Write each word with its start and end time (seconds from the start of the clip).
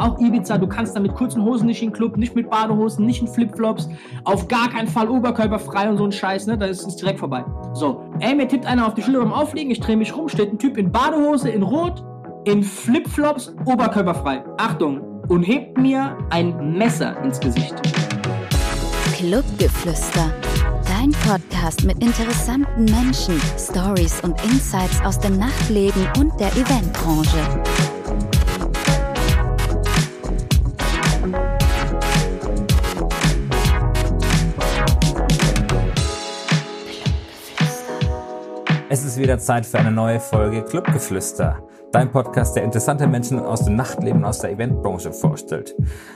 auch 0.00 0.18
Ibiza, 0.18 0.58
du 0.58 0.66
kannst 0.66 0.96
da 0.96 1.00
mit 1.00 1.14
kurzen 1.14 1.44
Hosen 1.44 1.66
nicht 1.66 1.82
in 1.82 1.88
den 1.88 1.94
Club, 1.94 2.16
nicht 2.16 2.34
mit 2.34 2.50
Badehosen, 2.50 3.06
nicht 3.06 3.20
in 3.20 3.28
Flipflops, 3.28 3.88
auf 4.24 4.48
gar 4.48 4.68
keinen 4.68 4.88
Fall 4.88 5.08
oberkörperfrei 5.08 5.88
und 5.88 5.98
so 5.98 6.04
ein 6.04 6.12
Scheiß, 6.12 6.46
ne? 6.46 6.58
Da 6.58 6.66
ist 6.66 6.86
es 6.86 6.96
direkt 6.96 7.18
vorbei. 7.18 7.44
So, 7.72 8.02
ey, 8.20 8.34
mir 8.34 8.48
tippt 8.48 8.66
einer 8.66 8.86
auf 8.86 8.94
die 8.94 9.02
Schulter 9.02 9.20
beim 9.20 9.32
Aufliegen, 9.32 9.70
ich 9.70 9.80
drehe 9.80 9.96
mich 9.96 10.16
rum, 10.16 10.28
steht 10.28 10.52
ein 10.52 10.58
Typ 10.58 10.76
in 10.76 10.90
Badehose, 10.90 11.50
in 11.50 11.62
Rot, 11.62 12.04
in 12.44 12.62
Flipflops, 12.62 13.54
oberkörperfrei. 13.64 14.44
Achtung, 14.58 15.00
und 15.28 15.42
hebt 15.42 15.78
mir 15.78 16.16
ein 16.30 16.76
Messer 16.76 17.22
ins 17.22 17.38
Gesicht. 17.38 17.74
Clubgeflüster. 19.14 20.32
Dein 20.86 21.10
Podcast 21.10 21.84
mit 21.84 22.02
interessanten 22.02 22.84
Menschen, 22.86 23.40
Stories 23.58 24.20
und 24.22 24.42
Insights 24.44 25.00
aus 25.04 25.18
dem 25.18 25.38
Nachtleben 25.38 26.08
und 26.18 26.38
der 26.40 26.50
Eventbranche. 26.52 27.97
Ist 39.18 39.22
wieder 39.24 39.38
Zeit 39.38 39.66
für 39.66 39.78
eine 39.78 39.90
neue 39.90 40.20
Folge 40.20 40.62
Clubgeflüster. 40.62 41.66
Dein 41.90 42.12
Podcast, 42.12 42.54
der 42.54 42.62
interessante 42.62 43.08
Menschen 43.08 43.40
aus 43.40 43.64
dem 43.64 43.74
Nachtleben, 43.74 44.24
aus 44.24 44.38
der 44.38 44.52
Eventbranche 44.52 45.12
vorstellt. 45.12 45.74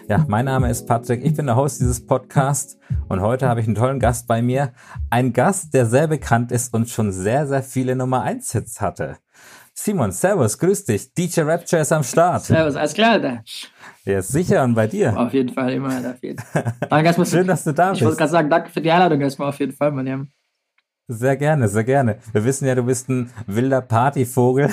Ja, 0.09 0.25
mein 0.29 0.45
Name 0.45 0.71
ist 0.71 0.87
Patrick, 0.87 1.25
ich 1.25 1.35
bin 1.35 1.47
der 1.47 1.57
Host 1.57 1.81
dieses 1.81 2.07
Podcasts 2.07 2.79
und 3.09 3.21
heute 3.21 3.49
habe 3.49 3.61
ich 3.61 3.67
einen 3.67 3.75
tollen 3.75 3.99
Gast 3.99 4.29
bei 4.29 4.41
mir. 4.41 4.73
Ein 5.11 5.33
Gast, 5.33 5.75
der 5.75 5.87
sehr 5.87 6.07
bekannt 6.07 6.53
ist 6.53 6.73
und 6.73 6.91
schon 6.91 7.11
sehr, 7.11 7.49
sehr 7.49 7.65
viele 7.65 7.97
Nummer 7.97 8.23
1 8.23 8.53
Hits 8.53 8.81
hatte. 8.81 9.17
Simon, 9.75 10.13
Servus, 10.13 10.57
grüß 10.59 10.85
dich. 10.85 11.13
DJ 11.13 11.41
Rapture 11.41 11.83
ist 11.83 11.91
am 11.91 12.05
Start. 12.05 12.45
Servus, 12.45 12.77
alles 12.77 12.95
klar, 12.95 13.13
Alter. 13.15 13.43
Ja, 14.05 14.23
sicher 14.23 14.63
und 14.63 14.75
bei 14.75 14.87
dir. 14.87 15.19
Auf 15.19 15.33
jeden 15.33 15.53
Fall, 15.53 15.73
immer, 15.73 15.89
auf 15.89 16.23
jeden 16.23 16.39
Fall. 16.39 16.75
Danke 16.89 17.07
erstmal. 17.07 17.27
Schön, 17.27 17.49
dass 17.49 17.65
du 17.65 17.73
da 17.73 17.91
bist. 17.91 18.01
Ich 18.01 18.07
wollte 18.07 18.19
gerade 18.19 18.33
sagen, 18.33 18.49
danke 18.51 18.71
für 18.71 18.81
die 18.81 18.93
Einladung 18.93 19.21
erstmal 19.23 19.49
auf 19.49 19.59
jeden 19.59 19.73
Fall, 19.73 19.91
Mann. 19.91 20.07
Ja. 20.07 20.25
Sehr 21.09 21.37
gerne, 21.37 21.69
sehr 21.69 21.85
gerne. 21.85 22.19
Wir 22.33 22.45
wissen 22.45 22.67
ja, 22.67 22.75
du 22.75 22.85
bist 22.85 23.09
ein 23.09 23.31
wilder 23.47 23.81
Partyvogel 23.81 24.73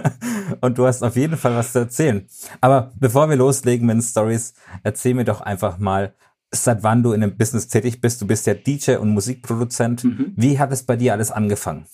und 0.60 0.76
du 0.76 0.86
hast 0.86 1.02
auf 1.02 1.16
jeden 1.16 1.36
Fall 1.36 1.54
was 1.54 1.72
zu 1.72 1.80
erzählen. 1.80 2.26
Aber 2.60 2.92
bevor 2.98 3.28
wir 3.30 3.36
loslegen 3.36 3.86
mit 3.86 3.94
den 3.94 4.02
Stories, 4.02 4.54
erzähl 4.82 5.14
mir 5.14 5.24
doch 5.24 5.40
einfach 5.40 5.78
mal, 5.78 6.14
seit 6.50 6.82
wann 6.82 7.02
du 7.02 7.12
in 7.12 7.20
dem 7.20 7.36
Business 7.36 7.68
tätig 7.68 8.00
bist. 8.00 8.20
Du 8.20 8.26
bist 8.26 8.46
ja 8.46 8.54
DJ 8.54 8.96
und 8.96 9.10
Musikproduzent. 9.10 10.04
Mhm. 10.04 10.32
Wie 10.36 10.58
hat 10.58 10.72
es 10.72 10.82
bei 10.82 10.96
dir 10.96 11.12
alles 11.12 11.30
angefangen? 11.30 11.86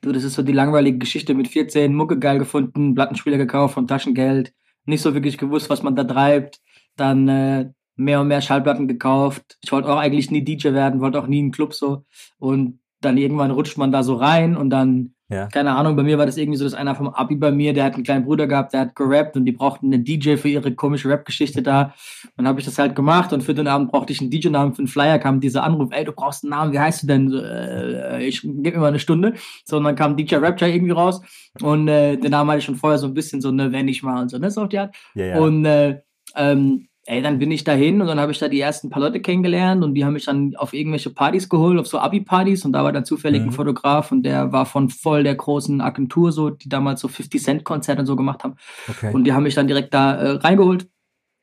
Du, 0.00 0.12
das 0.12 0.24
ist 0.24 0.34
so 0.34 0.42
die 0.42 0.52
langweilige 0.52 0.98
Geschichte 0.98 1.34
mit 1.34 1.48
14, 1.48 1.92
Mucke 1.94 2.18
geil 2.18 2.38
gefunden, 2.38 2.94
Plattenspieler 2.94 3.36
gekauft 3.36 3.74
vom 3.74 3.86
Taschengeld, 3.86 4.54
nicht 4.86 5.02
so 5.02 5.12
wirklich 5.12 5.36
gewusst, 5.36 5.68
was 5.68 5.82
man 5.82 5.94
da 5.94 6.04
treibt. 6.04 6.60
Dann 6.96 7.28
äh, 7.28 7.72
mehr 8.00 8.20
und 8.20 8.28
mehr 8.28 8.40
Schallplatten 8.40 8.88
gekauft. 8.88 9.58
Ich 9.62 9.70
wollte 9.72 9.88
auch 9.88 9.98
eigentlich 9.98 10.30
nie 10.30 10.42
DJ 10.42 10.72
werden, 10.72 11.00
wollte 11.00 11.20
auch 11.20 11.26
nie 11.26 11.40
einen 11.40 11.52
Club 11.52 11.74
so. 11.74 12.04
Und 12.38 12.80
dann 13.00 13.16
irgendwann 13.16 13.50
rutscht 13.50 13.78
man 13.78 13.92
da 13.92 14.02
so 14.02 14.14
rein 14.14 14.56
und 14.56 14.70
dann, 14.70 15.14
ja. 15.30 15.46
keine 15.46 15.72
Ahnung, 15.72 15.96
bei 15.96 16.02
mir 16.02 16.18
war 16.18 16.26
das 16.26 16.36
irgendwie 16.36 16.58
so, 16.58 16.64
dass 16.64 16.74
einer 16.74 16.94
vom 16.94 17.08
Abi 17.08 17.36
bei 17.36 17.50
mir, 17.50 17.72
der 17.72 17.84
hat 17.84 17.94
einen 17.94 18.04
kleinen 18.04 18.24
Bruder 18.24 18.46
gehabt, 18.46 18.74
der 18.74 18.80
hat 18.80 18.94
gerappt 18.94 19.36
und 19.36 19.46
die 19.46 19.52
brauchten 19.52 19.92
einen 19.92 20.04
DJ 20.04 20.36
für 20.36 20.48
ihre 20.48 20.74
komische 20.74 21.08
Rap-Geschichte 21.08 21.62
da. 21.62 21.94
Dann 22.36 22.46
habe 22.46 22.60
ich 22.60 22.66
das 22.66 22.78
halt 22.78 22.94
gemacht 22.94 23.32
und 23.32 23.42
für 23.42 23.54
den 23.54 23.68
Abend 23.68 23.90
brauchte 23.90 24.12
ich 24.12 24.20
einen 24.20 24.30
DJ-Namen 24.30 24.74
für 24.74 24.80
einen 24.80 24.88
Flyer, 24.88 25.18
kam 25.18 25.40
dieser 25.40 25.62
Anruf, 25.64 25.90
ey, 25.92 26.04
du 26.04 26.12
brauchst 26.12 26.44
einen 26.44 26.50
Namen, 26.50 26.72
wie 26.72 26.78
heißt 26.78 27.02
du 27.02 27.06
denn? 27.06 27.28
So, 27.30 27.38
äh, 27.38 28.22
ich 28.26 28.42
gebe 28.42 28.72
mir 28.72 28.80
mal 28.80 28.88
eine 28.88 28.98
Stunde. 28.98 29.34
So, 29.64 29.78
und 29.78 29.84
dann 29.84 29.96
kam 29.96 30.16
DJ 30.16 30.36
Rapture 30.36 30.70
irgendwie 30.70 30.92
raus 30.92 31.22
und 31.62 31.88
äh, 31.88 32.16
den 32.16 32.30
Namen 32.30 32.50
hatte 32.50 32.58
ich 32.58 32.64
schon 32.64 32.76
vorher 32.76 32.98
so 32.98 33.06
ein 33.06 33.14
bisschen 33.14 33.40
so, 33.40 33.50
ne, 33.50 33.72
wenn 33.72 33.88
ich 33.88 34.02
mal 34.02 34.22
und 34.22 34.30
so, 34.30 34.38
ne, 34.38 34.50
so 34.50 34.62
auf 34.62 34.68
die 34.68 34.78
Art. 34.78 34.94
Ja, 35.14 35.26
ja. 35.26 35.38
Und 35.38 35.64
äh, 35.64 36.00
ähm, 36.36 36.89
ey, 37.10 37.22
dann 37.22 37.40
bin 37.40 37.50
ich 37.50 37.64
dahin 37.64 38.00
und 38.00 38.06
dann 38.06 38.20
habe 38.20 38.30
ich 38.30 38.38
da 38.38 38.46
die 38.46 38.60
ersten 38.60 38.88
paar 38.88 39.02
Leute 39.02 39.20
kennengelernt 39.20 39.82
und 39.82 39.94
die 39.94 40.04
haben 40.04 40.12
mich 40.12 40.26
dann 40.26 40.54
auf 40.54 40.72
irgendwelche 40.72 41.10
Partys 41.10 41.48
geholt, 41.48 41.76
auf 41.78 41.88
so 41.88 41.98
Abi-Partys 41.98 42.64
und 42.64 42.72
da 42.72 42.84
war 42.84 42.92
dann 42.92 43.04
zufällig 43.04 43.42
mhm. 43.42 43.48
ein 43.48 43.52
Fotograf 43.52 44.12
und 44.12 44.22
der 44.22 44.52
war 44.52 44.64
von 44.64 44.90
voll 44.90 45.24
der 45.24 45.34
großen 45.34 45.80
Agentur 45.80 46.30
so, 46.30 46.50
die 46.50 46.68
damals 46.68 47.00
so 47.00 47.08
50 47.08 47.42
Cent 47.42 47.64
Konzerte 47.64 48.00
und 48.00 48.06
so 48.06 48.14
gemacht 48.14 48.44
haben. 48.44 48.54
Okay. 48.88 49.12
Und 49.12 49.24
die 49.24 49.32
haben 49.32 49.42
mich 49.42 49.56
dann 49.56 49.66
direkt 49.66 49.92
da 49.92 50.14
äh, 50.14 50.30
reingeholt. 50.36 50.88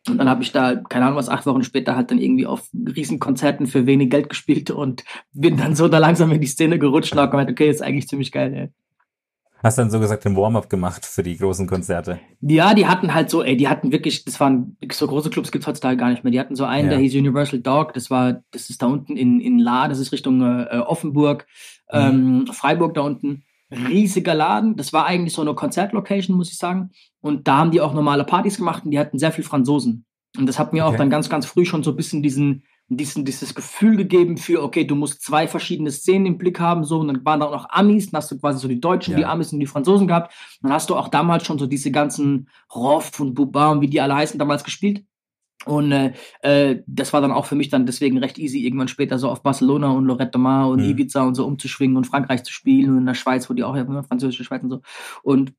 Und 0.08 0.20
dann 0.20 0.30
habe 0.30 0.42
ich 0.42 0.54
da, 0.54 0.76
keine 0.76 1.04
Ahnung 1.04 1.18
was, 1.18 1.28
acht 1.28 1.46
Wochen 1.46 1.64
später 1.64 1.98
halt 1.98 2.12
dann 2.12 2.20
irgendwie 2.20 2.46
auf 2.46 2.70
Riesenkonzerten 2.74 3.68
für 3.68 3.86
wenig 3.86 4.10
Geld 4.10 4.30
gespielt 4.30 4.72
und 4.72 5.04
bin 5.34 5.58
dann 5.58 5.76
so 5.76 5.90
da 5.90 5.98
langsam 5.98 6.32
in 6.32 6.40
die 6.40 6.48
Szene 6.48 6.80
gerutscht 6.80 7.12
und 7.12 7.20
habe 7.20 7.32
gemeint, 7.32 7.52
okay, 7.52 7.70
ist 7.70 7.82
eigentlich 7.82 8.08
ziemlich 8.08 8.32
geil, 8.32 8.54
ey. 8.54 8.70
Hast 9.68 9.78
dann 9.78 9.90
so 9.90 10.00
gesagt 10.00 10.24
den 10.24 10.38
Warm-up 10.38 10.70
gemacht 10.70 11.06
für 11.06 11.24
die 11.24 11.36
großen 11.36 11.68
Konzerte? 11.68 12.22
Ja, 12.40 12.74
die 12.74 12.88
hatten 12.88 13.14
halt 13.14 13.30
so, 13.30 13.44
ey, 13.44 13.58
die 13.58 13.68
hatten 13.68 13.92
wirklich, 13.92 14.24
das 14.24 14.40
waren 14.40 14.78
so 14.90 15.06
große 15.06 15.30
Clubs 15.30 15.52
gibt's 15.52 15.68
heutzutage 15.68 15.98
gar 15.98 16.10
nicht 16.10 16.24
mehr. 16.24 16.32
Die 16.32 16.40
hatten 16.40 16.56
so 16.56 16.64
einen, 16.64 16.86
ja. 16.86 16.92
der 16.92 17.00
hieß 17.00 17.14
Universal 17.16 17.60
Dog, 17.60 17.94
das 17.94 18.10
war, 18.10 18.44
das 18.52 18.70
ist 18.70 18.82
da 18.82 18.86
unten 18.86 19.18
in, 19.18 19.42
in 19.42 19.60
La, 19.60 19.90
das 19.90 20.00
ist 20.00 20.14
Richtung 20.14 20.42
äh, 20.42 20.78
Offenburg, 20.78 21.48
mhm. 21.92 22.00
ähm, 22.00 22.48
Freiburg 22.54 22.94
da 22.94 23.02
unten. 23.02 23.44
Riesiger 23.70 24.36
Laden, 24.36 24.78
das 24.78 24.94
war 24.94 25.06
eigentlich 25.06 25.34
so 25.34 25.42
eine 25.42 25.54
Konzertlocation, 25.54 26.38
muss 26.38 26.50
ich 26.50 26.58
sagen. 26.58 26.92
Und 27.20 27.50
da 27.50 27.58
haben 27.58 27.72
die 27.72 27.82
auch 27.82 27.94
normale 27.94 28.24
Partys 28.24 28.56
gemacht 28.56 28.86
und 28.86 28.92
die 28.92 29.00
hatten 29.00 29.20
sehr 29.20 29.34
viel 29.34 29.44
Franzosen. 29.44 30.06
Und 30.38 30.46
das 30.46 30.60
hat 30.60 30.72
mir 30.72 30.86
okay. 30.86 30.94
auch 30.94 30.98
dann 30.98 31.10
ganz, 31.10 31.30
ganz 31.30 31.46
früh 31.46 31.66
schon 31.66 31.84
so 31.84 31.92
ein 31.92 31.98
bisschen 31.98 32.24
diesen, 32.24 32.64
diesen, 32.90 33.26
dieses 33.26 33.54
Gefühl 33.54 33.98
gegeben 33.98 34.38
für, 34.38 34.64
okay, 34.64 34.86
du 34.86 34.96
musst 34.96 35.22
zwei 35.22 35.48
verschiedene 35.48 35.92
Szenen 35.92 36.26
im 36.26 36.38
Blick 36.38 36.60
haben, 36.60 36.86
so, 36.86 37.00
und 37.00 37.08
dann 37.08 37.26
waren 37.26 37.42
da 37.42 37.48
auch 37.48 37.52
noch 37.52 37.70
Amis, 37.70 38.12
dann 38.12 38.20
hast 38.20 38.32
du 38.32 38.40
quasi 38.40 38.60
so 38.60 38.68
die 38.68 38.80
Deutschen, 38.80 39.12
ja. 39.12 39.18
die 39.18 39.26
Amis 39.26 39.52
und 39.52 39.60
die 39.60 39.66
Franzosen 39.66 40.08
gehabt. 40.08 40.34
Dann 40.62 40.72
hast 40.72 40.90
du 40.90 40.96
auch 40.96 41.10
damals 41.10 41.46
schon 41.46 41.60
so 41.60 41.68
diese 41.68 41.92
ganzen 41.92 42.50
Roff 42.74 43.20
und 43.20 43.34
Buba 43.34 43.72
und 43.72 43.82
wie 43.82 43.90
die 43.90 44.00
alle 44.00 44.16
heißen 44.16 44.40
damals 44.40 44.64
gespielt. 44.64 45.04
Und 45.66 45.92
äh, 45.92 46.14
äh, 46.42 46.82
das 46.88 47.12
war 47.12 47.20
dann 47.20 47.32
auch 47.32 47.46
für 47.46 47.56
mich 47.56 47.70
dann 47.70 47.86
deswegen 47.86 48.20
recht 48.20 48.38
easy, 48.38 48.64
irgendwann 48.64 48.88
später 48.88 49.18
so 49.20 49.30
auf 49.30 49.44
Barcelona 49.44 49.90
und 49.90 50.06
Lorette 50.06 50.38
Mar 50.38 50.70
und 50.70 50.82
mhm. 50.82 50.90
Ibiza 50.90 51.24
und 51.24 51.36
so 51.36 51.46
umzuschwingen 51.46 51.98
und 51.98 52.06
Frankreich 52.06 52.44
zu 52.44 52.54
spielen 52.54 52.92
und 52.92 53.00
in 53.00 53.06
der 53.06 53.16
Schweiz, 53.16 53.50
wo 53.50 53.54
die 53.54 53.64
auch 53.64 53.76
ja, 53.76 53.86
französische 54.04 54.46
Schweiz 54.46 54.64
und 54.64 54.70
so. 54.70 54.82
Und 55.24 55.54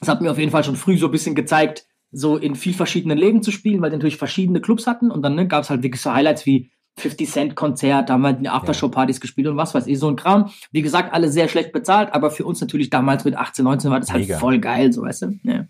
das 0.00 0.08
hat 0.08 0.22
mir 0.22 0.30
auf 0.30 0.38
jeden 0.38 0.52
Fall 0.52 0.64
schon 0.64 0.76
früh 0.76 0.96
so 0.96 1.06
ein 1.06 1.12
bisschen 1.12 1.34
gezeigt, 1.34 1.86
so 2.12 2.36
in 2.36 2.54
viel 2.54 2.74
verschiedenen 2.74 3.18
Leben 3.18 3.42
zu 3.42 3.50
spielen, 3.50 3.80
weil 3.80 3.90
die 3.90 3.96
natürlich 3.96 4.18
verschiedene 4.18 4.60
Clubs 4.60 4.86
hatten 4.86 5.10
und 5.10 5.22
dann 5.22 5.34
ne, 5.34 5.48
gab 5.48 5.64
es 5.64 5.70
halt 5.70 5.82
wirklich 5.82 6.02
so 6.02 6.12
Highlights 6.12 6.46
wie 6.46 6.70
50 6.98 7.30
Cent 7.30 7.54
Konzert, 7.56 8.10
da 8.10 8.14
haben 8.14 8.22
wir 8.22 8.34
die 8.34 8.50
Aftershow-Partys 8.50 9.20
gespielt 9.20 9.48
und 9.48 9.56
was 9.56 9.74
weiß 9.74 9.86
ich, 9.86 9.98
so 9.98 10.08
ein 10.08 10.16
Kram. 10.16 10.50
Wie 10.72 10.82
gesagt, 10.82 11.14
alle 11.14 11.30
sehr 11.30 11.48
schlecht 11.48 11.72
bezahlt, 11.72 12.12
aber 12.12 12.30
für 12.30 12.44
uns 12.44 12.60
natürlich 12.60 12.90
damals 12.90 13.24
mit 13.24 13.34
18, 13.34 13.64
19 13.64 13.90
war 13.90 13.98
das 13.98 14.12
halt 14.12 14.22
Mega. 14.22 14.38
voll 14.38 14.58
geil, 14.58 14.92
so 14.92 15.02
weißt 15.02 15.22
du. 15.22 15.38
Ja. 15.44 15.64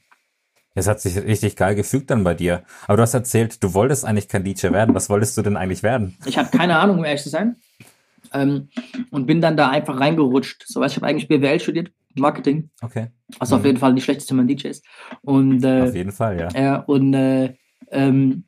Es 0.74 0.88
hat 0.88 1.00
sich 1.00 1.16
richtig 1.16 1.56
geil 1.56 1.74
gefügt 1.74 2.10
dann 2.10 2.24
bei 2.24 2.34
dir. 2.34 2.64
Aber 2.86 2.96
du 2.96 3.02
hast 3.02 3.14
erzählt, 3.14 3.62
du 3.62 3.74
wolltest 3.74 4.04
eigentlich 4.04 4.28
kein 4.28 4.42
DJ 4.42 4.72
werden. 4.72 4.94
Was 4.94 5.10
wolltest 5.10 5.36
du 5.36 5.42
denn 5.42 5.56
eigentlich 5.56 5.82
werden? 5.82 6.16
Ich 6.24 6.38
habe 6.38 6.48
keine 6.50 6.78
Ahnung, 6.78 6.98
um 6.98 7.04
ehrlich 7.04 7.22
zu 7.22 7.28
sein. 7.28 7.56
Ähm, 8.32 8.68
und 9.10 9.26
bin 9.26 9.42
dann 9.42 9.56
da 9.56 9.68
einfach 9.68 10.00
reingerutscht. 10.00 10.64
So, 10.66 10.80
weißt, 10.80 10.94
ich 10.94 11.02
habe 11.02 11.06
eigentlich 11.06 11.28
BWL 11.28 11.60
studiert, 11.60 11.92
Marketing. 12.16 12.70
Okay. 12.80 13.08
Was 13.38 13.50
mhm. 13.50 13.56
auf 13.56 13.64
jeden 13.64 13.78
Fall 13.78 13.92
nicht 13.92 14.04
schlecht 14.04 14.20
ist, 14.20 14.30
wenn 14.30 14.36
man 14.38 14.48
DJ 14.48 14.68
ist. 14.68 14.84
Und, 15.22 15.64
äh, 15.64 15.82
auf 15.82 15.94
jeden 15.94 16.12
Fall, 16.12 16.38
ja. 16.38 16.48
Ja, 16.54 16.76
und 16.80 17.14
äh, 17.14 17.54
ähm, 17.90 18.44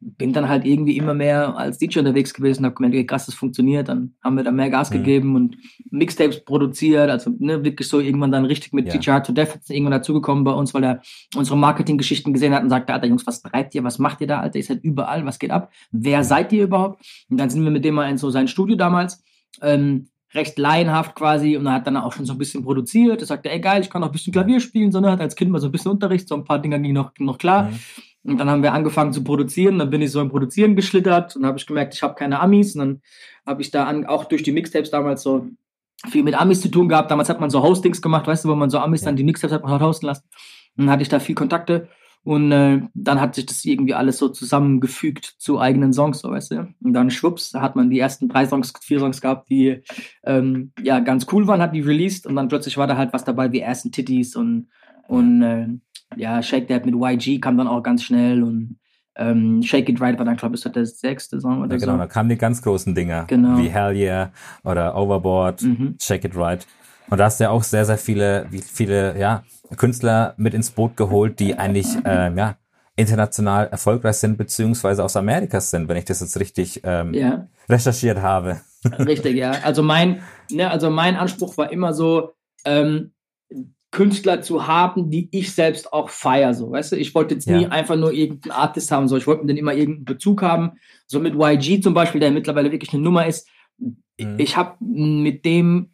bin 0.00 0.32
dann 0.32 0.48
halt 0.48 0.64
irgendwie 0.64 0.96
immer 0.96 1.12
mehr 1.12 1.56
als 1.58 1.76
DJ 1.76 1.98
unterwegs 1.98 2.32
gewesen, 2.32 2.64
habe 2.64 2.74
gemerkt, 2.74 2.96
wie 2.96 3.04
krass, 3.04 3.26
das 3.26 3.34
funktioniert. 3.34 3.88
Dann 3.88 4.14
haben 4.24 4.36
wir 4.36 4.44
da 4.44 4.50
mehr 4.50 4.70
Gas 4.70 4.90
mhm. 4.90 4.94
gegeben 4.94 5.36
und 5.36 5.58
Mixtapes 5.90 6.42
produziert, 6.44 7.10
also 7.10 7.30
ne, 7.38 7.62
wirklich 7.64 7.86
so 7.86 8.00
irgendwann 8.00 8.32
dann 8.32 8.46
richtig 8.46 8.72
mit 8.72 8.86
ja. 8.86 8.98
DJ 8.98 9.10
Hard 9.10 9.26
to 9.26 9.32
Death 9.32 9.58
irgendwann 9.68 9.92
dazugekommen 9.92 10.42
bei 10.42 10.52
uns, 10.52 10.72
weil 10.72 10.84
er 10.84 11.02
unsere 11.36 11.58
Marketinggeschichten 11.58 12.32
gesehen 12.32 12.54
hat 12.54 12.62
und 12.62 12.70
sagte, 12.70 12.94
Alter 12.94 13.08
Jungs, 13.08 13.26
was 13.26 13.42
treibt 13.42 13.74
ihr, 13.74 13.84
was 13.84 13.98
macht 13.98 14.22
ihr 14.22 14.26
da, 14.26 14.40
Alter, 14.40 14.56
ihr 14.56 14.64
seid 14.64 14.82
überall, 14.82 15.26
was 15.26 15.38
geht 15.38 15.50
ab, 15.50 15.70
wer 15.92 16.24
seid 16.24 16.52
ihr 16.54 16.64
überhaupt? 16.64 17.04
Und 17.28 17.38
dann 17.38 17.50
sind 17.50 17.62
wir 17.62 17.70
mit 17.70 17.84
dem 17.84 17.94
mal 17.94 18.08
in 18.08 18.16
so 18.16 18.30
sein 18.30 18.48
Studio 18.48 18.76
damals, 18.76 19.22
ähm, 19.60 20.08
recht 20.34 20.58
laienhaft 20.58 21.14
quasi 21.14 21.56
und 21.56 21.66
er 21.66 21.74
hat 21.74 21.86
dann 21.86 21.96
auch 21.96 22.12
schon 22.12 22.24
so 22.24 22.32
ein 22.32 22.38
bisschen 22.38 22.62
produziert. 22.62 23.20
Er 23.20 23.26
sagte, 23.26 23.50
ey 23.50 23.60
geil, 23.60 23.82
ich 23.82 23.90
kann 23.90 24.02
auch 24.02 24.08
ein 24.08 24.12
bisschen 24.12 24.32
Klavier 24.32 24.60
spielen, 24.60 24.92
sondern 24.92 25.12
hat 25.12 25.20
als 25.20 25.34
Kind 25.34 25.50
mal 25.50 25.60
so 25.60 25.68
ein 25.68 25.72
bisschen 25.72 25.90
Unterricht, 25.90 26.28
so 26.28 26.36
ein 26.36 26.44
paar 26.44 26.60
Dinge 26.60 26.80
gingen 26.80 26.94
noch, 26.94 27.12
noch 27.18 27.38
klar. 27.38 27.64
Mhm. 27.64 27.78
Und 28.22 28.38
dann 28.38 28.50
haben 28.50 28.62
wir 28.62 28.72
angefangen 28.72 29.12
zu 29.12 29.24
produzieren. 29.24 29.78
Dann 29.78 29.90
bin 29.90 30.02
ich 30.02 30.12
so 30.12 30.20
im 30.20 30.28
Produzieren 30.28 30.76
geschlittert 30.76 31.36
und 31.36 31.46
habe 31.46 31.58
ich 31.58 31.66
gemerkt, 31.66 31.94
ich 31.94 32.02
habe 32.02 32.14
keine 32.14 32.40
Amis. 32.40 32.74
Und 32.74 32.80
dann 32.80 33.02
habe 33.46 33.62
ich 33.62 33.70
da 33.70 33.84
an, 33.84 34.06
auch 34.06 34.24
durch 34.24 34.42
die 34.42 34.52
Mixtapes 34.52 34.90
damals 34.90 35.22
so 35.22 35.48
viel 36.10 36.22
mit 36.22 36.38
Amis 36.38 36.60
zu 36.60 36.68
tun 36.68 36.88
gehabt. 36.88 37.10
Damals 37.10 37.28
hat 37.28 37.40
man 37.40 37.50
so 37.50 37.62
Hostings 37.62 38.02
gemacht, 38.02 38.26
weißt 38.26 38.44
du, 38.44 38.50
wo 38.50 38.54
man 38.54 38.70
so 38.70 38.78
Amis 38.78 39.00
ja. 39.00 39.06
dann 39.06 39.16
die 39.16 39.24
Mixtapes 39.24 39.54
hat 39.54 39.64
man 39.64 39.80
hosten 39.80 40.06
lassen. 40.06 40.24
Und 40.76 40.84
dann 40.84 40.90
hatte 40.90 41.02
ich 41.02 41.08
da 41.08 41.18
viel 41.18 41.34
Kontakte. 41.34 41.88
Und 42.22 42.52
äh, 42.52 42.82
dann 42.92 43.20
hat 43.20 43.34
sich 43.34 43.46
das 43.46 43.64
irgendwie 43.64 43.94
alles 43.94 44.18
so 44.18 44.28
zusammengefügt 44.28 45.24
zu 45.38 45.58
eigenen 45.58 45.92
Songs, 45.92 46.20
so 46.20 46.30
weißt 46.30 46.50
du. 46.50 46.68
Und 46.82 46.92
dann 46.92 47.10
schwupps, 47.10 47.54
hat 47.54 47.76
man 47.76 47.88
die 47.88 47.98
ersten 47.98 48.28
drei 48.28 48.46
Songs, 48.46 48.72
vier 48.82 48.98
Songs 48.98 49.20
gehabt, 49.22 49.48
die 49.48 49.82
ähm, 50.24 50.72
ja 50.82 51.00
ganz 51.00 51.26
cool 51.32 51.46
waren, 51.46 51.62
hat 51.62 51.74
die 51.74 51.80
released 51.80 52.26
und 52.26 52.36
dann 52.36 52.48
plötzlich 52.48 52.76
war 52.76 52.86
da 52.86 52.96
halt 52.96 53.14
was 53.14 53.24
dabei 53.24 53.52
wie 53.52 53.60
ersten 53.60 53.90
Titties 53.90 54.36
und 54.36 54.68
und 55.08 55.42
äh, 55.42 55.66
ja, 56.16 56.42
Shake 56.42 56.68
That 56.68 56.86
mit 56.86 56.94
YG 56.94 57.40
kam 57.40 57.56
dann 57.56 57.66
auch 57.66 57.82
ganz 57.82 58.04
schnell 58.04 58.42
und 58.42 58.78
ähm, 59.16 59.62
Shake 59.62 59.88
It 59.88 60.00
Right 60.00 60.18
war 60.18 60.24
dann, 60.24 60.36
glaube 60.36 60.56
ich, 60.56 60.62
der 60.62 60.86
sechste 60.86 61.40
Song 61.40 61.62
oder 61.62 61.72
ja, 61.72 61.78
genau, 61.78 61.92
so. 61.92 61.98
da 61.98 62.06
kamen 62.06 62.28
die 62.28 62.36
ganz 62.36 62.62
großen 62.62 62.94
Dinger. 62.94 63.24
Genau. 63.26 63.58
Wie 63.58 63.68
Hell 63.68 63.96
Yeah 63.96 64.30
oder 64.62 64.96
Overboard, 64.96 65.62
mhm. 65.62 65.96
Shake 66.00 66.24
It 66.24 66.36
Right. 66.36 66.66
Und 67.10 67.18
da 67.18 67.24
hast 67.24 67.40
du 67.40 67.44
ja 67.44 67.50
auch 67.50 67.62
sehr, 67.64 67.84
sehr 67.84 67.98
viele, 67.98 68.46
viele, 68.50 69.18
ja, 69.18 69.42
Künstler 69.76 70.34
mit 70.36 70.54
ins 70.54 70.70
Boot 70.70 70.96
geholt, 70.96 71.38
die 71.40 71.56
eigentlich, 71.58 71.86
äh, 72.04 72.32
ja, 72.34 72.56
international 72.96 73.66
erfolgreich 73.68 74.16
sind, 74.16 74.36
beziehungsweise 74.36 75.02
aus 75.04 75.16
Amerika 75.16 75.60
sind, 75.60 75.88
wenn 75.88 75.96
ich 75.96 76.04
das 76.04 76.20
jetzt 76.20 76.38
richtig 76.38 76.82
ähm, 76.84 77.14
Ja. 77.14 77.48
recherchiert 77.68 78.18
habe. 78.18 78.60
Richtig, 78.98 79.36
ja. 79.36 79.52
Also 79.62 79.82
mein, 79.82 80.22
ne, 80.50 80.70
also 80.70 80.90
mein 80.90 81.16
Anspruch 81.16 81.56
war 81.56 81.70
immer 81.72 81.92
so, 81.94 82.32
ähm, 82.64 83.12
Künstler 83.90 84.40
zu 84.40 84.66
haben, 84.68 85.10
die 85.10 85.28
ich 85.32 85.52
selbst 85.52 85.92
auch 85.92 86.10
feier, 86.10 86.54
so, 86.54 86.70
weißt 86.70 86.92
du? 86.92 86.96
Ich 86.96 87.14
wollte 87.14 87.34
jetzt 87.34 87.48
nie 87.48 87.62
Ja. 87.62 87.68
einfach 87.70 87.96
nur 87.96 88.12
irgendeinen 88.12 88.52
Artist 88.52 88.92
haben, 88.92 89.08
so, 89.08 89.16
ich 89.16 89.26
wollte 89.26 89.42
mit 89.42 89.50
denen 89.50 89.58
immer 89.58 89.74
irgendeinen 89.74 90.04
Bezug 90.04 90.42
haben. 90.42 90.72
So 91.06 91.18
mit 91.18 91.34
YG 91.34 91.80
zum 91.82 91.92
Beispiel, 91.92 92.20
der 92.20 92.30
mittlerweile 92.30 92.70
wirklich 92.70 92.92
eine 92.92 93.02
Nummer 93.02 93.26
ist. 93.26 93.48
Mhm. 93.78 94.36
Ich 94.38 94.56
habe 94.56 94.76
mit 94.84 95.44
dem 95.44 95.90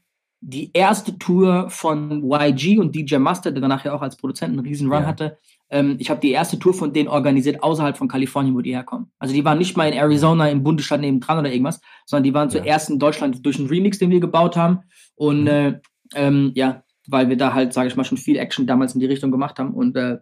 die 0.48 0.70
erste 0.72 1.18
Tour 1.18 1.68
von 1.70 2.22
YG 2.22 2.78
und 2.78 2.94
DJ 2.94 3.16
Mustard, 3.16 3.54
der 3.56 3.60
danach 3.60 3.84
ja 3.84 3.92
auch 3.92 4.00
als 4.02 4.16
Produzent 4.16 4.52
einen 4.52 4.60
riesen 4.64 4.88
Run 4.92 5.02
Ja. 5.02 5.08
hatte, 5.08 5.38
ähm, 5.70 5.96
ich 5.98 6.08
habe 6.08 6.20
die 6.20 6.30
erste 6.30 6.56
Tour 6.60 6.72
von 6.72 6.92
denen 6.92 7.08
organisiert 7.08 7.64
außerhalb 7.64 7.96
von 7.96 8.06
Kalifornien, 8.06 8.54
wo 8.54 8.60
die 8.60 8.72
herkommen. 8.72 9.10
Also 9.18 9.34
die 9.34 9.44
waren 9.44 9.58
nicht 9.58 9.76
mal 9.76 9.88
in 9.88 9.94
Arizona 9.94 10.48
im 10.48 10.62
Bundesstaat 10.62 11.00
nebendran 11.00 11.40
oder 11.40 11.50
irgendwas, 11.50 11.80
sondern 12.06 12.22
die 12.22 12.32
waren 12.34 12.48
Ja. 12.50 12.62
zuerst 12.62 12.90
in 12.90 13.00
Deutschland 13.00 13.44
durch 13.44 13.58
einen 13.58 13.68
Remix, 13.68 13.98
den 13.98 14.10
wir 14.10 14.20
gebaut 14.20 14.56
haben. 14.56 14.80
Und 15.16 15.42
Mhm. 15.42 15.48
äh, 15.48 15.80
ähm, 16.14 16.52
ja, 16.54 16.84
weil 17.08 17.28
wir 17.28 17.36
da 17.36 17.52
halt, 17.52 17.72
sage 17.72 17.88
ich 17.88 17.96
mal, 17.96 18.04
schon 18.04 18.18
viel 18.18 18.36
Action 18.36 18.68
damals 18.68 18.94
in 18.94 19.00
die 19.00 19.06
Richtung 19.06 19.32
gemacht 19.32 19.58
haben. 19.58 19.74
Und 19.74 19.96
äh, 19.96 20.18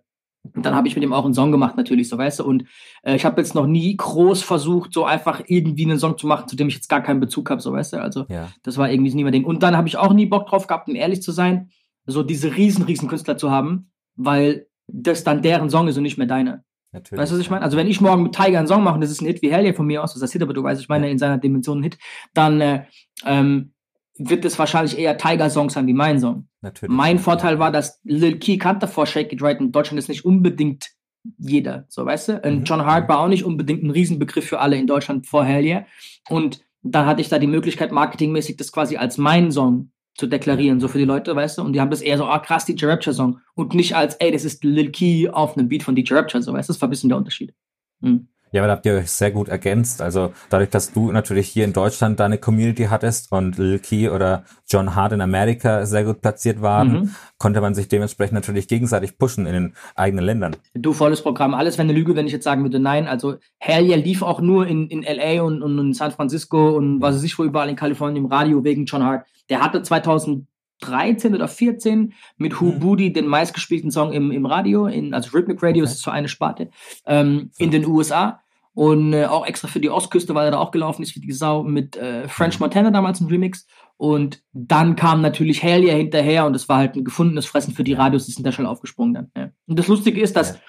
dann 0.52 0.74
habe 0.74 0.86
ich 0.88 0.94
mit 0.94 1.02
ihm 1.02 1.12
auch 1.12 1.24
einen 1.24 1.34
Song 1.34 1.50
gemacht, 1.50 1.76
natürlich, 1.76 2.08
so 2.08 2.18
weißt 2.18 2.40
du. 2.40 2.44
Und 2.44 2.64
äh, 3.02 3.16
ich 3.16 3.24
habe 3.24 3.40
jetzt 3.40 3.54
noch 3.54 3.66
nie 3.66 3.96
groß 3.96 4.42
versucht, 4.42 4.92
so 4.92 5.04
einfach 5.04 5.42
irgendwie 5.46 5.84
einen 5.84 5.98
Song 5.98 6.18
zu 6.18 6.26
machen, 6.26 6.48
zu 6.48 6.56
dem 6.56 6.68
ich 6.68 6.74
jetzt 6.74 6.88
gar 6.88 7.02
keinen 7.02 7.20
Bezug 7.20 7.50
habe, 7.50 7.60
so 7.60 7.72
weißt 7.72 7.94
du. 7.94 8.02
Also 8.02 8.26
Ja. 8.28 8.48
das 8.62 8.76
war 8.76 8.90
irgendwie 8.90 9.14
nie 9.14 9.24
mein 9.24 9.32
Ding. 9.32 9.44
Und 9.44 9.62
dann 9.62 9.76
habe 9.76 9.88
ich 9.88 9.96
auch 9.96 10.12
nie 10.12 10.26
Bock 10.26 10.46
drauf 10.46 10.66
gehabt, 10.66 10.88
um 10.88 10.94
ehrlich 10.94 11.22
zu 11.22 11.32
sein, 11.32 11.70
so 12.06 12.22
diese 12.22 12.54
riesen, 12.54 12.84
riesen 12.84 13.08
Künstler 13.08 13.36
zu 13.38 13.50
haben, 13.50 13.90
weil 14.16 14.66
das 14.86 15.24
dann 15.24 15.40
deren 15.40 15.70
Song 15.70 15.88
ist 15.88 15.96
und 15.96 16.02
nicht 16.02 16.18
mehr 16.18 16.26
deiner. 16.26 16.62
Natürlich. 16.92 17.20
Weißt 17.20 17.32
du, 17.32 17.36
was 17.36 17.42
ich 17.42 17.50
meine? 17.50 17.64
Also 17.64 17.76
wenn 17.76 17.88
ich 17.88 18.00
morgen 18.00 18.22
mit 18.22 18.34
Tiger 18.34 18.58
einen 18.58 18.68
Song 18.68 18.84
mache, 18.84 18.94
und 18.96 19.00
das 19.00 19.10
ist 19.10 19.20
ein 19.20 19.26
Hit 19.26 19.42
wie 19.42 19.50
Hell 19.50 19.64
yeah 19.64 19.72
von 19.72 19.86
mir 19.86 20.04
aus, 20.04 20.12
das 20.14 20.22
ist 20.22 20.32
Hit, 20.32 20.42
aber 20.42 20.52
du 20.52 20.62
weißt, 20.62 20.80
ich 20.80 20.88
meine 20.88 21.10
in 21.10 21.18
seiner 21.18 21.38
Dimension 21.38 21.80
ein 21.80 21.82
Hit, 21.82 21.98
dann 22.34 22.60
äh, 22.60 22.84
ähm, 23.24 23.72
wird 24.16 24.44
es 24.44 24.58
wahrscheinlich 24.58 24.96
eher 24.98 25.16
Tiger-Song 25.18 25.70
sein 25.70 25.86
wie 25.86 25.92
mein 25.92 26.20
Song. 26.20 26.46
Natürlich. 26.64 26.94
Mein 26.94 27.18
Vorteil 27.18 27.58
war, 27.58 27.70
dass 27.70 28.00
Lil 28.02 28.38
Key 28.38 28.56
kannte 28.58 28.88
vor 28.88 29.06
Shake 29.06 29.32
It 29.32 29.42
Right 29.42 29.60
in 29.60 29.70
Deutschland 29.70 29.98
ist 29.98 30.08
nicht 30.08 30.24
unbedingt 30.24 30.90
jeder, 31.38 31.84
so 31.88 32.04
weißt 32.04 32.28
du? 32.28 32.40
Und 32.40 32.60
Mhm. 32.60 32.64
John 32.64 32.84
Hart 32.84 33.08
war 33.08 33.20
auch 33.20 33.28
nicht 33.28 33.44
unbedingt 33.44 33.82
ein 33.82 33.90
Riesenbegriff 33.90 34.46
für 34.46 34.58
alle 34.60 34.76
in 34.76 34.86
Deutschland 34.86 35.26
vor 35.26 35.44
Hell 35.44 35.64
yeah. 35.64 35.86
Und 36.28 36.60
dann 36.82 37.06
hatte 37.06 37.20
ich 37.20 37.28
da 37.28 37.38
die 37.38 37.46
Möglichkeit, 37.46 37.92
marketingmäßig 37.92 38.56
das 38.56 38.72
quasi 38.72 38.96
als 38.96 39.16
meinen 39.16 39.52
Song 39.52 39.90
zu 40.16 40.26
deklarieren, 40.26 40.80
so 40.80 40.88
für 40.88 40.98
die 40.98 41.04
Leute, 41.04 41.34
weißt 41.34 41.58
du? 41.58 41.62
Und 41.62 41.72
die 41.72 41.80
haben 41.80 41.90
das 41.90 42.00
eher 42.00 42.18
so, 42.18 42.24
ah 42.24 42.38
krass, 42.38 42.66
DJ 42.66 42.86
Rapture 42.86 43.14
Song. 43.14 43.40
Und 43.54 43.74
nicht 43.74 43.96
als, 43.96 44.14
ey, 44.16 44.30
das 44.30 44.44
ist 44.44 44.64
Lil 44.64 44.90
Key 44.90 45.28
auf 45.28 45.56
einem 45.56 45.68
Beat 45.68 45.82
von 45.82 45.94
DJ 45.94 46.14
Rapture, 46.14 46.42
so 46.42 46.52
weißt 46.52 46.68
du? 46.68 46.72
Das 46.72 46.80
war 46.80 46.88
ein 46.88 46.90
bisschen 46.90 47.08
der 47.08 47.18
Unterschied. 47.18 47.54
Mhm. 48.00 48.28
Ja, 48.54 48.60
aber 48.60 48.68
da 48.68 48.74
habt 48.74 48.86
ihr 48.86 48.94
euch 48.94 49.10
sehr 49.10 49.32
gut 49.32 49.48
ergänzt. 49.48 50.00
Also 50.00 50.32
dadurch, 50.48 50.70
dass 50.70 50.92
du 50.92 51.10
natürlich 51.10 51.48
hier 51.48 51.64
in 51.64 51.72
Deutschland 51.72 52.20
deine 52.20 52.38
Community 52.38 52.84
hattest 52.84 53.32
und 53.32 53.58
Lil 53.58 53.80
Key 53.80 54.08
oder 54.08 54.44
John 54.70 54.94
Hart 54.94 55.12
in 55.12 55.20
Amerika 55.20 55.84
sehr 55.86 56.04
gut 56.04 56.20
platziert 56.20 56.62
waren, 56.62 56.92
Mhm. 56.92 57.14
konnte 57.38 57.60
man 57.60 57.74
sich 57.74 57.88
dementsprechend 57.88 58.34
natürlich 58.34 58.68
gegenseitig 58.68 59.18
pushen 59.18 59.46
in 59.46 59.52
den 59.54 59.74
eigenen 59.96 60.24
Ländern. 60.24 60.54
Du, 60.74 60.92
volles 60.92 61.20
Programm. 61.20 61.52
Alles 61.52 61.78
wäre 61.78 61.88
eine 61.88 61.98
Lüge, 61.98 62.14
wenn 62.14 62.26
ich 62.28 62.32
jetzt 62.32 62.44
sagen 62.44 62.62
würde, 62.62 62.78
nein. 62.78 63.08
Also 63.08 63.38
Hell 63.58 63.86
yeah 63.86 63.96
lief 63.96 64.22
auch 64.22 64.40
nur 64.40 64.68
in, 64.68 64.86
in 64.86 65.02
L.A. 65.02 65.42
Und, 65.42 65.60
und 65.60 65.76
in 65.78 65.92
San 65.92 66.12
Francisco 66.12 66.76
und 66.76 67.02
was 67.02 67.16
weiß 67.16 67.24
ich 67.24 67.36
wo 67.36 67.42
überall 67.42 67.68
in 67.68 67.74
Kalifornien 67.74 68.24
im 68.24 68.30
Radio 68.30 68.62
wegen 68.62 68.84
John 68.84 69.02
Hart. 69.02 69.26
Der 69.50 69.62
hatte 69.62 69.82
2013 69.82 71.34
oder 71.34 71.48
14 71.48 72.12
mit 72.36 72.60
Who 72.60 72.66
Mhm. 72.66 72.78
Booty 72.78 73.12
den 73.12 73.26
meistgespielten 73.26 73.90
Song 73.90 74.12
im, 74.12 74.30
im 74.30 74.46
Radio, 74.46 74.86
in, 74.86 75.12
also 75.14 75.30
Rhythmic 75.36 75.62
Radio, 75.62 75.82
Okay. 75.84 75.92
ist 75.92 76.02
so 76.02 76.10
eine 76.10 76.28
Sparte, 76.28 76.70
ähm, 77.06 77.50
in 77.58 77.70
den 77.70 77.84
USA. 77.86 78.40
Und 78.74 79.12
äh, 79.12 79.26
auch 79.26 79.46
extra 79.46 79.68
für 79.68 79.78
die 79.78 79.88
Ostküste, 79.88 80.34
weil 80.34 80.46
er 80.46 80.50
da 80.50 80.58
auch 80.58 80.72
gelaufen 80.72 81.02
ist, 81.02 81.14
wie 81.14 81.20
die 81.20 81.32
Sau, 81.32 81.62
mit 81.62 81.96
äh, 81.96 82.26
French 82.28 82.58
Montana 82.58 82.90
damals 82.90 83.20
ein 83.20 83.28
Remix. 83.28 83.66
Und 83.96 84.42
dann 84.52 84.96
kam 84.96 85.20
natürlich 85.20 85.62
Hell 85.62 85.84
yeah 85.84 85.94
hinterher 85.94 86.44
und 86.44 86.56
es 86.56 86.68
war 86.68 86.78
halt 86.78 86.96
ein 86.96 87.04
gefundenes 87.04 87.46
Fressen 87.46 87.72
für 87.72 87.84
die 87.84 87.92
Radios, 87.92 88.26
die 88.26 88.32
sind 88.32 88.44
da 88.44 88.50
schnell 88.50 88.66
aufgesprungen 88.66 89.14
dann. 89.14 89.30
Ja. 89.36 89.50
Und 89.68 89.78
das 89.78 89.86
Lustige 89.86 90.20
ist, 90.20 90.34
dass 90.34 90.54
Ja. 90.54 90.60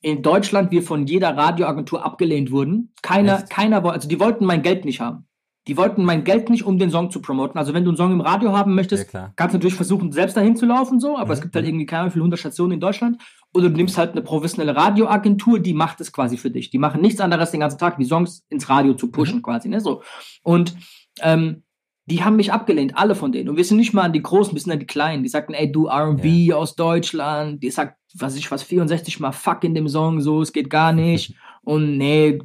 in 0.00 0.22
Deutschland 0.22 0.72
wir 0.72 0.82
von 0.82 1.06
jeder 1.06 1.36
Radioagentur 1.36 2.04
abgelehnt 2.04 2.50
wurden. 2.50 2.92
Keiner, 3.02 3.38
Echt? 3.38 3.50
keiner 3.50 3.84
wollte, 3.84 3.94
also 3.94 4.08
die 4.08 4.18
wollten 4.18 4.44
mein 4.44 4.62
Geld 4.62 4.84
nicht 4.84 5.00
haben. 5.00 5.28
Die 5.66 5.76
wollten 5.78 6.04
mein 6.04 6.24
Geld 6.24 6.50
nicht, 6.50 6.64
um 6.64 6.78
den 6.78 6.90
Song 6.90 7.10
zu 7.10 7.22
promoten. 7.22 7.58
Also 7.58 7.72
wenn 7.72 7.84
du 7.84 7.90
einen 7.90 7.96
Song 7.96 8.12
im 8.12 8.20
Radio 8.20 8.52
haben 8.56 8.74
möchtest, 8.74 9.12
Ja, 9.14 9.32
kannst 9.36 9.54
du 9.54 9.58
natürlich 9.58 9.74
versuchen, 9.76 10.12
selbst 10.12 10.36
dahin 10.36 10.56
zu 10.56 10.66
laufen, 10.66 11.00
so, 11.00 11.16
aber 11.16 11.32
es 11.32 11.38
Mhm, 11.38 11.42
gibt 11.44 11.54
halt 11.54 11.64
mhm. 11.64 11.68
irgendwie 11.70 11.86
keine 11.86 12.00
Ahnung, 12.00 12.10
wie 12.10 12.12
viele 12.14 12.24
hundert 12.24 12.40
Stationen 12.40 12.72
in 12.72 12.80
Deutschland. 12.80 13.22
Oder 13.54 13.70
du 13.70 13.76
nimmst 13.76 13.96
halt 13.96 14.12
eine 14.12 14.20
professionelle 14.22 14.76
Radioagentur, 14.76 15.60
die 15.60 15.72
macht 15.74 16.00
es 16.00 16.12
quasi 16.12 16.36
für 16.36 16.50
dich. 16.50 16.70
Die 16.70 16.78
machen 16.78 17.00
nichts 17.00 17.20
anderes 17.20 17.50
den 17.50 17.60
ganzen 17.60 17.78
Tag, 17.78 17.98
wie 17.98 18.04
Songs 18.04 18.44
ins 18.50 18.68
Radio 18.68 18.94
zu 18.94 19.10
pushen, 19.10 19.38
Mhm. 19.38 19.42
quasi, 19.42 19.68
ne, 19.68 19.80
so. 19.80 20.02
Und, 20.42 20.74
ähm, 21.22 21.62
die 22.06 22.22
haben 22.22 22.36
mich 22.36 22.52
abgelehnt, 22.52 22.98
alle 22.98 23.14
von 23.14 23.32
denen. 23.32 23.48
Und 23.48 23.56
wir 23.56 23.64
sind 23.64 23.78
nicht 23.78 23.94
mal 23.94 24.02
an 24.02 24.12
die 24.12 24.20
Großen, 24.20 24.52
wir 24.52 24.60
sind 24.60 24.70
an 24.72 24.78
die 24.78 24.84
Kleinen. 24.86 25.22
Die 25.22 25.30
sagten, 25.30 25.54
ey, 25.54 25.72
du 25.72 25.86
R&B 25.86 26.52
aus 26.52 26.76
Deutschland. 26.76 27.62
Die 27.62 27.70
sagt, 27.70 27.96
was 28.18 28.36
ich 28.36 28.50
was, 28.50 28.62
64 28.62 29.20
mal 29.20 29.32
Fuck 29.32 29.64
in 29.64 29.74
dem 29.74 29.88
Song, 29.88 30.20
so, 30.20 30.42
es 30.42 30.52
geht 30.52 30.68
gar 30.68 30.92
nicht. 30.92 31.34
Und 31.64 31.96
nee, 31.98 32.38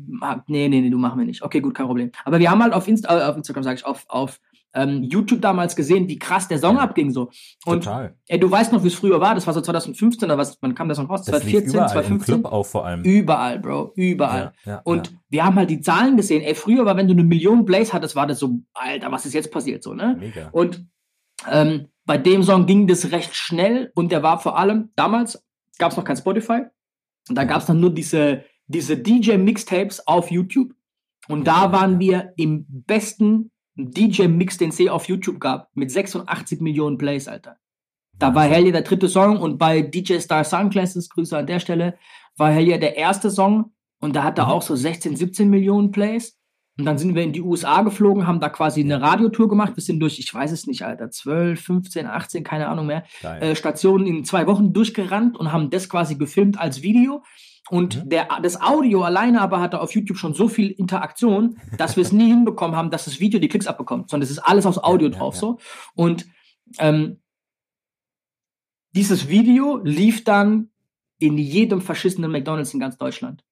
nee, 0.48 0.68
nee, 0.68 0.82
nee, 0.82 0.90
du 0.90 0.98
machen 0.98 1.20
wir 1.20 1.26
nicht. 1.26 1.42
Okay, 1.42 1.60
gut, 1.60 1.76
kein 1.76 1.86
Problem. 1.88 2.12
Aber 2.26 2.40
wir 2.40 2.50
haben 2.50 2.62
halt 2.64 2.74
auf, 2.74 2.88
Insta 2.88 3.20
äh, 3.20 3.24
auf 3.30 3.38
Instagram, 3.38 3.64
sage 3.64 3.76
ich, 3.78 3.86
auf, 3.86 4.06
auf 4.08 4.40
ähm, 4.74 5.04
YouTube 5.04 5.42
damals 5.42 5.76
gesehen, 5.76 6.08
wie 6.08 6.20
krass 6.20 6.48
der 6.48 6.60
Song 6.60 6.76
Ja. 6.76 6.84
abging 6.84 7.12
so. 7.12 7.30
Und 7.66 7.84
Total. 7.84 8.16
ey, 8.28 8.40
du 8.40 8.50
weißt 8.50 8.72
noch, 8.72 8.84
wie 8.84 8.88
es 8.88 8.94
früher 8.96 9.20
war. 9.20 9.34
Das 9.36 9.48
war 9.48 9.54
so 9.54 9.62
2015 9.62 10.26
oder 10.28 10.38
was? 10.38 10.58
Wann 10.62 10.76
kam 10.76 10.88
das 10.90 11.00
noch 11.00 11.10
raus? 11.10 11.24
Das 11.26 11.44
lief 11.44 11.64
2014, 11.66 11.70
überall, 11.74 11.86
im 11.86 11.92
2015? 12.20 12.36
Club 12.36 12.46
auch 12.54 12.66
vor 12.66 12.86
allem. 12.86 13.04
Überall, 13.04 13.60
Bro, 13.60 13.94
überall. 13.96 14.54
Ja, 14.66 14.72
ja, 14.74 14.82
Und 14.84 15.12
wir 15.30 15.44
haben 15.44 15.56
halt 15.56 15.70
die 15.72 15.82
Zahlen 15.82 16.18
gesehen. 16.18 16.44
Ey, 16.44 16.54
früher 16.56 16.86
war, 16.86 16.96
wenn 16.98 17.08
du 17.08 17.14
eine 17.14 17.24
Million 17.24 17.66
Plays 17.66 17.94
hattest, 17.94 18.16
war 18.16 18.28
das 18.28 18.40
so, 18.40 18.60
Alter, 18.74 19.12
was 19.12 19.26
ist 19.26 19.34
jetzt 19.34 19.52
passiert 19.52 19.84
so, 19.84 19.94
ne? 19.94 20.16
Mega. 20.20 20.50
Und 20.52 20.86
ähm, 21.50 21.88
bei 22.06 22.18
dem 22.18 22.44
Song 22.44 22.66
ging 22.68 22.86
das 22.88 23.12
recht 23.12 23.36
schnell 23.36 23.92
und 23.96 24.12
der 24.12 24.24
war 24.24 24.40
vor 24.40 24.58
allem, 24.58 24.90
damals 24.96 25.44
gab 25.78 25.92
es 25.92 25.98
noch 25.98 26.04
kein 26.04 26.18
Spotify. 26.18 26.62
Und 27.28 27.36
da 27.38 27.44
gab 27.44 27.62
es 27.62 27.66
dann 27.68 27.80
nur 27.80 27.92
diese, 27.92 28.44
diese 28.70 28.96
DJ-Mixtapes 28.98 30.08
auf 30.08 30.32
YouTube. 30.32 30.74
Und 31.28 31.46
da 31.48 31.66
Ja, 31.66 31.72
waren 31.74 32.00
wir 32.00 32.34
im 32.38 32.66
besten 32.70 33.52
DJ-Mix, 33.76 34.58
den 34.58 34.70
es 34.70 34.88
auf 34.88 35.08
YouTube 35.08 35.40
gab, 35.40 35.70
mit 35.76 35.92
86 35.92 36.62
Millionen 36.62 36.98
Plays, 36.98 37.28
Alter. 37.28 37.58
Da 38.18 38.28
war 38.28 38.36
Wahnsinn. 38.36 38.52
Hell 38.54 38.64
yeah 38.64 38.72
der 38.74 38.82
dritte 38.82 39.08
Song 39.08 39.38
und 39.38 39.58
bei 39.58 39.82
DJ 39.82 40.20
Star 40.20 40.44
Sunglasses, 40.44 41.10
Grüße 41.10 41.38
an 41.38 41.48
der 41.48 41.60
Stelle, 41.60 41.98
war 42.36 42.52
Hell 42.52 42.68
yeah 42.68 42.78
der 42.78 42.98
erste 42.98 43.30
Song 43.32 43.74
und 44.00 44.16
da 44.16 44.24
hat 44.24 44.38
er 44.38 44.46
Mhm. 44.46 44.52
auch 44.52 44.62
so 44.62 44.76
16, 44.76 45.16
17 45.16 45.50
Millionen 45.50 45.92
Plays. 45.92 46.36
Und 46.78 46.86
dann 46.86 46.98
sind 46.98 47.14
wir 47.14 47.24
in 47.24 47.34
die 47.34 47.42
USA 47.42 47.82
geflogen, 47.82 48.26
haben 48.26 48.40
da 48.40 48.48
quasi 48.48 48.80
eine 48.82 49.02
Radiotour 49.02 49.50
gemacht. 49.50 49.76
Wir 49.76 49.84
sind 49.84 50.00
durch, 50.00 50.18
ich 50.18 50.34
weiß 50.34 50.52
es 50.54 50.66
nicht, 50.66 50.84
Alter, 50.84 51.12
12, 51.12 51.60
15, 51.60 52.08
18, 52.08 52.44
keine 52.46 52.70
Ahnung 52.70 52.86
mehr, 52.88 53.04
äh, 53.42 53.54
Stationen 53.56 54.08
in 54.08 54.24
zwei 54.24 54.48
Wochen 54.48 54.72
durchgerannt 54.72 55.38
und 55.38 55.52
haben 55.52 55.70
das 55.70 55.90
quasi 55.90 56.16
gefilmt 56.16 56.58
als 56.58 56.82
Video. 56.82 57.22
Und 57.70 58.04
Mhm. 58.04 58.10
der, 58.10 58.28
das 58.42 58.60
Audio 58.62 59.04
alleine 59.04 59.42
aber 59.42 59.60
hatte 59.62 59.80
auf 59.82 59.94
YouTube 59.94 60.18
schon 60.18 60.34
so 60.34 60.48
viel 60.48 60.72
Interaktion, 60.72 61.60
dass 61.78 61.96
wir 61.98 62.02
es 62.02 62.12
nie 62.12 62.28
hinbekommen 62.28 62.76
haben, 62.76 62.90
dass 62.90 63.06
das 63.06 63.20
Video 63.20 63.40
die 63.40 63.48
Klicks 63.48 63.68
abbekommt, 63.68 64.10
sondern 64.10 64.24
es 64.26 64.32
ist 64.32 64.40
alles 64.40 64.66
aus 64.66 64.78
Audio 64.84 65.08
Ja, 65.08 65.14
ja, 65.14 65.20
drauf 65.20 65.36
ja. 65.36 65.40
so. 65.40 65.60
Und 65.96 66.26
ähm, 66.80 67.20
dieses 68.96 69.28
Video 69.30 69.78
lief 69.84 70.24
dann 70.24 70.70
in 71.20 71.38
jedem 71.38 71.82
verschissenen 71.82 72.32
McDonalds 72.32 72.74
in 72.74 72.80
ganz 72.80 72.98
Deutschland. 72.98 73.44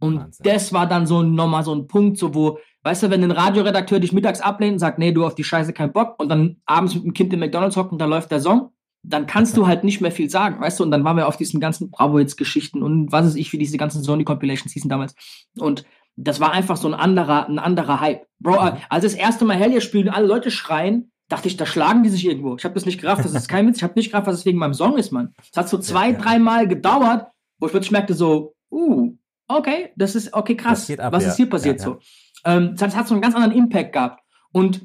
Und 0.00 0.16
Wahnsinn. 0.18 0.44
das 0.44 0.72
war 0.72 0.86
dann 0.86 1.06
so 1.06 1.22
nochmal 1.22 1.64
so 1.64 1.74
ein 1.74 1.86
Punkt, 1.86 2.18
so 2.18 2.34
wo, 2.34 2.58
weißt 2.82 3.04
du, 3.04 3.10
wenn 3.10 3.22
ein 3.22 3.30
Radioredakteur 3.30 4.00
dich 4.00 4.12
mittags 4.12 4.40
ablehnt 4.40 4.74
und 4.74 4.78
sagt, 4.78 4.98
nee, 4.98 5.12
du 5.12 5.26
auf 5.26 5.34
die 5.34 5.44
Scheiße 5.44 5.72
keinen 5.72 5.92
Bock 5.92 6.18
und 6.20 6.28
dann 6.28 6.60
abends 6.66 6.94
mit 6.94 7.04
dem 7.04 7.12
Kind 7.14 7.32
im 7.32 7.40
McDonalds 7.40 7.76
hocken 7.76 7.92
und 7.92 7.98
da 7.98 8.06
läuft 8.06 8.30
der 8.30 8.40
Song, 8.40 8.72
dann 9.02 9.26
kannst 9.26 9.56
du 9.56 9.66
halt 9.66 9.84
nicht 9.84 10.00
mehr 10.00 10.10
viel 10.10 10.28
sagen, 10.28 10.60
weißt 10.60 10.80
du, 10.80 10.84
und 10.84 10.90
dann 10.90 11.04
waren 11.04 11.16
wir 11.16 11.28
auf 11.28 11.36
diesen 11.36 11.60
ganzen 11.60 11.90
Bravo-Hits-Geschichten 11.90 12.82
und 12.82 13.12
was 13.12 13.26
weiß 13.26 13.34
ich, 13.36 13.52
wie 13.52 13.58
diese 13.58 13.78
ganzen 13.78 14.02
Sony-Compilations 14.02 14.72
hießen 14.72 14.90
damals. 14.90 15.14
Und 15.58 15.84
das 16.16 16.40
war 16.40 16.52
einfach 16.52 16.76
so 16.76 16.88
ein 16.88 16.94
anderer, 16.94 17.48
ein 17.48 17.58
anderer 17.58 18.00
Hype. 18.00 18.26
Bro, 18.40 18.58
als 18.88 19.04
das 19.04 19.14
erste 19.14 19.44
Mal 19.44 19.56
Hellier 19.56 19.80
spielen 19.80 20.08
und 20.08 20.14
alle 20.14 20.26
Leute 20.26 20.50
schreien, 20.50 21.12
dachte 21.28 21.48
ich, 21.48 21.56
da 21.56 21.66
schlagen 21.66 22.02
die 22.02 22.08
sich 22.08 22.26
irgendwo. 22.26 22.56
Ich 22.56 22.64
habe 22.64 22.74
das 22.74 22.86
nicht 22.86 23.00
gerafft, 23.00 23.24
das 23.24 23.34
ist 23.34 23.48
kein 23.48 23.66
Witz, 23.68 23.76
ich 23.76 23.82
habe 23.82 23.94
nicht 23.96 24.10
gerafft, 24.10 24.26
was 24.26 24.36
es 24.36 24.46
wegen 24.46 24.58
meinem 24.58 24.74
Song 24.74 24.96
ist, 24.96 25.12
Mann. 25.12 25.34
Es 25.50 25.56
hat 25.56 25.68
so 25.68 25.78
zwei, 25.78 26.10
ja. 26.10 26.18
dreimal 26.18 26.66
gedauert, 26.66 27.28
wo 27.58 27.66
ich 27.66 27.72
plötzlich 27.72 27.92
merkte 27.92 28.14
so, 28.14 28.54
uh, 28.70 29.12
okay, 29.46 29.90
das 29.96 30.14
ist, 30.14 30.32
okay, 30.34 30.56
krass, 30.56 30.90
ab, 30.90 31.12
was 31.12 31.24
ja. 31.24 31.30
ist 31.30 31.36
hier 31.36 31.48
passiert 31.48 31.80
so. 31.80 31.98
Ähm, 32.44 32.74
das 32.76 32.96
hat 32.96 33.08
so 33.08 33.14
einen 33.14 33.22
ganz 33.22 33.34
anderen 33.34 33.56
Impact 33.56 33.92
gehabt. 33.92 34.22
Und 34.52 34.82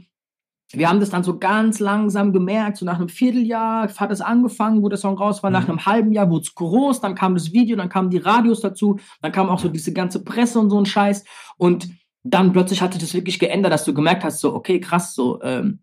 wir 0.74 0.90
haben 0.90 1.00
das 1.00 1.10
dann 1.12 1.24
so 1.24 1.38
ganz 1.38 1.80
langsam 1.80 2.34
gemerkt, 2.34 2.78
so 2.78 2.86
nach 2.86 2.98
einem 2.98 3.10
Vierteljahr 3.10 3.88
hat 3.96 4.12
es 4.12 4.22
angefangen, 4.22 4.82
wo 4.82 4.90
der 4.90 4.98
Song 4.98 5.18
raus 5.18 5.44
war, 5.44 5.50
nach 5.52 5.64
Mhm. 5.64 5.70
einem 5.70 5.86
halben 5.86 6.12
Jahr 6.12 6.30
wurde 6.30 6.44
es 6.44 6.56
groß, 6.56 7.00
dann 7.02 7.16
kam 7.16 7.36
das 7.36 7.54
Video, 7.54 7.76
dann 7.78 7.90
kamen 7.90 8.10
die 8.10 8.18
Radios 8.18 8.62
dazu, 8.62 9.00
dann 9.22 9.32
kam 9.32 9.50
auch 9.50 9.60
so 9.60 9.70
diese 9.70 9.94
ganze 9.94 10.24
Presse 10.24 10.60
und 10.60 10.70
so 10.70 10.80
ein 10.80 10.86
Scheiß 10.86 11.24
und 11.58 11.90
dann 12.24 12.54
plötzlich 12.54 12.82
hat 12.82 12.94
sich 12.94 13.02
das 13.02 13.14
wirklich 13.14 13.38
geändert, 13.40 13.72
dass 13.74 13.84
du 13.86 13.94
gemerkt 13.94 14.24
hast, 14.24 14.40
so, 14.40 14.54
okay, 14.56 14.80
krass, 14.80 15.14
so, 15.14 15.42
ähm, 15.44 15.80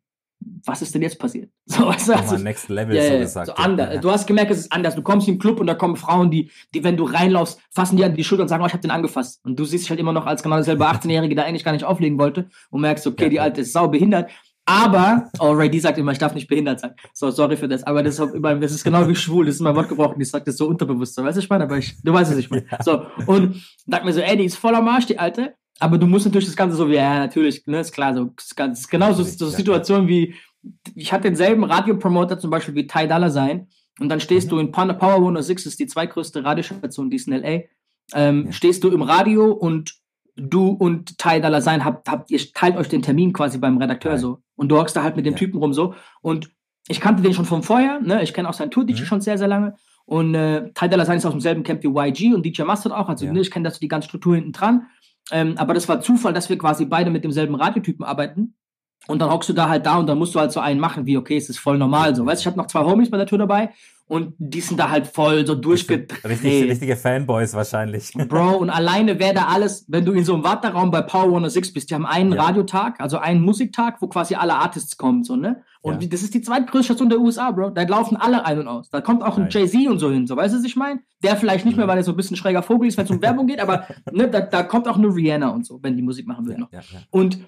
was 0.64 0.80
ist 0.80 0.94
denn 0.94 1.02
jetzt 1.02 1.18
passiert? 1.18 1.50
So, 1.66 1.87
weißt 1.87 2.09
du, 2.09 2.12
also, 2.14 2.37
Next 2.38 2.68
Level, 2.70 2.97
ja, 2.97 3.02
so 3.02 3.12
ja, 3.12 3.18
gesagt. 3.20 3.47
so 3.49 3.52
anders. 3.54 4.00
Du 4.00 4.11
hast 4.11 4.26
gemerkt, 4.26 4.50
es 4.50 4.59
ist 4.61 4.73
anders. 4.73 4.97
Du 4.97 5.02
kommst 5.02 5.28
in 5.28 5.35
den 5.35 5.40
Club 5.40 5.61
und 5.61 5.66
da 5.68 5.75
kommen 5.75 5.97
Frauen, 5.97 6.30
die, 6.30 6.50
die, 6.75 6.82
wenn 6.82 6.97
du 6.97 7.04
reinlaufst, 7.04 7.61
fassen 7.70 7.97
dir 7.97 8.06
an 8.06 8.14
die 8.16 8.25
Schulter 8.25 8.42
und 8.42 8.49
sagen, 8.49 8.62
oh, 8.64 8.66
ich 8.66 8.73
hab 8.73 8.80
den 8.80 8.90
angefasst. 8.90 9.40
Und 9.44 9.56
du 9.61 9.64
siehst 9.64 9.85
dich 9.85 9.90
halt 9.90 10.00
immer 10.00 10.12
noch 10.14 10.26
als 10.26 10.42
genau 10.42 10.56
derselbe 10.56 10.87
18-Jährige, 10.88 11.35
der 11.37 11.44
eigentlich 11.44 11.62
gar 11.62 11.73
nicht 11.73 11.85
auflegen 11.85 12.18
wollte 12.18 12.49
und 12.70 12.80
merkst, 12.80 13.06
okay, 13.06 13.25
Ja, 13.25 13.28
die 13.28 13.37
ja. 13.37 13.42
Alte 13.42 13.61
ist 13.61 13.73
sau 13.73 13.87
behindert. 13.88 14.30
Aber, 14.70 15.28
oh, 15.40 15.50
Ray, 15.52 15.68
die 15.70 15.80
sagt 15.80 15.98
immer, 15.98 16.12
ich 16.12 16.18
darf 16.18 16.34
nicht 16.34 16.46
behindert 16.48 16.80
sein. 16.80 16.92
So, 17.12 17.30
sorry 17.30 17.56
für 17.56 17.66
das. 17.66 17.82
Aber 17.82 18.02
das 18.02 18.18
ist, 18.18 18.34
immer, 18.34 18.54
das 18.54 18.72
ist 18.72 18.84
genau 18.84 19.06
wie 19.08 19.14
schwul. 19.16 19.46
Das 19.46 19.56
ist 19.56 19.60
mein 19.60 19.74
Wortgebrauch. 19.74 20.14
und 20.14 20.20
Ich 20.20 20.30
sag 20.30 20.44
das 20.44 20.56
so 20.56 20.68
unterbewusst. 20.68 21.14
So, 21.14 21.24
weißt 21.24 21.36
du, 21.36 21.40
ich 21.40 21.48
meine? 21.50 21.64
Aber 21.64 21.76
ich, 21.78 22.00
du 22.02 22.12
weißt, 22.12 22.30
was 22.30 22.38
ich 22.38 22.50
meine. 22.50 22.64
So, 22.84 23.02
und 23.26 23.62
sag 23.86 24.04
mir 24.04 24.12
so, 24.12 24.20
ey, 24.20 24.36
die 24.36 24.44
ist 24.44 24.56
voller 24.56 24.80
Marsch, 24.80 25.06
die 25.06 25.18
Alte. 25.18 25.54
Aber 25.80 25.98
du 25.98 26.06
musst 26.06 26.26
natürlich 26.26 26.46
das 26.46 26.56
Ganze 26.56 26.76
so 26.76 26.88
wie, 26.88 26.94
ja, 26.94 27.18
natürlich, 27.18 27.66
ne, 27.66 27.80
ist 27.80 27.92
klar, 27.92 28.14
so, 28.14 28.30
ist 28.36 28.54
ganz, 28.54 28.86
Natürlich, 28.92 29.38
so 29.38 29.46
ja. 29.46 29.50
Situationen 29.50 30.06
wie, 30.08 30.34
ich 30.94 31.12
hatte 31.12 31.22
denselben 31.22 31.64
Radiopromoter 31.64 32.38
zum 32.38 32.50
Beispiel 32.50 32.74
wie 32.74 32.86
Ty 32.86 33.08
Dolla 33.08 33.30
Sign. 33.30 33.66
Und 33.98 34.08
dann 34.08 34.20
stehst 34.20 34.46
Mhm. 34.46 34.50
du 34.50 34.58
in 34.60 34.72
Power 34.72 34.92
Power 34.94 35.14
106, 35.16 35.64
das 35.64 35.72
ist 35.72 35.80
die 35.80 35.86
zweitgrößte 35.86 36.44
Radiostation, 36.44 37.10
die 37.10 37.16
ist 37.16 37.26
in 37.28 37.32
L.A. 37.34 37.62
Ähm, 38.14 38.46
Ja. 38.46 38.52
Stehst 38.52 38.84
du 38.84 38.90
im 38.90 39.02
Radio 39.02 39.50
und 39.52 39.94
du 40.36 40.68
und 40.68 41.18
Ty 41.18 41.40
Dolla 41.40 41.60
Sign 41.60 41.84
habt, 41.84 42.08
habt, 42.08 42.30
ihr 42.30 42.40
teilt 42.54 42.76
euch 42.76 42.88
den 42.88 43.02
Termin 43.02 43.32
quasi 43.32 43.58
beim 43.58 43.76
Redakteur 43.78 44.12
Geil. 44.12 44.20
so. 44.20 44.38
Und 44.60 44.68
du 44.68 44.76
hockst 44.78 44.94
da 44.94 45.02
halt 45.02 45.16
mit 45.16 45.24
dem 45.24 45.32
Ja. 45.32 45.38
Typen 45.38 45.58
rum 45.58 45.72
so. 45.72 45.94
Und 46.20 46.50
ich 46.86 47.00
kannte 47.00 47.22
den 47.22 47.32
schon 47.32 47.46
von 47.46 47.62
vorher, 47.62 47.98
ne? 48.00 48.22
Ich 48.22 48.34
kenne 48.34 48.46
auch 48.48 48.52
seinen 48.52 48.70
Tour-DJ 48.70 49.00
Mhm. 49.02 49.06
schon 49.06 49.20
sehr, 49.22 49.38
sehr 49.38 49.48
lange. 49.48 49.74
Und 50.04 50.34
äh, 50.34 50.70
Ty 50.74 50.88
Dolla 50.90 51.06
Sign 51.06 51.16
ist 51.16 51.24
aus 51.24 51.32
demselben 51.32 51.62
Camp 51.62 51.82
wie 51.82 51.88
YG 51.88 52.34
und 52.34 52.44
DJ 52.44 52.62
Mustard 52.64 52.92
auch. 52.92 53.08
Also 53.08 53.24
Ja. 53.24 53.32
ne, 53.32 53.40
ich 53.40 53.50
kenne 53.50 53.64
das 53.64 53.78
die 53.78 53.88
ganze 53.88 54.08
Struktur 54.08 54.34
hinten 54.34 54.52
dran. 54.52 54.86
Ähm, 55.32 55.54
aber 55.56 55.72
das 55.72 55.88
war 55.88 56.00
Zufall, 56.02 56.32
dass 56.34 56.50
wir 56.50 56.58
quasi 56.58 56.84
beide 56.84 57.10
mit 57.10 57.24
demselben 57.24 57.54
Radiotypen 57.54 58.04
arbeiten. 58.04 58.54
Und 59.06 59.20
dann 59.22 59.30
hockst 59.30 59.48
du 59.48 59.54
da 59.54 59.68
halt 59.70 59.86
da 59.86 59.96
und 59.96 60.06
dann 60.08 60.18
musst 60.18 60.34
du 60.34 60.40
halt 60.40 60.52
so 60.52 60.60
einen 60.60 60.78
machen, 60.78 61.06
wie, 61.06 61.16
okay, 61.16 61.36
es 61.38 61.48
ist 61.48 61.58
voll 61.58 61.78
normal 61.78 62.14
so. 62.14 62.26
Weißt 62.26 62.40
du, 62.40 62.42
ich 62.42 62.46
habe 62.48 62.58
noch 62.58 62.66
zwei 62.66 62.84
Homies 62.84 63.10
bei 63.10 63.16
der 63.16 63.26
Tour 63.26 63.38
dabei 63.38 63.70
und 64.10 64.34
die 64.38 64.60
sind 64.60 64.78
da 64.80 64.90
halt 64.90 65.06
voll 65.06 65.46
so 65.46 65.54
durchgedreht. 65.54 66.24
Richtig, 66.24 66.68
richtige 66.70 66.96
Fanboys 66.96 67.54
wahrscheinlich. 67.54 68.12
Bro, 68.12 68.56
und 68.58 68.68
alleine 68.70 69.18
wer 69.18 69.32
da 69.32 69.46
alles, 69.46 69.84
wenn 69.88 70.04
du 70.04 70.12
in 70.12 70.24
so 70.24 70.34
einem 70.34 70.44
Warteraum 70.44 70.90
bei 70.90 71.00
Power 71.02 71.26
106 71.26 71.72
bist, 71.72 71.90
die 71.90 71.94
haben 71.94 72.06
einen 72.06 72.32
Ja. 72.32 72.42
Radiotag, 72.42 73.00
also 73.00 73.18
einen 73.18 73.40
Musiktag, 73.42 74.02
wo 74.02 74.08
quasi 74.08 74.34
alle 74.34 74.54
Artists 74.56 74.96
kommen, 74.96 75.22
so, 75.24 75.36
ne? 75.36 75.62
Und 75.82 76.02
Ja. 76.02 76.08
das 76.08 76.22
ist 76.22 76.34
die 76.34 76.42
zweitgrößte 76.42 76.84
Station 76.92 77.08
der 77.08 77.20
USA, 77.20 77.50
Bro. 77.52 77.70
Da 77.70 77.82
laufen 77.84 78.16
alle 78.16 78.44
ein 78.44 78.58
und 78.58 78.68
aus. 78.68 78.90
Da 78.90 79.00
kommt 79.00 79.22
auch 79.22 79.38
ein. 79.38 79.48
Jay-Z 79.50 79.86
und 79.88 79.98
so 79.98 80.10
hin, 80.10 80.26
so, 80.26 80.36
weißt 80.36 80.54
du, 80.54 80.58
was 80.58 80.64
ich 80.66 80.76
meine? 80.76 81.00
Der 81.22 81.36
vielleicht 81.36 81.64
nicht 81.64 81.76
mehr, 81.76 81.86
Mhm. 81.86 81.90
weil 81.90 81.98
er 81.98 82.04
so 82.04 82.10
ein 82.12 82.16
bisschen 82.16 82.36
schräger 82.36 82.62
Vogel 82.62 82.88
ist, 82.88 82.98
wenn 82.98 83.04
es 83.04 83.10
um 83.10 83.22
Werbung 83.22 83.46
geht, 83.46 83.60
aber 83.60 83.86
ne, 84.12 84.28
da, 84.28 84.40
da 84.40 84.62
kommt 84.64 84.88
auch 84.88 84.98
eine 84.98 85.06
Rihanna 85.14 85.48
und 85.48 85.64
so, 85.64 85.78
wenn 85.82 85.96
die 85.96 86.02
Musik 86.02 86.26
machen 86.26 86.46
will 86.46 86.58
noch. 86.58 86.72
ja, 86.72 86.80
ja. 86.80 86.98
Und 87.10 87.38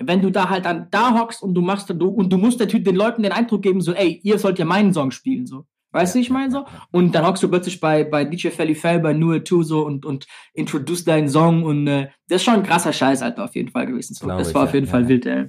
wenn 0.00 0.22
du 0.22 0.30
da 0.30 0.48
halt 0.48 0.64
dann 0.64 0.86
da 0.90 1.18
hockst 1.18 1.42
und 1.42 1.54
du 1.54 1.60
machst 1.60 1.90
du, 1.90 2.08
und 2.08 2.32
du 2.32 2.38
musst 2.38 2.60
der 2.60 2.68
Typ 2.68 2.84
den 2.84 2.94
Leuten 2.96 3.22
den 3.24 3.32
Eindruck 3.32 3.62
geben, 3.62 3.80
so, 3.80 3.92
ey, 3.92 4.20
ihr 4.22 4.38
sollt 4.38 4.58
ja 4.58 4.64
meinen 4.64 4.92
Song 4.94 5.10
spielen, 5.10 5.44
so. 5.46 5.64
Weißt 5.98 6.14
du, 6.14 6.20
ich 6.20 6.30
meine 6.30 6.52
so? 6.52 6.64
Und 6.92 7.12
dann 7.12 7.26
hockst 7.26 7.42
du 7.42 7.48
plötzlich 7.48 7.80
bei, 7.80 8.04
bei 8.04 8.24
DJ 8.24 8.50
Felly 8.50 8.76
Fell, 8.76 9.00
bei 9.00 9.14
New 9.14 9.36
2 9.36 9.64
so 9.64 9.84
und, 9.84 10.06
und 10.06 10.28
introduce 10.54 11.04
deinen 11.04 11.28
Song 11.28 11.64
und 11.64 11.88
äh, 11.88 12.10
das 12.28 12.36
ist 12.36 12.44
schon 12.44 12.54
ein 12.54 12.62
krasser 12.62 12.92
Scheiß, 12.92 13.20
Alter, 13.20 13.42
auf 13.42 13.56
jeden 13.56 13.70
Fall 13.70 13.86
gewesen. 13.86 14.14
So. 14.14 14.28
Das 14.28 14.54
war 14.54 14.62
auf 14.62 14.74
jeden 14.74 14.86
ja, 14.86 14.92
Fall 14.92 15.02
ja. 15.02 15.08
wild, 15.08 15.26
ey. 15.26 15.46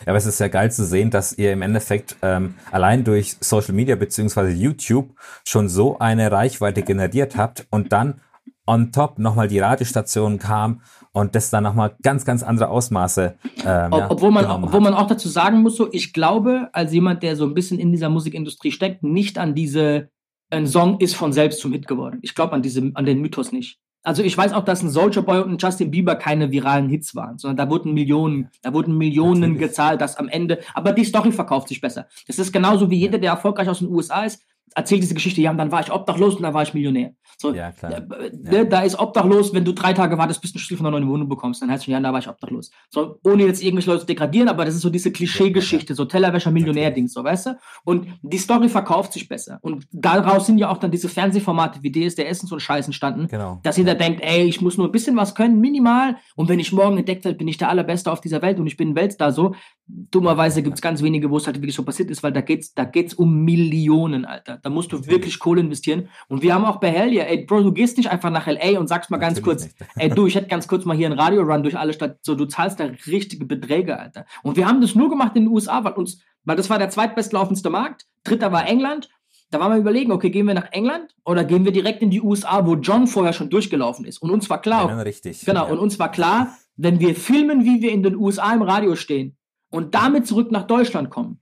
Ja, 0.00 0.06
aber 0.06 0.18
es 0.18 0.26
ist 0.26 0.38
ja 0.38 0.46
geil 0.46 0.70
zu 0.70 0.84
sehen, 0.84 1.10
dass 1.10 1.36
ihr 1.36 1.52
im 1.52 1.62
Endeffekt 1.62 2.14
ähm, 2.22 2.54
allein 2.70 3.02
durch 3.02 3.36
Social 3.40 3.74
Media 3.74 3.96
beziehungsweise 3.96 4.52
YouTube 4.52 5.10
schon 5.44 5.68
so 5.68 5.98
eine 5.98 6.30
Reichweite 6.30 6.82
generiert 6.82 7.36
habt 7.36 7.66
und 7.70 7.92
dann 7.92 8.20
on 8.68 8.92
top 8.92 9.18
nochmal 9.18 9.48
die 9.48 9.58
Radiostation 9.58 10.38
kam 10.38 10.82
und 11.16 11.34
das 11.34 11.48
dann 11.48 11.64
nochmal 11.64 11.96
ganz, 12.02 12.26
ganz 12.26 12.42
andere 12.42 12.68
Ausmaße 12.68 13.36
ähm, 13.64 13.90
Ob, 13.90 13.98
ja, 13.98 14.10
obwohl, 14.10 14.30
man, 14.30 14.44
obwohl 14.44 14.82
man 14.82 14.92
auch 14.92 15.06
dazu 15.06 15.30
sagen 15.30 15.62
muss, 15.62 15.76
so, 15.76 15.88
ich 15.90 16.12
glaube, 16.12 16.68
als 16.72 16.92
jemand, 16.92 17.22
der 17.22 17.36
so 17.36 17.46
ein 17.46 17.54
bisschen 17.54 17.78
in 17.78 17.90
dieser 17.90 18.10
Musikindustrie 18.10 18.70
steckt, 18.70 19.02
nicht 19.02 19.38
an 19.38 19.54
diese, 19.54 20.10
ein 20.50 20.66
Song 20.66 21.00
ist 21.00 21.16
von 21.16 21.32
selbst 21.32 21.60
zum 21.60 21.72
Hit 21.72 21.88
geworden. 21.88 22.18
Ich 22.20 22.34
glaube 22.34 22.52
an 22.52 22.60
diese, 22.60 22.90
an 22.92 23.06
den 23.06 23.22
Mythos 23.22 23.50
nicht. 23.50 23.78
Also 24.02 24.22
ich 24.22 24.36
weiß 24.36 24.52
auch, 24.52 24.62
dass 24.62 24.82
ein 24.82 24.90
Soldier 24.90 25.22
Boy 25.22 25.40
und 25.40 25.52
ein 25.52 25.58
Justin 25.58 25.90
Bieber 25.90 26.16
keine 26.16 26.50
viralen 26.52 26.90
Hits 26.90 27.16
waren, 27.16 27.38
sondern 27.38 27.56
da 27.56 27.70
wurden 27.70 27.94
Millionen, 27.94 28.50
da 28.60 28.74
wurden 28.74 28.98
Millionen 28.98 29.40
Natürlich. 29.40 29.60
gezahlt, 29.60 30.02
dass 30.02 30.18
am 30.18 30.28
Ende, 30.28 30.60
aber 30.74 30.92
die 30.92 31.04
Story 31.04 31.32
verkauft 31.32 31.68
sich 31.68 31.80
besser. 31.80 32.08
Das 32.26 32.38
ist 32.38 32.52
genauso 32.52 32.90
wie 32.90 32.98
jeder, 32.98 33.16
der 33.16 33.30
erfolgreich 33.30 33.70
aus 33.70 33.78
den 33.78 33.88
USA 33.88 34.24
ist, 34.24 34.42
erzählt 34.74 35.02
diese 35.02 35.14
Geschichte, 35.14 35.40
ja, 35.40 35.50
und 35.50 35.56
dann 35.56 35.72
war 35.72 35.80
ich 35.80 35.90
obdachlos 35.90 36.36
und 36.36 36.42
dann 36.42 36.52
war 36.52 36.62
ich 36.62 36.74
Millionär. 36.74 37.14
So, 37.38 37.52
Ja, 37.54 37.70
klar. 37.70 37.92
äh, 37.92 38.30
ne, 38.34 38.66
Da 38.66 38.80
ist 38.80 38.98
obdachlos, 38.98 39.52
wenn 39.52 39.64
du 39.64 39.72
drei 39.72 39.92
Tage 39.92 40.16
wartest, 40.16 40.40
bis 40.40 40.52
du 40.52 40.56
einen 40.56 40.60
Schlüssel 40.60 40.78
von 40.78 40.86
einer 40.86 40.98
neuen 41.00 41.10
Wohnung 41.12 41.28
bekommst, 41.28 41.60
dann 41.60 41.70
heißt 41.70 41.82
es, 41.82 41.86
ja, 41.86 42.00
da 42.00 42.10
war 42.12 42.18
ich 42.18 42.28
obdachlos. 42.28 42.70
So, 42.88 43.18
ohne 43.24 43.44
jetzt 43.44 43.62
irgendwelche 43.62 43.90
Leute 43.90 44.00
zu 44.00 44.06
degradieren, 44.06 44.48
aber 44.48 44.64
das 44.64 44.74
ist 44.74 44.80
so 44.80 44.88
diese 44.88 45.12
Klischee-Geschichte, 45.12 45.94
so 45.94 46.06
Tellerwäscher 46.06 46.50
Millionär-Dings, 46.50 47.12
so, 47.12 47.22
weißt 47.22 47.46
du? 47.46 47.58
Und 47.84 48.06
die 48.22 48.38
Story 48.38 48.68
verkauft 48.70 49.12
sich 49.12 49.28
besser. 49.28 49.58
Und 49.60 49.86
daraus 49.92 50.46
sind 50.46 50.56
ja 50.58 50.70
auch 50.70 50.78
dann 50.78 50.90
diese 50.90 51.08
Fernsehformate 51.10 51.82
wie 51.82 51.92
DSDS 51.92 52.40
und 52.42 52.48
so 52.48 52.56
ein 52.56 52.60
Scheiß 52.60 52.86
entstanden, 52.86 53.26
Genau. 53.28 53.60
dass 53.62 53.76
jeder 53.76 53.94
denkt, 53.94 54.22
ey, 54.22 54.44
ich 54.44 54.62
muss 54.62 54.78
nur 54.78 54.88
ein 54.88 54.92
bisschen 54.92 55.16
was 55.16 55.34
können, 55.34 55.60
minimal, 55.60 56.16
und 56.36 56.48
wenn 56.48 56.58
ich 56.58 56.72
morgen 56.72 56.96
entdeckt 56.96 57.24
werde, 57.26 57.36
bin 57.36 57.48
ich 57.48 57.58
der 57.58 57.68
Allerbeste 57.68 58.10
auf 58.10 58.20
dieser 58.22 58.40
Welt 58.40 58.58
und 58.58 58.66
ich 58.66 58.76
bin 58.78 58.90
ein 58.90 58.96
Weltstar, 58.96 59.32
so. 59.32 59.54
Dummerweise 59.88 60.62
gibt's 60.64 60.80
ganz 60.82 61.00
wenige, 61.02 61.30
wo 61.30 61.36
es 61.36 61.46
halt 61.46 61.56
wirklich 61.58 61.74
so 61.76 61.84
passiert 61.84 62.10
ist, 62.10 62.22
weil 62.24 62.32
da 62.32 62.40
geht's, 62.40 62.74
da 62.74 62.84
geht's 62.84 63.14
um 63.14 63.44
Millionen, 63.44 64.24
Alter. 64.24 64.58
Da 64.60 64.68
musst 64.68 64.90
du 64.92 65.06
wirklich 65.06 65.38
Kohle 65.38 65.60
investieren. 65.60 66.08
Und 66.28 66.42
wir 66.42 66.54
haben 66.54 66.64
auch 66.64 66.80
bei 66.80 66.90
Hell, 66.90 67.12
ja, 67.26 67.32
ey, 67.32 67.44
Bro, 67.44 67.62
du 67.62 67.72
gehst 67.72 67.96
nicht 67.96 68.10
einfach 68.10 68.30
nach 68.30 68.46
LA 68.46 68.78
und 68.78 68.88
sagst 68.88 69.10
mal 69.10 69.18
ganz 69.18 69.38
Natürlich 69.38 69.44
kurz, 69.44 69.64
nicht. 69.64 69.76
ey, 69.96 70.08
du, 70.08 70.26
ich 70.26 70.34
hätte 70.34 70.48
ganz 70.48 70.68
kurz 70.68 70.84
mal 70.84 70.96
hier 70.96 71.06
einen 71.06 71.18
Radio-Run 71.18 71.62
durch 71.62 71.76
alle 71.78 71.92
Stadt, 71.92 72.18
so, 72.22 72.34
du 72.34 72.46
zahlst 72.46 72.80
da 72.80 72.84
richtige 73.06 73.44
Beträge, 73.44 73.98
Alter. 73.98 74.26
Und 74.42 74.56
wir 74.56 74.66
haben 74.66 74.80
das 74.80 74.94
nur 74.94 75.10
gemacht 75.10 75.32
in 75.36 75.44
den 75.44 75.52
USA, 75.52 75.84
weil 75.84 75.92
uns, 75.94 76.22
weil 76.44 76.56
das 76.56 76.70
war 76.70 76.78
der 76.78 76.90
zweitbestlaufendste 76.90 77.70
Markt. 77.70 78.06
Dritter 78.24 78.52
war 78.52 78.66
England. 78.66 79.08
Da 79.50 79.60
waren 79.60 79.72
wir 79.72 79.78
überlegen, 79.78 80.10
okay, 80.10 80.30
gehen 80.30 80.46
wir 80.46 80.54
nach 80.54 80.72
England 80.72 81.14
oder 81.24 81.44
gehen 81.44 81.64
wir 81.64 81.70
direkt 81.72 82.02
in 82.02 82.10
die 82.10 82.20
USA, 82.20 82.66
wo 82.66 82.74
John 82.74 83.06
vorher 83.06 83.32
schon 83.32 83.48
durchgelaufen 83.48 84.04
ist. 84.04 84.18
Und 84.18 84.30
uns 84.30 84.50
war 84.50 84.60
klar, 84.60 84.88
Genau, 84.88 85.02
richtig. 85.02 85.44
Genau, 85.44 85.66
ja. 85.66 85.72
und 85.72 85.78
uns 85.78 85.98
war 85.98 86.10
klar, 86.10 86.56
wenn 86.76 86.98
wir 86.98 87.14
filmen, 87.14 87.64
wie 87.64 87.80
wir 87.80 87.92
in 87.92 88.02
den 88.02 88.16
USA 88.16 88.52
im 88.52 88.62
Radio 88.62 88.96
stehen 88.96 89.36
und 89.70 89.94
damit 89.94 90.26
zurück 90.26 90.50
nach 90.50 90.66
Deutschland 90.66 91.10
kommen, 91.10 91.40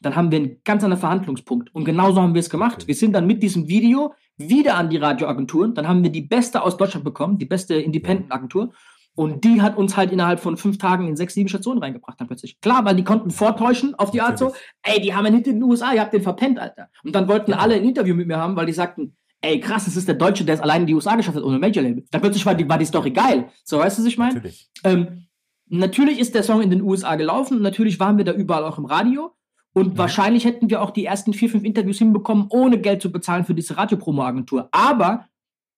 dann 0.00 0.14
haben 0.14 0.30
wir 0.30 0.38
einen 0.38 0.60
ganz 0.64 0.84
anderen 0.84 1.00
Verhandlungspunkt. 1.00 1.74
Und 1.74 1.84
genauso 1.84 2.20
haben 2.22 2.34
wir 2.34 2.40
es 2.40 2.50
gemacht. 2.50 2.86
Wir 2.86 2.94
sind 2.94 3.12
dann 3.12 3.26
mit 3.26 3.42
diesem 3.42 3.68
Video 3.68 4.14
wieder 4.38 4.76
an 4.76 4.88
die 4.88 4.96
Radioagenturen. 4.96 5.74
Dann 5.74 5.88
haben 5.88 6.02
wir 6.02 6.10
die 6.10 6.22
beste 6.22 6.62
aus 6.62 6.76
Deutschland 6.76 7.04
bekommen, 7.04 7.38
die 7.38 7.46
beste 7.46 7.74
Independent-Agentur. 7.74 8.72
Und 9.14 9.42
die 9.42 9.60
hat 9.60 9.76
uns 9.76 9.96
halt 9.96 10.12
innerhalb 10.12 10.38
von 10.38 10.56
fünf 10.56 10.78
Tagen 10.78 11.08
in 11.08 11.16
sechs, 11.16 11.34
sieben 11.34 11.48
Stationen 11.48 11.82
reingebracht 11.82 12.20
dann 12.20 12.28
plötzlich. 12.28 12.60
Klar, 12.60 12.84
weil 12.84 12.94
die 12.94 13.02
konnten 13.02 13.32
vortäuschen 13.32 13.96
auf 13.96 14.12
die 14.12 14.20
Art 14.20 14.38
so, 14.38 14.54
ey, 14.82 15.00
die 15.00 15.12
haben 15.12 15.26
einen 15.26 15.38
Hit 15.38 15.48
in 15.48 15.54
den 15.54 15.64
USA, 15.64 15.92
ihr 15.92 16.00
habt 16.00 16.12
den 16.12 16.22
verpennt, 16.22 16.60
Alter. 16.60 16.88
Und 17.02 17.16
dann 17.16 17.26
wollten 17.26 17.52
alle 17.52 17.74
ein 17.74 17.82
Interview 17.82 18.14
mit 18.14 18.28
mir 18.28 18.36
haben, 18.36 18.54
weil 18.54 18.66
die 18.66 18.72
sagten, 18.72 19.16
ey, 19.40 19.58
krass, 19.58 19.86
das 19.86 19.96
ist 19.96 20.06
der 20.06 20.14
Deutsche, 20.14 20.44
der 20.44 20.54
es 20.54 20.60
allein 20.60 20.82
in 20.82 20.86
die 20.86 20.94
USA 20.94 21.16
geschafft 21.16 21.36
hat, 21.36 21.42
ohne 21.42 21.58
Major-Label. 21.58 22.04
Dann 22.12 22.20
plötzlich 22.20 22.46
war 22.46 22.54
die, 22.54 22.68
war 22.68 22.78
die 22.78 22.84
Story 22.84 23.10
geil. 23.10 23.48
So, 23.64 23.78
weißt 23.78 23.98
du, 23.98 24.02
was 24.02 24.08
ich 24.08 24.18
meine? 24.18 24.34
Natürlich. 24.34 24.68
Ähm, 24.84 25.26
natürlich 25.66 26.20
ist 26.20 26.36
der 26.36 26.44
Song 26.44 26.62
in 26.62 26.70
den 26.70 26.82
USA 26.82 27.16
gelaufen 27.16 27.56
und 27.56 27.62
natürlich 27.62 27.98
waren 27.98 28.18
wir 28.18 28.24
da 28.24 28.32
überall 28.32 28.62
auch 28.62 28.78
im 28.78 28.84
Radio. 28.84 29.32
Und 29.78 29.94
Mhm. 29.94 29.98
wahrscheinlich 29.98 30.44
hätten 30.44 30.70
wir 30.70 30.82
auch 30.82 30.90
die 30.90 31.04
ersten 31.04 31.32
vier, 31.32 31.48
fünf 31.50 31.64
Interviews 31.64 31.98
hinbekommen, 31.98 32.46
ohne 32.50 32.78
Geld 32.80 33.02
zu 33.02 33.10
bezahlen 33.12 33.44
für 33.44 33.54
diese 33.54 33.76
Radiopromo-Agentur. 33.76 34.68
Aber 34.72 35.26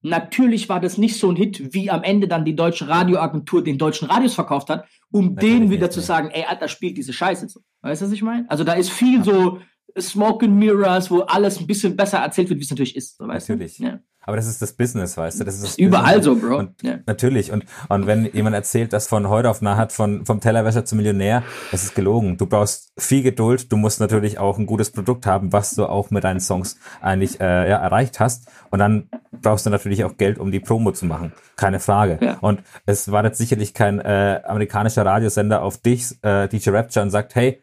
natürlich 0.02 0.68
war 0.68 0.80
das 0.80 0.96
nicht 0.98 1.18
so 1.18 1.30
ein 1.30 1.36
Hit, 1.36 1.74
wie 1.74 1.90
am 1.90 2.02
Ende 2.02 2.26
dann 2.26 2.44
die 2.44 2.56
deutsche 2.56 2.88
Radioagentur 2.88 3.62
den 3.62 3.78
deutschen 3.78 4.08
Radios 4.08 4.34
verkauft 4.34 4.70
hat, 4.70 4.86
um 5.10 5.36
denen 5.36 5.70
wieder 5.70 5.90
zu 5.90 6.00
sagen, 6.00 6.30
ey, 6.30 6.44
Alter, 6.48 6.68
spielt 6.68 6.96
diese 6.96 7.12
Scheiße 7.12 7.48
so. 7.48 7.60
Weißt 7.82 8.00
du, 8.02 8.06
was 8.06 8.12
ich 8.12 8.22
meine? 8.22 8.48
Also 8.48 8.64
da 8.64 8.72
ist 8.72 8.90
viel 8.90 9.22
so 9.22 9.58
Smoke 9.98 10.44
and 10.46 10.56
Mirrors, 10.56 11.10
wo 11.10 11.20
alles 11.20 11.58
ein 11.58 11.66
bisschen 11.66 11.96
besser 11.96 12.18
erzählt 12.18 12.48
wird, 12.50 12.60
wie 12.60 12.64
es 12.64 12.70
natürlich 12.70 12.96
ist. 12.96 13.16
So, 13.16 13.26
weißt 13.26 13.48
Natürlich. 13.48 13.78
Du? 13.78 13.84
Ja. 13.84 14.00
Aber 14.22 14.36
das 14.36 14.46
ist 14.46 14.60
das 14.60 14.74
Business, 14.74 15.16
weißt 15.16 15.40
du? 15.40 15.44
Das 15.44 15.54
ist, 15.54 15.62
das 15.62 15.70
Ist 15.70 15.78
überall 15.78 16.22
so, 16.22 16.36
Bro. 16.36 16.58
Und 16.58 16.82
Ja. 16.82 16.98
Natürlich. 17.06 17.52
Und, 17.52 17.64
und 17.88 18.06
wenn 18.06 18.26
jemand 18.32 18.54
erzählt, 18.54 18.92
dass 18.92 19.08
von 19.08 19.28
heute 19.28 19.48
auf 19.48 19.62
nachher 19.62 19.88
von, 19.88 20.26
vom 20.26 20.40
Tellerwäscher 20.40 20.84
zum 20.84 20.98
Millionär, 20.98 21.42
das 21.72 21.84
ist 21.84 21.94
gelogen. 21.94 22.36
Du 22.36 22.46
brauchst 22.46 22.92
viel 22.98 23.22
Geduld. 23.22 23.72
Du 23.72 23.76
musst 23.76 23.98
natürlich 23.98 24.38
auch 24.38 24.58
ein 24.58 24.66
gutes 24.66 24.90
Produkt 24.90 25.24
haben, 25.26 25.52
was 25.52 25.74
du 25.74 25.86
auch 25.86 26.10
mit 26.10 26.24
deinen 26.24 26.40
Songs 26.40 26.78
eigentlich 27.00 27.40
äh, 27.40 27.68
ja, 27.70 27.78
erreicht 27.78 28.20
hast. 28.20 28.48
Und 28.70 28.78
dann 28.78 29.08
brauchst 29.32 29.64
du 29.64 29.70
natürlich 29.70 30.04
auch 30.04 30.16
Geld, 30.18 30.38
um 30.38 30.52
die 30.52 30.60
Promo 30.60 30.92
zu 30.92 31.06
machen. 31.06 31.32
Keine 31.56 31.80
Frage. 31.80 32.18
Ja. 32.20 32.38
Und 32.40 32.62
es 32.84 33.10
war 33.10 33.24
jetzt 33.24 33.38
sicherlich 33.38 33.72
kein 33.72 34.00
äh, 34.00 34.42
amerikanischer 34.44 35.04
Radiosender 35.04 35.62
auf 35.62 35.78
dich, 35.78 36.14
äh, 36.22 36.46
DJ 36.46 36.70
Rapture, 36.70 37.04
und 37.04 37.10
sagt, 37.10 37.34
hey, 37.34 37.62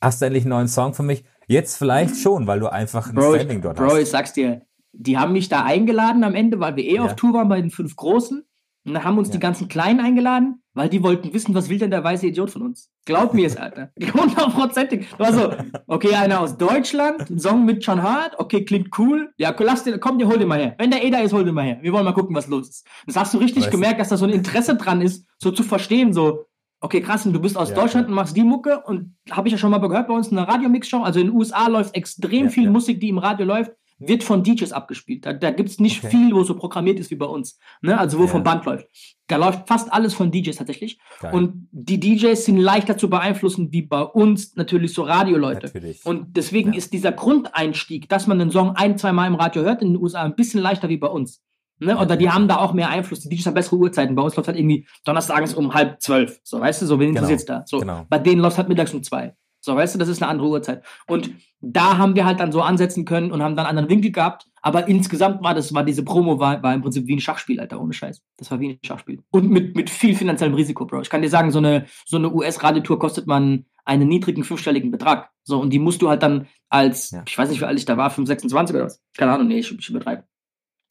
hast 0.00 0.22
du 0.22 0.26
endlich 0.26 0.44
einen 0.44 0.50
neuen 0.50 0.68
Song 0.68 0.94
für 0.94 1.02
mich? 1.02 1.24
Jetzt 1.50 1.76
vielleicht 1.78 2.16
schon, 2.16 2.46
weil 2.46 2.60
du 2.60 2.68
einfach 2.72 3.08
ein 3.08 3.14
Bro, 3.16 3.34
Standing 3.34 3.60
dort 3.60 3.76
Bro, 3.76 3.86
hast. 3.90 3.98
ich 3.98 4.08
sag's 4.08 4.32
dir, 4.32 4.62
die 4.92 5.18
haben 5.18 5.32
mich 5.32 5.48
da 5.48 5.64
eingeladen 5.64 6.22
am 6.22 6.36
Ende, 6.36 6.60
weil 6.60 6.76
wir 6.76 6.84
eh 6.84 6.94
Ja. 6.94 7.04
auf 7.04 7.16
Tour 7.16 7.32
waren 7.34 7.48
bei 7.48 7.60
den 7.60 7.70
fünf 7.72 7.96
Großen. 7.96 8.44
Und 8.86 8.94
dann 8.94 9.04
haben 9.04 9.18
uns 9.18 9.28
Ja. 9.28 9.32
die 9.32 9.40
ganzen 9.40 9.68
Kleinen 9.68 10.00
eingeladen, 10.00 10.62
weil 10.74 10.88
die 10.88 11.02
wollten 11.02 11.34
wissen, 11.34 11.54
was 11.54 11.68
will 11.68 11.78
denn 11.78 11.90
der 11.90 12.02
weiße 12.02 12.26
Idiot 12.28 12.50
von 12.50 12.62
uns? 12.62 12.88
Glaub 13.04 13.34
mir 13.34 13.46
es, 13.46 13.56
Alter. 13.56 13.90
Hundertprozentig. 14.14 15.06
War 15.18 15.32
so, 15.34 15.52
okay, 15.86 16.14
einer 16.14 16.40
aus 16.40 16.56
Deutschland, 16.56 17.28
ein 17.28 17.38
Song 17.40 17.64
mit 17.66 17.84
John 17.84 18.02
Hart, 18.02 18.38
okay, 18.38 18.64
klingt 18.64 18.96
cool. 18.98 19.32
Ja, 19.36 19.54
lass 19.58 19.84
den, 19.84 19.98
komm, 20.00 20.18
den 20.18 20.28
hol 20.28 20.38
den 20.38 20.48
mal 20.48 20.60
her. 20.60 20.76
Wenn 20.78 20.90
der 20.92 21.04
eh 21.04 21.10
da 21.10 21.18
ist, 21.18 21.32
hol 21.32 21.44
den 21.44 21.54
mal 21.54 21.64
her. 21.64 21.78
Wir 21.82 21.92
wollen 21.92 22.04
mal 22.04 22.12
gucken, 22.14 22.34
was 22.34 22.46
los 22.46 22.68
ist. 22.70 22.86
Das 23.06 23.16
hast 23.16 23.34
du 23.34 23.38
richtig 23.38 23.64
Weißt 23.64 23.72
gemerkt, 23.72 24.00
dass 24.00 24.08
da 24.08 24.16
so 24.16 24.24
ein 24.24 24.30
Interesse 24.32 24.76
dran 24.76 25.02
ist, 25.02 25.26
so 25.38 25.50
zu 25.50 25.62
verstehen, 25.62 26.12
so, 26.14 26.46
okay, 26.80 27.00
krass, 27.00 27.26
und 27.26 27.32
du 27.32 27.40
bist 27.40 27.56
aus 27.56 27.70
Ja, 27.70 27.76
Deutschland 27.76 28.08
und 28.08 28.14
machst 28.14 28.36
die 28.36 28.44
Mucke 28.44 28.82
und 28.86 29.16
habe 29.30 29.48
ich 29.48 29.52
ja 29.52 29.58
schon 29.58 29.70
mal 29.70 29.78
gehört 29.78 30.08
bei 30.08 30.14
uns 30.14 30.28
in 30.28 30.38
einer 30.38 30.48
Radiomix-Show. 30.48 31.02
Also 31.02 31.20
in 31.20 31.26
den 31.28 31.36
USA 31.36 31.68
läuft 31.68 31.94
extrem 31.94 32.44
Ja, 32.44 32.50
viel 32.50 32.64
ja. 32.64 32.70
Musik, 32.70 33.00
die 33.00 33.08
im 33.08 33.18
Radio 33.18 33.46
läuft, 33.46 33.72
wird 34.02 34.24
von 34.24 34.42
DJs 34.42 34.72
abgespielt. 34.72 35.26
Da, 35.26 35.34
da 35.34 35.50
gibt 35.50 35.68
es 35.68 35.78
nicht 35.78 36.02
Okay. 36.02 36.16
viel, 36.16 36.34
wo 36.34 36.42
so 36.42 36.54
programmiert 36.56 36.98
ist 36.98 37.10
wie 37.10 37.16
bei 37.16 37.26
uns. 37.26 37.58
Ne? 37.82 37.98
Also 37.98 38.18
wo 38.18 38.26
vom 38.26 38.42
Band 38.42 38.64
läuft. 38.64 38.86
Da 39.26 39.36
läuft 39.36 39.68
fast 39.68 39.92
alles 39.92 40.14
von 40.14 40.30
DJs 40.30 40.56
tatsächlich. 40.56 40.98
Geil. 41.20 41.34
Und 41.34 41.68
die 41.70 42.00
DJs 42.00 42.42
sind 42.42 42.56
leichter 42.56 42.96
zu 42.96 43.10
beeinflussen 43.10 43.72
wie 43.72 43.82
bei 43.82 44.00
uns 44.00 44.56
natürlich 44.56 44.94
so 44.94 45.02
Radioleute. 45.02 45.66
Natürlich. 45.66 46.04
Und 46.06 46.34
deswegen 46.34 46.72
ist 46.72 46.94
dieser 46.94 47.12
Grundeinstieg, 47.12 48.08
dass 48.08 48.26
man 48.26 48.38
den 48.38 48.50
Song 48.50 48.70
ein, 48.74 48.96
zwei 48.96 49.12
Mal 49.12 49.26
im 49.26 49.34
Radio 49.34 49.62
hört, 49.62 49.82
in 49.82 49.92
den 49.92 50.02
USA 50.02 50.22
ein 50.22 50.34
bisschen 50.34 50.62
leichter 50.62 50.88
wie 50.88 50.96
bei 50.96 51.08
uns. 51.08 51.42
Ne? 51.80 51.96
Oder 51.98 52.16
die 52.16 52.30
haben 52.30 52.46
da 52.48 52.58
auch 52.58 52.72
mehr 52.72 52.90
Einfluss. 52.90 53.20
Die 53.20 53.28
DJs 53.28 53.46
haben 53.46 53.54
bessere 53.54 53.76
Uhrzeiten. 53.76 54.14
Bei 54.14 54.22
uns 54.22 54.36
läuft 54.36 54.48
halt 54.48 54.58
irgendwie 54.58 54.86
donnerstags 55.04 55.54
um 55.54 55.74
halb 55.74 56.00
zwölf. 56.00 56.40
So, 56.44 56.60
weißt 56.60 56.82
du, 56.82 56.86
so, 56.86 56.98
wen 57.00 57.08
Genau, 57.08 57.20
interessiert's 57.20 57.44
da? 57.46 57.62
So, 57.66 57.78
genau. 57.78 58.06
bei 58.08 58.18
denen 58.18 58.40
läuft 58.42 58.58
halt 58.58 58.68
mittags 58.68 58.92
um 58.94 59.02
zwei. 59.02 59.34
So, 59.62 59.76
weißt 59.76 59.94
du, 59.94 59.98
das 59.98 60.08
ist 60.08 60.22
eine 60.22 60.30
andere 60.30 60.48
Uhrzeit. 60.48 60.82
Und 61.06 61.32
da 61.60 61.98
haben 61.98 62.14
wir 62.14 62.24
halt 62.24 62.40
dann 62.40 62.50
so 62.50 62.62
ansetzen 62.62 63.04
können 63.04 63.30
und 63.30 63.42
haben 63.42 63.56
dann 63.56 63.66
einen 63.66 63.76
anderen 63.78 63.90
Winkel 63.90 64.10
gehabt. 64.10 64.46
Aber 64.62 64.88
insgesamt 64.88 65.42
war 65.42 65.52
das, 65.54 65.74
war 65.74 65.84
diese 65.84 66.02
Promo 66.02 66.38
war, 66.38 66.62
war 66.62 66.72
im 66.72 66.80
Prinzip 66.80 67.06
wie 67.06 67.16
ein 67.16 67.20
Schachspiel, 67.20 67.60
Alter, 67.60 67.78
ohne 67.80 67.92
Scheiß. 67.92 68.22
Das 68.38 68.50
war 68.50 68.58
wie 68.60 68.70
ein 68.70 68.78
Schachspiel. 68.82 69.22
Und 69.30 69.50
mit, 69.50 69.76
mit 69.76 69.90
viel 69.90 70.14
finanziellem 70.16 70.54
Risiko, 70.54 70.86
Bro. 70.86 71.02
Ich 71.02 71.10
kann 71.10 71.20
dir 71.20 71.28
sagen, 71.28 71.50
so 71.50 71.58
eine, 71.58 71.84
so 72.06 72.16
eine 72.16 72.32
US-Radiotour 72.32 72.98
kostet 72.98 73.26
man 73.26 73.66
einen 73.84 74.08
niedrigen 74.08 74.44
fünfstelligen 74.44 74.90
Betrag. 74.90 75.30
So, 75.42 75.60
und 75.60 75.70
die 75.70 75.78
musst 75.78 76.00
du 76.00 76.08
halt 76.08 76.22
dann 76.22 76.46
als, 76.70 77.10
Ja. 77.10 77.22
ich 77.26 77.36
weiß 77.36 77.50
nicht, 77.50 77.60
wie 77.60 77.64
alt 77.66 77.78
ich 77.78 77.84
da 77.84 77.96
war, 77.98 78.08
5, 78.10 78.28
26 78.28 78.76
oder 78.76 78.84
was. 78.86 79.02
Keine 79.16 79.32
Ahnung, 79.32 79.48
nee, 79.48 79.58
ich, 79.58 79.76
ich 79.78 79.88
übertreibe. 79.90 80.24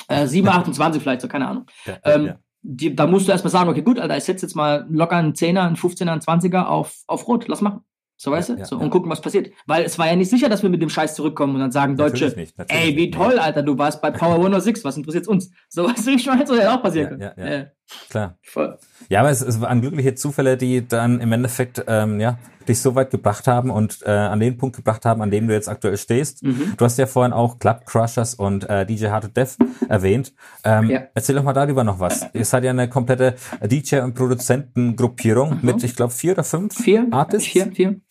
Äh, 0.09 0.27
7, 0.27 0.47
28 0.47 1.01
vielleicht, 1.01 1.21
so, 1.21 1.27
keine 1.27 1.47
Ahnung. 1.47 1.65
Ja, 1.85 1.97
Ähm, 2.03 2.25
ja. 2.25 2.39
die, 2.61 2.95
da 2.95 3.07
musst 3.07 3.27
du 3.27 3.31
erstmal 3.31 3.51
sagen, 3.51 3.69
okay, 3.69 3.81
gut, 3.83 3.99
Alter, 3.99 4.17
ich 4.17 4.23
setze 4.25 4.45
jetzt 4.45 4.55
mal 4.55 4.85
locker 4.89 5.15
einen 5.15 5.33
10er, 5.33 5.61
einen 5.61 5.75
15er, 5.77 6.09
einen 6.11 6.21
20er 6.21 6.65
auf, 6.65 6.95
auf 7.07 7.27
Rot, 7.27 7.47
lass 7.47 7.61
machen. 7.61 7.81
So, 8.17 8.31
weißt 8.31 8.49
Ja, 8.49 8.55
du? 8.55 8.65
so, 8.65 8.77
und 8.77 8.89
gucken, 8.89 9.09
was 9.09 9.21
passiert. 9.21 9.51
Weil 9.65 9.85
es 9.85 9.97
war 9.97 10.07
ja 10.07 10.15
nicht 10.17 10.29
sicher, 10.29 10.49
dass 10.49 10.61
wir 10.61 10.69
mit 10.69 10.81
dem 10.81 10.89
Scheiß 10.89 11.15
zurückkommen 11.15 11.53
und 11.55 11.61
dann 11.61 11.71
sagen 11.71 11.93
Natürlich 11.93 12.33
Deutsche, 12.33 12.39
nicht, 12.39 12.55
ey, 12.67 12.97
wie 12.97 13.11
toll, 13.11 13.39
Alter, 13.39 13.63
du 13.63 13.77
warst 13.77 14.01
bei 14.01 14.11
Power 14.11 14.35
106, 14.39 14.83
was 14.83 14.97
interessiert's 14.97 15.27
uns? 15.29 15.51
So, 15.69 15.85
weißt 15.87 16.07
du, 16.07 16.11
ich 16.11 16.25
meine, 16.25 16.45
so 16.45 16.53
ja 16.55 16.75
auch 16.75 16.81
passieren 16.83 17.17
Ja, 17.21 17.29
können. 17.29 17.67
Klar. 18.09 18.37
voll. 18.43 18.77
Ja, 19.09 19.21
aber 19.21 19.29
es, 19.31 19.41
es 19.41 19.59
waren 19.61 19.81
glückliche 19.81 20.15
Zufälle, 20.15 20.57
die 20.57 20.87
dann 20.87 21.19
im 21.21 21.31
Endeffekt 21.31 21.83
ähm, 21.87 22.19
ja, 22.19 22.37
dich 22.67 22.79
so 22.81 22.93
weit 22.95 23.09
gebracht 23.09 23.47
haben 23.47 23.71
und 23.71 23.99
äh, 24.03 24.09
an 24.11 24.39
den 24.39 24.57
Punkt 24.57 24.75
gebracht 24.75 25.05
haben, 25.05 25.21
an 25.21 25.31
dem 25.31 25.47
du 25.47 25.53
jetzt 25.53 25.67
aktuell 25.67 25.97
stehst. 25.97 26.43
Mhm. 26.43 26.73
Du 26.77 26.85
hast 26.85 26.97
ja 26.99 27.07
vorhin 27.07 27.33
auch 27.33 27.57
Club 27.57 27.85
Crushers 27.87 28.35
und 28.35 28.69
äh, 28.69 28.85
DJ 28.85 29.07
Hard 29.07 29.23
to 29.23 29.29
Death 29.29 29.57
erwähnt. 29.87 30.33
Ähm, 30.63 30.89
Ja. 30.89 31.01
Erzähl 31.15 31.35
doch 31.35 31.43
mal 31.43 31.53
darüber 31.53 31.83
noch 31.83 31.99
was. 31.99 32.27
Ihr 32.33 32.45
seid 32.45 32.63
ja 32.63 32.69
eine 32.69 32.87
komplette 32.89 33.35
DJ- 33.63 34.01
und 34.01 34.13
Produzentengruppierung 34.13 35.59
mit, 35.61 35.83
ich 35.83 35.95
glaube, 35.95 36.13
vier 36.13 36.33
oder 36.33 36.43
fünf 36.43 36.77
Mhm. 36.79 36.83
Vier? 36.83 37.07
Artists. 37.11 37.47
Vier, 37.49 37.71
vier. 37.71 38.01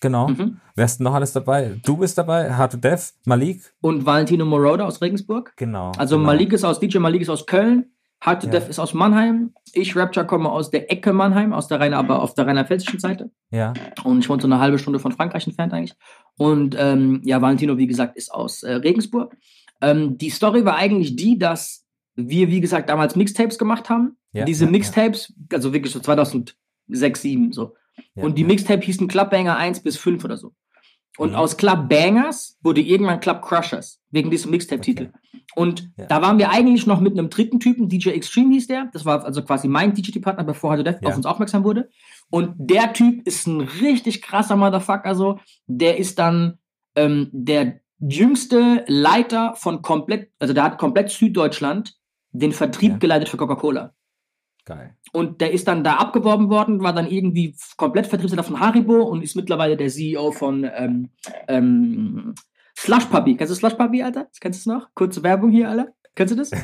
Genau. 0.00 0.28
Mhm. 0.28 0.56
Wer 0.74 0.84
ist 0.84 1.00
noch 1.00 1.14
alles 1.14 1.32
dabei? 1.32 1.78
Du 1.84 1.96
bist 1.98 2.18
dabei, 2.18 2.52
Hard 2.54 2.72
to 2.72 2.78
Death, 2.78 3.12
Malik. 3.24 3.72
Und 3.82 4.04
Valentino 4.04 4.44
Moroder 4.44 4.86
aus 4.86 5.00
Regensburg. 5.00 5.52
Genau. 5.56 5.92
Also 5.96 6.16
genau. 6.16 6.26
Malik 6.26 6.52
ist 6.52 6.64
aus, 6.64 6.80
DJ 6.80 6.98
Malik 6.98 7.22
ist 7.22 7.28
aus 7.28 7.46
Köln. 7.46 7.86
Hard 8.22 8.42
to 8.42 8.46
Ja. 8.46 8.52
Death 8.52 8.68
ist 8.68 8.78
aus 8.78 8.94
Mannheim. 8.94 9.52
Ich, 9.72 9.96
Rapture, 9.96 10.24
komme 10.24 10.48
aus 10.48 10.70
der 10.70 10.92
Ecke 10.92 11.12
Mannheim, 11.12 11.52
aus 11.52 11.66
der 11.66 11.80
Rainer, 11.80 11.98
aber 11.98 12.22
auf 12.22 12.34
der 12.34 12.46
rheinland-pfälzischen 12.46 13.00
Seite. 13.00 13.32
Ja, 13.50 13.74
Und 14.04 14.20
ich 14.20 14.28
wohne 14.28 14.40
so 14.40 14.46
eine 14.46 14.60
halbe 14.60 14.78
Stunde 14.78 15.00
von 15.00 15.10
Frankreich 15.10 15.44
entfernt 15.46 15.72
eigentlich. 15.72 15.94
Und 16.38 16.76
ähm, 16.78 17.20
ja, 17.24 17.42
Valentino, 17.42 17.78
wie 17.78 17.88
gesagt, 17.88 18.16
ist 18.16 18.32
aus 18.32 18.62
äh, 18.62 18.74
Regensburg. 18.74 19.36
Ähm, 19.80 20.18
die 20.18 20.30
Story 20.30 20.64
war 20.64 20.76
eigentlich 20.76 21.16
die, 21.16 21.36
dass 21.36 21.84
wir, 22.14 22.46
wie 22.48 22.60
gesagt, 22.60 22.88
damals 22.90 23.16
Mixtapes 23.16 23.58
gemacht 23.58 23.90
haben. 23.90 24.16
Ja, 24.32 24.44
Diese 24.44 24.66
ja, 24.66 24.70
Mixtapes, 24.70 25.34
also 25.52 25.72
wirklich 25.72 25.92
so 25.92 25.98
2006, 25.98 26.56
2007 26.86 27.52
so. 27.52 27.74
und 28.14 28.38
die. 28.38 28.44
Mixtape 28.44 28.82
hießen 28.82 29.08
Clubbanger 29.08 29.56
1 29.56 29.82
bis 29.82 29.96
5 29.96 30.24
oder 30.24 30.36
so. 30.36 30.52
Und 31.18 31.30
Mhm. 31.30 31.36
aus 31.36 31.56
Club 31.56 31.88
Bangers 31.88 32.58
wurde 32.62 32.80
irgendwann 32.80 33.20
Club 33.20 33.42
Crushers, 33.42 34.00
wegen 34.10 34.30
diesem 34.30 34.50
Mixtape-Titel. 34.50 35.10
Und 35.54 35.90
Ja. 35.98 36.06
da 36.06 36.22
waren 36.22 36.38
wir 36.38 36.50
eigentlich 36.50 36.86
noch 36.86 37.00
mit 37.00 37.12
einem 37.12 37.28
dritten 37.28 37.60
Typen, 37.60 37.88
DJ 37.88 38.10
Extreme 38.10 38.54
hieß 38.54 38.68
der. 38.68 38.88
Das 38.94 39.04
war 39.04 39.22
also 39.24 39.42
quasi 39.42 39.68
mein 39.68 39.92
DJ-Partner, 39.92 40.44
bevor 40.44 40.70
Hard 40.70 40.80
to 40.80 40.84
Death 40.90 41.02
Ja. 41.02 41.10
auf 41.10 41.16
uns 41.16 41.26
aufmerksam 41.26 41.64
wurde. 41.64 41.90
Und 42.30 42.54
der 42.56 42.94
Typ 42.94 43.26
ist 43.26 43.46
ein 43.46 43.60
richtig 43.60 44.22
krasser 44.22 44.56
Motherfucker, 44.56 45.14
so. 45.14 45.38
Der 45.66 45.98
ist 45.98 46.18
dann 46.18 46.58
ähm, 46.94 47.28
der 47.32 47.80
jüngste 48.00 48.84
Leiter 48.86 49.54
von 49.56 49.80
komplett, 49.82 50.30
also 50.38 50.52
der 50.54 50.62
hat 50.64 50.76
komplett 50.78 51.10
Süddeutschland 51.10 51.94
den 52.32 52.52
Vertrieb 52.52 52.92
Ja. 52.92 52.98
geleitet 52.98 53.28
für 53.30 53.36
Coca-Cola. 53.36 53.94
Geil. 54.64 54.96
Und 55.12 55.40
der 55.40 55.52
ist 55.52 55.66
dann 55.66 55.82
da 55.82 55.96
abgeworben 55.96 56.48
worden, 56.48 56.82
war 56.82 56.92
dann 56.92 57.10
irgendwie 57.10 57.56
komplett 57.76 58.06
Vertriebsleiter 58.06 58.44
von 58.44 58.60
Haribo 58.60 59.02
und 59.02 59.22
ist 59.22 59.34
mittlerweile 59.34 59.76
der 59.76 59.88
CEO 59.88 60.30
von 60.30 60.68
ähm, 60.74 61.10
ähm, 61.48 62.34
Slush 62.78 63.06
Puppy. 63.06 63.36
Kennst 63.36 63.50
du 63.50 63.56
Slush 63.56 63.74
Puppy, 63.74 64.02
Alter? 64.02 64.28
Kennst 64.40 64.64
du 64.64 64.70
es 64.70 64.74
noch? 64.74 64.88
Kurze 64.94 65.22
Werbung 65.22 65.50
hier, 65.50 65.68
Alter. 65.68 65.88
Kennst 66.14 66.32
du 66.32 66.36
das? 66.38 66.50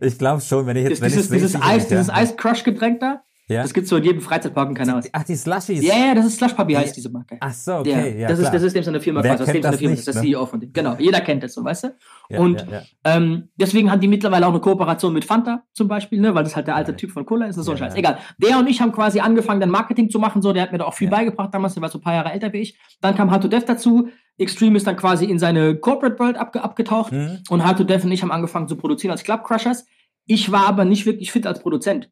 Ich 0.00 0.18
glaube 0.18 0.40
schon, 0.40 0.66
wenn 0.66 0.76
ich 0.76 0.84
jetzt, 0.84 0.92
Das, 0.92 1.00
wenn 1.02 1.10
dieses 1.10 1.30
dieses 1.30 1.54
Eis, 1.56 1.82
sehe, 1.88 1.98
dieses 1.98 2.06
ja. 2.08 2.14
Eis-Crush-Getränk 2.14 3.00
da. 3.00 3.22
Ja? 3.48 3.62
Das 3.62 3.72
gibt's 3.72 3.88
so 3.90 3.96
in 3.96 4.04
jedem 4.04 4.20
Freizeitpark 4.20 4.68
in 4.68 4.74
keine 4.74 4.92
Ahnung. 4.92 5.04
Ach, 5.12 5.22
die 5.24 5.34
Slushies. 5.34 5.82
Ja, 5.82 5.94
ja, 6.08 6.14
das 6.14 6.26
ist 6.26 6.36
Slush 6.36 6.52
Puppy, 6.52 6.74
heißt 6.74 6.96
diese 6.96 7.08
Marke. 7.10 7.38
Ach 7.40 7.52
so, 7.52 7.76
okay. 7.76 7.90
ja, 7.90 8.06
Ja, 8.22 8.28
das, 8.28 8.38
ist, 8.38 8.42
klar. 8.44 8.52
das 8.52 8.62
ist 8.62 8.76
dem 8.76 8.82
seine 8.84 9.00
Firma 9.00 9.22
Wer 9.22 9.36
quasi. 9.36 9.38
Das 9.38 9.48
ist 9.48 9.54
dem 9.54 9.62
kennt 9.62 9.64
seine 9.64 9.72
das 9.72 9.80
Firma. 9.80 9.90
nicht, 9.94 10.06
das 10.08 10.14
ist 10.16 10.22
der 10.22 10.22
ne? 10.30 10.34
CEO 10.36 10.46
von 10.46 10.60
dem. 10.60 10.72
Genau, 10.72 10.96
jeder 10.98 11.20
kennt 11.22 11.42
das 11.42 11.54
so, 11.54 11.64
weißt 11.64 11.84
du? 11.84 11.94
Ja, 12.28 12.40
und 12.40 12.66
ja. 12.70 12.82
Ähm, 13.04 13.48
deswegen 13.56 13.90
haben 13.90 14.00
die 14.00 14.08
mittlerweile 14.08 14.46
auch 14.46 14.50
eine 14.50 14.60
Kooperation 14.60 15.12
mit 15.14 15.24
Fanta 15.24 15.62
zum 15.72 15.88
Beispiel, 15.88 16.20
ne, 16.20 16.34
weil 16.34 16.44
das 16.44 16.54
halt 16.56 16.66
der 16.66 16.76
alte. 16.76 16.94
Typ 16.94 17.10
von 17.10 17.24
Cola 17.24 17.46
ist 17.46 17.56
und 17.56 17.62
so 17.62 17.72
ein 17.72 17.78
Scheiß. 17.78 17.94
Egal. 17.94 18.18
Der 18.38 18.58
und 18.58 18.66
ich 18.68 18.80
haben 18.80 18.92
quasi 18.92 19.20
angefangen, 19.20 19.60
dann 19.60 19.70
Marketing 19.70 20.10
zu 20.10 20.18
machen, 20.18 20.42
so, 20.42 20.52
der 20.52 20.62
hat 20.62 20.72
mir 20.72 20.78
da 20.78 20.84
auch 20.84 20.94
viel 20.94 21.08
beigebracht 21.08 21.54
damals, 21.54 21.74
der 21.74 21.82
war 21.82 21.88
so 21.90 21.98
ein 21.98 22.02
paar 22.02 22.14
Jahre 22.14 22.32
älter 22.32 22.52
wie 22.52 22.58
ich. 22.58 22.78
Dann 23.00 23.14
kam 23.14 23.30
Hard 23.30 23.42
to 23.42 23.48
Death 23.48 23.68
dazu. 23.68 24.08
Extreme 24.36 24.76
ist 24.76 24.86
dann 24.86 24.96
quasi 24.96 25.24
in 25.24 25.38
seine 25.38 25.76
Corporate 25.76 26.18
World 26.18 26.36
abge 26.36 26.62
abgetaucht 26.62 27.12
Hm? 27.12 27.38
und 27.50 27.64
Hard 27.64 27.78
to 27.78 27.84
Death 27.84 28.04
und 28.04 28.12
ich 28.12 28.22
haben 28.22 28.30
angefangen 28.30 28.68
zu 28.68 28.76
produzieren 28.76 29.10
als 29.12 29.24
Club 29.24 29.42
Crushers. 29.44 29.86
Ich 30.26 30.52
war 30.52 30.66
aber 30.68 30.84
nicht 30.84 31.06
wirklich 31.06 31.32
fit 31.32 31.46
als 31.46 31.60
Produzent. 31.60 32.10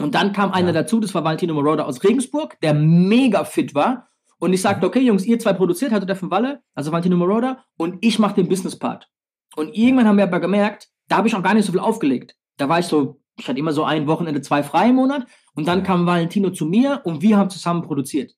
Und 0.00 0.14
dann 0.14 0.32
kam 0.32 0.52
einer 0.52 0.68
Ja. 0.68 0.82
dazu, 0.82 1.00
das 1.00 1.14
war 1.14 1.24
Valentino 1.24 1.54
Moroder 1.54 1.86
aus 1.86 2.02
Regensburg, 2.04 2.58
der 2.60 2.74
mega 2.74 3.44
fit 3.44 3.74
war. 3.74 4.08
Und 4.38 4.52
ich 4.52 4.62
sagte, 4.62 4.86
okay, 4.86 5.00
Jungs, 5.00 5.26
ihr 5.26 5.38
zwei 5.38 5.52
produziert, 5.52 5.92
to 5.92 6.00
Death 6.00 6.18
von 6.18 6.30
Walle, 6.30 6.62
also 6.74 6.90
Valentino 6.92 7.16
Moroder, 7.16 7.64
und 7.76 7.98
ich 8.00 8.18
mache 8.18 8.36
den 8.36 8.48
Business 8.48 8.78
Part. 8.78 9.08
Und 9.56 9.76
irgendwann 9.76 10.06
haben 10.06 10.16
wir 10.16 10.24
aber 10.24 10.40
gemerkt, 10.40 10.88
da 11.08 11.18
habe 11.18 11.28
ich 11.28 11.34
auch 11.34 11.42
gar 11.42 11.54
nicht 11.54 11.66
so 11.66 11.72
viel 11.72 11.80
aufgelegt. 11.80 12.36
Da 12.56 12.68
war 12.68 12.78
ich 12.78 12.86
so, 12.86 13.20
ich 13.38 13.48
hatte 13.48 13.58
immer 13.58 13.72
so 13.72 13.84
ein 13.84 14.06
Wochenende, 14.06 14.40
zwei 14.40 14.62
frei 14.62 14.88
im 14.90 14.96
Monat. 14.96 15.26
Und 15.54 15.68
dann 15.68 15.82
kam 15.82 16.06
Valentino 16.06 16.50
zu 16.50 16.64
mir 16.66 17.00
und 17.04 17.20
wir 17.20 17.36
haben 17.36 17.50
zusammen 17.50 17.82
produziert. 17.82 18.34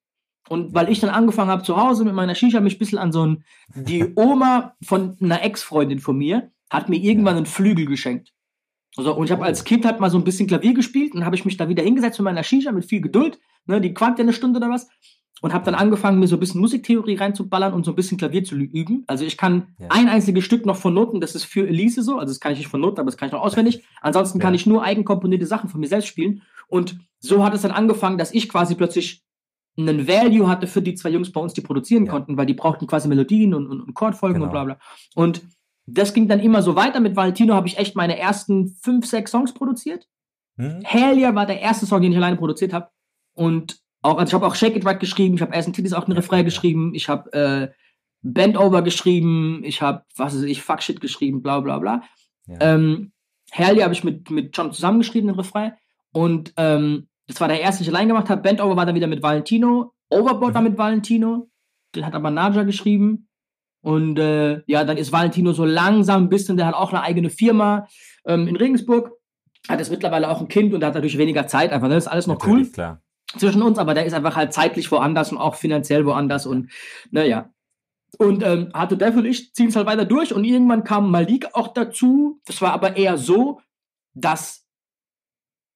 Und 0.48 0.74
weil 0.74 0.90
ich 0.90 1.00
dann 1.00 1.10
angefangen 1.10 1.50
habe 1.50 1.62
zu 1.62 1.76
Hause 1.76 2.04
mit 2.04 2.14
meiner 2.14 2.34
Shisha, 2.34 2.60
mich 2.60 2.76
ein 2.76 2.78
bisschen 2.78 2.98
an 2.98 3.12
so 3.12 3.24
ein, 3.26 3.44
die 3.74 4.12
Oma 4.16 4.74
von 4.82 5.16
einer 5.20 5.42
Ex-Freundin 5.42 6.00
von 6.00 6.16
mir 6.16 6.50
hat 6.70 6.88
mir 6.88 6.96
irgendwann 6.96 7.36
einen 7.36 7.46
Flügel 7.46 7.86
geschenkt. 7.86 8.32
Also, 8.96 9.14
und 9.16 9.24
ich 9.24 9.32
habe 9.32 9.44
als 9.44 9.64
Kind 9.64 9.84
halt 9.86 10.00
mal 10.00 10.10
so 10.10 10.18
ein 10.18 10.24
bisschen 10.24 10.46
Klavier 10.46 10.74
gespielt 10.74 11.14
und 11.14 11.24
habe 11.24 11.34
ich 11.36 11.44
mich 11.44 11.56
da 11.56 11.68
wieder 11.68 11.82
hingesetzt 11.82 12.18
mit 12.18 12.24
meiner 12.24 12.42
Shisha 12.44 12.72
mit 12.72 12.84
viel 12.84 13.00
Geduld. 13.00 13.38
Ne, 13.66 13.80
die 13.80 13.94
quankt 13.94 14.18
ja 14.18 14.24
eine 14.24 14.32
Stunde 14.32 14.58
oder 14.58 14.68
was. 14.70 14.88
Und 15.40 15.52
habe 15.52 15.64
dann 15.64 15.74
angefangen, 15.74 16.20
mir 16.20 16.28
so 16.28 16.36
ein 16.36 16.40
bisschen 16.40 16.60
Musiktheorie 16.60 17.16
reinzuballern 17.16 17.72
und 17.72 17.84
so 17.84 17.92
ein 17.92 17.96
bisschen 17.96 18.16
Klavier 18.18 18.44
zu 18.44 18.54
üben. 18.54 19.02
Also 19.08 19.24
ich 19.24 19.36
kann 19.36 19.74
Ja. 19.78 19.88
ein 19.90 20.08
einziges 20.08 20.44
Stück 20.44 20.66
noch 20.66 20.76
von 20.76 20.94
Noten, 20.94 21.20
das 21.20 21.34
ist 21.34 21.44
für 21.44 21.66
Elise 21.66 22.02
so, 22.02 22.18
also 22.18 22.30
das 22.30 22.38
kann 22.38 22.52
ich 22.52 22.58
nicht 22.58 22.68
von 22.68 22.80
Noten, 22.80 23.00
aber 23.00 23.06
das 23.06 23.16
kann 23.16 23.26
ich 23.26 23.32
noch 23.32 23.40
auswendig. 23.42 23.82
Ansonsten 24.02 24.38
kann 24.38 24.52
Ja. 24.54 24.56
ich 24.56 24.66
nur 24.66 24.84
eigenkomponierte 24.84 25.46
Sachen 25.46 25.68
von 25.68 25.80
mir 25.80 25.88
selbst 25.88 26.06
spielen. 26.06 26.42
Und 26.68 26.98
so 27.18 27.42
hat 27.44 27.54
es 27.54 27.62
dann 27.62 27.72
angefangen, 27.72 28.18
dass 28.18 28.32
ich 28.34 28.48
quasi 28.48 28.74
plötzlich 28.76 29.22
einen 29.76 30.06
Value 30.06 30.48
hatte 30.48 30.66
für 30.68 30.82
die 30.82 30.94
zwei 30.94 31.08
Jungs 31.10 31.32
bei 31.32 31.40
uns, 31.40 31.54
die 31.54 31.60
produzieren 31.62 32.04
Ja. 32.06 32.12
konnten, 32.12 32.36
weil 32.36 32.46
die 32.46 32.54
brauchten 32.54 32.86
quasi 32.86 33.08
Melodien 33.08 33.54
und, 33.54 33.66
und, 33.66 33.80
und 33.80 33.94
Chordfolgen 33.94 34.42
und 34.42 34.50
Genau. 34.50 34.64
bla 34.64 34.74
bla. 34.76 34.78
Und 35.14 35.42
das 35.86 36.14
ging 36.14 36.28
dann 36.28 36.40
immer 36.40 36.62
so 36.62 36.76
weiter. 36.76 37.00
Mit 37.00 37.16
Valentino 37.16 37.54
habe 37.54 37.66
ich 37.66 37.78
echt 37.78 37.96
meine 37.96 38.18
ersten 38.18 38.76
fünf, 38.82 39.06
sechs 39.06 39.30
Songs 39.30 39.52
produziert. 39.52 40.08
Hm? 40.56 40.80
Hell 40.84 41.18
Yeah 41.18 41.34
war 41.34 41.46
der 41.46 41.60
erste 41.60 41.86
Song, 41.86 42.02
den 42.02 42.12
ich 42.12 42.18
alleine 42.18 42.36
produziert 42.36 42.72
habe. 42.72 42.88
Und 43.34 43.80
auch, 44.02 44.18
also 44.18 44.30
ich 44.30 44.34
habe 44.34 44.46
auch 44.46 44.54
Shake 44.54 44.76
It 44.76 44.84
Right 44.84 45.00
geschrieben, 45.00 45.34
ich 45.36 45.42
habe 45.42 45.54
Ass 45.54 45.66
and 45.66 45.74
Titties 45.74 45.92
auch 45.92 46.06
einen 46.06 46.16
Refrain 46.16 46.44
geschrieben, 46.44 46.92
ich 46.94 47.08
habe 47.08 47.32
äh, 47.32 47.68
Bend 48.22 48.58
Over 48.58 48.82
geschrieben, 48.82 49.62
ich 49.64 49.80
habe, 49.80 50.04
was 50.16 50.34
weiß 50.34 50.42
ich, 50.42 50.62
Fuck 50.62 50.82
Shit 50.82 51.00
geschrieben, 51.00 51.42
bla 51.42 51.60
bla 51.60 51.78
bla. 51.78 52.02
Ja. 52.46 52.56
Ähm, 52.60 53.12
Hell 53.50 53.76
Yeah 53.76 53.84
habe 53.84 53.94
ich 53.94 54.04
mit, 54.04 54.30
mit 54.30 54.56
John 54.56 54.72
zusammengeschrieben, 54.72 55.28
den 55.28 55.36
Refrain. 55.36 55.72
Und 56.12 56.52
ähm, 56.56 57.08
das 57.26 57.40
war 57.40 57.48
der 57.48 57.60
erste, 57.60 57.82
den 57.82 57.90
ich 57.90 57.94
allein 57.94 58.08
gemacht 58.08 58.28
habe. 58.28 58.42
Bend 58.42 58.60
Over 58.60 58.76
war 58.76 58.86
dann 58.86 58.94
wieder 58.94 59.06
mit 59.06 59.22
Valentino. 59.22 59.92
Overboard 60.10 60.50
Mhm. 60.50 60.54
war 60.54 60.62
mit 60.62 60.78
Valentino. 60.78 61.48
Den 61.94 62.06
hat 62.06 62.14
aber 62.14 62.30
Naja 62.30 62.62
geschrieben. 62.64 63.28
Und 63.82 64.18
äh, 64.18 64.62
ja, 64.66 64.84
dann 64.84 64.96
ist 64.96 65.12
Valentino 65.12 65.52
so 65.52 65.64
langsam 65.64 66.24
ein 66.24 66.28
bisschen, 66.28 66.56
der 66.56 66.66
hat 66.66 66.74
auch 66.74 66.92
eine 66.92 67.02
eigene 67.02 67.30
Firma 67.30 67.88
ähm, 68.24 68.46
in 68.48 68.56
Regensburg. 68.56 69.10
Hat 69.68 69.80
jetzt 69.80 69.90
mittlerweile 69.90 70.28
auch 70.30 70.40
ein 70.40 70.48
Kind 70.48 70.72
und 70.72 70.80
der 70.80 70.88
hat 70.88 70.94
natürlich 70.94 71.18
weniger 71.18 71.46
Zeit 71.46 71.72
einfach. 71.72 71.88
Das 71.88 72.04
ist 72.04 72.08
alles 72.08 72.26
noch 72.26 72.38
Natürlich, 72.38 72.68
cool 72.68 72.72
klar. 72.72 73.02
zwischen 73.36 73.62
uns, 73.62 73.78
aber 73.78 73.94
der 73.94 74.06
ist 74.06 74.14
einfach 74.14 74.36
halt 74.36 74.52
zeitlich 74.52 74.90
woanders 74.90 75.32
und 75.32 75.38
auch 75.38 75.56
finanziell 75.56 76.06
woanders 76.06 76.46
und 76.46 76.70
naja. 77.10 77.50
Und 78.18 78.42
ähm, 78.44 78.70
hatte 78.74 78.96
Dev 78.96 79.16
und 79.18 79.24
ich 79.24 79.52
ziehen 79.54 79.68
es 79.68 79.76
halt 79.76 79.86
weiter 79.86 80.04
durch 80.04 80.34
und 80.34 80.44
irgendwann 80.44 80.84
kam 80.84 81.10
Malik 81.10 81.54
auch 81.54 81.68
dazu. 81.68 82.40
Das 82.44 82.60
war 82.60 82.72
aber 82.72 82.96
eher 82.96 83.16
so, 83.16 83.60
dass 84.14 84.61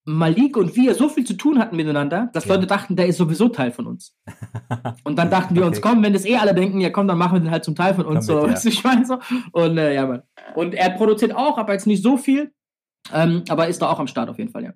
Malik 0.08 0.56
und 0.56 0.76
wir 0.76 0.94
so 0.94 1.08
viel 1.08 1.24
zu 1.24 1.34
tun 1.34 1.58
hatten 1.58 1.74
miteinander, 1.76 2.30
dass 2.32 2.44
Ja. 2.46 2.54
Leute 2.54 2.66
dachten, 2.68 2.94
der 2.96 3.06
ist 3.08 3.16
sowieso 3.18 3.48
Teil 3.48 3.72
von 3.72 3.86
uns. 3.88 4.16
Und 5.04 5.16
dann 5.16 5.30
dachten 5.30 5.54
wir 5.56 5.66
uns, 5.66 5.80
komm, 5.80 6.02
wenn 6.04 6.12
das 6.12 6.24
eh 6.24 6.36
alle 6.36 6.54
denken, 6.54 6.80
ja 6.80 6.90
komm, 6.90 7.08
dann 7.08 7.18
machen 7.18 7.34
wir 7.34 7.40
den 7.40 7.50
halt 7.50 7.64
zum 7.64 7.74
Teil 7.74 7.94
von 7.94 8.06
uns. 8.06 8.26
Komm 8.26 8.40
so, 8.42 8.46
mit, 8.46 8.62
ja. 8.64 8.70
ich 8.70 8.84
meine 8.84 9.04
so. 9.04 9.18
Und 9.52 9.78
äh, 9.78 9.94
ja, 9.94 10.06
Mann. 10.06 10.22
Und 10.54 10.74
er 10.74 10.90
produziert 10.90 11.34
auch, 11.34 11.58
aber 11.58 11.72
jetzt 11.72 11.86
nicht 11.88 12.02
so 12.02 12.16
viel. 12.16 12.52
Ähm, 13.12 13.42
aber 13.48 13.66
ist 13.68 13.82
da 13.82 13.90
auch 13.90 13.98
am 13.98 14.06
Start 14.06 14.28
auf 14.28 14.38
jeden 14.38 14.50
Fall, 14.50 14.64
ja. 14.64 14.72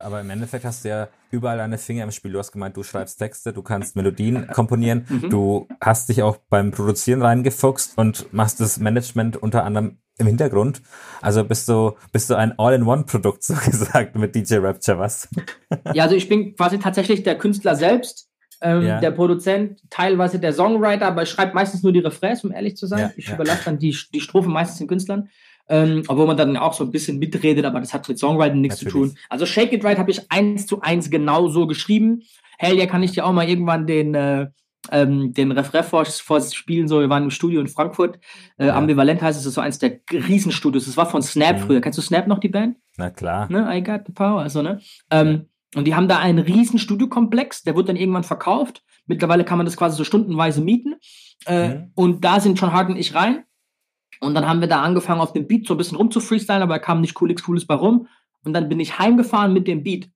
Aber 0.00 0.20
im 0.20 0.28
Endeffekt 0.28 0.64
hast 0.64 0.84
du 0.84 0.88
ja 0.88 1.08
überall 1.30 1.56
deine 1.56 1.78
Finger 1.78 2.02
im 2.04 2.10
Spiel. 2.10 2.32
Du 2.32 2.38
hast 2.40 2.50
gemeint, 2.52 2.76
du 2.76 2.82
schreibst 2.82 3.18
Texte, 3.18 3.52
du 3.52 3.62
kannst 3.62 3.94
Melodien 3.96 4.48
komponieren, 4.48 5.06
Mhm. 5.08 5.30
du 5.30 5.68
hast 5.80 6.08
dich 6.08 6.22
auch 6.22 6.36
beim 6.50 6.72
Produzieren 6.72 7.22
reingefuchst 7.22 7.96
und 7.96 8.32
machst 8.32 8.60
das 8.60 8.78
Management 8.78 9.36
unter 9.36 9.64
anderem 9.64 9.98
im 10.18 10.26
Hintergrund. 10.26 10.82
Also 11.20 11.44
bist 11.44 11.68
du, 11.68 11.92
bist 12.12 12.30
du 12.30 12.34
ein 12.36 12.58
All-in-One-Produkt 12.58 13.42
sozusagen 13.44 14.18
mit 14.20 14.34
DJ 14.34 14.56
Rapture, 14.56 14.98
was? 14.98 15.28
Ja, 15.92 16.04
also 16.04 16.14
ich 16.14 16.28
bin 16.28 16.54
quasi 16.54 16.78
tatsächlich 16.78 17.22
der 17.22 17.36
Künstler 17.36 17.74
selbst, 17.74 18.28
ähm, 18.60 18.82
Ja. 18.82 19.00
der 19.00 19.10
Produzent, 19.10 19.80
teilweise 19.90 20.38
der 20.38 20.52
Songwriter, 20.52 21.06
aber 21.06 21.22
ich 21.22 21.30
schreibe 21.30 21.54
meistens 21.54 21.82
nur 21.82 21.92
die 21.92 22.00
Refrains, 22.00 22.44
um 22.44 22.52
ehrlich 22.52 22.76
zu 22.76 22.86
sein. 22.86 23.00
Ja, 23.00 23.12
ich 23.16 23.28
ja. 23.28 23.34
überlasse 23.34 23.64
dann 23.64 23.78
die, 23.78 23.96
die 24.12 24.20
Strophen 24.20 24.52
meistens 24.52 24.78
den 24.78 24.88
Künstlern. 24.88 25.28
Ähm, 25.66 26.02
obwohl 26.08 26.26
man 26.26 26.36
dann 26.36 26.58
auch 26.58 26.74
so 26.74 26.84
ein 26.84 26.90
bisschen 26.90 27.18
mitredet, 27.18 27.64
aber 27.64 27.80
das 27.80 27.94
hat 27.94 28.06
mit 28.06 28.18
Songwriting 28.18 28.60
nichts 28.60 28.80
zu 28.80 28.84
tun. 28.84 29.16
Also 29.30 29.46
Shake 29.46 29.72
It 29.72 29.82
Right 29.82 29.98
habe 29.98 30.10
ich 30.10 30.30
eins 30.30 30.66
zu 30.66 30.82
eins 30.82 31.08
genau 31.08 31.48
so 31.48 31.66
geschrieben. 31.66 32.22
Hell 32.58 32.76
yeah, 32.76 32.86
kann 32.86 33.02
ich 33.02 33.12
dir 33.12 33.24
auch 33.24 33.32
mal 33.32 33.48
irgendwann 33.48 33.86
den, 33.86 34.14
äh, 34.14 34.48
ähm, 34.90 35.32
den 35.32 35.52
Refrain 35.52 35.84
vor, 35.84 36.04
vorspielen. 36.04 36.88
So, 36.88 37.00
wir 37.00 37.08
waren 37.08 37.24
im 37.24 37.30
Studio 37.30 37.60
in 37.60 37.68
Frankfurt. 37.68 38.18
Äh, 38.58 38.66
Ja. 38.66 38.76
Ambivalent 38.76 39.22
heißt 39.22 39.36
es, 39.38 39.44
das 39.44 39.48
ist 39.50 39.54
so 39.54 39.60
eins 39.60 39.78
der 39.78 40.00
Riesenstudios. 40.12 40.86
Das 40.86 40.96
war 40.96 41.06
von 41.06 41.22
Snap 41.22 41.56
Mhm. 41.56 41.60
früher. 41.60 41.80
Kennst 41.80 41.98
du 41.98 42.02
Snap 42.02 42.26
noch, 42.26 42.38
die 42.38 42.48
Band? 42.48 42.76
Na 42.96 43.10
klar. 43.10 43.50
ne, 43.50 43.66
I 43.76 43.82
got 43.82 44.02
the 44.06 44.12
power, 44.12 44.40
also, 44.40 44.62
ne? 44.62 44.80
Ähm, 45.10 45.46
und 45.74 45.86
die 45.86 45.94
haben 45.94 46.06
da 46.08 46.18
einen 46.18 46.38
riesen 46.38 46.78
Studiokomplex, 46.78 47.62
der 47.64 47.74
wird 47.74 47.88
dann 47.88 47.96
irgendwann 47.96 48.22
verkauft. 48.24 48.84
Mittlerweile 49.06 49.44
kann 49.44 49.58
man 49.58 49.66
das 49.66 49.76
quasi 49.76 49.96
so 49.96 50.04
stundenweise 50.04 50.60
mieten. 50.60 50.94
Äh, 51.46 51.68
Mhm. 51.68 51.90
Und 51.94 52.24
da 52.24 52.38
sind 52.40 52.60
John 52.60 52.72
Hart 52.72 52.88
und 52.88 52.96
ich 52.96 53.14
rein. 53.14 53.44
Und 54.20 54.34
dann 54.34 54.46
haben 54.48 54.60
wir 54.60 54.68
da 54.68 54.80
angefangen, 54.82 55.20
auf 55.20 55.32
dem 55.32 55.46
Beat 55.48 55.66
so 55.66 55.74
ein 55.74 55.76
bisschen 55.76 55.98
rumzufreestylen, 55.98 56.62
aber 56.62 56.74
da 56.74 56.78
kam 56.78 57.00
nicht 57.00 57.20
cool, 57.20 57.34
cooles 57.34 57.66
bei 57.66 57.74
rum. 57.74 58.06
Und 58.44 58.52
dann 58.52 58.68
bin 58.68 58.78
ich 58.80 58.98
heimgefahren 58.98 59.52
mit 59.52 59.66
dem 59.66 59.82
Beat. 59.82 60.08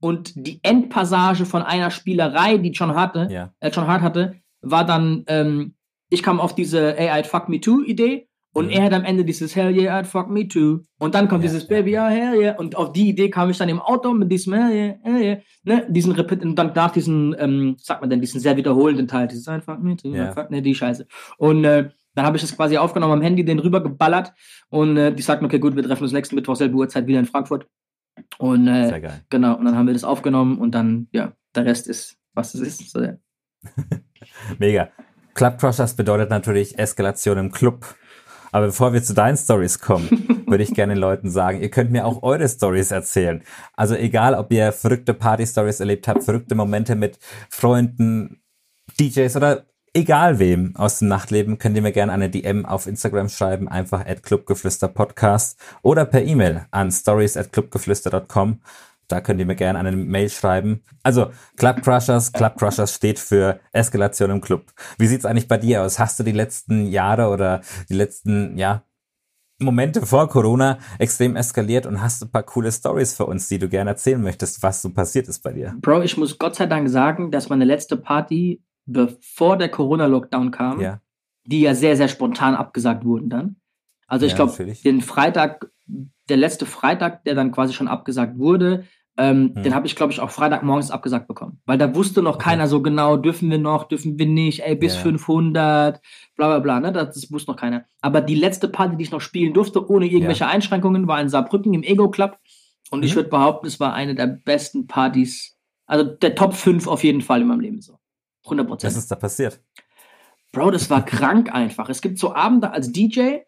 Und 0.00 0.32
die 0.36 0.60
Endpassage 0.62 1.44
von 1.44 1.62
einer 1.62 1.90
Spielerei, 1.90 2.56
die 2.58 2.70
John 2.70 2.94
hatte, 2.94 3.28
Ja. 3.30 3.52
äh, 3.60 3.70
John 3.70 3.86
Hart 3.86 4.02
hatte, 4.02 4.34
war 4.62 4.84
dann, 4.84 5.24
ähm, 5.26 5.74
ich 6.10 6.22
kam 6.22 6.40
auf 6.40 6.54
diese 6.54 6.94
Hey, 6.96 7.10
I'd 7.10 7.26
fuck 7.26 7.48
me 7.48 7.60
too 7.60 7.82
Idee 7.84 8.28
und 8.54 8.66
Mhm. 8.66 8.70
er 8.72 8.82
hat 8.84 8.92
am 8.94 9.04
Ende 9.04 9.24
dieses 9.24 9.54
Hell 9.56 9.76
yeah, 9.76 9.98
I'd 9.98 10.04
fuck 10.06 10.28
me 10.30 10.46
too. 10.48 10.80
Und 10.98 11.14
dann 11.14 11.28
kommt 11.28 11.42
Ja, 11.44 11.50
dieses 11.50 11.64
ja, 11.64 11.68
Baby, 11.68 11.90
ja. 11.92 12.10
ja, 12.10 12.16
hell 12.16 12.40
yeah. 12.40 12.58
Und 12.58 12.76
auf 12.76 12.92
die 12.92 13.08
Idee 13.08 13.28
kam 13.28 13.50
ich 13.50 13.58
dann 13.58 13.68
im 13.68 13.80
Auto 13.80 14.12
mit 14.14 14.30
diesem 14.32 14.54
Hell 14.54 14.72
yeah, 14.72 14.94
hell 15.02 15.20
yeah, 15.22 15.38
ne, 15.64 15.86
diesen 15.88 16.12
Repeat, 16.12 16.42
und 16.44 16.54
dann 16.56 16.72
nach 16.74 16.90
diesen, 16.92 17.34
ähm, 17.38 17.76
sagt 17.78 18.00
man 18.00 18.08
denn, 18.10 18.20
diesen 18.20 18.40
sehr 18.40 18.56
wiederholenden 18.56 19.06
Teil, 19.08 19.26
dieses 19.28 19.46
I'd 19.48 19.62
fuck 19.62 19.80
me 19.82 19.96
too, 19.96 20.14
Ja. 20.14 20.32
Fuck, 20.32 20.50
ne, 20.50 20.62
die 20.62 20.74
Scheiße. 20.74 21.06
Und, 21.38 21.64
äh, 21.64 21.90
dann 22.14 22.26
habe 22.26 22.36
ich 22.36 22.42
das 22.42 22.56
quasi 22.56 22.76
aufgenommen 22.78 23.12
am 23.12 23.22
Handy, 23.22 23.44
den 23.44 23.60
rübergeballert 23.60 24.32
und 24.70 24.96
äh, 24.96 25.12
die 25.14 25.22
sagten, 25.22 25.44
okay, 25.44 25.60
gut, 25.60 25.76
wir 25.76 25.84
treffen 25.84 26.02
uns 26.02 26.12
nächsten 26.12 26.34
Mittwoch 26.34 26.56
selbe 26.56 26.74
Uhrzeit 26.76 27.06
wieder 27.06 27.20
in 27.20 27.26
Frankfurt. 27.26 27.66
Und 28.38 28.68
äh, 28.68 28.88
Sehr 28.88 29.00
geil. 29.00 29.24
Genau, 29.30 29.56
und 29.56 29.64
dann 29.64 29.76
haben 29.76 29.86
wir 29.86 29.94
das 29.94 30.04
aufgenommen 30.04 30.58
und 30.58 30.74
dann, 30.74 31.08
ja, 31.12 31.32
der 31.54 31.64
Rest 31.64 31.88
ist, 31.88 32.18
was 32.34 32.54
es 32.54 32.60
ist. 32.60 32.90
So, 32.90 33.02
ja. 33.02 33.16
Mega. 34.58 34.90
Club 35.34 35.58
Crushers 35.58 35.94
bedeutet 35.94 36.30
natürlich 36.30 36.78
Eskalation 36.78 37.38
im 37.38 37.52
Club. 37.52 37.94
Aber 38.50 38.66
bevor 38.66 38.92
wir 38.92 39.02
zu 39.02 39.14
deinen 39.14 39.36
Stories 39.36 39.78
kommen, 39.78 40.08
würde 40.46 40.64
ich 40.64 40.74
gerne 40.74 40.94
den 40.94 41.00
Leuten 41.00 41.30
sagen, 41.30 41.60
ihr 41.60 41.70
könnt 41.70 41.90
mir 41.90 42.06
auch 42.06 42.22
eure 42.22 42.48
Stories 42.48 42.90
erzählen. 42.90 43.42
Also 43.74 43.94
egal, 43.94 44.34
ob 44.34 44.52
ihr 44.52 44.72
verrückte 44.72 45.14
Party-Stories 45.14 45.80
erlebt 45.80 46.08
habt, 46.08 46.24
verrückte 46.24 46.54
Momente 46.54 46.94
mit 46.94 47.18
Freunden, 47.50 48.42
DJs 48.98 49.36
oder 49.36 49.66
egal 49.98 50.38
wem 50.38 50.76
aus 50.76 51.00
dem 51.00 51.08
Nachtleben, 51.08 51.58
könnt 51.58 51.76
ihr 51.76 51.82
mir 51.82 51.92
gerne 51.92 52.12
eine 52.12 52.30
DM 52.30 52.64
auf 52.64 52.86
Instagram 52.86 53.28
schreiben, 53.28 53.68
einfach 53.68 54.06
at 54.06 54.22
clubgeflüster-podcast 54.22 55.58
oder 55.82 56.04
per 56.04 56.22
E-Mail 56.22 56.66
an 56.70 56.92
stories 56.92 57.36
at 57.36 57.52
clubgeflüster.com. 57.52 58.60
Da 59.08 59.20
könnt 59.20 59.40
ihr 59.40 59.46
mir 59.46 59.56
gerne 59.56 59.78
eine 59.78 59.92
Mail 59.92 60.30
schreiben. 60.30 60.82
Also 61.02 61.30
Club 61.56 61.82
Crushers, 61.82 62.32
Club 62.32 62.56
Crushers 62.58 62.94
steht 62.94 63.18
für 63.18 63.58
Eskalation 63.72 64.30
im 64.30 64.40
Club. 64.40 64.66
Wie 64.98 65.06
sieht's 65.06 65.24
eigentlich 65.24 65.48
bei 65.48 65.56
dir 65.56 65.82
aus? 65.82 65.98
Hast 65.98 66.20
du 66.20 66.22
die 66.22 66.32
letzten 66.32 66.86
Jahre 66.86 67.28
oder 67.28 67.62
die 67.88 67.94
letzten, 67.94 68.56
ja, 68.56 68.84
Momente 69.60 70.06
vor 70.06 70.28
Corona 70.28 70.78
extrem 71.00 71.34
eskaliert 71.34 71.86
und 71.86 72.00
hast 72.00 72.22
ein 72.22 72.30
paar 72.30 72.44
coole 72.44 72.70
Stories 72.70 73.14
für 73.14 73.26
uns, 73.26 73.48
die 73.48 73.58
du 73.58 73.68
gerne 73.68 73.90
erzählen 73.90 74.22
möchtest, 74.22 74.62
was 74.62 74.82
so 74.82 74.90
passiert 74.90 75.26
ist 75.26 75.42
bei 75.42 75.52
dir? 75.52 75.74
Bro, 75.80 76.02
ich 76.02 76.16
muss 76.16 76.38
Gott 76.38 76.54
sei 76.54 76.66
Dank 76.66 76.88
sagen, 76.88 77.32
dass 77.32 77.48
meine 77.48 77.64
letzte 77.64 77.96
Party, 77.96 78.62
bevor 78.88 79.56
der 79.56 79.68
Corona-Lockdown 79.68 80.50
kam, 80.50 80.80
Ja, 80.80 81.00
die 81.44 81.60
ja 81.60 81.74
sehr, 81.74 81.96
sehr 81.96 82.08
spontan 82.08 82.54
abgesagt 82.54 83.04
wurden 83.04 83.28
dann. 83.30 83.56
Also 84.06 84.26
ich 84.26 84.32
Ja, 84.32 84.36
glaube, 84.46 84.74
den 84.84 85.00
Freitag, 85.02 85.70
der 86.28 86.36
letzte 86.36 86.66
Freitag, 86.66 87.24
der 87.24 87.34
dann 87.34 87.52
quasi 87.52 87.72
schon 87.74 87.88
abgesagt 87.88 88.38
wurde, 88.38 88.84
ähm, 89.18 89.52
Hm. 89.54 89.62
den 89.64 89.74
habe 89.74 89.86
ich, 89.86 89.96
glaube 89.96 90.12
ich, 90.12 90.20
auch 90.20 90.30
Freitagmorgens 90.30 90.90
abgesagt 90.92 91.26
bekommen. 91.26 91.60
Weil 91.66 91.76
da 91.76 91.94
wusste 91.94 92.22
noch 92.22 92.36
Okay. 92.36 92.50
keiner 92.50 92.68
so 92.68 92.80
genau, 92.82 93.16
dürfen 93.16 93.50
wir 93.50 93.58
noch, 93.58 93.84
dürfen 93.88 94.18
wir 94.18 94.26
nicht, 94.26 94.60
ey, 94.60 94.76
bis 94.76 94.94
Ja. 94.94 95.00
500, 95.00 96.00
bla 96.36 96.46
bla 96.48 96.58
bla, 96.60 96.80
ne? 96.80 96.92
Das, 96.92 97.14
das 97.14 97.32
wusste 97.32 97.50
noch 97.50 97.58
keiner. 97.58 97.84
Aber 98.00 98.20
die 98.20 98.36
letzte 98.36 98.68
Party, 98.68 98.96
die 98.96 99.02
ich 99.02 99.10
noch 99.10 99.20
spielen 99.20 99.52
durfte, 99.54 99.90
ohne 99.90 100.06
irgendwelche 100.06 100.46
Einschränkungen, 100.46 101.08
war 101.08 101.20
in 101.20 101.28
Saarbrücken 101.28 101.74
im 101.74 101.82
Ego 101.82 102.10
Club. 102.10 102.38
Und 102.90 103.04
ich 103.04 103.12
Mhm. 103.12 103.16
würde 103.16 103.28
behaupten, 103.30 103.66
es 103.66 103.80
war 103.80 103.92
eine 103.92 104.14
der 104.14 104.28
besten 104.28 104.86
Partys, 104.86 105.56
also 105.86 106.04
der 106.04 106.34
Top 106.36 106.54
5 106.54 106.86
auf 106.86 107.02
jeden 107.02 107.20
Fall 107.20 107.40
in 107.42 107.48
meinem 107.48 107.60
Leben 107.60 107.80
so. 107.82 107.97
100 108.50 108.66
Prozent. 108.66 108.92
was 108.92 108.98
ist 108.98 109.10
da 109.10 109.16
passiert? 109.16 109.60
Bro, 110.52 110.70
das 110.72 110.88
war 110.90 111.04
krank 111.04 111.52
einfach. 111.54 111.88
Es 111.90 112.00
gibt 112.00 112.18
so 112.18 112.34
Abende 112.34 112.70
als 112.70 112.90
DJ, 112.90 113.38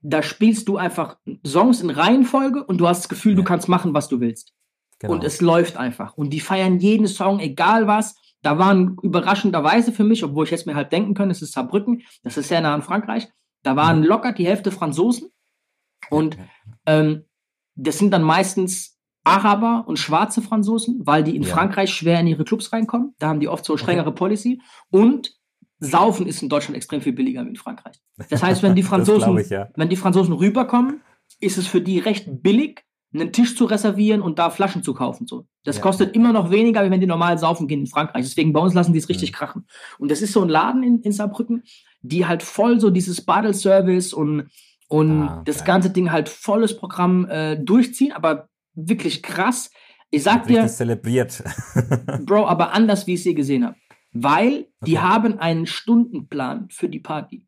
da 0.00 0.22
spielst 0.22 0.68
du 0.68 0.76
einfach 0.76 1.18
Songs 1.46 1.80
in 1.80 1.90
Reihenfolge 1.90 2.64
und 2.64 2.78
du 2.78 2.88
hast 2.88 3.00
das 3.00 3.08
Gefühl, 3.08 3.34
du 3.34 3.42
Ja. 3.42 3.46
kannst 3.48 3.68
machen, 3.68 3.92
was 3.94 4.08
du 4.08 4.20
willst. 4.20 4.52
Genau. 4.98 5.12
Und 5.14 5.24
es 5.24 5.40
läuft 5.40 5.76
einfach. 5.76 6.14
Und 6.16 6.30
die 6.30 6.40
feiern 6.40 6.78
jeden 6.78 7.06
Song, 7.06 7.40
egal 7.40 7.86
was. 7.86 8.16
Da 8.42 8.58
waren 8.58 8.96
überraschenderweise 9.02 9.92
für 9.92 10.04
mich, 10.04 10.22
obwohl 10.24 10.44
ich 10.44 10.50
jetzt 10.50 10.66
mir 10.66 10.74
halt 10.76 10.92
denken 10.92 11.14
können, 11.14 11.30
es 11.30 11.42
ist 11.42 11.52
Saarbrücken, 11.52 12.02
das 12.22 12.36
ist 12.36 12.48
sehr 12.48 12.60
nah 12.60 12.74
an 12.74 12.82
Frankreich. 12.82 13.28
Da 13.62 13.74
waren 13.76 14.02
locker 14.04 14.32
die 14.32 14.46
Hälfte 14.46 14.70
Franzosen. 14.70 15.28
Und 16.10 16.38
ähm, 16.86 17.24
das 17.74 17.98
sind 17.98 18.10
dann 18.12 18.22
meistens 18.22 18.95
Araber 19.26 19.84
und 19.86 19.98
schwarze 19.98 20.40
Franzosen, 20.40 21.00
weil 21.04 21.24
die 21.24 21.34
in 21.36 21.42
Ja. 21.42 21.48
Frankreich 21.54 21.92
schwer 21.92 22.20
in 22.20 22.26
ihre 22.28 22.44
Clubs 22.44 22.72
reinkommen. 22.72 23.14
Da 23.18 23.28
haben 23.28 23.40
die 23.40 23.48
oft 23.48 23.64
so 23.64 23.76
strengere 23.76 24.12
Policy. 24.12 24.60
Und 24.90 25.34
Saufen 25.78 26.26
ist 26.26 26.42
in 26.42 26.48
Deutschland 26.48 26.76
extrem 26.76 27.00
viel 27.02 27.12
billiger 27.12 27.44
wie 27.44 27.50
in 27.50 27.56
Frankreich. 27.56 27.96
Das 28.30 28.42
heißt, 28.42 28.62
wenn 28.62 28.74
die 28.74 28.82
Das 28.82 28.88
Franzosen, 28.88 29.36
ich, 29.38 29.50
ja. 29.50 29.68
wenn 29.76 29.88
die 29.88 29.96
Franzosen 29.96 30.32
rüberkommen, 30.32 31.00
ist 31.40 31.58
es 31.58 31.66
für 31.66 31.80
die 31.82 31.98
recht 31.98 32.42
billig, 32.42 32.84
einen 33.12 33.32
Tisch 33.32 33.56
zu 33.56 33.64
reservieren 33.66 34.20
und 34.22 34.38
da 34.38 34.50
Flaschen 34.50 34.82
zu 34.82 34.94
kaufen. 34.94 35.26
So. 35.26 35.46
Das 35.64 35.76
Ja. 35.76 35.82
kostet 35.82 36.14
immer 36.14 36.32
noch 36.32 36.50
weniger, 36.50 36.80
als 36.80 36.90
wenn 36.90 37.00
die 37.00 37.06
normal 37.06 37.36
saufen 37.38 37.66
gehen 37.68 37.80
in 37.80 37.86
Frankreich. 37.86 38.24
Deswegen 38.24 38.52
bei 38.52 38.60
uns 38.60 38.74
lassen 38.74 38.92
die 38.92 38.98
es 38.98 39.08
richtig 39.08 39.32
Mhm. 39.32 39.34
krachen. 39.34 39.66
Und 39.98 40.10
das 40.10 40.22
ist 40.22 40.32
so 40.32 40.42
ein 40.42 40.48
Laden 40.48 40.82
in, 40.82 41.00
in 41.00 41.12
Saarbrücken, 41.12 41.62
die 42.02 42.26
halt 42.26 42.42
voll 42.42 42.78
so 42.80 42.90
dieses 42.90 43.22
Badel-Service 43.24 44.12
und, 44.12 44.48
und 44.88 45.22
Ah, 45.22 45.42
das 45.44 45.58
geil. 45.58 45.66
ganze 45.66 45.90
Ding 45.90 46.10
halt 46.12 46.28
volles 46.28 46.76
Programm 46.76 47.26
äh, 47.28 47.56
durchziehen, 47.56 48.12
aber 48.12 48.48
wirklich 48.76 49.22
krass. 49.22 49.70
Ich 50.10 50.22
sag 50.22 50.46
dir, 50.46 50.66
zelebriert. 50.68 51.42
Bro, 52.24 52.46
aber 52.46 52.72
anders, 52.72 53.06
wie 53.06 53.14
ich 53.14 53.22
sie 53.22 53.34
gesehen 53.34 53.64
habe. 53.64 53.76
Weil 54.12 54.68
die 54.86 54.92
Okay. 54.96 54.98
haben 54.98 55.38
einen 55.38 55.66
Stundenplan 55.66 56.68
für 56.70 56.88
die 56.88 57.00
Party. 57.00 57.44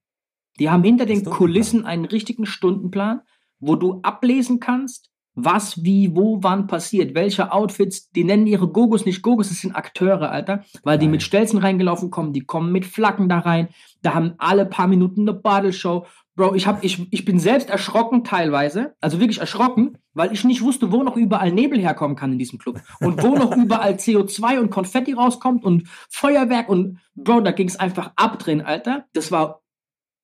Die 0.58 0.68
haben 0.68 0.82
hinter 0.82 1.06
den. 1.06 1.24
Kulissen 1.24 1.84
einen 1.86 2.04
richtigen 2.04 2.44
Stundenplan, 2.46 3.20
wo 3.60 3.76
du 3.76 4.00
ablesen 4.02 4.58
kannst, 4.58 5.10
was, 5.34 5.84
wie, 5.84 6.16
wo, 6.16 6.42
wann 6.42 6.66
passiert, 6.66 7.14
welche 7.14 7.52
Outfits, 7.52 8.10
die 8.10 8.24
nennen 8.24 8.48
ihre 8.48 8.66
Gogos 8.68 9.06
nicht 9.06 9.22
Gogos, 9.22 9.48
das 9.50 9.60
sind 9.60 9.76
Akteure, 9.76 10.30
Alter, 10.32 10.64
weil 10.82 10.98
die 10.98 11.06
Geil. 11.06 11.12
mit 11.12 11.22
Stelzen 11.22 11.58
reingelaufen 11.60 12.10
kommen, 12.10 12.32
die 12.32 12.40
kommen 12.40 12.72
mit 12.72 12.84
Flaggen 12.84 13.28
da 13.28 13.38
rein, 13.38 13.68
da 14.02 14.14
haben 14.14 14.34
alle 14.38 14.66
paar 14.66 14.88
Minuten 14.88 15.20
eine 15.28 15.34
Badelshow. 15.38 16.06
Bro, 16.38 16.54
ich, 16.54 16.68
hab, 16.68 16.84
ich, 16.84 17.12
ich 17.12 17.24
bin 17.24 17.40
selbst 17.40 17.68
erschrocken 17.68 18.22
teilweise, 18.22 18.94
also 19.00 19.18
wirklich 19.18 19.40
erschrocken, 19.40 19.98
weil 20.14 20.32
ich 20.32 20.44
nicht 20.44 20.62
wusste, 20.62 20.92
wo 20.92 21.02
noch 21.02 21.16
überall 21.16 21.50
Nebel 21.50 21.80
herkommen 21.80 22.16
kann 22.16 22.30
in 22.30 22.38
diesem 22.38 22.60
Club 22.60 22.80
und 23.00 23.20
wo 23.24 23.34
noch 23.34 23.56
überall 23.56 23.94
CO2 23.94 24.60
und 24.60 24.70
Konfetti 24.70 25.14
rauskommt 25.14 25.64
und 25.64 25.88
Feuerwerk 26.08 26.68
und 26.68 27.00
Bro, 27.16 27.40
da 27.40 27.50
ging 27.50 27.66
es 27.66 27.74
einfach 27.74 28.12
abdrehen, 28.14 28.60
Alter. 28.60 29.06
Das 29.14 29.32
war, 29.32 29.62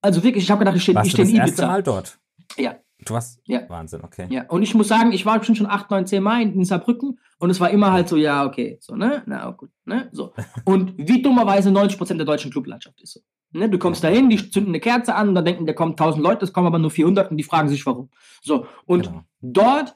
also 0.03 0.22
wirklich, 0.22 0.44
ich 0.44 0.53
habe 0.53 0.61
gedacht, 0.61 0.77
ich 0.77 0.85
stehe 0.85 0.94
Warst 0.94 1.09
ich 1.09 1.14
du 1.14 1.16
steh 1.16 1.22
das 1.24 1.31
in 1.33 1.37
erste 1.37 1.53
Ibiza. 1.55 1.66
Mal 1.66 1.83
dort? 1.83 2.18
Ja. 2.57 2.77
Du 3.04 3.14
warst? 3.14 3.40
Ja. 3.44 3.68
Wahnsinn, 3.68 4.02
okay. 4.02 4.26
Ja, 4.30 4.44
und 4.48 4.62
ich 4.62 4.74
muss 4.74 4.88
sagen, 4.88 5.12
ich 5.12 5.26
war 5.26 5.38
bestimmt 5.38 5.59
schon 5.59 5.66
8, 5.66 5.90
9, 5.90 6.07
10 6.07 6.22
Mal 6.22 6.42
in, 6.42 6.64
Saarbrücken 6.64 7.18
und 7.38 7.50
es 7.50 7.61
war 7.61 7.70
immer 7.70 7.92
halt 7.92 8.09
so, 8.09 8.16
ja, 8.16 8.46
okay, 8.46 8.78
so, 8.80 8.94
ne? 8.94 9.22
Na, 9.26 9.50
gut, 9.50 9.70
ne? 9.85 10.09
So. 10.12 10.33
Und 10.64 10.94
wie 10.96 11.20
dummerweise 11.20 11.70
90% 11.70 12.16
der 12.16 12.24
deutschen 12.24 12.50
Clublandschaft 12.50 13.00
ist 13.02 13.12
so. 13.14 13.20
Ne? 13.52 13.68
Du 13.68 13.78
kommst 13.78 14.02
dahin, 14.02 14.30
die 14.30 14.37
zünden 14.50 14.70
eine 14.70 14.80
Kerze 14.80 15.14
an 15.14 15.28
und 15.28 15.35
dann 15.35 15.44
denken, 15.44 15.66
da 15.66 15.72
kommen 15.72 15.92
1000 15.92 16.22
Leute, 16.22 16.44
es 16.44 16.52
kommen 16.52 16.66
aber 16.66 16.78
nur 16.78 16.90
400 16.90 17.30
und 17.30 17.37
die 17.37 17.44
fragen 17.44 17.68
sich, 17.68 17.85
warum. 17.85 18.11
So, 18.42 18.66
und 18.87 19.09
Genau. 19.09 19.24
dort 19.42 19.94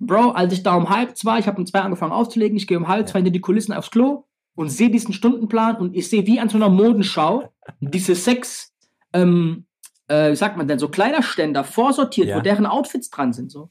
Bro, 0.00 0.30
als 0.30 0.54
ich 0.54 0.62
da 0.62 0.74
um 0.76 0.88
halb 0.88 1.16
zwei, 1.16 1.38
ich 1.38 1.46
habe 1.46 1.58
um 1.58 1.66
zwei 1.66 1.80
angefangen 1.80 2.12
aufzulegen, 2.12 2.56
ich 2.56 2.66
gehe 2.66 2.78
um 2.78 2.88
halb 2.88 3.06
zwei 3.06 3.18
hinter 3.18 3.30
die 3.32 3.40
Kulissen 3.40 3.74
aufs 3.74 3.90
Klo 3.90 4.24
und 4.54 4.70
sehe 4.70 4.90
diesen 4.90 5.12
Stundenplan 5.12 5.76
und 5.76 5.94
ich 5.94 6.08
sehe 6.08 6.26
wie 6.26 6.40
an 6.40 6.48
so 6.48 6.56
einer 6.56 6.70
Modenschau 6.70 7.52
diese 7.80 8.14
sechs, 8.14 8.72
ähm, 9.12 9.66
äh, 10.10 10.30
wie 10.32 10.36
sagt 10.36 10.56
man 10.56 10.66
denn, 10.68 10.78
so 10.78 10.88
Kleiderständer 10.88 11.64
vorsortiert, 11.64 12.28
Ja. 12.28 12.36
wo 12.36 12.40
deren 12.40 12.66
Outfits 12.66 13.10
dran 13.10 13.32
sind, 13.32 13.50
so. 13.50 13.70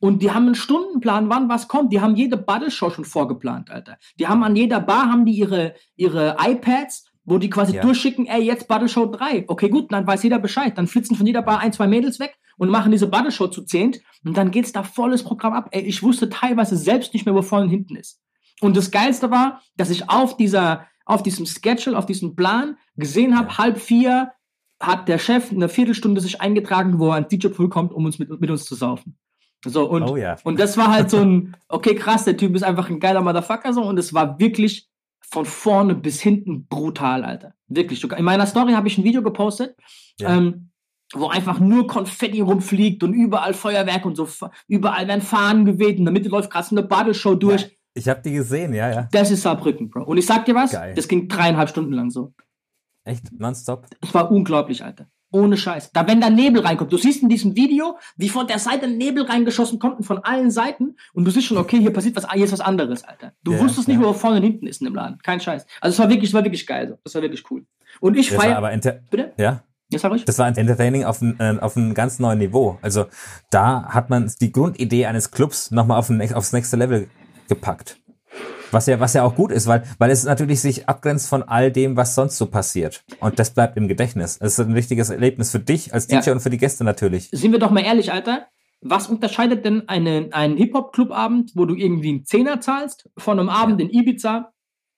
Und 0.00 0.22
die 0.22 0.30
haben 0.32 0.46
einen 0.46 0.54
Stundenplan, 0.54 1.30
wann 1.30 1.48
was 1.48 1.66
kommt. 1.66 1.92
Die 1.92 2.00
haben 2.00 2.14
jede 2.14 2.36
Battle-Show 2.36 2.90
schon 2.90 3.04
vorgeplant, 3.06 3.70
Alter. 3.70 3.96
Die 4.18 4.28
haben 4.28 4.42
an 4.44 4.54
jeder 4.54 4.80
Bar 4.80 5.10
haben 5.10 5.24
die 5.24 5.32
ihre, 5.32 5.74
ihre 5.96 6.36
iPads, 6.38 7.06
wo 7.24 7.38
die 7.38 7.48
quasi 7.48 7.76
Ja. 7.76 7.82
durchschicken, 7.82 8.26
ey, 8.26 8.42
jetzt 8.42 8.68
Battle-Show 8.68 9.06
3. 9.06 9.44
Okay, 9.48 9.70
gut, 9.70 9.90
dann 9.92 10.06
weiß 10.06 10.22
jeder 10.22 10.38
Bescheid. 10.38 10.76
Dann 10.76 10.88
flitzen 10.88 11.16
von 11.16 11.26
jeder 11.26 11.40
Bar 11.42 11.60
ein, 11.60 11.72
zwei 11.72 11.86
Mädels 11.86 12.20
weg 12.20 12.34
und 12.58 12.68
machen 12.68 12.92
diese 12.92 13.06
Battle-Show 13.06 13.46
zu 13.48 13.62
zehnt. 13.62 14.00
Und 14.24 14.36
dann 14.36 14.50
geht's 14.50 14.72
da 14.72 14.82
volles 14.82 15.22
Programm 15.24 15.54
ab. 15.54 15.68
Ey, 15.70 15.82
ich 15.82 16.02
wusste 16.02 16.28
teilweise 16.28 16.76
selbst 16.76 17.14
nicht 17.14 17.24
mehr, 17.24 17.34
wo 17.34 17.40
vorne 17.40 17.64
und 17.64 17.70
hinten 17.70 17.96
ist. 17.96 18.20
Und 18.60 18.76
das 18.76 18.90
Geilste 18.90 19.30
war, 19.30 19.62
dass 19.78 19.88
ich 19.90 20.10
auf 20.10 20.36
dieser, 20.36 20.86
auf 21.06 21.22
diesem 21.22 21.46
Schedule, 21.46 21.96
auf 21.96 22.04
diesem 22.06 22.36
Plan 22.36 22.76
gesehen 22.96 23.38
habe, 23.38 23.56
halb 23.56 23.78
vier 23.80 24.32
hat 24.86 25.08
der 25.08 25.18
Chef 25.18 25.50
eine 25.50 25.68
Viertelstunde 25.68 26.20
sich 26.20 26.40
eingetragen, 26.40 26.98
wo 26.98 27.08
er 27.08 27.14
ans 27.14 27.28
DJ-Pool 27.28 27.68
kommt, 27.68 27.92
um 27.92 28.04
uns 28.04 28.18
mit, 28.18 28.28
mit 28.40 28.50
uns 28.50 28.64
zu 28.64 28.74
saufen. 28.74 29.16
So, 29.66 29.88
und, 29.88 30.02
Oh 30.02 30.16
ja. 30.16 30.36
und 30.44 30.58
das 30.60 30.76
war 30.76 30.92
halt 30.92 31.10
so 31.10 31.18
ein, 31.18 31.56
okay, 31.68 31.94
krass, 31.94 32.24
der 32.24 32.36
Typ 32.36 32.54
ist 32.54 32.62
einfach 32.64 32.90
ein 32.90 33.00
geiler 33.00 33.22
Motherfucker, 33.22 33.72
so, 33.72 33.82
und 33.82 33.98
es 33.98 34.12
war 34.12 34.38
wirklich 34.38 34.88
von 35.20 35.46
vorne 35.46 35.94
bis 35.94 36.20
hinten 36.20 36.66
brutal, 36.66 37.24
Alter. 37.24 37.54
Wirklich. 37.68 37.98
sogar- 38.00 38.18
In 38.18 38.24
meiner 38.24 38.46
Story 38.46 38.72
habe 38.74 38.88
ich 38.88 38.98
ein 38.98 39.04
Video 39.04 39.22
gepostet, 39.22 39.74
Ja. 40.20 40.36
ähm, 40.36 40.70
wo 41.14 41.28
einfach 41.28 41.60
nur 41.60 41.86
Konfetti 41.86 42.40
rumfliegt 42.40 43.02
und 43.02 43.14
überall 43.14 43.54
Feuerwerk 43.54 44.04
und 44.04 44.16
so, 44.16 44.28
überall 44.68 45.06
werden 45.08 45.22
Fahnen 45.22 45.64
geweht 45.64 45.92
und 45.94 45.98
in 46.00 46.04
der 46.06 46.12
Mitte 46.12 46.28
läuft 46.28 46.52
so 46.52 46.76
eine 46.76 46.82
Battle-Show 46.86 47.34
durch. 47.36 47.62
Ja, 47.62 47.68
ich 47.94 48.08
habe 48.08 48.20
die 48.22 48.32
gesehen, 48.32 48.74
ja, 48.74 48.90
ja. 48.90 49.08
Das 49.12 49.30
ist 49.30 49.42
Saarbrücken, 49.42 49.88
Bro. 49.90 50.04
Und 50.04 50.16
ich 50.18 50.26
sag 50.26 50.44
dir 50.44 50.54
was, 50.54 50.72
Geil. 50.72 50.94
das 50.94 51.06
ging 51.08 51.28
dreieinhalb 51.28 51.68
Stunden 51.68 51.92
lang 51.92 52.10
so. 52.10 52.32
Echt, 53.04 53.30
nonstop. 53.38 53.86
Es 54.00 54.14
war 54.14 54.30
unglaublich, 54.30 54.82
Alter. 54.84 55.06
Ohne 55.30 55.56
Scheiß. 55.56 55.90
Da, 55.92 56.06
wenn 56.06 56.20
da 56.20 56.30
Nebel 56.30 56.62
reinkommt, 56.62 56.92
du 56.92 56.96
siehst 56.96 57.22
in 57.22 57.28
diesem 57.28 57.56
Video, 57.56 57.98
wie 58.16 58.28
von 58.28 58.46
der 58.46 58.60
Seite 58.60 58.86
Nebel 58.86 59.24
reingeschossen 59.24 59.80
kommt 59.80 59.98
und 59.98 60.04
von 60.04 60.18
allen 60.18 60.50
Seiten 60.52 60.94
und 61.12 61.24
du 61.24 61.30
siehst 61.32 61.48
schon, 61.48 61.56
okay, 61.58 61.78
hier 61.80 61.92
passiert 61.92 62.14
was, 62.14 62.30
hier 62.30 62.44
ist 62.44 62.52
was 62.52 62.60
anderes, 62.60 63.02
Alter. 63.02 63.32
Du 63.42 63.52
Ja, 63.52 63.60
wusstest 63.60 63.88
nicht, 63.88 64.00
ja. 64.00 64.06
wo 64.06 64.12
vorne 64.12 64.36
und 64.36 64.44
hinten 64.44 64.66
ist 64.68 64.80
in 64.80 64.84
dem 64.84 64.94
Laden. 64.94 65.18
Kein 65.24 65.40
Scheiß. 65.40 65.66
Also 65.80 65.94
es 65.94 65.98
war 65.98 66.08
wirklich, 66.08 66.30
es 66.30 66.34
war 66.34 66.44
wirklich 66.44 66.66
geil. 66.66 66.88
So. 66.88 66.98
Das 67.02 67.14
war 67.16 67.22
wirklich 67.22 67.50
cool. 67.50 67.66
Und 68.00 68.16
ich 68.16 68.28
Das 68.28 68.36
war 68.38 68.44
feiere. 68.44 68.58
aber 68.58 69.00
Bitte? 69.10 69.32
ja, 69.36 69.64
sag 69.96 70.12
ruhig. 70.12 70.24
das 70.24 70.38
war 70.38 70.46
entertaining 70.56 71.04
auf 71.04 71.20
ein, 71.20 71.38
äh, 71.40 71.58
auf 71.60 71.74
ein 71.74 71.94
ganz 71.94 72.20
neues 72.20 72.38
Niveau. 72.38 72.78
Also 72.80 73.06
da 73.50 73.86
hat 73.88 74.10
man 74.10 74.32
die 74.40 74.52
Grundidee 74.52 75.06
eines 75.06 75.32
Clubs 75.32 75.72
nochmal 75.72 75.98
auf 75.98 76.10
ein, 76.10 76.32
aufs 76.32 76.52
nächste 76.52 76.76
Level 76.76 77.08
gepackt. 77.48 77.98
Was 78.70 78.86
ja, 78.86 78.98
was 79.00 79.14
ja 79.14 79.22
auch 79.22 79.34
gut 79.34 79.52
ist, 79.52 79.66
weil, 79.66 79.84
weil 79.98 80.10
es 80.10 80.24
natürlich 80.24 80.60
sich 80.60 80.88
abgrenzt 80.88 81.28
von 81.28 81.42
all 81.42 81.70
dem, 81.70 81.96
was 81.96 82.14
sonst 82.14 82.36
so 82.38 82.46
passiert. 82.46 83.04
Und 83.20 83.38
das 83.38 83.52
bleibt 83.54 83.76
im 83.76 83.88
Gedächtnis. 83.88 84.36
Es 84.40 84.58
ist 84.58 84.66
ein 84.66 84.72
richtiges 84.72 85.10
Erlebnis 85.10 85.50
für 85.50 85.60
dich 85.60 85.92
als 85.94 86.08
Ja. 86.10 86.20
DJ 86.20 86.30
und 86.30 86.40
für 86.40 86.50
die 86.50 86.58
Gäste 86.58 86.82
natürlich. 86.84 87.28
Sind 87.30 87.52
wir 87.52 87.58
doch 87.58 87.70
mal 87.70 87.84
ehrlich, 87.84 88.12
Alter. 88.12 88.46
Was 88.80 89.08
unterscheidet 89.08 89.64
denn 89.64 89.88
eine, 89.88 90.28
einen 90.32 90.56
Hip-Hop-Club-Abend, 90.56 91.52
wo 91.54 91.64
du 91.64 91.74
irgendwie 91.74 92.10
einen 92.10 92.24
Zehner 92.24 92.60
zahlst, 92.60 93.08
von 93.16 93.38
einem 93.38 93.48
Abend 93.48 93.80
in 93.80 93.88
Ibiza, 93.90 94.52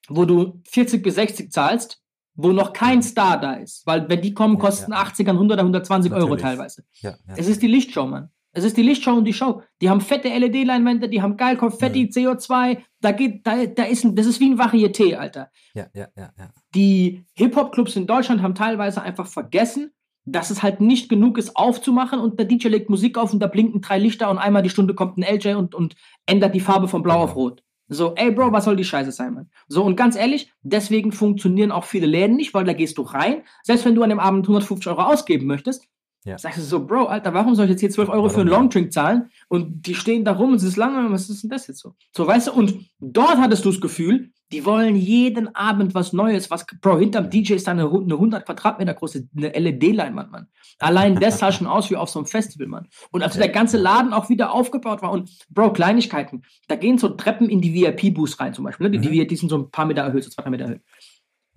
wo 0.09 0.25
du 0.25 0.61
40 0.69 1.03
bis 1.03 1.15
60 1.15 1.51
zahlst, 1.51 2.01
wo 2.35 2.49
noch 2.51 2.73
kein 2.73 3.01
Star 3.01 3.39
da 3.39 3.53
ist? 3.53 3.85
Weil 3.85 4.09
wenn 4.09 4.21
die 4.21 4.33
kommen, 4.33 4.55
Ja, 4.55 4.59
kosten 4.61 4.91
ja. 4.91 4.97
80 4.99 5.27
an 5.29 5.35
100 5.37 5.55
oder 5.55 5.61
120 5.63 6.11
Euro 6.11 6.21
Natürlich. 6.21 6.41
teilweise. 6.43 6.83
Ja, 7.01 7.11
ja. 7.27 7.33
Es 7.37 7.47
ist 7.47 7.61
die 7.61 7.67
Lichtshow, 7.67 8.05
Mann. 8.07 8.29
Es 8.57 8.63
ist 8.63 8.75
die 8.75 8.81
Lichtshow 8.81 9.11
und 9.13 9.25
die 9.25 9.33
Show. 9.33 9.61
Die 9.81 9.89
haben 9.89 10.01
fette 10.01 10.29
LED-Leinwände, 10.29 11.09
die 11.09 11.21
haben 11.21 11.37
geil 11.37 11.57
Konfetti, 11.57 12.05
Mhm. 12.05 12.09
CO2. 12.09 12.79
Da 13.01 13.11
geht, 13.11 13.45
da, 13.45 13.65
da 13.67 13.83
ist 13.83 14.03
ein, 14.03 14.15
das 14.15 14.25
ist 14.25 14.39
wie 14.39 14.49
ein 14.49 14.59
Varieté, 14.59 15.15
Alter. 15.15 15.51
ja, 15.75 15.85
ja, 15.93 16.07
ja, 16.17 16.31
ja. 16.37 16.49
Die 16.73 17.23
Hip-Hop-Clubs 17.35 17.95
in 17.95 18.07
Deutschland 18.07 18.41
haben 18.41 18.55
teilweise 18.55 19.01
einfach 19.01 19.27
vergessen, 19.27 19.91
dass 20.25 20.49
es 20.49 20.63
halt 20.63 20.81
nicht 20.81 21.07
genug 21.07 21.37
ist, 21.37 21.55
aufzumachen 21.55 22.19
und 22.19 22.37
der 22.39 22.45
DJ 22.47 22.67
legt 22.69 22.89
Musik 22.89 23.17
auf 23.17 23.31
und 23.31 23.39
da 23.39 23.47
blinken 23.47 23.79
drei 23.81 23.99
Lichter 23.99 24.29
und 24.31 24.37
einmal 24.39 24.63
die 24.63 24.69
Stunde 24.69 24.93
kommt 24.95 25.17
ein 25.17 25.23
LJ 25.23 25.53
und, 25.53 25.75
und 25.75 25.95
ändert 26.25 26.53
die 26.55 26.59
Farbe 26.59 26.87
von 26.87 27.03
blau 27.03 27.21
auf 27.23 27.33
Genau. 27.33 27.41
rot. 27.47 27.63
So, 27.89 28.13
ey 28.15 28.31
Bro, 28.31 28.51
was 28.51 28.65
soll 28.65 28.75
die 28.75 28.83
Scheiße 28.83 29.13
sein, 29.13 29.33
Mann? 29.35 29.49
So, 29.69 29.83
und 29.85 29.95
ganz 29.95 30.17
ehrlich, 30.17 30.51
deswegen 30.61 31.13
funktionieren 31.13 31.71
auch 31.71 31.85
viele 31.85 32.07
Läden 32.07 32.35
nicht, 32.35 32.53
weil 32.53 32.65
da 32.65 32.73
gehst 32.73 32.97
du 32.97 33.03
rein, 33.03 33.43
selbst 33.63 33.85
wenn 33.85 33.95
du 33.95 34.03
an 34.03 34.09
dem 34.09 34.19
Abend 34.19 34.43
150 34.45 34.87
Euro 34.87 35.03
ausgeben 35.03 35.45
möchtest, 35.47 35.87
Ja. 36.27 36.37
sagst 36.37 36.57
du 36.59 36.61
so, 36.63 36.85
Bro, 36.85 37.05
Alter, 37.05 37.33
warum 37.33 37.55
soll 37.55 37.65
ich 37.65 37.71
jetzt 37.71 37.79
hier 37.79 37.89
12 37.89 38.09
Euro 38.09 38.27
für 38.29 38.41
einen 38.41 38.49
Warum? 38.49 38.63
Longdrink 38.63 38.91
zahlen? 38.93 39.29
Und 39.47 39.85
die 39.87 39.95
stehen 39.95 40.25
da 40.25 40.33
rum 40.33 40.49
und 40.51 40.55
es 40.57 40.63
ist 40.63 40.75
lange, 40.77 41.09
was 41.11 41.29
ist 41.29 41.41
denn 41.43 41.49
das 41.49 41.67
jetzt 41.67 41.79
so? 41.79 41.93
So, 42.15 42.27
weißt 42.27 42.47
du, 42.47 42.53
und 42.53 42.85
dort 42.99 43.37
hattest 43.37 43.63
du 43.65 43.71
das 43.71 43.79
Gefühl, 43.81 44.31
die 44.51 44.63
wollen 44.65 44.95
jeden 44.95 45.53
Abend 45.55 45.93
was 45.95 46.13
Neues, 46.13 46.49
was, 46.51 46.65
Bro, 46.81 46.99
hinterm 46.99 47.29
DJ 47.29 47.53
ist 47.55 47.67
da 47.67 47.71
eine, 47.71 47.83
eine 47.89 48.13
100 48.13 48.45
Quadratmeter 48.45 48.93
große 48.93 49.27
LED-Leinwand, 49.35 50.31
Mann. 50.31 50.47
Allein 50.79 51.15
das 51.19 51.39
sah 51.39 51.51
schon 51.51 51.67
aus 51.67 51.89
wie 51.89 51.95
auf 51.97 52.09
so 52.09 52.19
einem 52.19 52.27
Festival, 52.27 52.67
Mann. 52.67 52.87
Und 53.11 53.23
als 53.23 53.35
Ja. 53.35 53.41
der 53.41 53.49
ganze 53.49 53.77
Laden 53.77 54.13
auch 54.13 54.29
wieder 54.29 54.53
aufgebaut 54.53 55.01
war 55.01 55.11
und, 55.11 55.29
Bro, 55.49 55.73
Kleinigkeiten, 55.73 56.43
da 56.67 56.75
gehen 56.75 56.97
so 56.97 57.09
Treppen 57.09 57.49
in 57.49 57.61
die 57.61 57.73
VIP-Booths 57.73 58.39
rein 58.39 58.53
zum 58.53 58.63
Beispiel, 58.65 58.89
ne? 58.89 58.91
Die, 58.99 59.09
die, 59.09 59.21
Mhm. 59.21 59.27
die 59.27 59.35
sind 59.35 59.49
so 59.49 59.57
ein 59.57 59.69
paar 59.71 59.85
Meter 59.85 60.03
erhöht, 60.03 60.23
so 60.23 60.29
zwei, 60.29 60.43
drei 60.43 60.49
Meter 60.49 60.65
erhöht. 60.65 60.81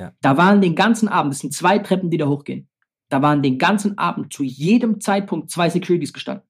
Ja. 0.01 0.13
Da 0.23 0.37
waren 0.37 0.61
den 0.61 0.75
ganzen 0.75 1.09
Abend, 1.09 1.33
das 1.35 1.41
sind 1.41 1.53
zwei 1.53 1.79
Treppen, 1.79 2.11
die 2.11 2.17
da 2.19 2.27
hochgehen. 2.27 2.67
Da 3.11 3.21
waren 3.21 3.43
den 3.43 3.59
ganzen 3.59 3.99
Abend 3.99 4.33
zu 4.33 4.43
jedem 4.43 5.01
Zeitpunkt 5.01 5.51
zwei 5.51 5.69
Securities 5.69 6.13
gestanden. 6.13 6.47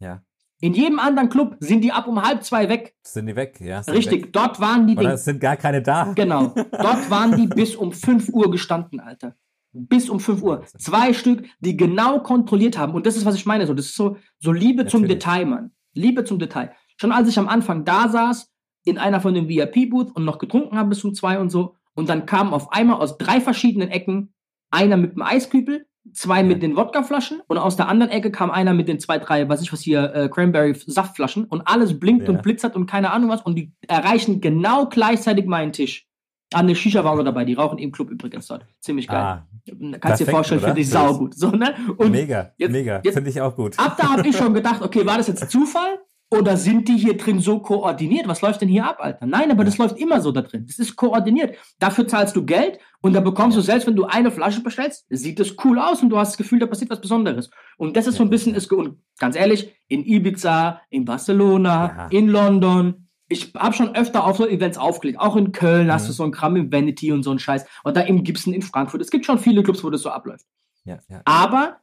Ja. 0.00 0.22
In 0.60 0.74
jedem 0.74 0.98
anderen 0.98 1.28
Club 1.28 1.56
sind 1.60 1.82
die 1.82 1.92
ab 1.92 2.08
um 2.08 2.22
halb 2.22 2.42
zwei 2.42 2.68
weg. 2.68 2.96
Sind 3.02 3.26
die 3.26 3.36
weg, 3.36 3.60
ja. 3.60 3.80
Richtig, 3.80 4.24
Weg. 4.24 4.32
dort 4.32 4.58
waren 4.58 4.86
die 4.86 4.96
Oder 4.96 5.14
es 5.14 5.24
sind 5.24 5.40
gar 5.40 5.56
keine 5.56 5.82
da. 5.82 6.12
genau, 6.14 6.54
dort 6.54 7.10
waren 7.10 7.36
die 7.36 7.46
bis 7.46 7.76
um 7.76 7.92
5 7.92 8.30
Uhr 8.30 8.50
gestanden, 8.50 9.00
Alter. 9.00 9.36
Bis 9.72 10.08
um 10.08 10.18
5 10.18 10.42
Uhr. 10.42 10.64
Zwei 10.78 11.12
Stück, 11.12 11.44
die 11.60 11.76
genau 11.76 12.20
kontrolliert 12.20 12.78
haben. 12.78 12.94
Und 12.94 13.04
das 13.04 13.16
ist, 13.16 13.26
was 13.26 13.34
ich 13.34 13.44
meine. 13.44 13.66
So, 13.66 13.74
das 13.74 13.86
ist 13.86 13.96
so, 13.96 14.16
so 14.38 14.50
Liebe 14.50 14.86
zum 14.86 15.02
Natürlich. 15.02 15.22
Detail, 15.22 15.44
Mann. 15.44 15.70
Liebe 15.92 16.24
zum 16.24 16.38
Detail. 16.38 16.72
Schon 16.96 17.12
als 17.12 17.28
ich 17.28 17.38
am 17.38 17.48
Anfang 17.48 17.84
da 17.84 18.08
saß, 18.08 18.50
in 18.84 18.96
einer 18.96 19.20
von 19.20 19.34
den 19.34 19.48
VIP-Booths 19.48 20.12
und 20.12 20.24
noch 20.24 20.38
getrunken 20.38 20.78
habe 20.78 20.88
bis 20.88 21.04
um 21.04 21.12
zwei 21.12 21.38
und 21.38 21.50
so, 21.50 21.76
und 21.94 22.08
dann 22.08 22.24
kamen 22.24 22.54
auf 22.54 22.72
einmal 22.72 23.00
aus 23.00 23.18
drei 23.18 23.40
verschiedenen 23.40 23.88
Ecken 23.90 24.32
einer 24.70 24.96
mit 24.96 25.12
dem 25.14 25.22
Eiskübel, 25.22 25.86
zwei 26.12 26.42
mit 26.44 26.62
den 26.62 26.76
Wodkaflaschen 26.76 27.40
und 27.48 27.58
aus 27.58 27.76
der 27.76 27.88
anderen 27.88 28.12
Ecke 28.12 28.30
kam 28.30 28.50
einer 28.50 28.74
mit 28.74 28.86
den 28.88 29.00
zwei, 29.00 29.18
drei, 29.18 29.48
weiß 29.48 29.60
ich 29.62 29.72
was 29.72 29.80
hier, 29.80 30.14
äh, 30.14 30.28
Cranberry-Saftflaschen 30.28 31.44
und 31.44 31.62
alles 31.66 31.98
blinkt 31.98 32.28
Ja. 32.28 32.34
und 32.34 32.42
blitzert 32.42 32.76
und 32.76 32.86
keine 32.86 33.10
Ahnung 33.10 33.30
was 33.30 33.42
und 33.42 33.56
die 33.56 33.72
erreichen 33.88 34.40
genau 34.40 34.86
gleichzeitig 34.88 35.46
meinen 35.46 35.72
Tisch. 35.72 36.06
Ah, 36.54 36.60
eine 36.60 36.76
Shisha 36.76 37.02
war 37.02 37.16
noch 37.16 37.24
dabei, 37.24 37.44
die 37.44 37.54
rauchen 37.54 37.78
im 37.78 37.90
Club 37.90 38.08
übrigens 38.10 38.46
dort. 38.46 38.64
Ziemlich 38.80 39.08
geil. 39.08 39.16
Ah, 39.16 39.46
Kannst 40.00 40.20
dir 40.20 40.26
vorstellen, 40.26 40.60
finde 40.60 40.80
ich 40.80 40.88
saugut. 40.88 41.34
So, 41.34 41.50
ne? 41.50 41.74
Mega, 42.08 42.52
jetzt- 42.56 42.70
mega. 42.70 43.00
Finde 43.02 43.30
ich 43.30 43.40
auch 43.40 43.56
gut. 43.56 43.76
ab 43.80 43.96
da 43.98 44.12
habe 44.12 44.28
ich 44.28 44.36
schon 44.36 44.54
gedacht, 44.54 44.80
okay, 44.80 45.04
war 45.04 45.16
das 45.16 45.26
jetzt 45.26 45.50
Zufall? 45.50 45.98
Oder 46.28 46.56
sind 46.56 46.88
die 46.88 46.96
hier 46.96 47.16
drin 47.16 47.38
so 47.38 47.60
koordiniert? 47.60 48.26
Was 48.26 48.40
läuft 48.42 48.60
denn 48.60 48.68
hier 48.68 48.84
ab, 48.84 48.96
Alter? 49.00 49.26
Nein, 49.26 49.50
aber 49.52 49.64
das 49.64 49.78
läuft 49.78 49.96
immer 49.96 50.20
so 50.20 50.32
da 50.32 50.42
drin. 50.42 50.64
Das 50.66 50.78
ist 50.80 50.96
koordiniert. 50.96 51.56
Dafür 51.78 52.08
zahlst 52.08 52.34
du 52.34 52.44
Geld 52.44 52.80
und 53.00 53.12
da 53.12 53.20
bekommst 53.20 53.56
du, 53.56 53.60
selbst 53.60 53.86
wenn 53.86 53.94
du 53.94 54.04
eine 54.06 54.32
Flasche 54.32 54.60
bestellst, 54.60 55.06
sieht 55.08 55.38
es 55.38 55.54
cool 55.64 55.78
aus 55.78 56.02
und 56.02 56.10
du 56.10 56.18
hast 56.18 56.30
das 56.30 56.36
Gefühl, 56.36 56.58
da 56.58 56.66
passiert 56.66 56.90
was 56.90 57.00
Besonderes. 57.00 57.48
Und 57.76 57.96
das 57.96 58.08
ist 58.08 58.16
so 58.16 58.24
ein 58.24 58.30
bisschen, 58.30 58.54
ist, 58.56 58.72
und 58.72 58.98
ganz 59.20 59.36
ehrlich, 59.36 59.72
in 59.86 60.04
Ibiza, 60.04 60.80
in 60.90 61.04
Barcelona, 61.04 61.94
Ja. 61.96 62.06
in 62.10 62.28
London, 62.28 63.08
ich 63.28 63.52
habe 63.56 63.74
schon 63.74 63.94
öfter 63.94 64.24
auf 64.24 64.36
so 64.36 64.46
Events 64.48 64.78
aufgelegt. 64.78 65.20
Auch 65.20 65.36
in 65.36 65.52
Köln 65.52 65.92
hast 65.92 66.04
Mhm. 66.04 66.06
du 66.08 66.12
so 66.12 66.24
ein 66.24 66.32
Kram 66.32 66.56
im 66.56 66.72
Vanity 66.72 67.12
und 67.12 67.22
so 67.22 67.30
ein 67.30 67.38
Scheiß. 67.38 67.64
Und 67.84 67.96
da 67.96 68.00
im 68.00 68.24
Gibson 68.24 68.52
in 68.52 68.62
Frankfurt. 68.62 69.00
Es 69.00 69.10
gibt 69.10 69.26
schon 69.26 69.38
viele 69.38 69.62
Clubs, 69.62 69.82
wo 69.84 69.90
das 69.90 70.02
so 70.02 70.10
abläuft. 70.10 70.46
Ja, 70.84 70.98
ja. 71.08 71.22
Aber 71.24 71.76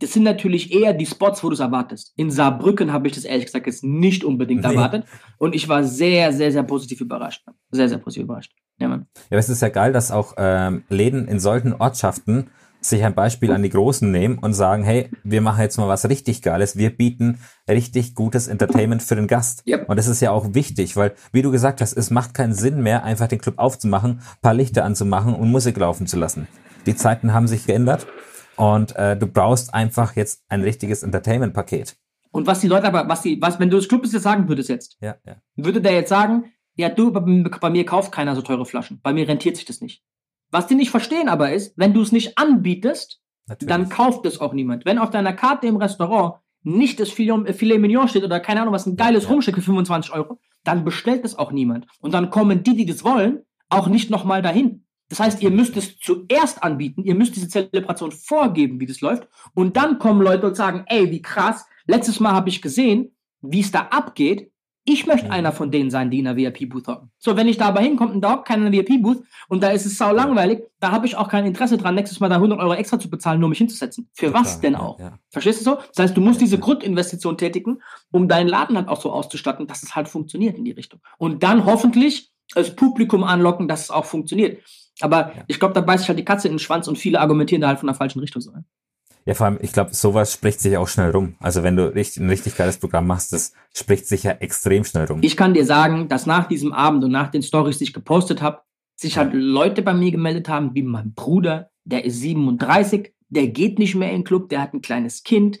das 0.00 0.12
sind 0.12 0.24
natürlich 0.24 0.72
eher 0.74 0.92
die 0.92 1.06
Spots, 1.06 1.42
wo 1.42 1.48
du 1.48 1.54
es 1.54 1.60
erwartest. 1.60 2.12
In 2.16 2.30
Saarbrücken 2.30 2.92
habe 2.92 3.08
ich 3.08 3.14
das 3.14 3.24
ehrlich 3.24 3.46
gesagt 3.46 3.66
jetzt 3.66 3.82
nicht 3.82 4.24
unbedingt 4.24 4.62
Nee. 4.62 4.68
erwartet. 4.74 5.04
Und 5.38 5.54
ich 5.54 5.68
war 5.68 5.84
sehr, 5.84 6.32
sehr, 6.32 6.52
sehr 6.52 6.62
positiv 6.64 7.00
überrascht. 7.00 7.44
Sehr, 7.70 7.88
sehr 7.88 7.98
positiv 7.98 8.24
überrascht. 8.24 8.52
Ja, 8.78 8.88
Mann. 8.88 9.06
Ja, 9.30 9.38
es 9.38 9.48
ist 9.48 9.62
ja 9.62 9.70
geil, 9.70 9.92
dass 9.92 10.10
auch 10.10 10.34
ähm, 10.36 10.84
Läden 10.90 11.28
in 11.28 11.40
solchen 11.40 11.72
Ortschaften 11.72 12.50
sich 12.82 13.04
ein 13.04 13.14
Beispiel 13.14 13.50
an 13.52 13.62
die 13.62 13.70
Großen 13.70 14.08
nehmen 14.10 14.38
und 14.38 14.52
sagen, 14.52 14.84
hey, 14.84 15.08
wir 15.24 15.40
machen 15.40 15.62
jetzt 15.62 15.78
mal 15.78 15.88
was 15.88 16.08
richtig 16.08 16.42
Geiles. 16.42 16.76
Wir 16.76 16.90
bieten 16.90 17.40
richtig 17.68 18.14
gutes 18.14 18.48
Entertainment 18.48 19.02
für 19.02 19.16
den 19.16 19.26
Gast. 19.26 19.64
Yep. 19.66 19.88
Und 19.88 19.96
das 19.96 20.06
ist 20.06 20.20
ja 20.20 20.30
auch 20.30 20.54
wichtig, 20.54 20.94
weil, 20.94 21.14
wie 21.32 21.42
du 21.42 21.50
gesagt 21.50 21.80
hast, 21.80 21.94
es 21.94 22.10
macht 22.10 22.34
keinen 22.34 22.52
Sinn 22.52 22.82
mehr, 22.82 23.02
einfach 23.02 23.28
den 23.28 23.40
Club 23.40 23.58
aufzumachen, 23.58 24.20
paar 24.42 24.54
Lichter 24.54 24.84
anzumachen 24.84 25.34
und 25.34 25.50
Musik 25.50 25.78
laufen 25.78 26.06
zu 26.06 26.18
lassen. 26.18 26.46
Die 26.84 26.94
Zeiten 26.94 27.32
haben 27.32 27.48
sich 27.48 27.66
geändert 27.66 28.06
und 28.56 28.94
äh, 28.96 29.16
du 29.16 29.26
brauchst 29.26 29.72
einfach 29.74 30.16
jetzt 30.16 30.44
ein 30.48 30.62
richtiges 30.62 31.02
Entertainment-Paket. 31.02 31.96
Und 32.30 32.46
was 32.46 32.60
die 32.60 32.68
Leute 32.68 32.86
aber, 32.86 33.08
was 33.08 33.22
die, 33.22 33.40
was, 33.40 33.58
wenn 33.58 33.70
du 33.70 33.76
das 33.76 33.88
Club 33.88 34.04
jetzt 34.04 34.22
sagen 34.22 34.48
würdest 34.48 34.68
jetzt, 34.68 34.98
Ja, 35.00 35.16
ja. 35.24 35.36
würde 35.56 35.80
der 35.80 35.92
jetzt 35.92 36.10
sagen, 36.10 36.52
ja, 36.74 36.90
du, 36.90 37.10
bei, 37.10 37.70
mir 37.70 37.86
kauft 37.86 38.12
keiner 38.12 38.34
so 38.36 38.42
teure 38.42 38.66
Flaschen. 38.66 39.00
Bei 39.02 39.12
mir 39.14 39.26
rentiert 39.26 39.56
sich 39.56 39.64
das 39.64 39.80
nicht. 39.80 40.02
Was 40.50 40.66
die 40.66 40.74
nicht 40.74 40.90
verstehen 40.90 41.28
aber 41.28 41.52
ist, 41.52 41.72
wenn 41.76 41.94
du 41.94 42.02
es 42.02 42.12
nicht 42.12 42.36
anbietest, 42.38 43.20
Natürlich. 43.46 43.68
dann 43.68 43.88
kauft 43.88 44.26
es 44.26 44.40
auch 44.40 44.52
niemand. 44.52 44.84
Wenn 44.84 44.98
auf 44.98 45.10
deiner 45.10 45.32
Karte 45.32 45.66
im 45.66 45.76
Restaurant 45.76 46.34
nicht 46.62 47.00
das 47.00 47.10
Filet, 47.10 47.54
Filet 47.54 47.78
Mignon 47.78 48.08
steht 48.08 48.24
oder 48.24 48.40
keine 48.40 48.60
Ahnung, 48.60 48.74
was 48.74 48.86
ein 48.86 48.96
geiles 48.96 49.24
Ja. 49.24 49.30
Rumsteak 49.30 49.54
für 49.54 49.62
25 49.62 50.12
Euro, 50.12 50.38
dann 50.64 50.84
bestellt 50.84 51.24
es 51.24 51.38
auch 51.38 51.52
niemand. 51.52 51.86
Und 52.00 52.12
dann 52.12 52.30
kommen 52.30 52.62
die, 52.62 52.76
die 52.76 52.86
das 52.86 53.04
wollen, 53.04 53.40
auch 53.68 53.86
nicht 53.86 54.10
nochmal 54.10 54.42
dahin. 54.42 54.85
Das 55.08 55.20
heißt, 55.20 55.42
ihr 55.42 55.50
müsst 55.50 55.76
es 55.76 55.98
zuerst 55.98 56.62
anbieten, 56.62 57.04
ihr 57.04 57.14
müsst 57.14 57.36
diese 57.36 57.48
Zelebration 57.48 58.10
vorgeben, 58.12 58.80
wie 58.80 58.86
das 58.86 59.00
läuft. 59.00 59.28
Und 59.54 59.76
dann 59.76 59.98
kommen 59.98 60.20
Leute 60.20 60.46
und 60.46 60.56
sagen, 60.56 60.84
ey, 60.86 61.10
wie 61.10 61.22
krass, 61.22 61.64
letztes 61.86 62.18
Mal 62.20 62.32
habe 62.32 62.48
ich 62.48 62.60
gesehen, 62.62 63.14
wie 63.40 63.60
es 63.60 63.70
da 63.70 63.82
abgeht. 63.90 64.50
Ich 64.88 65.04
möchte 65.04 65.26
Mhm. 65.26 65.32
einer 65.32 65.52
von 65.52 65.72
denen 65.72 65.90
sein, 65.90 66.12
die 66.12 66.20
in 66.20 66.26
der 66.26 66.36
VIP-Booth 66.36 66.86
hocken. 66.86 67.10
So, 67.18 67.36
wenn 67.36 67.48
ich 67.48 67.56
da 67.56 67.66
aber 67.66 67.80
hinkomme 67.80 68.12
und 68.12 68.20
da 68.20 68.34
hockt 68.34 68.46
keiner 68.46 68.66
in 68.66 68.72
der 68.72 68.82
VIP-Booth 68.88 69.24
und 69.48 69.60
da 69.60 69.70
ist 69.70 69.84
es 69.84 69.98
sau 69.98 70.12
langweilig, 70.12 70.62
da 70.78 70.92
habe 70.92 71.06
ich 71.06 71.16
auch 71.16 71.28
kein 71.28 71.44
Interesse 71.44 71.76
dran, 71.76 71.96
nächstes 71.96 72.20
Mal 72.20 72.28
da 72.28 72.36
100 72.36 72.60
Euro 72.60 72.72
extra 72.74 72.96
zu 72.98 73.10
bezahlen, 73.10 73.40
nur 73.40 73.48
mich 73.48 73.58
hinzusetzen. 73.58 74.08
Für 74.12 74.32
was 74.32 74.54
Total, 74.56 74.60
denn 74.62 74.72
ja, 74.74 74.78
auch? 74.80 75.00
ja. 75.00 75.18
Verstehst 75.30 75.60
du 75.60 75.64
so? 75.64 75.78
Das 75.92 76.04
heißt, 76.04 76.16
du 76.16 76.20
musst 76.20 76.40
diese 76.40 76.58
Grundinvestition 76.58 77.36
tätigen, 77.36 77.82
um 78.12 78.28
deinen 78.28 78.46
Laden 78.48 78.76
halt 78.76 78.86
auch 78.88 79.00
so 79.00 79.10
auszustatten, 79.10 79.66
dass 79.66 79.82
es 79.82 79.96
halt 79.96 80.06
funktioniert 80.08 80.56
in 80.56 80.64
die 80.64 80.70
Richtung. 80.70 81.00
Und 81.18 81.42
dann 81.42 81.64
hoffentlich 81.64 82.30
das 82.54 82.76
Publikum 82.76 83.24
anlocken, 83.24 83.66
dass 83.66 83.82
es 83.84 83.90
auch 83.90 84.04
funktioniert. 84.04 84.62
Aber 85.00 85.32
Ja. 85.36 85.44
ich 85.46 85.58
glaube, 85.58 85.74
da 85.74 85.80
beißt 85.80 86.00
sich 86.00 86.08
halt 86.08 86.18
die 86.18 86.24
Katze 86.24 86.48
in 86.48 86.54
den 86.54 86.58
Schwanz 86.58 86.88
und 86.88 86.96
viele 86.96 87.20
argumentieren 87.20 87.60
da 87.62 87.68
halt 87.68 87.78
von 87.78 87.86
der 87.86 87.94
falschen 87.96 88.20
Richtung 88.20 88.40
so. 88.42 88.50
ne? 88.50 88.64
Ja, 89.26 89.34
vor 89.34 89.46
allem, 89.46 89.58
ich 89.60 89.72
glaube, 89.72 89.92
sowas 89.92 90.32
spricht 90.32 90.60
sich 90.60 90.76
auch 90.76 90.86
schnell 90.86 91.10
rum. 91.10 91.34
Also 91.40 91.64
wenn 91.64 91.74
du 91.76 91.92
richtig, 91.92 92.22
ein 92.22 92.30
richtig 92.30 92.56
geiles 92.56 92.78
Programm 92.78 93.08
machst, 93.08 93.32
das 93.32 93.52
spricht 93.74 94.06
sich 94.06 94.22
ja 94.22 94.30
extrem 94.32 94.84
schnell 94.84 95.06
rum. 95.06 95.18
Ich 95.22 95.36
kann 95.36 95.52
dir 95.52 95.64
sagen, 95.64 96.08
dass 96.08 96.26
nach 96.26 96.46
diesem 96.46 96.72
Abend 96.72 97.02
und 97.02 97.10
nach 97.10 97.30
den 97.32 97.42
Stories, 97.42 97.78
die 97.78 97.84
ich 97.84 97.92
gepostet 97.92 98.40
habe, 98.40 98.60
sich 98.94 99.18
halt 99.18 99.32
Leute 99.34 99.82
bei 99.82 99.92
mir 99.94 100.12
gemeldet 100.12 100.48
haben, 100.48 100.74
wie 100.74 100.82
mein 100.82 101.12
Bruder, 101.12 101.70
der 101.84 102.04
ist 102.04 102.20
37, 102.20 103.12
der 103.28 103.48
geht 103.48 103.80
nicht 103.80 103.96
mehr 103.96 104.10
in 104.10 104.18
den 104.18 104.24
Club, 104.24 104.48
der 104.48 104.60
hat 104.62 104.72
ein 104.74 104.80
kleines 104.80 105.24
Kind, 105.24 105.58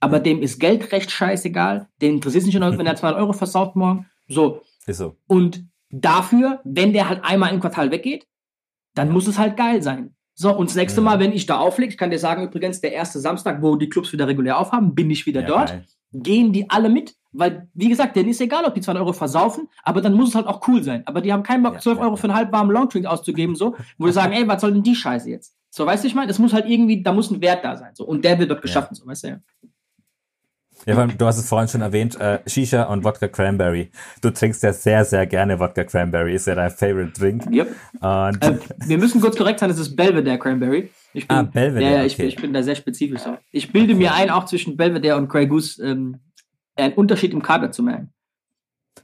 aber 0.00 0.18
dem 0.18 0.42
ist 0.42 0.58
Geld 0.58 0.90
recht 0.92 1.10
scheißegal, 1.12 1.88
den 2.02 2.14
interessiert 2.16 2.42
es 2.42 2.46
nicht, 2.52 2.60
wenn 2.60 2.86
er 2.86 2.96
200 2.96 3.20
Euro 3.20 3.32
versaut 3.32 3.76
morgen. 3.76 4.06
So, 4.28 4.60
Ist 4.86 4.98
so. 4.98 5.16
Und 5.28 5.64
dafür, 5.90 6.60
wenn 6.64 6.92
der 6.92 7.08
halt 7.08 7.24
einmal 7.24 7.54
im 7.54 7.60
Quartal 7.60 7.90
weggeht, 7.92 8.26
dann 8.94 9.10
muss 9.10 9.26
es 9.26 9.38
halt 9.38 9.56
geil 9.56 9.82
sein. 9.82 10.14
So, 10.36 10.54
und 10.56 10.68
das 10.68 10.76
nächste 10.76 11.00
Mhm. 11.00 11.04
Mal, 11.04 11.20
wenn 11.20 11.32
ich 11.32 11.46
da 11.46 11.58
auflege, 11.58 11.92
ich 11.92 11.98
kann 11.98 12.10
dir 12.10 12.18
sagen, 12.18 12.42
übrigens, 12.44 12.80
der 12.80 12.92
erste 12.92 13.20
Samstag, 13.20 13.62
wo 13.62 13.76
die 13.76 13.88
Clubs 13.88 14.12
wieder 14.12 14.26
regulär 14.26 14.58
aufhaben, 14.58 14.94
bin 14.94 15.10
ich 15.10 15.26
wieder 15.26 15.42
Ja, 15.42 15.46
dort, 15.46 15.68
geil. 15.70 15.84
gehen 16.12 16.52
die 16.52 16.68
alle 16.70 16.88
mit, 16.88 17.14
weil, 17.32 17.68
wie 17.74 17.88
gesagt, 17.88 18.16
denen 18.16 18.30
ist 18.30 18.40
egal, 18.40 18.64
ob 18.64 18.74
die 18.74 18.80
200 18.80 19.02
Euro 19.02 19.12
versaufen, 19.12 19.68
aber 19.84 20.00
dann 20.00 20.14
muss 20.14 20.30
es 20.30 20.34
halt 20.34 20.46
auch 20.48 20.66
cool 20.68 20.82
sein. 20.82 21.02
Aber 21.06 21.20
die 21.20 21.32
haben 21.32 21.42
keinen 21.44 21.62
Bock, 21.62 21.74
Ja, 21.74 21.80
12 21.80 21.98
ja, 21.98 22.04
Euro 22.04 22.16
für 22.16 22.24
einen 22.24 22.34
halbwarmen 22.36 22.72
Longdrink 22.72 23.06
auszugeben, 23.06 23.54
so, 23.54 23.76
wo 23.98 24.06
die 24.06 24.12
sagen, 24.12 24.32
ey, 24.32 24.46
was 24.48 24.60
soll 24.60 24.72
denn 24.72 24.82
die 24.82 24.94
Scheiße 24.96 25.30
jetzt? 25.30 25.54
So, 25.70 25.86
weißt 25.86 26.02
du, 26.04 26.08
ich 26.08 26.14
meine, 26.16 26.30
es 26.30 26.38
muss 26.40 26.52
halt 26.52 26.66
irgendwie, 26.68 27.02
da 27.02 27.12
muss 27.12 27.30
ein 27.30 27.40
Wert 27.40 27.64
da 27.64 27.76
sein, 27.76 27.90
so, 27.94 28.04
und 28.04 28.24
der 28.24 28.38
wird 28.38 28.50
dort 28.50 28.62
geschaffen, 28.62 28.94
so, 28.94 29.06
weißt 29.06 29.24
du, 29.24 29.28
ja. 29.28 29.38
Ja, 30.86 30.94
vor 30.94 31.02
allem, 31.02 31.16
du 31.16 31.24
hast 31.26 31.38
es 31.38 31.48
vorhin 31.48 31.68
schon 31.68 31.80
erwähnt, 31.80 32.20
äh, 32.20 32.40
Shisha 32.46 32.84
und 32.84 33.04
Wodka 33.04 33.28
Cranberry. 33.28 33.90
Du 34.20 34.30
trinkst 34.30 34.62
ja 34.62 34.72
sehr, 34.72 35.04
sehr 35.04 35.26
gerne 35.26 35.58
Wodka 35.58 35.84
Cranberry, 35.84 36.34
ist 36.34 36.46
ja 36.46 36.54
dein 36.54 36.70
Favorite 36.70 37.12
Drink. 37.18 37.46
Yep. 37.50 37.68
Äh, 38.02 38.58
wir 38.86 38.98
müssen 38.98 39.20
kurz 39.20 39.36
korrekt 39.36 39.60
sein, 39.60 39.70
es 39.70 39.78
ist 39.78 39.96
Belvedere 39.96 40.38
Cranberry. 40.38 40.90
Ich 41.14 41.26
bin, 41.26 41.36
Ah, 41.36 41.42
Belvedere, 41.42 41.90
Ja, 41.90 41.98
ja, 41.98 42.04
ich, 42.04 42.14
okay. 42.14 42.26
ich 42.26 42.36
bin 42.36 42.52
da 42.52 42.62
sehr 42.62 42.74
spezifisch. 42.74 43.22
Ich 43.50 43.72
bilde 43.72 43.94
mir 43.94 44.12
ein, 44.14 44.30
auch 44.30 44.44
zwischen 44.44 44.76
Belvedere 44.76 45.16
und 45.16 45.28
Grey 45.28 45.46
Goose 45.46 45.82
ähm, 45.82 46.20
einen 46.76 46.94
Unterschied 46.94 47.32
im 47.32 47.42
Kader 47.42 47.70
zu 47.70 47.82
merken. 47.82 48.12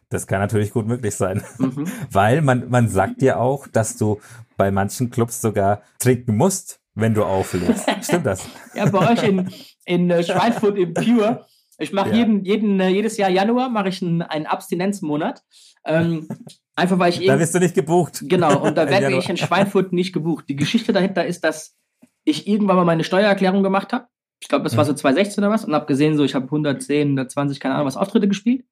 das 0.09 0.27
kann 0.27 0.40
natürlich 0.40 0.73
gut 0.73 0.87
möglich 0.87 1.14
sein. 1.14 1.43
Mhm. 1.59 1.87
Weil 2.11 2.43
man, 2.43 2.69
man 2.69 2.88
sagt 2.88 3.23
dir 3.23 3.38
auch, 3.40 3.66
dass 3.69 3.97
du 3.97 4.21
bei 4.57 4.71
manchen 4.71 5.11
Clubs 5.11 5.40
sogar 5.40 5.83
trinken 5.99 6.37
musst, 6.37 6.81
wenn 6.95 7.14
du 7.14 7.25
auflegst. 7.25 7.87
Stimmt 8.03 8.27
das? 8.27 8.47
Ja, 8.75 8.87
bei 8.87 9.12
euch 9.12 9.23
in, 9.23 9.49
in 9.87 10.11
äh, 10.11 10.23
Schweinfurt 10.25 10.77
im 10.77 10.93
Pure. 10.93 11.47
Ich 11.81 11.93
mache 11.93 12.11
Ja. 12.11 12.16
jeden, 12.16 12.45
jeden, 12.45 12.79
äh, 12.81 12.88
jedes 12.90 13.16
Jahr 13.16 13.31
Januar 13.31 13.69
mache 13.71 13.88
ich 13.88 14.03
einen, 14.03 14.23
einen 14.23 14.47
Abstinenzmonat. 14.47 15.43
Ähm, 15.85 16.29
einfach 16.77 16.99
weil 16.99 17.11
ich 17.11 17.16
Da 17.16 17.23
irgendwie. 17.23 17.40
wirst 17.40 17.55
du 17.55 17.59
nicht 17.59 17.75
gebucht. 17.75 18.23
Genau, 18.27 18.62
und 18.62 18.77
da 18.77 18.87
werde 18.90 19.16
ich 19.16 19.29
in 19.29 19.37
Schweinfurt 19.37 19.93
nicht 19.93 20.12
gebucht. 20.12 20.45
Die 20.49 20.57
Geschichte 20.57 20.93
dahinter 20.93 21.27
ist, 21.27 21.43
dass 21.43 21.77
ich 22.25 22.47
irgendwann 22.47 22.77
mal 22.77 22.85
meine 22.85 23.03
Steuererklärung 23.05 23.62
gemacht 23.62 23.93
habe. 23.93 24.07
Ich 24.43 24.49
glaube, 24.49 24.64
das 24.64 24.77
war 24.77 24.85
Mhm. 24.85 24.88
so 24.88 24.95
2016 24.95 25.43
oder 25.45 25.53
was. 25.53 25.64
Und 25.64 25.75
habe 25.75 25.87
gesehen, 25.87 26.16
so 26.16 26.25
ich 26.25 26.35
habe 26.35 26.47
110, 26.51 27.09
120, 27.09 27.61
keine 27.61 27.75
Ahnung, 27.75 27.87
was 27.87 27.97
Auftritte 27.97 28.29
gespielt. 28.29 28.64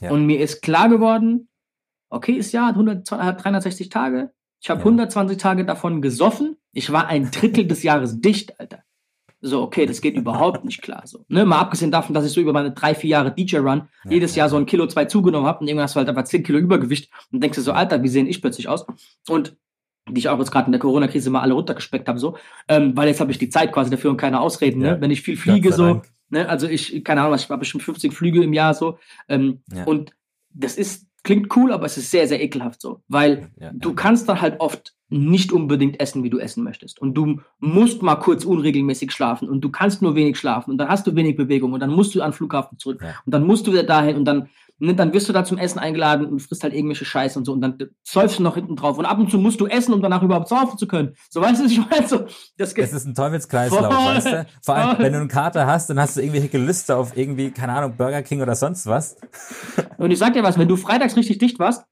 Ja. 0.00 0.10
Und 0.10 0.26
mir 0.26 0.40
ist 0.40 0.62
klar 0.62 0.88
geworden, 0.88 1.48
okay, 2.10 2.38
Jahr 2.52 2.66
hat, 2.68 2.74
100, 2.76 3.10
hat 3.12 3.44
360 3.44 3.88
Tage. 3.90 4.32
Ich 4.60 4.70
habe 4.70 4.80
Ja. 4.80 4.84
120 4.84 5.36
Tage 5.38 5.64
davon 5.64 6.00
gesoffen. 6.02 6.56
Ich 6.72 6.90
war 6.92 7.06
ein 7.08 7.30
Drittel 7.30 7.66
des 7.66 7.82
Jahres 7.82 8.20
dicht, 8.20 8.58
Alter. 8.58 8.82
So, 9.40 9.62
okay, 9.62 9.86
das 9.86 10.00
geht 10.00 10.16
überhaupt 10.16 10.64
nicht 10.64 10.82
klar. 10.82 11.02
So. 11.06 11.24
Ne? 11.28 11.44
Mal 11.44 11.60
abgesehen 11.60 11.90
davon, 11.92 12.12
dass 12.14 12.26
ich 12.26 12.32
so 12.32 12.40
über 12.40 12.52
meine 12.52 12.72
drei, 12.72 12.94
vier 12.94 13.10
Jahre 13.10 13.32
DJ-Run 13.32 13.88
Ja, 14.04 14.10
jedes 14.10 14.34
ja, 14.34 14.40
Jahr 14.42 14.48
so 14.48 14.56
ein 14.56 14.66
Kilo, 14.66 14.86
zwei 14.88 15.04
zugenommen 15.04 15.46
habe 15.46 15.60
und 15.60 15.68
irgendwann 15.68 15.84
hast 15.84 15.94
du 15.94 15.98
halt 15.98 16.08
einfach 16.08 16.24
10 16.24 16.42
Kilo 16.42 16.58
Übergewicht 16.58 17.10
und 17.30 17.40
denkst 17.42 17.56
dir 17.56 17.62
so, 17.62 17.72
Alter, 17.72 18.02
wie 18.02 18.08
sehen 18.08 18.26
ich 18.26 18.40
plötzlich 18.42 18.68
aus? 18.68 18.84
Und 19.28 19.56
die 20.10 20.18
ich 20.20 20.28
auch 20.28 20.38
jetzt 20.38 20.50
gerade 20.50 20.66
in 20.66 20.72
der 20.72 20.80
Corona-Krise 20.80 21.28
mal 21.30 21.42
alle 21.42 21.52
runtergespeckt 21.54 22.08
habe, 22.08 22.18
so, 22.18 22.36
ähm, 22.66 22.96
weil 22.96 23.08
jetzt 23.08 23.20
habe 23.20 23.30
ich 23.30 23.38
die 23.38 23.50
Zeit 23.50 23.72
quasi 23.72 23.90
dafür 23.90 24.10
und 24.10 24.16
keine 24.16 24.40
Ausreden, 24.40 24.80
Ja. 24.80 24.94
ne? 24.94 25.00
Wenn 25.02 25.10
ich 25.10 25.20
viel 25.22 25.36
fliege, 25.36 25.70
so, 25.72 25.84
Dank. 25.84 26.08
ne? 26.30 26.48
Also 26.48 26.66
ich, 26.66 27.04
keine 27.04 27.20
Ahnung, 27.20 27.34
ich 27.36 27.48
habe 27.48 27.58
bestimmt 27.58 27.82
50 27.82 28.14
Flüge 28.14 28.42
im 28.42 28.52
Jahr 28.54 28.72
so. 28.74 28.98
Ähm, 29.28 29.60
Ja. 29.72 29.84
Und 29.84 30.12
das 30.54 30.76
ist, 30.78 31.07
klingt 31.24 31.54
cool, 31.56 31.72
aber 31.72 31.86
es 31.86 31.96
ist 31.98 32.10
sehr, 32.10 32.26
sehr 32.28 32.42
ekelhaft 32.42 32.80
so. 32.80 33.02
Weil 33.08 33.50
Ja, 33.60 33.70
du 33.72 33.90
ja. 33.90 33.94
kannst 33.94 34.28
dann 34.28 34.40
halt 34.40 34.60
oft 34.60 34.94
nicht 35.10 35.52
unbedingt 35.52 36.00
essen, 36.00 36.22
wie 36.22 36.30
du 36.30 36.38
essen 36.38 36.62
möchtest. 36.64 37.00
Und 37.00 37.14
du 37.14 37.40
musst 37.60 38.02
mal 38.02 38.16
kurz 38.16 38.44
unregelmäßig 38.44 39.10
schlafen 39.10 39.48
und 39.48 39.62
du 39.62 39.70
kannst 39.70 40.02
nur 40.02 40.14
wenig 40.14 40.38
schlafen 40.38 40.70
und 40.72 40.78
dann 40.78 40.88
hast 40.88 41.06
du 41.06 41.14
wenig 41.16 41.36
Bewegung 41.36 41.72
und 41.72 41.80
dann 41.80 41.90
musst 41.90 42.14
du 42.14 42.20
an 42.20 42.30
den 42.30 42.36
Flughafen 42.36 42.78
zurück 42.78 43.00
Ja. 43.02 43.14
und 43.24 43.32
dann 43.32 43.46
musst 43.46 43.66
du 43.66 43.72
wieder 43.72 43.84
dahin 43.84 44.16
und 44.16 44.24
dann, 44.26 44.48
ne, 44.78 44.94
dann 44.94 45.12
wirst 45.12 45.28
du 45.28 45.32
da 45.32 45.44
zum 45.44 45.58
Essen 45.58 45.78
eingeladen 45.78 46.26
und 46.26 46.40
frisst 46.40 46.62
halt 46.62 46.74
irgendwelche 46.74 47.04
Scheiße 47.04 47.38
und 47.38 47.44
so 47.44 47.52
und 47.52 47.60
dann 47.60 47.78
säufst 48.04 48.38
du 48.38 48.42
noch 48.42 48.54
hinten 48.54 48.76
drauf 48.76 48.98
und 48.98 49.06
ab 49.06 49.18
und 49.18 49.30
zu 49.30 49.38
musst 49.38 49.60
du 49.60 49.66
essen, 49.66 49.92
um 49.94 50.02
danach 50.02 50.22
überhaupt 50.22 50.48
saufen 50.48 50.78
zu 50.78 50.86
können. 50.86 51.14
So 51.30 51.40
weißt 51.40 51.60
du, 51.60 51.66
ich 51.66 51.78
meine, 51.88 52.06
so, 52.06 52.26
das 52.56 52.74
geht. 52.74 52.84
Es 52.84 52.92
ist 52.92 53.06
ein 53.06 53.14
Teufelskreislauf, 53.14 53.92
weißt 53.92 54.26
du? 54.26 54.46
Vor 54.62 54.74
allem, 54.74 54.96
Voll. 54.96 55.04
wenn 55.04 55.12
du 55.12 55.18
einen 55.20 55.28
Kater 55.28 55.66
hast, 55.66 55.90
dann 55.90 55.98
hast 56.00 56.16
du 56.16 56.20
irgendwelche 56.20 56.48
Gelüste 56.48 56.96
auf 56.96 57.16
irgendwie, 57.16 57.50
keine 57.50 57.72
Ahnung, 57.72 57.96
Burger 57.96 58.22
King 58.22 58.42
oder 58.42 58.54
sonst 58.54 58.86
was. 58.86 59.16
Und 59.98 60.10
ich 60.10 60.18
sag 60.18 60.32
dir 60.34 60.42
was, 60.42 60.58
wenn 60.58 60.68
du 60.68 60.76
freitags 60.76 61.16
richtig 61.16 61.38
dicht 61.38 61.58
warst, 61.58 61.84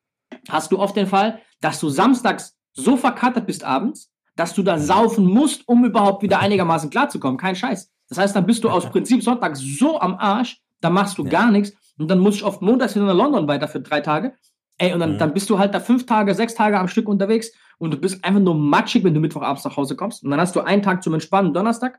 hast 0.48 0.72
du 0.72 0.78
oft 0.78 0.96
den 0.96 1.06
Fall, 1.06 1.40
dass 1.60 1.80
du 1.80 1.88
samstags 1.88 2.56
so 2.72 2.96
verkatert 2.96 3.46
bist 3.46 3.64
abends, 3.64 4.10
dass 4.36 4.54
du 4.54 4.62
da 4.62 4.78
saufen 4.78 5.24
musst, 5.24 5.66
um 5.66 5.84
überhaupt 5.84 6.22
wieder 6.22 6.40
einigermaßen 6.40 6.90
klarzukommen. 6.90 7.38
Kein 7.38 7.56
Scheiß. 7.56 7.90
Das 8.08 8.18
heißt, 8.18 8.36
dann 8.36 8.46
bist 8.46 8.62
du 8.64 8.70
aus 8.70 8.86
Prinzip 8.90 9.22
sonntags 9.22 9.60
so 9.60 9.98
am 10.00 10.14
Arsch, 10.18 10.60
da 10.80 10.90
machst 10.90 11.16
du 11.18 11.24
Ja. 11.24 11.30
gar 11.30 11.50
nichts. 11.50 11.72
Und 11.98 12.08
dann 12.10 12.18
muss 12.18 12.36
ich 12.36 12.44
oft 12.44 12.62
montags 12.62 12.94
wieder 12.94 13.06
nach 13.06 13.14
London 13.14 13.48
weiter 13.48 13.68
für 13.68 13.80
drei 13.80 14.00
Tage. 14.00 14.34
Ey, 14.78 14.92
und 14.92 15.00
dann, 15.00 15.14
Mhm. 15.14 15.18
dann 15.18 15.32
bist 15.34 15.48
du 15.48 15.58
halt 15.58 15.74
da 15.74 15.80
fünf 15.80 16.04
Tage, 16.06 16.34
sechs 16.34 16.54
Tage 16.54 16.78
am 16.78 16.88
Stück 16.88 17.08
unterwegs 17.08 17.50
und 17.78 17.92
du 17.92 17.96
bist 17.96 18.22
einfach 18.24 18.40
nur 18.40 18.54
matschig, 18.54 19.04
wenn 19.04 19.14
du 19.14 19.20
Mittwochabends 19.20 19.64
nach 19.64 19.76
Hause 19.76 19.96
kommst. 19.96 20.22
Und 20.22 20.30
dann 20.30 20.40
hast 20.40 20.54
du 20.54 20.60
einen 20.60 20.82
Tag 20.82 21.02
zum 21.02 21.14
Entspannen, 21.14 21.54
Donnerstag. 21.54 21.98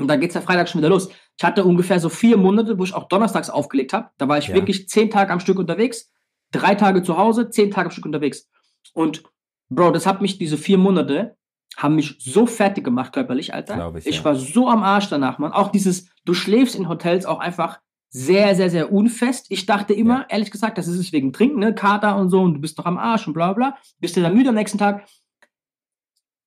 Und 0.00 0.08
dann 0.08 0.18
geht's 0.20 0.34
ja 0.34 0.40
Freitag 0.40 0.68
schon 0.68 0.80
wieder 0.80 0.88
los. 0.88 1.10
Ich 1.38 1.44
hatte 1.44 1.64
ungefähr 1.64 2.00
so 2.00 2.08
vier 2.08 2.36
Monate, 2.36 2.78
wo 2.78 2.84
ich 2.84 2.94
auch 2.94 3.04
donnerstags 3.08 3.50
aufgelegt 3.50 3.92
habe. 3.92 4.08
Da 4.18 4.26
war 4.28 4.38
ich 4.38 4.48
Ja. 4.48 4.54
wirklich 4.54 4.88
zehn 4.88 5.10
Tage 5.10 5.32
am 5.32 5.40
Stück 5.40 5.58
unterwegs, 5.58 6.10
drei 6.52 6.74
Tage 6.74 7.02
zu 7.02 7.16
Hause, 7.16 7.50
zehn 7.50 7.70
Tage 7.70 7.86
am 7.86 7.90
Stück 7.92 8.06
unterwegs. 8.06 8.48
Und 8.94 9.22
Bro, 9.68 9.92
das 9.92 10.04
hat 10.04 10.20
mich, 10.20 10.36
diese 10.38 10.56
vier 10.56 10.78
Monate, 10.78 11.36
haben 11.76 11.94
mich 11.94 12.16
so 12.18 12.46
fertig 12.46 12.82
gemacht 12.82 13.12
körperlich, 13.12 13.54
Alter. 13.54 13.94
Ich, 13.98 14.06
ich 14.08 14.16
ja. 14.16 14.24
war 14.24 14.34
so 14.34 14.68
am 14.68 14.82
Arsch 14.82 15.08
danach, 15.10 15.38
man. 15.38 15.52
Auch 15.52 15.68
dieses, 15.70 16.08
du 16.24 16.34
schläfst 16.34 16.74
in 16.74 16.88
Hotels 16.88 17.24
auch 17.24 17.38
einfach 17.38 17.78
sehr, 18.12 18.54
sehr, 18.56 18.70
sehr 18.70 18.92
unfest. 18.92 19.46
Ich 19.50 19.66
dachte 19.66 19.94
immer, 19.94 20.20
Ja. 20.20 20.26
ehrlich 20.30 20.50
gesagt, 20.50 20.76
das 20.78 20.88
ist 20.88 20.98
es 20.98 21.12
wegen 21.12 21.32
Trinken, 21.32 21.60
ne? 21.60 21.74
Kater 21.74 22.16
und 22.16 22.28
so 22.30 22.40
und 22.42 22.54
du 22.54 22.60
bist 22.60 22.78
doch 22.78 22.84
am 22.86 22.98
Arsch 22.98 23.26
und 23.26 23.34
bla 23.34 23.52
bla. 23.52 23.76
Bist 24.00 24.16
du 24.16 24.20
dann 24.20 24.34
müde 24.34 24.48
am 24.50 24.56
nächsten 24.56 24.78
Tag. 24.78 25.06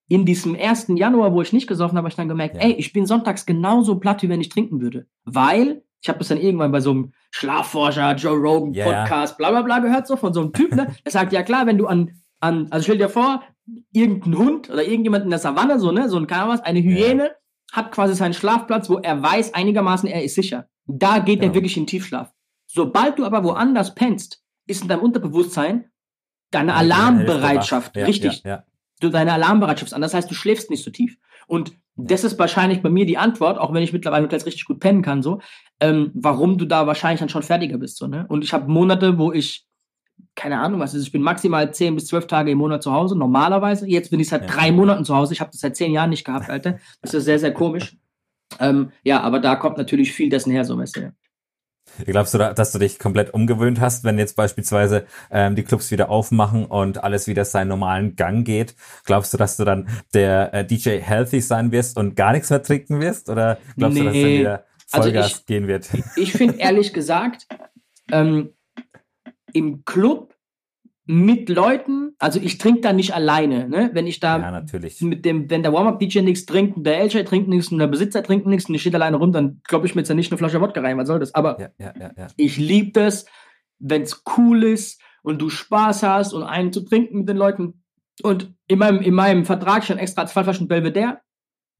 In 0.09 0.25
diesem 0.25 0.53
ersten 0.55 0.97
Januar, 0.97 1.33
wo 1.33 1.41
ich 1.41 1.53
nicht 1.53 1.67
gesoffen 1.67 1.97
habe, 1.97 2.05
habe 2.05 2.09
ich 2.09 2.15
dann 2.15 2.27
gemerkt, 2.27 2.55
Ja. 2.55 2.61
ey, 2.63 2.73
ich 2.73 2.91
bin 2.93 3.05
sonntags 3.05 3.45
genauso 3.45 3.95
platt, 3.99 4.21
wie 4.21 4.29
wenn 4.29 4.41
ich 4.41 4.49
trinken 4.49 4.81
würde. 4.81 5.07
Weil, 5.23 5.83
ich 6.01 6.09
habe 6.09 6.19
das 6.19 6.27
dann 6.27 6.37
irgendwann 6.39 6.73
bei 6.73 6.81
so 6.81 6.91
einem 6.91 7.13
Schlafforscher, 7.31 8.13
Joe 8.15 8.35
Rogan 8.37 8.73
Ja, 8.73 8.91
ja. 8.91 9.01
Podcast, 9.03 9.37
bla 9.37 9.49
bla 9.51 9.61
bla 9.61 9.79
gehört, 9.79 10.05
so 10.05 10.17
von 10.17 10.33
so 10.33 10.41
einem 10.41 10.51
Typ, 10.53 10.75
ne? 10.75 10.93
Der 11.05 11.11
sagt, 11.11 11.31
ja 11.31 11.41
klar, 11.43 11.65
wenn 11.65 11.77
du 11.77 11.87
an, 11.87 12.11
an, 12.41 12.67
also 12.69 12.83
stell 12.83 12.97
dir 12.97 13.07
vor, 13.09 13.41
irgendein 13.93 14.37
Hund 14.37 14.69
oder 14.69 14.83
irgendjemand 14.83 15.23
in 15.23 15.29
der 15.29 15.39
Savanne, 15.39 15.79
so, 15.79 15.91
ne, 15.93 16.09
so 16.09 16.17
ein, 16.17 16.29
was, 16.29 16.59
eine 16.59 16.81
Hyäne 16.81 17.31
hat 17.71 17.91
quasi 17.93 18.13
seinen 18.13 18.33
Schlafplatz, 18.33 18.89
wo 18.89 18.97
er 18.97 19.23
weiß 19.23 19.53
einigermaßen, 19.53 20.09
er 20.09 20.23
ist 20.23 20.35
sicher. 20.35 20.67
Da 20.85 21.19
geht 21.19 21.39
er 21.39 21.43
Genau. 21.47 21.53
wirklich 21.55 21.77
in 21.77 21.87
Tiefschlaf. 21.87 22.31
Sobald 22.67 23.19
du 23.19 23.25
aber 23.25 23.43
woanders 23.43 23.93
pennst, 23.95 24.41
ist 24.67 24.81
in 24.81 24.87
deinem 24.87 25.01
Unterbewusstsein 25.01 25.85
deine 26.51 26.73
Alarmbereitschaft, 26.75 27.95
Ja, 27.95 28.05
richtig, 28.05 28.43
Ja, 28.43 28.49
ja. 28.49 28.63
du 28.99 29.09
deine 29.09 29.33
Alarmbereitschaft 29.33 29.87
ist 29.91 29.93
an. 29.93 30.01
Das 30.01 30.13
heißt, 30.13 30.29
du 30.29 30.35
schläfst 30.35 30.69
nicht 30.69 30.83
so 30.83 30.91
tief. 30.91 31.17
Und 31.47 31.73
das 31.95 32.23
ist 32.23 32.39
wahrscheinlich 32.39 32.81
bei 32.81 32.89
mir 32.89 33.05
die 33.05 33.17
Antwort, 33.17 33.57
auch 33.57 33.73
wenn 33.73 33.83
ich 33.83 33.93
mittlerweile 33.93 34.27
jetzt 34.29 34.45
richtig 34.45 34.65
gut 34.65 34.79
pennen 34.79 35.01
kann, 35.01 35.21
so, 35.21 35.39
ähm, 35.79 36.11
warum 36.15 36.57
du 36.57 36.65
da 36.65 36.87
wahrscheinlich 36.87 37.19
dann 37.19 37.29
schon 37.29 37.43
fertiger 37.43 37.77
bist. 37.77 37.97
So, 37.97 38.07
ne? 38.07 38.25
Und 38.29 38.43
ich 38.43 38.53
habe 38.53 38.71
Monate, 38.71 39.17
wo 39.19 39.31
ich, 39.31 39.65
keine 40.35 40.59
Ahnung, 40.59 40.79
was 40.79 40.93
ist, 40.93 41.03
ich 41.03 41.11
bin 41.11 41.21
maximal 41.21 41.71
10 41.73 41.95
bis 41.95 42.07
12 42.07 42.27
Tage 42.27 42.51
im 42.51 42.57
Monat 42.57 42.81
zu 42.81 42.91
Hause, 42.91 43.15
normalerweise. 43.17 43.87
Jetzt 43.87 44.09
bin 44.09 44.19
ich 44.19 44.29
seit 44.29 44.43
Ja. 44.43 44.47
drei 44.47 44.71
Monaten 44.71 45.05
zu 45.05 45.15
Hause. 45.15 45.33
Ich 45.33 45.41
habe 45.41 45.51
das 45.51 45.59
seit 45.61 45.75
zehn 45.75 45.91
Jahren 45.91 46.09
nicht 46.09 46.23
gehabt, 46.23 46.49
Alter. 46.49 46.79
Das 47.01 47.13
ist 47.13 47.25
sehr, 47.25 47.39
sehr 47.39 47.53
komisch. 47.53 47.95
Ähm, 48.59 48.91
ja, 49.03 49.21
aber 49.21 49.39
da 49.39 49.55
kommt 49.55 49.77
natürlich 49.77 50.11
viel 50.11 50.29
dessen 50.29 50.51
her, 50.51 50.65
so 50.65 50.77
weißt 50.77 50.95
du. 50.97 51.01
Ja. 51.01 51.11
Glaubst 52.05 52.33
du, 52.33 52.37
dass 52.37 52.71
du 52.71 52.79
dich 52.79 52.97
komplett 52.97 53.33
umgewöhnt 53.33 53.79
hast, 53.79 54.03
wenn 54.03 54.17
jetzt 54.17 54.35
beispielsweise 54.35 55.05
ähm, 55.29 55.55
die 55.55 55.63
Clubs 55.63 55.91
wieder 55.91 56.09
aufmachen 56.09 56.65
und 56.65 57.03
alles 57.03 57.27
wieder 57.27 57.45
seinen 57.45 57.67
normalen 57.67 58.15
Gang 58.15 58.45
geht? 58.45 58.75
Glaubst 59.05 59.33
du, 59.33 59.37
dass 59.37 59.57
du 59.57 59.63
dann 59.63 59.87
der 60.13 60.53
äh, 60.53 60.65
DJ 60.65 60.99
Healthy 60.99 61.41
sein 61.41 61.71
wirst 61.71 61.97
und 61.97 62.15
gar 62.15 62.31
nichts 62.31 62.49
mehr 62.49 62.63
trinken 62.63 62.99
wirst? 62.99 63.29
Oder 63.29 63.57
glaubst 63.77 63.97
nee. 63.97 63.99
du, 63.99 64.05
dass 64.05 64.13
dann 64.13 64.23
wieder 64.23 64.65
Vollgas 64.87 65.23
also 65.25 65.37
ich, 65.37 65.45
gehen 65.45 65.67
wird? 65.67 65.89
Ich 66.15 66.31
finde 66.31 66.57
ehrlich 66.57 66.93
gesagt, 66.93 67.47
ähm, 68.11 68.53
im 69.53 69.85
Club 69.85 70.32
mit 71.05 71.49
Leuten, 71.49 72.15
also 72.17 72.39
ich 72.39 72.57
trinke 72.57 72.81
da 72.81 72.93
nicht 72.93 73.13
alleine, 73.13 73.67
ne? 73.67 73.89
Wenn 73.93 74.07
ich 74.07 74.21
da 74.21 74.39
ja, 74.39 74.51
natürlich. 74.51 75.01
mit 75.01 75.25
dem, 75.25 75.49
wenn 75.49 75.61
der 75.61 75.73
Warm-Up-DJ 75.73 76.21
nichts 76.21 76.45
trinkt 76.45 76.77
und 76.77 76.85
der 76.85 77.03
LJ 77.03 77.23
trinkt 77.23 77.49
nichts 77.49 77.71
und 77.71 77.79
der 77.79 77.87
Besitzer 77.87 78.23
trinkt 78.23 78.45
nichts 78.45 78.69
und 78.69 78.75
ich 78.75 78.81
stehe 78.81 78.95
alleine 78.95 79.17
rum, 79.17 79.33
dann 79.33 79.61
glaube 79.65 79.85
ich 79.85 79.95
mir 79.95 80.01
jetzt 80.01 80.09
ja 80.09 80.15
nicht 80.15 80.31
eine 80.31 80.37
Flasche 80.37 80.61
Wodka 80.61 80.79
rein, 80.79 80.97
was 80.97 81.07
soll 81.07 81.19
das? 81.19 81.35
Aber 81.35 81.59
ja, 81.59 81.69
ja, 81.77 82.11
ja, 82.17 82.27
ich 82.37 82.57
liebe 82.57 82.91
das, 82.91 83.25
wenn 83.79 84.03
es 84.03 84.23
cool 84.37 84.63
ist 84.63 85.01
und 85.23 85.41
du 85.41 85.49
Spaß 85.49 86.03
hast 86.03 86.33
und 86.33 86.43
einen 86.43 86.71
zu 86.71 86.81
trinken 86.81 87.19
mit 87.19 87.29
den 87.29 87.37
Leuten. 87.37 87.83
Und 88.21 88.53
in 88.67 88.79
meinem, 88.79 89.01
in 89.01 89.13
meinem 89.13 89.43
Vertrag 89.43 89.83
stand 89.83 89.99
extra 89.99 90.25
zwei 90.25 90.43
Flaschen 90.43 90.67
Belvedere, 90.67 91.19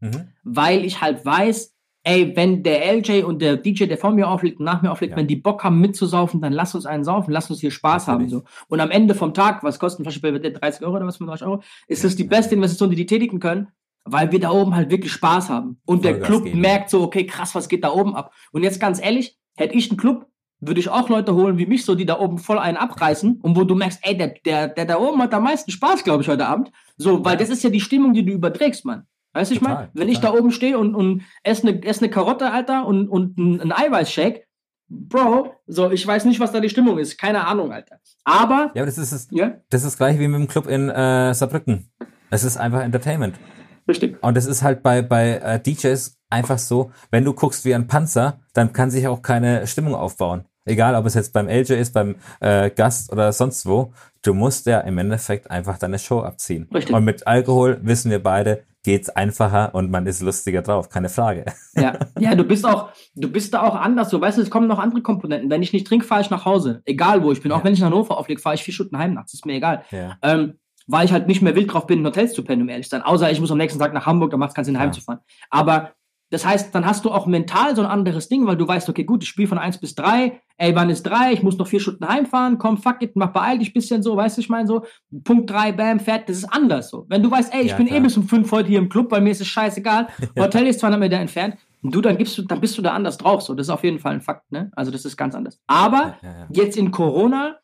mhm. 0.02 0.30
weil 0.44 0.84
ich 0.84 1.00
halt 1.00 1.26
weiß, 1.26 1.73
ey, 2.04 2.36
wenn 2.36 2.64
der 2.64 2.94
LJ 2.94 3.24
und 3.24 3.42
der 3.42 3.56
DJ, 3.58 3.86
der 3.86 3.98
vor 3.98 4.12
mir 4.12 4.28
auflegt 4.28 4.60
und 4.60 4.66
nach 4.66 4.82
mir 4.82 4.92
auflegt, 4.92 5.12
ja. 5.12 5.18
wenn 5.18 5.28
die 5.28 5.38
Bock 5.38 5.64
haben 5.64 5.80
mitzusaufen, 5.80 6.42
dann 6.42 6.52
lass 6.52 6.76
uns 6.76 6.86
einen 6.86 7.04
saufen, 7.04 7.32
lass 7.32 7.50
uns 7.50 7.62
hier 7.62 7.72
Spaß 7.72 8.08
haben. 8.08 8.28
So. 8.28 8.44
Und 8.68 8.82
am 8.82 8.92
Ende 8.92 9.16
vom 9.16 9.34
Tag, 9.34 9.64
was 9.64 9.80
kostet 9.80 10.02
ein 10.02 10.04
Flasche 10.04 10.22
Bier, 10.22 10.38
30 10.40 10.86
Euro 10.86 10.98
oder 10.98 11.08
was, 11.08 11.18
35 11.18 11.48
Euro, 11.48 11.64
ist 11.88 12.04
das 12.04 12.16
die 12.16 12.26
beste 12.26 12.56
Investition, 12.56 12.90
die 12.90 12.98
die 12.98 13.06
tätigen 13.06 13.40
können, 13.40 13.70
weil 14.04 14.32
wir 14.32 14.40
da 14.40 14.52
oben 14.52 14.76
halt 14.76 14.92
wirklich 14.92 15.14
Spaß 15.14 15.50
haben. 15.50 15.80
Und 15.86 16.04
Voll 16.04 16.14
der 16.14 16.22
Club 16.22 16.44
geben. 16.44 16.60
merkt 16.60 16.90
so, 16.90 17.02
okay, 17.04 17.26
krass, 17.26 17.56
was 17.56 17.70
geht 17.70 17.84
da 17.84 17.92
oben 17.92 18.16
ab? 18.16 18.34
Und 18.52 18.64
jetzt 18.64 18.82
ganz 18.82 19.02
ehrlich, 19.02 19.38
hätte 19.56 19.76
ich 19.76 19.90
einen 19.90 19.98
Club, 19.98 20.28
würde 20.60 20.80
ich 20.80 20.90
auch 20.90 21.10
Leute 21.10 21.34
holen 21.36 21.58
wie 21.58 21.66
mich, 21.66 21.86
so 21.86 21.96
die 21.96 22.06
da 22.06 22.20
oben 22.20 22.38
voll 22.38 22.60
einen 22.60 22.78
abreißen 22.78 23.40
und 23.42 23.56
wo 23.56 23.64
du 23.64 23.76
merkst, 23.76 24.00
ey, 24.04 24.18
der, 24.18 24.36
der, 24.46 24.68
der 24.68 24.86
da 24.86 25.00
oben 25.00 25.22
hat 25.22 25.34
am 25.34 25.44
meisten 25.44 25.72
Spaß, 25.72 26.04
glaube 26.04 26.24
ich, 26.24 26.30
heute 26.30 26.48
Abend. 26.48 26.72
So, 26.98 27.24
weil 27.24 27.38
das 27.38 27.50
ist 27.50 27.64
ja 27.64 27.70
die 27.70 27.82
Stimmung, 27.82 28.14
die 28.14 28.26
du 28.26 28.34
überträgst, 28.34 28.86
Mann. 28.86 29.08
Weißt 29.34 29.52
du, 29.52 29.56
ich 29.56 29.62
meine? 29.62 29.90
Wenn 29.94 30.08
total. 30.08 30.10
ich 30.10 30.20
da 30.20 30.34
oben 30.34 30.52
stehe 30.52 30.78
und, 30.78 30.96
und 30.96 31.24
esse 31.44 31.68
eine 31.68 31.84
ess 31.84 32.02
ne 32.02 32.10
Karotte, 32.10 32.52
Alter, 32.52 32.86
und, 32.86 33.10
und 33.10 33.38
ein, 33.38 33.62
ein 33.62 33.72
Eiweißshake, 33.72 34.44
Bro, 34.90 35.56
so, 35.66 35.90
ich 35.92 36.06
weiß 36.06 36.26
nicht, 36.26 36.40
was 36.40 36.52
da 36.52 36.60
die 36.60 36.70
Stimmung 36.70 37.00
ist. 37.00 37.18
Keine 37.18 37.48
Ahnung, 37.48 37.72
Alter. 37.72 37.98
Aber. 38.26 38.72
Ja, 38.76 38.84
aber 38.84 38.86
das 38.86 38.98
ist, 38.98 39.12
das, 39.12 39.28
ja? 39.32 39.56
das 39.70 39.84
ist 39.84 39.98
gleich 39.98 40.20
wie 40.20 40.28
mit 40.28 40.40
dem 40.40 40.48
Club 40.48 40.68
in 40.68 40.90
äh, 40.90 41.34
Saarbrücken. 41.34 41.90
Es 42.30 42.44
ist 42.44 42.58
einfach 42.58 42.82
Entertainment. 42.82 43.40
Richtig. 43.88 44.22
Und 44.22 44.38
das 44.38 44.46
ist 44.46 44.62
halt 44.62 44.84
bei, 44.84 45.02
bei 45.02 45.38
äh, 45.38 45.60
DJs 45.60 46.18
einfach 46.30 46.60
so, 46.60 46.92
wenn 47.12 47.26
du 47.26 47.34
guckst 47.34 47.66
wie 47.66 47.74
ein 47.74 47.88
Panzer, 47.88 48.40
dann 48.54 48.72
kann 48.72 48.92
sich 48.92 49.08
auch 49.08 49.22
keine 49.22 49.66
Stimmung 49.68 49.96
aufbauen. 49.96 50.46
Egal, 50.66 50.96
ob 50.96 51.06
es 51.06 51.16
jetzt 51.16 51.34
beim 51.34 51.50
LJ 51.50 51.74
ist, 51.74 51.94
beim 51.94 52.16
äh, 52.40 52.70
Gast 52.70 53.12
oder 53.12 53.34
sonst 53.34 53.66
wo. 53.66 53.94
Du 54.22 54.34
musst 54.34 54.66
ja 54.66 54.80
im 54.82 54.98
Endeffekt 54.98 55.52
einfach 55.52 55.78
deine 55.78 56.00
Show 56.00 56.22
abziehen. 56.22 56.70
Richtig. 56.74 56.96
Und 56.96 57.04
mit 57.04 57.28
Alkohol 57.28 57.80
wissen 57.82 58.10
wir 58.10 58.24
beide, 58.24 58.64
geht's 58.84 59.10
einfacher 59.10 59.74
und 59.74 59.90
man 59.90 60.06
ist 60.06 60.22
lustiger 60.22 60.62
drauf, 60.62 60.90
keine 60.90 61.10
Frage. 61.10 61.46
Ja, 61.76 61.98
ja, 62.20 62.36
du 62.36 62.44
bist 62.44 62.68
auch, 62.68 62.92
du 63.16 63.32
bist 63.32 63.52
da 63.56 63.64
auch 63.64 63.74
anders. 63.74 64.12
So, 64.12 64.22
weißt 64.22 64.38
du, 64.38 64.44
es 64.44 64.52
kommen 64.52 64.68
noch 64.68 64.78
andere 64.78 65.02
Komponenten. 65.02 65.50
Wenn 65.50 65.64
ich 65.64 65.74
nicht 65.74 65.88
trinke, 65.88 66.06
fahre 66.06 66.22
ich 66.22 66.30
nach 66.30 66.46
Hause. 66.46 66.84
Egal 66.86 67.24
wo 67.24 67.32
ich 67.32 67.42
bin. 67.42 67.50
Ja. 67.50 67.58
Auch 67.58 67.64
wenn 67.64 67.74
ich 67.74 67.80
in 67.80 67.86
Hannover 67.86 68.20
auflege, 68.20 68.40
fahre 68.40 68.54
ich 68.54 68.64
vier 68.64 68.76
Stunden 68.76 68.96
heim 69.00 69.16
nachts. 69.16 69.34
Ist 69.34 69.48
mir 69.48 69.54
egal. 69.54 69.84
Ja. 69.90 70.18
Ähm, 70.22 70.60
weil 70.86 71.06
ich 71.06 71.12
halt 71.12 71.28
nicht 71.28 71.42
mehr 71.42 71.56
wild 71.56 71.74
drauf 71.74 71.88
bin, 71.88 72.00
in 72.00 72.06
Hotels 72.06 72.34
zu 72.34 72.44
pennen, 72.44 72.62
um 72.62 72.70
ehrlich 72.70 72.86
zu 72.86 72.92
sein. 72.92 73.02
Außer 73.02 73.32
ich 73.32 73.40
muss 73.40 73.52
am 73.52 73.58
nächsten 73.58 73.80
Tag 73.80 73.92
nach 73.94 74.06
Hamburg, 74.06 74.30
da 74.30 74.38
macht 74.38 74.50
es 74.50 74.56
keinen 74.56 74.66
Sinn, 74.66 74.76
ja. 74.76 74.82
heimzufahren. 74.82 75.22
Aber 75.50 75.94
das 76.34 76.48
heißt, 76.48 76.74
dann 76.74 76.84
hast 76.84 77.06
du 77.06 77.12
auch 77.12 77.28
mental 77.28 77.76
so 77.76 77.84
ein 77.84 77.88
anderes 77.88 78.28
Ding, 78.28 78.48
weil 78.48 78.58
du 78.58 78.68
weißt, 78.68 78.90
okay, 78.90 79.04
gut, 79.04 79.22
ich 79.22 79.30
spiele 79.30 79.48
von 79.48 79.60
1 79.60 79.78
bis 79.78 79.94
3, 79.94 80.42
ey, 80.58 80.76
wann 80.76 80.90
ist 80.90 81.04
3, 81.04 81.32
ich 81.32 81.44
muss 81.44 81.60
noch 81.60 81.68
vier 81.68 81.80
Stunden 81.80 82.08
heimfahren, 82.08 82.58
komm, 82.58 82.80
fuck 82.80 83.04
it, 83.04 83.16
mach 83.16 83.32
beeil 83.32 83.60
dich 83.60 83.70
ein 83.70 83.74
bisschen 83.74 84.02
so, 84.02 84.18
weißt 84.18 84.38
du, 84.38 84.42
ich 84.42 84.50
meine 84.50 84.66
so, 84.66 84.84
Punkt 85.24 85.52
3, 85.52 85.74
bam, 85.74 86.00
fährt, 86.00 86.28
das 86.28 86.38
ist 86.38 86.46
anders 86.46 86.90
so. 86.90 87.06
Wenn 87.08 87.22
du 87.22 87.30
weißt, 87.30 87.54
ey, 87.54 87.62
ich 87.62 87.70
ja, 87.70 87.78
bin 87.78 87.86
eh 87.86 87.92
klar. 87.92 88.00
eh 88.00 88.04
bis 88.04 88.18
um 88.18 88.28
5 88.28 88.52
heute 88.52 88.68
hier 88.68 88.80
im 88.80 88.90
Club, 88.90 89.12
weil 89.12 89.22
mir 89.22 89.30
ist 89.30 89.42
es 89.42 89.48
scheißegal, 89.48 90.08
Hotel 90.40 90.66
ist 90.66 90.80
200 90.80 91.00
Meter 91.00 91.18
entfernt, 91.18 91.56
und 91.84 91.94
du, 91.94 92.02
dann 92.02 92.18
gibst 92.18 92.36
du, 92.36 92.42
dann 92.42 92.60
bist 92.60 92.76
du 92.80 92.82
da 92.82 92.94
anders 92.94 93.20
drauf, 93.20 93.44
so, 93.44 93.54
das 93.54 93.68
ist 93.68 93.72
auf 93.72 93.84
jeden 93.84 94.00
Fall 94.00 94.14
ein 94.14 94.22
Fakt, 94.22 94.52
ne, 94.52 94.72
also 94.76 94.90
das 94.90 95.06
ist 95.06 95.16
ganz 95.16 95.36
anders. 95.36 95.62
Aber 95.68 96.18
ja, 96.24 96.30
ja, 96.30 96.48
jetzt 96.50 96.78
in 96.78 96.90
Corona 96.90 97.58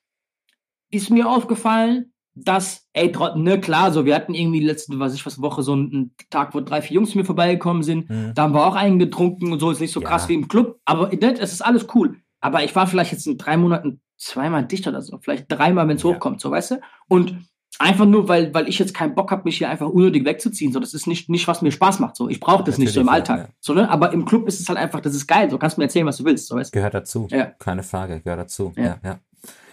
ist 0.92 1.10
mir 1.10 1.28
aufgefallen, 1.28 2.14
dass, 2.44 2.88
ey, 2.94 3.12
ne, 3.36 3.60
klar, 3.60 3.92
so, 3.92 4.06
wir 4.06 4.16
hatten 4.16 4.34
irgendwie 4.34 4.60
letzte, 4.60 5.00
was 5.00 5.14
ich 5.14 5.26
was 5.26 5.42
Woche 5.42 5.64
so 5.64 5.74
einen 5.74 6.16
Tag, 6.30 6.54
wo 6.54 6.62
drei, 6.62 6.82
vier 6.82 6.96
Jungs 6.96 7.16
mir 7.16 7.26
vorbeigekommen 7.26 7.84
sind, 7.84 8.10
mhm. 8.10 8.34
da 8.36 8.44
haben 8.44 8.54
wir 8.54 8.66
auch 8.66 8.76
einen 8.76 9.00
getrunken 9.00 9.52
und 9.52 9.60
so, 9.60 9.72
ist 9.72 9.82
nicht 9.82 9.94
so 9.94 10.02
ja. 10.02 10.08
krass 10.08 10.30
wie 10.30 10.36
im 10.36 10.48
Club, 10.48 10.80
aber 10.86 11.10
ne, 11.10 11.36
es 11.40 11.54
ist 11.54 11.62
alles 11.62 11.88
cool. 11.96 12.18
Aber 12.42 12.64
ich 12.64 12.76
war 12.76 12.88
vielleicht 12.88 13.12
jetzt 13.12 13.28
in 13.28 13.38
drei 13.38 13.58
Monaten 13.58 14.02
zweimal 14.18 14.66
dicht 14.66 14.88
oder 14.88 15.02
so, 15.02 15.18
vielleicht 15.20 15.46
dreimal, 15.52 15.88
wenn 15.88 15.98
es 15.98 16.04
ja. 16.04 16.10
hochkommt, 16.10 16.42
so, 16.42 16.52
weißt 16.52 16.72
du? 16.72 16.82
Und 17.08 17.36
einfach 17.80 18.06
nur, 18.06 18.28
weil, 18.28 18.54
weil 18.54 18.68
ich 18.68 18.80
jetzt 18.80 18.94
keinen 18.94 19.16
Bock 19.16 19.32
habe, 19.32 19.44
mich 19.46 19.58
hier 19.58 19.70
einfach 19.70 19.88
unnötig 19.88 20.26
wegzuziehen, 20.26 20.74
so, 20.74 20.80
das 20.80 20.94
ist 20.94 21.08
nicht, 21.08 21.30
nicht 21.30 21.48
was 21.48 21.62
mir 21.62 21.72
Spaß 21.72 22.00
macht, 22.00 22.16
so, 22.16 22.30
ich 22.30 22.40
brauche 22.40 22.64
das 22.64 22.78
Natürlich 22.78 22.88
nicht 22.88 22.94
so 22.94 23.02
im 23.02 23.10
Alltag, 23.10 23.40
ja. 23.40 23.48
so, 23.60 23.74
ne? 23.74 23.90
Aber 23.90 24.12
im 24.12 24.26
Club 24.26 24.48
ist 24.48 24.60
es 24.60 24.68
halt 24.68 24.78
einfach, 24.78 25.00
das 25.00 25.16
ist 25.16 25.28
geil, 25.28 25.50
so, 25.50 25.58
kannst 25.58 25.78
du 25.78 25.82
mir 25.82 25.86
erzählen, 25.86 26.06
was 26.06 26.18
du 26.18 26.26
willst, 26.26 26.48
so, 26.48 26.56
weißt 26.56 26.74
du? 26.74 26.78
Gehört 26.78 26.94
dazu, 26.94 27.28
ja. 27.32 27.46
keine 27.60 27.84
Frage, 27.84 28.22
gehört 28.22 28.40
dazu, 28.40 28.74
ja, 28.76 28.98
ja. 29.04 29.20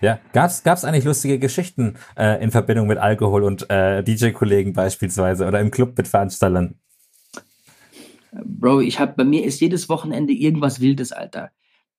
Ja, 0.01 0.19
gab's 0.33 0.63
gab's 0.63 0.85
eigentlich 0.85 1.05
lustige 1.05 1.39
Geschichten 1.39 1.95
äh, 2.17 2.43
in 2.43 2.51
Verbindung 2.51 2.87
mit 2.87 2.99
Alkohol 2.99 3.45
und 3.45 3.71
äh, 3.71 4.03
DJ-Kollegen 4.03 4.73
beispielsweise 4.73 5.47
oder 5.47 5.61
im 5.61 5.71
Club 5.71 5.97
mit 5.97 6.09
Veranstaltern? 6.09 6.75
Bro, 8.33 8.81
ich 8.81 9.01
hab 9.01 9.17
bei 9.17 9.25
mir 9.25 9.45
ist 9.45 9.61
jedes 9.61 9.89
Wochenende 9.89 10.33
irgendwas 10.33 10.81
Wildes, 10.81 11.13
Alter. 11.13 11.51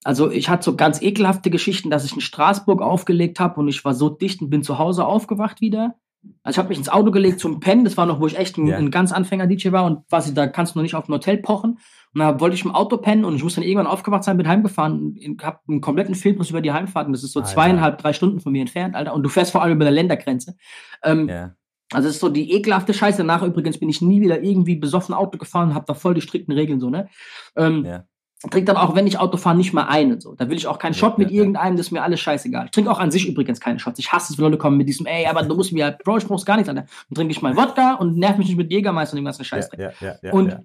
Also 0.03 0.29
ich 0.29 0.49
hatte 0.49 0.65
so 0.65 0.75
ganz 0.75 1.01
ekelhafte 1.01 1.49
Geschichten, 1.49 1.89
dass 1.89 2.05
ich 2.05 2.13
in 2.13 2.21
Straßburg 2.21 2.81
aufgelegt 2.81 3.39
habe 3.39 3.59
und 3.59 3.67
ich 3.67 3.83
war 3.83 3.93
so 3.93 4.09
dicht 4.09 4.41
und 4.41 4.49
bin 4.49 4.63
zu 4.63 4.77
Hause 4.77 5.05
aufgewacht 5.05 5.59
wieder. 5.59 5.95
Also 6.43 6.55
ich 6.55 6.57
habe 6.59 6.69
mich 6.69 6.77
ins 6.77 6.89
Auto 6.89 7.11
gelegt 7.11 7.39
zum 7.39 7.59
Pennen. 7.59 7.83
Das 7.83 7.97
war 7.97 8.05
noch, 8.05 8.19
wo 8.19 8.27
ich 8.27 8.37
echt 8.37 8.57
ein, 8.57 8.67
ja. 8.67 8.77
ein 8.77 8.91
ganz 8.91 9.11
Anfänger-DJ 9.11 9.71
war 9.71 9.85
und 9.85 10.07
quasi 10.07 10.33
da 10.33 10.47
kannst 10.47 10.75
du 10.75 10.79
noch 10.79 10.83
nicht 10.83 10.95
auf 10.95 11.07
ein 11.07 11.13
Hotel 11.13 11.37
pochen. 11.37 11.79
Und 12.13 12.19
da 12.21 12.39
wollte 12.39 12.55
ich 12.55 12.65
im 12.65 12.73
Auto 12.73 12.97
pennen 12.97 13.25
und 13.25 13.35
ich 13.35 13.43
muss 13.43 13.55
dann 13.55 13.63
irgendwann 13.63 13.87
aufgewacht 13.87 14.23
sein, 14.23 14.37
bin 14.37 14.47
heimgefahren, 14.47 15.15
hab 15.41 15.61
einen 15.67 15.81
kompletten 15.81 16.15
Filmriss 16.15 16.49
über 16.49 16.61
die 16.61 16.71
Heimfahrt 16.71 17.07
und 17.07 17.13
das 17.13 17.23
ist 17.23 17.33
so 17.33 17.41
Alter. 17.41 17.51
zweieinhalb, 17.51 17.97
drei 17.97 18.13
Stunden 18.13 18.39
von 18.39 18.51
mir 18.51 18.61
entfernt, 18.61 18.95
Alter. 18.95 19.13
Und 19.13 19.23
du 19.23 19.29
fährst 19.29 19.51
vor 19.51 19.61
allem 19.61 19.75
über 19.75 19.85
der 19.85 19.93
Ländergrenze. 19.93 20.55
Ähm, 21.03 21.29
ja. 21.29 21.55
Also 21.91 22.07
das 22.07 22.15
ist 22.15 22.21
so 22.21 22.29
die 22.29 22.51
ekelhafte 22.51 22.93
Scheiße. 22.93 23.19
Danach 23.19 23.43
übrigens 23.43 23.79
bin 23.79 23.89
ich 23.89 24.01
nie 24.01 24.21
wieder 24.21 24.41
irgendwie 24.41 24.75
besoffen 24.75 25.15
Auto 25.15 25.37
gefahren, 25.37 25.73
hab 25.73 25.85
da 25.85 25.93
voll 25.93 26.13
die 26.13 26.21
strikten 26.21 26.53
Regeln 26.53 26.79
so, 26.79 26.89
ne? 26.89 27.07
Ähm, 27.55 27.85
ja. 27.85 28.03
Trink 28.51 28.67
dann 28.67 28.77
auch, 28.77 28.93
wenn 28.93 29.07
ich 29.07 29.17
Auto 29.17 29.37
fahre, 29.37 29.57
nicht 29.57 29.73
mal 29.73 29.85
einen. 29.85 30.21
So. 30.21 30.35
Da 30.35 30.47
will 30.47 30.57
ich 30.57 30.67
auch 30.67 30.77
keinen 30.77 30.93
Shot 30.93 31.17
mit 31.17 31.31
irgendeinem, 31.31 31.75
das 31.75 31.87
ist 31.87 31.91
mir 31.91 32.03
alles 32.03 32.19
scheißegal. 32.19 32.65
Ich 32.65 32.71
trinke 32.71 32.91
auch 32.91 32.99
an 32.99 33.09
sich 33.09 33.27
übrigens 33.27 33.59
keine 33.59 33.79
Shots. 33.79 33.97
Ich 33.97 34.11
hasse 34.11 34.31
es, 34.31 34.37
wenn 34.37 34.45
Leute 34.45 34.59
kommen 34.59 34.77
mit 34.77 34.87
diesem, 34.87 35.07
ey, 35.07 35.25
aber 35.25 35.41
du 35.41 35.55
musst 35.55 35.73
mir, 35.73 35.97
Bro, 36.03 36.17
ich 36.17 36.27
brauch's 36.27 36.45
gar 36.45 36.55
nichts, 36.55 36.69
Alter. 36.69 36.85
Dann 37.09 37.15
trinke 37.15 37.31
ich 37.31 37.41
mal 37.41 37.57
Wodka 37.57 37.95
und 37.95 38.17
nerv 38.17 38.37
mich 38.37 38.47
nicht 38.47 38.57
mit 38.57 38.71
Jägermeister 38.71 39.13
und 39.13 39.21
dem 39.21 39.25
ganzen 39.25 39.43
Scheiß. 39.43 39.69
Ja, 39.77 39.91
ja, 39.99 40.15
ja, 40.21 40.31
und 40.33 40.55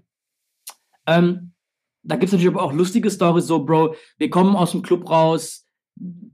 ähm, 1.06 1.52
da 2.02 2.16
gibt 2.16 2.26
es 2.26 2.32
natürlich 2.32 2.54
aber 2.54 2.62
auch 2.62 2.74
lustige 2.74 3.10
Stories, 3.10 3.46
so, 3.46 3.64
Bro, 3.64 3.94
wir 4.18 4.28
kommen 4.28 4.54
aus 4.54 4.72
dem 4.72 4.82
Club 4.82 5.08
raus, 5.08 5.66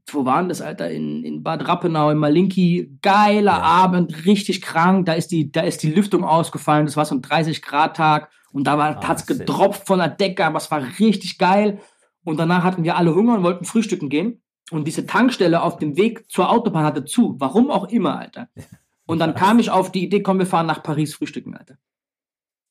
wo 0.07 0.24
waren 0.24 0.49
das, 0.49 0.61
Alter? 0.61 0.91
In, 0.91 1.24
in 1.24 1.43
Bad 1.43 1.68
Rappenau, 1.68 2.11
in 2.11 2.18
Malinki. 2.18 2.99
Geiler 3.03 3.53
ja. 3.53 3.62
Abend, 3.62 4.24
richtig 4.26 4.62
krank. 4.62 5.07
Da 5.07 5.12
ist, 5.12 5.30
die, 5.30 5.53
da 5.53 5.61
ist 5.61 5.82
die 5.82 5.93
Lüftung 5.93 6.24
ausgefallen. 6.24 6.86
Das 6.86 6.97
war 6.97 7.05
so 7.05 7.14
ein 7.14 7.22
30-Grad-Tag. 7.22 8.30
Und 8.53 8.64
da 8.64 8.78
war, 8.78 8.99
oh, 9.01 9.07
hat's 9.07 9.26
getropft 9.26 9.86
von 9.86 9.99
der 9.99 10.09
Decke, 10.09 10.44
aber 10.44 10.59
es 10.59 10.70
war 10.70 10.82
richtig 10.99 11.38
geil. 11.38 11.80
Und 12.24 12.38
danach 12.38 12.64
hatten 12.64 12.84
wir 12.84 12.96
alle 12.96 13.14
Hunger 13.14 13.34
und 13.34 13.42
wollten 13.42 13.64
frühstücken 13.64 14.09
gehen. 14.09 14.42
Und 14.70 14.86
diese 14.86 15.07
Tankstelle 15.07 15.62
auf 15.62 15.78
dem 15.78 15.96
Weg 15.96 16.30
zur 16.30 16.51
Autobahn 16.51 16.84
hatte 16.84 17.05
zu. 17.05 17.36
Warum 17.38 17.70
auch 17.70 17.88
immer, 17.88 18.18
Alter. 18.18 18.49
Und 19.07 19.20
dann 19.20 19.34
kam 19.34 19.59
ich 19.59 19.70
auf 19.70 19.90
die 19.90 20.05
Idee, 20.05 20.20
komm, 20.22 20.38
wir 20.38 20.44
fahren 20.44 20.66
nach 20.66 20.82
Paris 20.82 21.14
frühstücken, 21.14 21.57
Alter. 21.57 21.78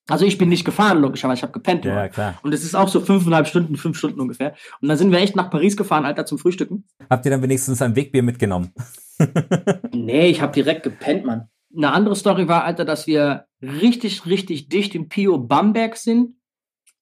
Also 0.08 0.24
ich 0.24 0.38
bin 0.38 0.50
nicht 0.50 0.66
gefahren, 0.66 1.02
logischerweise, 1.02 1.40
ich 1.40 1.42
habe 1.42 1.52
gepennt. 1.52 1.84
Ja, 1.84 2.08
klar. 2.10 2.38
Und 2.44 2.54
es 2.54 2.64
ist 2.64 2.76
auch 2.76 2.88
so 2.90 3.02
fünfeinhalb 3.02 3.48
Stunden, 3.48 3.76
fünf 3.76 3.98
Stunden 3.98 4.22
ungefähr. 4.22 4.54
Und 4.80 4.88
dann 4.88 5.00
sind 5.00 5.12
wir 5.12 5.18
echt 5.18 5.36
nach 5.36 5.50
Paris 5.50 5.76
gefahren, 5.76 6.06
Alter, 6.06 6.28
zum 6.28 6.38
Frühstücken. 6.38 6.86
Habt 7.10 7.26
ihr 7.26 7.32
dann 7.32 7.42
wenigstens 7.42 7.82
ein 7.82 7.96
Wegbier 7.96 8.22
mitgenommen? 8.22 8.72
nee, 9.94 10.28
ich 10.28 10.42
habe 10.42 10.54
direkt 10.54 10.84
gepennt, 10.84 11.26
Mann. 11.26 11.50
Eine 11.76 11.92
andere 11.92 12.16
Story 12.16 12.48
war, 12.48 12.64
Alter, 12.66 12.86
dass 12.86 13.08
wir 13.08 13.47
richtig, 13.62 14.26
richtig 14.26 14.70
dicht 14.70 14.96
im 14.96 15.10
Pio 15.10 15.38
Bamberg 15.38 15.98
sind. 15.98 16.36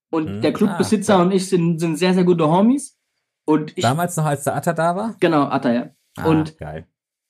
Und 0.10 0.28
hm. 0.28 0.42
der 0.42 0.54
Clubbesitzer 0.54 1.18
ah, 1.18 1.22
und 1.24 1.32
ich 1.32 1.50
sind, 1.50 1.80
sind 1.80 1.98
sehr, 1.98 2.14
sehr 2.14 2.24
gute 2.24 2.50
Homies. 2.50 2.98
Und 3.46 3.78
ich, 3.78 3.84
Damals 3.84 4.16
noch, 4.18 4.26
als 4.26 4.44
der 4.44 4.56
Atta 4.56 4.74
da 4.74 4.96
war? 4.96 5.16
Genau, 5.20 5.44
Atta, 5.44 5.74
ja. 5.74 5.90
Ah, 6.18 6.28
und 6.28 6.58
geil. 6.58 6.88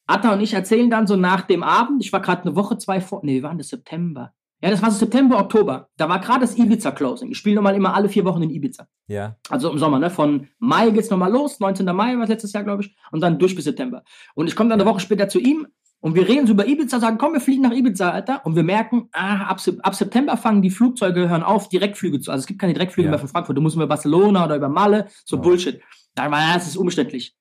Atta 0.08 0.34
und 0.34 0.42
ich 0.42 0.54
erzählen 0.54 0.90
dann 0.90 1.08
so 1.08 1.16
nach 1.16 1.42
dem 1.42 1.64
Abend, 1.64 2.04
ich 2.04 2.14
war 2.14 2.22
gerade 2.22 2.44
eine 2.44 2.56
Woche, 2.56 2.78
zwei 2.78 3.02
vor, 3.02 3.22
nee, 3.24 3.36
wir 3.36 3.44
waren 3.44 3.58
das 3.58 3.70
September. 3.70 4.34
Ja, 4.62 4.70
das 4.70 4.82
war 4.82 4.90
so 4.90 4.98
September, 4.98 5.38
Oktober. 5.40 5.90
Da 5.98 6.08
war 6.08 6.20
gerade 6.20 6.42
das 6.42 6.58
Ibiza-Closing. 6.58 7.32
Ich 7.32 7.38
spiele 7.38 7.56
nochmal 7.56 7.76
immer 7.76 7.94
alle 7.94 8.08
vier 8.08 8.24
Wochen 8.26 8.42
in 8.42 8.50
Ibiza. 8.50 8.88
Ja. 9.08 9.36
Also 9.50 9.70
im 9.72 9.78
Sommer, 9.78 10.00
ne? 10.00 10.10
Von 10.10 10.48
Mai 10.60 10.92
geht's 10.92 11.10
nochmal 11.10 11.32
los, 11.32 11.60
19. 11.60 11.86
Mai 11.88 12.18
war 12.18 12.28
letztes 12.28 12.54
Jahr, 12.54 12.64
glaube 12.64 12.84
ich, 12.84 12.96
und 13.12 13.22
dann 13.22 13.38
durch 13.38 13.56
bis 13.56 13.66
September. 13.66 14.04
Und 14.34 14.48
ich 14.48 14.56
komme 14.56 14.70
dann 14.70 14.80
eine 14.80 14.90
Woche 14.90 15.02
später 15.02 15.28
zu 15.28 15.40
ihm 15.40 15.68
Und 16.06 16.14
wir 16.14 16.28
reden 16.28 16.46
so 16.46 16.54
über 16.54 16.68
Ibiza, 16.68 17.00
sagen, 17.00 17.18
komm, 17.18 17.34
wir 17.34 17.42
fliegen 17.42 17.64
nach 17.64 17.72
Ibiza, 17.72 18.12
Alter. 18.12 18.46
Und 18.46 18.56
wir 18.56 18.62
merken, 18.62 19.10
ah, 19.12 19.46
ab, 19.48 19.60
ab 19.82 19.96
September 19.96 20.38
fangen 20.38 20.62
die 20.62 20.70
Flugzeuge, 20.70 21.28
hören 21.30 21.42
auf, 21.42 21.68
Direktflüge 21.68 22.20
zu. 22.20 22.30
Also 22.30 22.42
es 22.42 22.46
gibt 22.46 22.62
keine 22.62 22.74
Direktflüge 22.74 23.08
Ja. 23.08 23.10
mehr 23.10 23.18
von 23.18 23.28
Frankfurt. 23.28 23.58
Du 23.58 23.62
musst 23.62 23.76
über 23.76 23.88
Barcelona 23.88 24.46
oder 24.46 24.56
über 24.58 24.70
Malle, 24.70 25.08
so 25.26 25.38
Oh. 25.38 25.42
Bullshit. 25.42 25.82
Da 26.14 26.30
war, 26.30 26.40
ja, 26.42 26.54
das 26.54 26.68
ist 26.68 26.78
umständlich. 26.78 27.36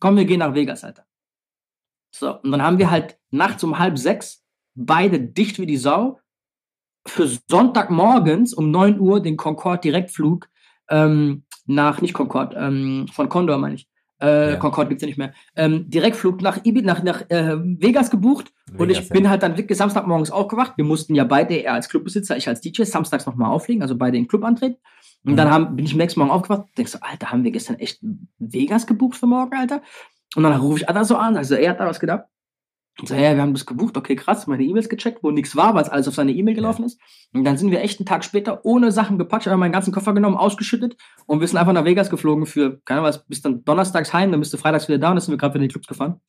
Komm, 0.00 0.16
wir 0.16 0.24
gehen 0.24 0.38
nach 0.38 0.54
Vegas, 0.54 0.84
Alter. 0.84 1.04
So, 2.10 2.40
und 2.40 2.50
dann 2.50 2.62
haben 2.62 2.78
wir 2.78 2.90
halt 2.90 3.18
nachts 3.30 3.62
um 3.62 3.78
halb 3.78 3.98
sechs 3.98 4.42
beide 4.74 5.20
dicht 5.20 5.58
wie 5.58 5.66
die 5.66 5.76
Sau 5.76 6.18
für 7.06 7.28
Sonntagmorgens 7.50 8.54
um 8.54 8.70
9 8.70 8.98
Uhr 9.00 9.20
den 9.20 9.36
Concorde 9.36 9.80
Direktflug 9.82 10.48
ähm, 10.88 11.44
nach, 11.66 12.00
nicht 12.00 12.14
Concorde, 12.14 12.56
ähm, 12.56 13.06
von 13.12 13.28
Condor 13.28 13.58
meine 13.58 13.74
ich. 13.74 13.87
Äh, 14.20 14.50
Ja. 14.52 14.56
Concorde 14.56 14.88
gibt's 14.88 15.02
ja 15.02 15.06
nicht 15.08 15.18
mehr. 15.18 15.32
Ähm, 15.56 15.88
Direktflug 15.88 16.42
nach, 16.42 16.64
Ibi, 16.64 16.82
nach, 16.82 17.02
nach 17.02 17.22
äh, 17.30 17.56
Vegas 17.58 18.10
gebucht 18.10 18.52
und 18.76 18.88
Vegas, 18.88 19.04
ich 19.04 19.08
bin 19.10 19.24
ja. 19.24 19.30
halt 19.30 19.42
dann 19.42 19.56
wirklich 19.56 19.78
Samstagmorgens 19.78 20.30
aufgewacht. 20.30 20.72
Wir 20.76 20.84
mussten 20.84 21.14
ja 21.14 21.24
beide, 21.24 21.54
er 21.54 21.74
als 21.74 21.88
Clubbesitzer, 21.88 22.36
ich 22.36 22.48
als 22.48 22.60
DJ, 22.60 22.82
samstags 22.82 23.26
nochmal 23.26 23.50
auflegen, 23.50 23.82
also 23.82 23.96
beide 23.96 24.16
in 24.16 24.24
den 24.24 24.28
Club 24.28 24.44
antreten. 24.44 24.76
Und 25.24 25.32
Mhm. 25.32 25.36
dann 25.36 25.50
haben, 25.50 25.76
bin 25.76 25.84
ich 25.84 25.92
am 25.92 25.98
nächsten 25.98 26.20
Morgen 26.20 26.32
aufgewacht 26.32 26.64
denkst 26.76 26.92
so, 26.92 26.98
Alter, 27.00 27.30
haben 27.30 27.44
wir 27.44 27.50
gestern 27.50 27.76
echt 27.76 28.00
Vegas 28.38 28.86
gebucht 28.86 29.16
für 29.18 29.26
morgen, 29.26 29.54
Alter? 29.56 29.82
Und 30.36 30.42
dann 30.42 30.52
rufe 30.60 30.78
ich 30.80 30.88
Ada 30.88 31.04
so 31.04 31.16
an, 31.16 31.36
also 31.36 31.54
er 31.54 31.70
hat 31.70 31.80
da 31.80 31.86
was 31.86 32.00
gedacht. 32.00 32.24
Und 33.00 33.08
so, 33.08 33.14
ja, 33.14 33.34
wir 33.34 33.42
haben 33.42 33.52
das 33.54 33.64
gebucht, 33.64 33.96
okay, 33.96 34.16
krass, 34.16 34.46
meine 34.48 34.64
E-Mails 34.64 34.88
gecheckt, 34.88 35.22
wo 35.22 35.30
nichts 35.30 35.54
war, 35.54 35.74
weil 35.74 35.82
es 35.82 35.88
alles 35.88 36.08
auf 36.08 36.14
seine 36.14 36.32
E-Mail 36.32 36.54
gelaufen 36.54 36.84
ist. 36.84 37.00
Und 37.32 37.44
dann 37.44 37.56
sind 37.56 37.70
wir 37.70 37.80
echt 37.80 38.00
einen 38.00 38.06
Tag 38.06 38.24
später 38.24 38.64
ohne 38.64 38.90
Sachen 38.90 39.18
gepackt, 39.18 39.46
haben 39.46 39.60
meinen 39.60 39.72
ganzen 39.72 39.92
Koffer 39.92 40.12
genommen, 40.14 40.36
ausgeschüttet 40.36 40.96
und 41.26 41.40
wir 41.40 41.46
sind 41.46 41.58
einfach 41.58 41.72
nach 41.72 41.84
Vegas 41.84 42.10
geflogen 42.10 42.46
für, 42.46 42.80
keine 42.84 43.00
Ahnung 43.00 43.10
was, 43.10 43.24
bis 43.26 43.40
dann 43.40 43.64
donnerstags 43.64 44.12
heim, 44.12 44.32
dann 44.32 44.40
bist 44.40 44.52
du 44.52 44.56
freitags 44.56 44.88
wieder 44.88 44.98
da 44.98 45.10
und 45.10 45.16
dann 45.16 45.20
sind 45.20 45.32
wir 45.32 45.38
gerade 45.38 45.54
wieder 45.54 45.62
in 45.62 45.68
die 45.68 45.72
Clubs 45.72 45.86
gefahren. 45.86 46.20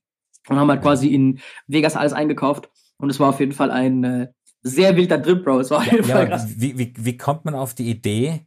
Und 0.47 0.57
haben 0.57 0.70
halt 0.70 0.82
quasi 0.82 1.07
in 1.09 1.39
Vegas 1.67 1.95
alles 1.95 2.13
eingekauft. 2.13 2.70
Und 2.97 3.09
es 3.09 3.20
war 3.20 3.30
auf 3.30 3.39
jeden 3.39 3.51
Fall 3.51 3.72
ein 3.72 4.03
äh, 4.03 4.28
sehr 4.61 4.95
wilder 4.95 5.22
Trip, 5.22 5.43
Bro. 5.43 5.59
Es 5.59 5.70
war 5.70 5.80
auf 5.80 5.91
jeden 5.91 6.07
Ja, 6.07 6.15
Fall 6.15 6.28
krass. 6.30 6.47
wie, 6.57 6.78
wie, 6.78 6.93
wie 6.97 7.17
kommt 7.17 7.45
man 7.45 7.55
auf 7.55 7.74
die 7.74 7.89
Idee, 7.89 8.45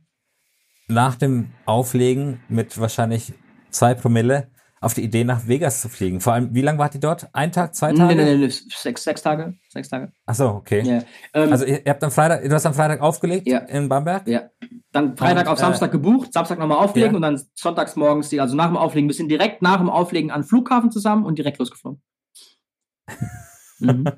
nach 0.89 1.17
dem 1.17 1.51
Auflegen 1.65 2.41
mit 2.49 2.79
wahrscheinlich 2.79 3.33
zwei 3.71 3.95
Promille 3.95 4.51
auf 4.83 4.95
die 4.95 5.03
Idee, 5.03 5.23
nach 5.23 5.47
Vegas 5.47 5.81
zu 5.81 5.89
fliegen? 5.89 6.21
Vor 6.21 6.33
allem, 6.33 6.55
wie 6.55 6.61
lange 6.61 6.79
wart 6.79 6.95
ihr 6.95 7.01
dort? 7.01 7.29
Ein 7.33 7.53
Tag, 7.53 7.75
zwei 7.75 7.93
Tage? 7.93 8.17
nee, 8.17 8.25
nee, 8.25 8.37
nee, 8.37 8.49
sechs, 8.49 9.05
sechs 9.05 9.23
Tage. 9.23 9.55
Sechs 9.69 9.89
Tage. 9.89 10.13
Ach 10.27 10.35
so, 10.35 10.49
okay. 10.49 10.83
Ja. 10.83 11.03
Ähm, 11.35 11.53
Also 11.53 11.65
ihr, 11.65 11.87
ihr 11.87 11.91
habt 11.91 12.03
am 12.03 12.11
Freitag, 12.11 12.43
du 12.43 12.51
hast 12.53 12.67
am 12.67 12.75
Freitag 12.75 13.01
aufgelegt 13.01 13.47
Ja. 13.47 13.59
in 13.61 13.89
Bamberg? 13.89 14.27
Ja. 14.27 14.51
Dann 14.91 15.17
Freitag 15.17 15.47
Und, 15.47 15.53
auf 15.53 15.59
äh, 15.59 15.63
Samstag 15.63 15.93
gebucht, 15.93 16.33
Samstag 16.33 16.59
nochmal 16.59 16.79
auflegen 16.79 17.13
ja. 17.13 17.17
und 17.17 17.23
dann 17.23 17.41
sonntags 17.55 17.95
morgens, 17.95 18.29
die, 18.29 18.41
also 18.41 18.57
nach 18.57 18.67
dem 18.67 18.77
Auflegen, 18.77 19.09
wir 19.09 19.15
sind 19.15 19.29
direkt 19.29 19.63
nach 19.63 19.79
dem 19.79 19.89
Auflegen 19.89 20.33
an 20.33 20.41
den 20.43 20.49
Flughafen 20.49 20.91
zusammen 20.91 21.25
und 21.25 21.39
direkt 21.39 21.59
losgeflogen. 21.59 22.03
mhm. 23.79 24.09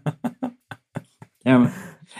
ja, 1.44 1.70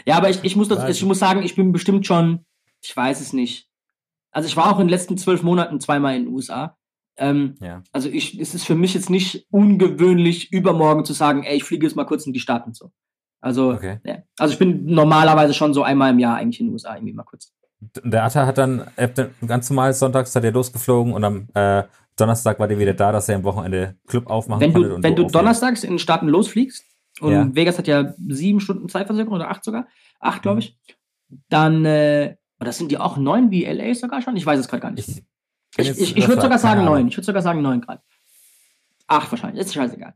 ja, 0.05 0.17
aber 0.17 0.29
ich, 0.29 0.43
ich, 0.43 0.55
muss 0.55 0.67
das, 0.67 0.87
ich 0.87 1.03
muss 1.03 1.17
sagen, 1.17 1.41
ich 1.41 1.55
bin 1.55 1.71
bestimmt 1.71 2.05
schon, 2.05 2.45
ich 2.81 2.95
weiß 2.95 3.21
es 3.21 3.33
nicht. 3.33 3.69
Also 4.29 4.47
ich 4.47 4.55
war 4.55 4.67
auch 4.67 4.79
in 4.79 4.85
den 4.85 4.89
letzten 4.89 5.17
zwölf 5.17 5.41
Monaten 5.41 5.79
zweimal 5.79 6.15
in 6.15 6.25
den 6.25 6.33
USA. 6.33 6.77
Ähm, 7.17 7.55
Ja. 7.61 7.81
also 7.91 8.09
ich, 8.09 8.39
es 8.39 8.53
ist 8.55 8.65
für 8.65 8.75
mich 8.75 8.93
jetzt 8.93 9.09
nicht 9.09 9.47
ungewöhnlich, 9.51 10.51
übermorgen 10.51 11.05
zu 11.05 11.13
sagen, 11.13 11.43
ey, 11.43 11.57
ich 11.57 11.63
fliege 11.63 11.85
jetzt 11.85 11.95
mal 11.95 12.05
kurz 12.05 12.25
in 12.27 12.33
die 12.33 12.39
Staaten 12.39 12.73
so. 12.73 12.91
Also, 13.41 13.71
Okay. 13.73 13.99
ja. 14.03 14.17
also 14.39 14.53
ich 14.53 14.59
bin 14.59 14.85
normalerweise 14.85 15.53
schon 15.53 15.73
so 15.73 15.83
einmal 15.83 16.11
im 16.11 16.19
Jahr 16.19 16.37
eigentlich 16.37 16.59
in 16.59 16.67
den 16.67 16.73
USA 16.73 16.95
irgendwie 16.95 17.13
mal 17.13 17.23
kurz. 17.23 17.53
Der 18.03 18.23
Atta 18.23 18.45
hat 18.47 18.57
dann, 18.57 18.87
er 18.95 19.09
hat 19.09 19.29
ganz 19.45 19.69
normal 19.69 19.93
sonntags 19.93 20.33
seid 20.33 20.43
ihr 20.43 20.51
losgeflogen 20.51 21.13
und 21.13 21.23
am 21.23 21.47
äh, 21.53 21.83
Donnerstag 22.17 22.57
war 22.59 22.69
ihr 22.71 22.79
wieder 22.79 22.93
da, 22.93 23.11
dass 23.11 23.29
er 23.29 23.35
am 23.35 23.43
Wochenende 23.43 23.95
Club 24.07 24.27
aufmachen 24.27 24.61
Wenn 24.61 24.73
konnte. 24.73 24.89
du, 24.89 24.95
wenn 24.95 25.01
du 25.15 25.23
auflegen. 25.25 25.31
donnerstags 25.31 25.83
in 25.83 25.91
den 25.91 25.99
Staaten 25.99 26.27
losfliegst, 26.27 26.83
und 27.21 27.31
Ja. 27.31 27.49
Vegas 27.55 27.77
hat 27.77 27.87
ja 27.87 28.13
sieben 28.27 28.59
Stunden 28.59 28.89
Zeitversöhnung 28.89 29.33
oder 29.33 29.49
acht 29.49 29.63
sogar, 29.63 29.87
acht 30.19 30.41
glaube 30.41 30.59
ich, 30.59 30.77
dann, 31.49 31.85
äh, 31.85 32.35
oder 32.59 32.71
sind 32.73 32.91
die 32.91 32.97
auch 32.97 33.15
neun 33.17 33.51
wie 33.51 33.63
LA 33.65 33.93
sogar 33.95 34.21
schon? 34.21 34.35
Ich 34.35 34.45
weiß 34.45 34.59
es 34.59 34.67
gerade 34.67 34.81
gar 34.81 34.91
nicht. 34.91 35.07
Ich, 35.07 35.23
Ich, 35.77 35.89
ich, 35.89 36.17
ich 36.17 36.27
würde 36.27 36.41
sogar 36.41 36.57
sagen 36.59 36.85
neun. 36.85 37.07
Ich 37.07 37.17
würde 37.17 37.25
sogar 37.25 37.41
sagen 37.41 37.61
neun 37.61 37.81
Grad. 37.81 38.01
Acht 39.07 39.31
wahrscheinlich. 39.31 39.65
Ist 39.65 39.73
scheißegal. 39.73 40.13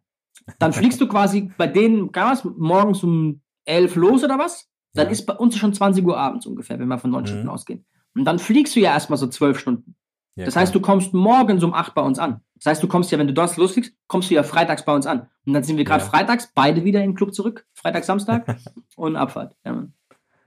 Dann 0.57 0.73
fliegst 0.73 0.99
du 1.01 1.07
quasi 1.07 1.51
bei 1.57 1.67
denen, 1.67 2.11
gar 2.11 2.31
was, 2.31 2.43
morgens 2.43 3.03
um 3.03 3.41
elf 3.65 3.95
los 3.95 4.23
oder 4.23 4.39
was? 4.39 4.67
Dann 4.93 5.07
Ja. 5.07 5.11
ist 5.11 5.25
bei 5.25 5.33
uns 5.33 5.55
schon 5.57 5.73
20 5.73 6.05
Uhr 6.05 6.17
abends 6.17 6.45
ungefähr, 6.45 6.79
wenn 6.79 6.87
wir 6.87 6.97
von 6.97 7.11
neun 7.11 7.23
Mhm. 7.23 7.27
Stunden 7.27 7.49
ausgehen. 7.49 7.85
Und 8.15 8.25
dann 8.25 8.39
fliegst 8.39 8.75
du 8.75 8.79
ja 8.79 8.91
erstmal 8.93 9.17
so 9.17 9.27
zwölf 9.27 9.59
Stunden. 9.59 9.95
Ja, 10.35 10.45
Das 10.45 10.53
klar. 10.53 10.63
heißt, 10.63 10.73
du 10.75 10.79
kommst 10.79 11.13
morgens 11.13 11.63
um 11.63 11.73
8 11.73 11.93
bei 11.93 12.01
uns 12.01 12.17
an. 12.17 12.41
Das 12.55 12.65
heißt, 12.65 12.83
du 12.83 12.87
kommst 12.87 13.11
ja, 13.11 13.19
wenn 13.19 13.27
du 13.27 13.33
dort 13.33 13.55
losfliegst, 13.57 13.93
kommst 14.07 14.29
du 14.31 14.35
ja 14.35 14.43
freitags 14.43 14.83
bei 14.85 14.93
uns 14.95 15.05
an. 15.05 15.29
Und 15.45 15.53
dann 15.53 15.63
sind 15.63 15.77
wir 15.77 15.83
gerade 15.83 16.03
Ja. 16.03 16.09
freitags 16.09 16.51
beide 16.55 16.83
wieder 16.83 17.03
im 17.03 17.13
Club 17.15 17.33
zurück. 17.33 17.67
Freitag, 17.73 18.03
Samstag 18.05 18.57
und 18.95 19.15
Abfahrt. 19.15 19.55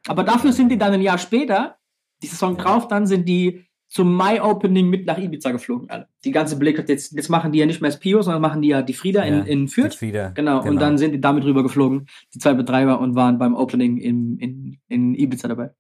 Aber 0.09 0.25
dafür 0.25 0.53
sind 0.53 0.71
die 0.71 0.79
dann 0.79 0.93
ein 0.93 1.03
Jahr 1.03 1.19
später, 1.19 1.77
die 2.23 2.27
Saison 2.27 2.57
drauf, 2.57 2.89
dann 2.89 3.07
sind 3.07 3.29
die 3.29 3.65
zum 3.93 4.15
Mai-Opening 4.15 4.89
mit 4.89 5.05
nach 5.05 5.19
Ibiza 5.19 5.51
geflogen. 5.53 5.91
Alle. 5.91 6.09
Die 6.25 6.31
ganze 6.31 6.57
Blick, 6.57 6.83
jetzt, 6.89 7.13
jetzt 7.13 7.29
machen 7.29 7.53
die 7.53 7.59
ja 7.59 7.67
nicht 7.67 7.83
mehr 7.83 7.91
das 7.91 8.01
Pio, 8.01 8.23
sondern 8.23 8.41
machen 8.41 8.63
die 8.63 8.69
ja 8.69 8.81
die 8.81 8.95
Frieda 8.95 9.23
in, 9.23 9.35
Ja, 9.35 9.43
in 9.43 9.69
Fürth. 9.69 9.85
Mit 9.85 9.95
Frieda. 9.97 10.29
Genau, 10.31 10.63
und 10.63 10.81
dann 10.81 10.97
sind 10.97 11.13
die 11.13 11.21
damit 11.21 11.45
rüber 11.45 11.63
geflogen, 11.63 12.07
die 12.35 12.39
zwei 12.39 12.55
Betreiber, 12.55 13.01
und 13.01 13.17
waren 13.17 13.37
beim 13.39 13.55
Opening 13.55 13.99
in, 13.99 14.39
in, 14.39 14.79
in 14.89 15.15
Ibiza 15.15 15.47
dabei. 15.47 15.73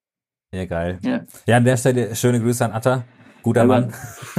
Ja, 0.54 0.66
geil. 0.66 0.98
Ja. 1.02 1.22
Ja, 1.46 1.56
an 1.56 1.64
der 1.64 1.78
Stelle 1.78 2.14
schöne 2.14 2.38
Grüße 2.38 2.62
an 2.62 2.72
Atta. 2.72 3.04
Guter 3.42 3.62
Ja, 3.62 3.66
Mann. 3.66 3.92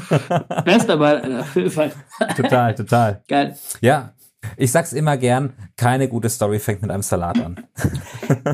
Best 0.65 0.89
aber 0.91 1.24
äh, 1.24 1.39
auf 1.39 1.55
jeden 1.55 1.71
Fall. 1.71 1.91
total, 2.38 2.76
total. 2.76 3.24
Geil. 3.28 3.57
Ja, 3.82 4.13
ich 4.55 4.71
sag's 4.71 4.93
immer 4.93 5.17
gern, 5.17 5.53
keine 5.78 6.07
gute 6.07 6.30
Story 6.30 6.59
fängt 6.59 6.84
mit 6.84 6.91
einem 6.91 7.01
Salat 7.01 7.39
an. 7.41 7.65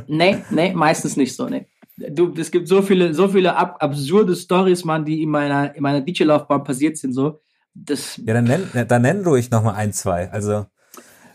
Nee, 0.08 0.38
nee, 0.50 0.74
meistens 0.74 1.18
nicht 1.18 1.36
so, 1.36 1.50
nee. 1.50 1.68
Du, 2.12 2.34
es 2.38 2.52
gibt 2.52 2.68
so 2.68 2.82
viele, 2.82 3.14
so 3.14 3.28
viele 3.28 3.56
ab, 3.56 3.78
absurde 3.80 4.36
Stories, 4.36 4.86
Mann, 4.86 5.06
die 5.06 5.22
in 5.22 5.30
meiner, 5.30 5.76
in 5.76 5.84
meiner 5.84 6.02
DJ-Laufbahn 6.02 6.64
passiert 6.64 6.98
sind, 6.98 7.14
so. 7.14 7.40
Das, 7.74 8.18
Ja, 8.18 8.34
dann 8.34 8.46
nenn, 8.46 8.88
dann 8.88 9.02
nenn 9.02 9.24
ruhig 9.24 9.52
noch 9.52 9.64
mal 9.64 9.74
ein, 9.74 9.94
zwei. 9.94 10.30
Also, 10.32 10.66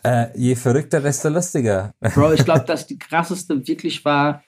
äh, 0.02 0.26
je 0.36 0.54
verrückter, 0.56 1.00
desto 1.00 1.28
lustiger. 1.28 1.94
Bro, 2.14 2.32
ich 2.32 2.44
glaube, 2.44 2.64
dass 2.66 2.86
die 2.86 2.98
krasseste 2.98 3.66
wirklich 3.66 4.04
war, 4.04 4.42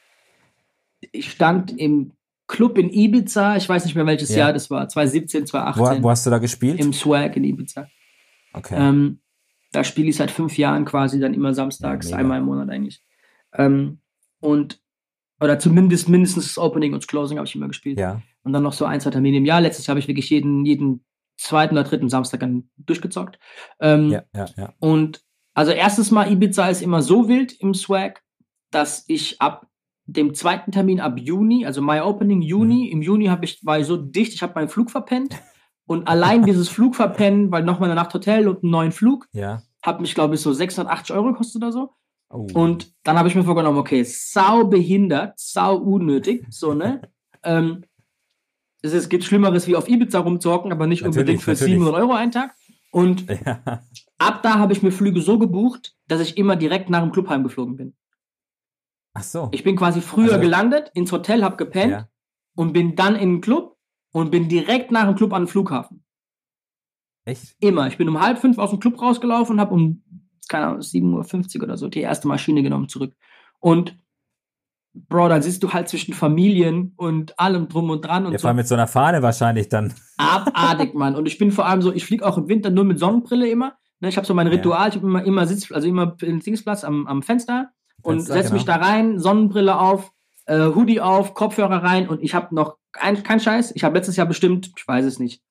ich 1.12 1.30
stand 1.30 1.78
im 1.78 2.12
Club 2.48 2.78
in 2.78 2.90
Ibiza, 2.90 3.56
ich 3.56 3.68
weiß 3.68 3.84
nicht 3.84 3.94
mehr 3.94 4.06
welches 4.06 4.30
Ja. 4.30 4.38
Jahr 4.38 4.52
das 4.52 4.70
war, 4.70 4.88
2017, 4.88 5.42
Wo, 5.42 5.46
2018, 5.46 6.02
wo 6.02 6.10
hast 6.10 6.26
du 6.26 6.30
da 6.30 6.38
gespielt? 6.38 6.78
im 6.80 6.92
Swag 6.92 7.36
in 7.36 7.44
Ibiza. 7.44 7.88
Okay. 8.52 8.76
Ähm, 8.78 9.20
da 9.72 9.84
spiele 9.84 10.08
ich 10.08 10.16
seit 10.16 10.30
fünf 10.30 10.56
Jahren 10.56 10.84
quasi 10.84 11.20
dann 11.20 11.34
immer 11.34 11.52
samstags, 11.54 12.10
Ja, 12.10 12.16
einmal 12.18 12.38
im 12.38 12.44
Monat 12.46 12.70
eigentlich. 12.70 13.02
Ähm, 13.52 13.98
und, 14.40 14.80
oder 15.40 15.58
zumindest 15.58 16.08
mindestens 16.08 16.46
das 16.46 16.58
Opening 16.58 16.92
und 16.94 17.02
das 17.02 17.06
Closing 17.08 17.38
habe 17.38 17.46
ich 17.46 17.54
immer 17.54 17.68
gespielt. 17.68 17.98
ja. 17.98 18.22
Und 18.42 18.52
dann 18.52 18.62
noch 18.62 18.72
so 18.72 18.84
ein, 18.84 19.00
zwei 19.00 19.10
Termine 19.10 19.38
im 19.38 19.44
Jahr. 19.44 19.60
Letztes 19.60 19.86
Jahr 19.86 19.92
habe 19.94 19.98
ich 20.00 20.06
wirklich 20.08 20.30
jeden, 20.30 20.64
jeden 20.64 21.04
zweiten 21.36 21.74
oder 21.74 21.82
dritten 21.84 22.08
Samstag 22.08 22.40
dann 22.40 22.70
durchgezockt. 22.76 23.38
Ähm, 23.80 24.10
Ja, 24.10 24.22
ja, 24.34 24.46
ja. 24.56 24.72
Und 24.78 25.20
also 25.52 25.72
erstes 25.72 26.10
Mal 26.12 26.30
Ibiza 26.30 26.68
ist 26.68 26.80
immer 26.82 27.02
so 27.02 27.28
wild 27.28 27.52
im 27.60 27.74
Swag, 27.74 28.22
dass 28.70 29.04
ich 29.08 29.40
ab 29.40 29.66
dem 30.04 30.32
zweiten 30.34 30.70
Termin 30.70 31.00
ab 31.00 31.18
Juni, 31.18 31.66
also 31.66 31.82
My 31.82 32.00
Opening 32.00 32.40
Juni, 32.40 32.88
im 32.90 33.02
Juni 33.02 33.26
habe 33.26 33.44
ich, 33.44 33.64
war 33.66 33.80
ich 33.80 33.86
so 33.86 33.96
dicht, 33.96 34.32
ich 34.34 34.42
habe 34.42 34.52
meinen 34.54 34.68
Flug 34.68 34.90
verpennt. 34.92 35.34
Und 35.88 36.06
allein 36.08 36.44
dieses 36.44 36.68
Flug 36.68 36.94
verpennen, 36.94 37.50
weil 37.50 37.64
nochmal 37.64 37.90
eine 37.90 38.00
Nacht 38.00 38.14
Hotel 38.14 38.46
und 38.48 38.62
einen 38.62 38.70
neuen 38.70 38.92
Flug, 38.92 39.26
Ja. 39.32 39.62
hat 39.82 40.00
mich, 40.00 40.14
glaube 40.14 40.34
ich, 40.36 40.40
so 40.40 40.52
680 40.52 41.14
Euro 41.16 41.32
gekostet 41.32 41.62
oder 41.62 41.72
so. 41.72 41.90
Oh. 42.28 42.46
Und 42.54 42.92
dann 43.04 43.18
habe 43.18 43.28
ich 43.28 43.34
mir 43.34 43.44
vorgenommen, 43.44 43.78
okay, 43.78 44.02
sau 44.02 44.64
behindert, 44.64 45.38
sau 45.38 45.76
unnötig, 45.76 46.44
so, 46.50 46.74
ne? 46.74 47.02
ähm, 47.44 47.84
es 48.82 48.92
ist, 48.92 49.08
gibt 49.08 49.24
Schlimmeres, 49.24 49.66
wie 49.66 49.76
auf 49.76 49.88
Ibiza 49.88 50.20
rumzuhocken, 50.20 50.72
aber 50.72 50.86
nicht 50.86 51.02
Natürlich, 51.02 51.18
unbedingt 51.18 51.42
für 51.42 51.52
natürlich. 51.52 51.74
700 51.74 52.00
Euro 52.00 52.12
einen 52.12 52.32
Tag. 52.32 52.54
Und 52.92 53.28
ja. 53.46 53.82
ab 54.18 54.42
da 54.42 54.58
habe 54.58 54.72
ich 54.72 54.82
mir 54.82 54.92
Flüge 54.92 55.20
so 55.20 55.38
gebucht, 55.38 55.96
dass 56.08 56.20
ich 56.20 56.36
immer 56.36 56.56
direkt 56.56 56.90
nach 56.90 57.02
dem 57.02 57.12
Club 57.12 57.28
heimgeflogen 57.28 57.76
bin. 57.76 57.94
Ach 59.14 59.22
so. 59.22 59.48
Ich 59.52 59.64
bin 59.64 59.76
quasi 59.76 60.00
früher 60.00 60.34
Also- 60.34 60.40
gelandet, 60.40 60.90
ins 60.94 61.10
Hotel, 61.10 61.42
hab 61.42 61.58
gepennt 61.58 61.92
ja. 61.92 62.08
und 62.54 62.72
bin 62.72 62.96
dann 62.96 63.16
in 63.16 63.36
den 63.36 63.40
Club 63.40 63.76
und 64.12 64.30
bin 64.30 64.48
direkt 64.48 64.90
nach 64.90 65.06
dem 65.06 65.16
Club 65.16 65.32
an 65.32 65.42
den 65.42 65.48
Flughafen. 65.48 66.04
Echt? 67.24 67.56
Immer. 67.58 67.88
Ich 67.88 67.98
bin 67.98 68.08
um 68.08 68.20
halb 68.20 68.38
fünf 68.38 68.56
aus 68.58 68.70
dem 68.70 68.78
Club 68.78 69.00
rausgelaufen 69.00 69.54
und 69.56 69.60
habe 69.60 69.74
um, 69.74 70.04
keine 70.48 70.66
Ahnung, 70.66 70.80
7.50 70.80 71.56
Uhr 71.58 71.64
oder 71.64 71.76
so 71.76 71.88
die 71.88 72.00
erste 72.00 72.28
Maschine 72.28 72.62
genommen 72.62 72.88
zurück. 72.88 73.14
Und 73.60 73.98
Bro, 75.08 75.28
dann 75.28 75.42
sitzt 75.42 75.62
du 75.62 75.72
halt 75.74 75.90
zwischen 75.90 76.14
Familien 76.14 76.94
und 76.96 77.38
allem 77.38 77.68
drum 77.68 77.90
und 77.90 78.02
dran 78.02 78.24
und 78.24 78.32
Ja, 78.32 78.38
so 78.38 78.42
vor 78.42 78.48
allem 78.48 78.56
mit 78.56 78.66
so 78.66 78.74
einer 78.74 78.86
Fahne 78.86 79.20
wahrscheinlich 79.22 79.68
dann. 79.68 79.92
abartig, 80.16 80.94
Mann. 80.94 81.14
Und 81.14 81.26
ich 81.26 81.36
bin 81.36 81.52
vor 81.52 81.66
allem 81.66 81.82
so, 81.82 81.92
ich 81.92 82.06
fliege 82.06 82.24
auch 82.24 82.38
im 82.38 82.48
Winter 82.48 82.70
nur 82.70 82.84
mit 82.84 82.98
Sonnenbrille 82.98 83.46
immer. 83.48 83.76
Ne, 84.00 84.08
ich 84.08 84.16
habe 84.16 84.26
so 84.26 84.32
mein 84.32 84.46
Ja. 84.46 84.54
Ritual, 84.54 84.88
ich 84.88 84.96
habe 84.96 85.06
immer, 85.06 85.22
immer 85.24 85.46
Sitz, 85.46 85.70
also 85.70 85.86
immer 85.86 86.06
Dingsplatz 86.06 86.82
am, 86.84 87.06
am 87.06 87.22
Fenster 87.22 87.70
und 88.02 88.16
Fenster, 88.16 88.34
setze 88.34 88.54
mich 88.54 88.64
da 88.64 88.76
genau. 88.76 88.86
rein, 88.86 89.18
Sonnenbrille 89.18 89.78
auf, 89.78 90.12
äh, 90.46 90.66
Hoodie 90.66 91.00
auf, 91.00 91.34
Kopfhörer 91.34 91.82
rein 91.82 92.08
und 92.08 92.22
ich 92.22 92.34
habe 92.34 92.54
noch 92.54 92.78
ein, 92.94 93.22
kein 93.22 93.40
Scheiß. 93.40 93.72
Ich 93.74 93.84
habe 93.84 93.96
letztes 93.96 94.16
Jahr 94.16 94.26
bestimmt, 94.26 94.70
ich 94.76 94.88
weiß 94.88 95.04
es 95.04 95.18
nicht, 95.18 95.42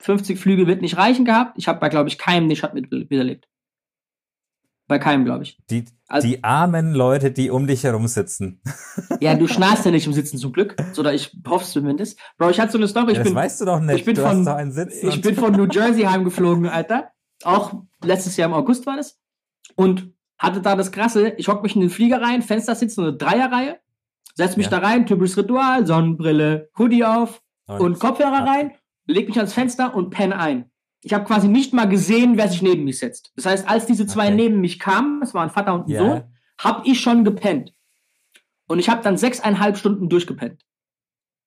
50 0.00 0.38
Flüge 0.38 0.66
wird 0.68 0.82
nicht 0.82 0.96
reichen 0.96 1.24
gehabt. 1.24 1.54
Ich 1.56 1.66
habe 1.66 1.80
bei, 1.80 1.88
glaube 1.88 2.08
ich, 2.08 2.18
keinem 2.18 2.48
den 2.48 2.56
Schatten 2.56 2.76
mit, 2.80 2.90
miterlebt. 2.90 3.48
Bei 4.88 4.98
keinem, 4.98 5.24
glaube 5.26 5.44
ich. 5.44 5.58
Die, 5.70 5.84
Also- 6.08 6.26
die 6.26 6.42
armen 6.42 6.94
Leute, 6.94 7.30
die 7.30 7.50
um 7.50 7.66
dich 7.66 7.84
herum 7.84 8.06
sitzen. 8.08 8.60
Ja, 9.20 9.34
du 9.34 9.46
schnarchst 9.46 9.84
ja 9.84 9.90
nicht 9.90 10.06
im 10.08 10.12
Sitzen 10.12 10.38
zum 10.38 10.52
Glück. 10.52 10.76
Oder 10.98 11.12
ich 11.14 11.32
hoffe 11.46 11.64
es 11.64 11.72
zumindest. 11.72 12.18
Bro, 12.38 12.50
ich 12.50 12.58
hatte 12.60 12.72
so 12.72 12.78
eine 12.78 12.88
Story. 12.88 13.12
Ich 13.12 13.18
Ja, 13.18 13.22
das 13.24 13.28
bin, 13.32 13.34
weißt 13.36 13.60
du 13.60 13.64
doch 13.66 13.80
nicht. 13.80 13.98
ich 13.98 14.04
bin 14.04 14.14
du 14.14 14.22
von- 14.22 14.42
ich 14.42 15.04
und- 15.14 15.22
bin 15.22 15.34
von 15.34 15.52
New 15.56 15.66
Jersey 15.66 16.02
heimgeflogen, 16.04 16.66
Alter. 16.66 17.10
Auch 17.44 17.74
letztes 18.02 18.36
Jahr 18.36 18.48
im 18.48 18.54
August 18.54 18.86
war 18.86 18.96
das. 18.96 19.18
Und 19.76 20.12
hatte 20.38 20.60
da 20.62 20.74
das 20.76 20.90
Krasse. 20.92 21.30
Ich 21.36 21.48
hock 21.48 21.62
mich 21.62 21.74
in 21.74 21.80
den 21.82 21.90
Flieger 21.90 22.20
rein, 22.22 22.42
Fenster 22.42 22.74
sitzen, 22.74 23.02
eine 23.02 23.12
Dreierreihe. 23.16 23.78
Setz 24.34 24.56
mich 24.56 24.66
Ja. 24.70 24.78
da 24.80 24.86
rein, 24.86 25.04
typisches 25.06 25.36
Ritual, 25.36 25.84
Sonnenbrille, 25.86 26.70
Hoodie 26.78 27.04
auf 27.04 27.42
und 27.66 27.98
Kopfhörer 27.98 28.32
Ja. 28.38 28.44
rein, 28.44 28.70
leg 29.06 29.26
mich 29.28 29.36
ans 29.36 29.52
Fenster 29.52 29.94
und 29.94 30.10
penne 30.10 30.38
ein. 30.38 30.70
Ich 31.02 31.14
habe 31.14 31.24
quasi 31.24 31.48
nicht 31.48 31.72
mal 31.72 31.86
gesehen, 31.88 32.36
wer 32.36 32.48
sich 32.48 32.60
neben 32.62 32.84
mich 32.84 32.98
setzt. 32.98 33.32
Das 33.36 33.46
heißt, 33.46 33.68
als 33.68 33.86
diese 33.86 34.06
zwei 34.06 34.26
Okay. 34.26 34.34
neben 34.34 34.60
mich 34.60 34.78
kamen, 34.78 35.22
es 35.22 35.32
waren 35.34 35.50
Vater 35.50 35.74
und 35.74 35.86
ein 35.86 35.90
Ja. 35.90 35.98
Sohn, 36.00 36.22
hab 36.58 36.86
ich 36.86 37.00
schon 37.00 37.24
gepennt. 37.24 37.72
Und 38.66 38.78
ich 38.80 38.88
habe 38.88 39.02
dann 39.02 39.16
sechseinhalb 39.16 39.76
Stunden 39.78 40.08
durchgepennt. 40.08 40.62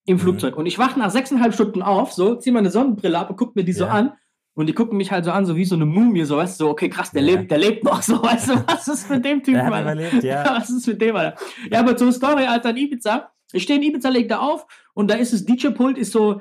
Im 0.06 0.16
Mhm. 0.16 0.20
Flugzeug. 0.20 0.56
Und 0.56 0.66
ich 0.66 0.78
wache 0.78 0.98
nach 0.98 1.10
sechseinhalb 1.10 1.54
Stunden 1.54 1.82
auf, 1.82 2.12
so, 2.12 2.34
zieh 2.34 2.50
meine 2.50 2.70
Sonnenbrille 2.70 3.18
ab 3.18 3.30
und 3.30 3.36
guck 3.36 3.54
mir 3.54 3.62
die 3.64 3.72
so 3.72 3.84
Ja. 3.84 3.90
an. 3.90 4.12
Und 4.54 4.66
die 4.66 4.72
gucken 4.74 4.96
mich 4.98 5.12
halt 5.12 5.24
so 5.24 5.30
an, 5.30 5.46
so 5.46 5.54
wie 5.56 5.64
so 5.64 5.76
eine 5.76 5.86
Mumie, 5.86 6.24
so, 6.24 6.36
weißt 6.36 6.58
du, 6.60 6.64
so, 6.64 6.70
okay, 6.70 6.88
krass, 6.90 7.10
der 7.12 7.22
Ja. 7.22 7.36
lebt, 7.38 7.50
der 7.50 7.58
lebt 7.58 7.84
noch, 7.84 8.02
so, 8.02 8.22
weißt 8.22 8.48
du, 8.50 8.64
was 8.66 8.88
ist 8.88 9.08
mit 9.10 9.24
dem 9.24 9.42
Typen, 9.42 9.60
Alter? 9.60 9.92
überlebt, 9.92 10.24
ja. 10.24 10.44
Was 10.58 10.70
ist 10.70 10.86
mit 10.86 11.00
dem, 11.00 11.14
Alter? 11.16 11.38
Ja, 11.70 11.80
aber 11.80 11.96
zur 11.96 12.12
Story, 12.12 12.44
Alter, 12.46 12.70
in 12.70 12.76
Ibiza. 12.78 13.30
Ich 13.52 13.62
stehe 13.62 13.78
in 13.78 13.84
Ibiza, 13.84 14.08
leg 14.08 14.28
da 14.28 14.40
auf 14.40 14.66
und 14.94 15.10
da 15.10 15.14
ist 15.14 15.32
das 15.32 15.44
DJ-Pult, 15.44 15.96
ist 15.98 16.12
so, 16.12 16.40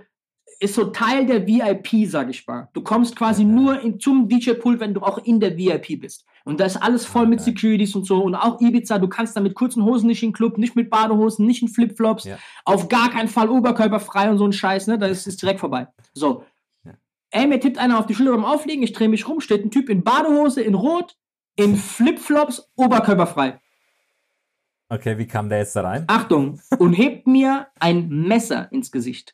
ist 0.62 0.76
so 0.76 0.86
Teil 0.86 1.26
der 1.26 1.48
VIP, 1.48 2.08
sag 2.08 2.30
ich 2.30 2.46
mal. 2.46 2.70
Du 2.74 2.82
kommst 2.82 3.16
quasi 3.16 3.44
nur 3.44 3.82
in, 3.82 4.00
zum 4.00 4.30
DJ-Pult, 4.30 4.80
wenn 4.80 4.94
du 4.94 5.02
auch 5.02 5.18
in 5.18 5.40
der 5.40 5.58
VIP 5.58 6.00
bist. 6.00 6.24
Und 6.46 6.60
da 6.60 6.66
ist 6.66 6.78
alles 6.78 7.04
voll 7.04 7.26
mit. 7.26 7.42
Securities 7.42 7.96
und 7.96 8.06
so. 8.06 8.24
Und 8.24 8.36
auch 8.36 8.62
Ibiza, 8.62 9.00
du 9.00 9.08
kannst 9.08 9.36
da 9.36 9.42
mit 9.42 9.56
kurzen 9.56 9.84
Hosen 9.84 10.06
nicht 10.06 10.22
in 10.22 10.30
den 10.30 10.36
Club, 10.36 10.60
nicht 10.60 10.76
mit 10.76 10.92
Badehosen, 10.92 11.48
nicht 11.48 11.64
in 11.64 11.68
Flipflops. 11.68 12.26
Ja. 12.26 12.38
Auf 12.64 12.90
gar 12.90 13.10
keinen 13.10 13.28
Fall 13.28 13.50
oberkörperfrei 13.50 14.30
und 14.30 14.38
so 14.38 14.46
ein 14.46 14.54
Scheiß, 14.54 14.86
ne? 14.86 15.00
Da 15.00 15.08
ist 15.08 15.26
es 15.26 15.38
direkt 15.38 15.60
vorbei. 15.60 15.88
So. 16.14 16.44
Ja. 16.86 16.94
Ey, 17.32 17.48
mir 17.48 17.60
tippt 17.60 17.80
einer 17.80 17.98
auf 17.98 18.06
die 18.06 18.14
Schulter 18.14 18.34
beim 18.34 18.46
Aufliegen, 18.46 18.84
ich 18.84 18.94
drehe 18.94 19.10
mich 19.10 19.28
rum, 19.28 19.42
steht 19.42 19.66
ein 19.66 19.72
Typ 19.72 19.90
in 19.90 20.04
Badehose, 20.04 20.62
in 20.62 20.76
Rot, 20.76 21.18
in 21.56 21.76
Flipflops, 21.76 22.70
oberkörperfrei. 22.76 23.60
Okay, 24.90 25.18
wie 25.18 25.26
kam 25.26 25.50
der 25.50 25.60
jetzt 25.60 25.76
da 25.76 25.82
rein? 25.82 26.04
Achtung, 26.06 26.60
und 26.78 26.94
hebt 26.94 27.26
mir 27.26 27.68
ein 27.80 28.10
Messer 28.10 28.72
ins 28.72 28.92
Gesicht. 28.92 29.34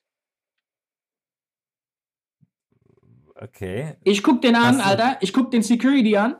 Okay. 3.42 3.96
Ich 4.04 4.24
guck 4.24 4.42
den 4.42 4.56
an, 4.56 4.78
Hast 4.78 4.80
du- 4.80 4.84
Alter. 4.86 5.18
Ich 5.22 5.32
guck 5.34 5.52
den 5.52 5.62
Security 5.64 6.18
an. 6.18 6.36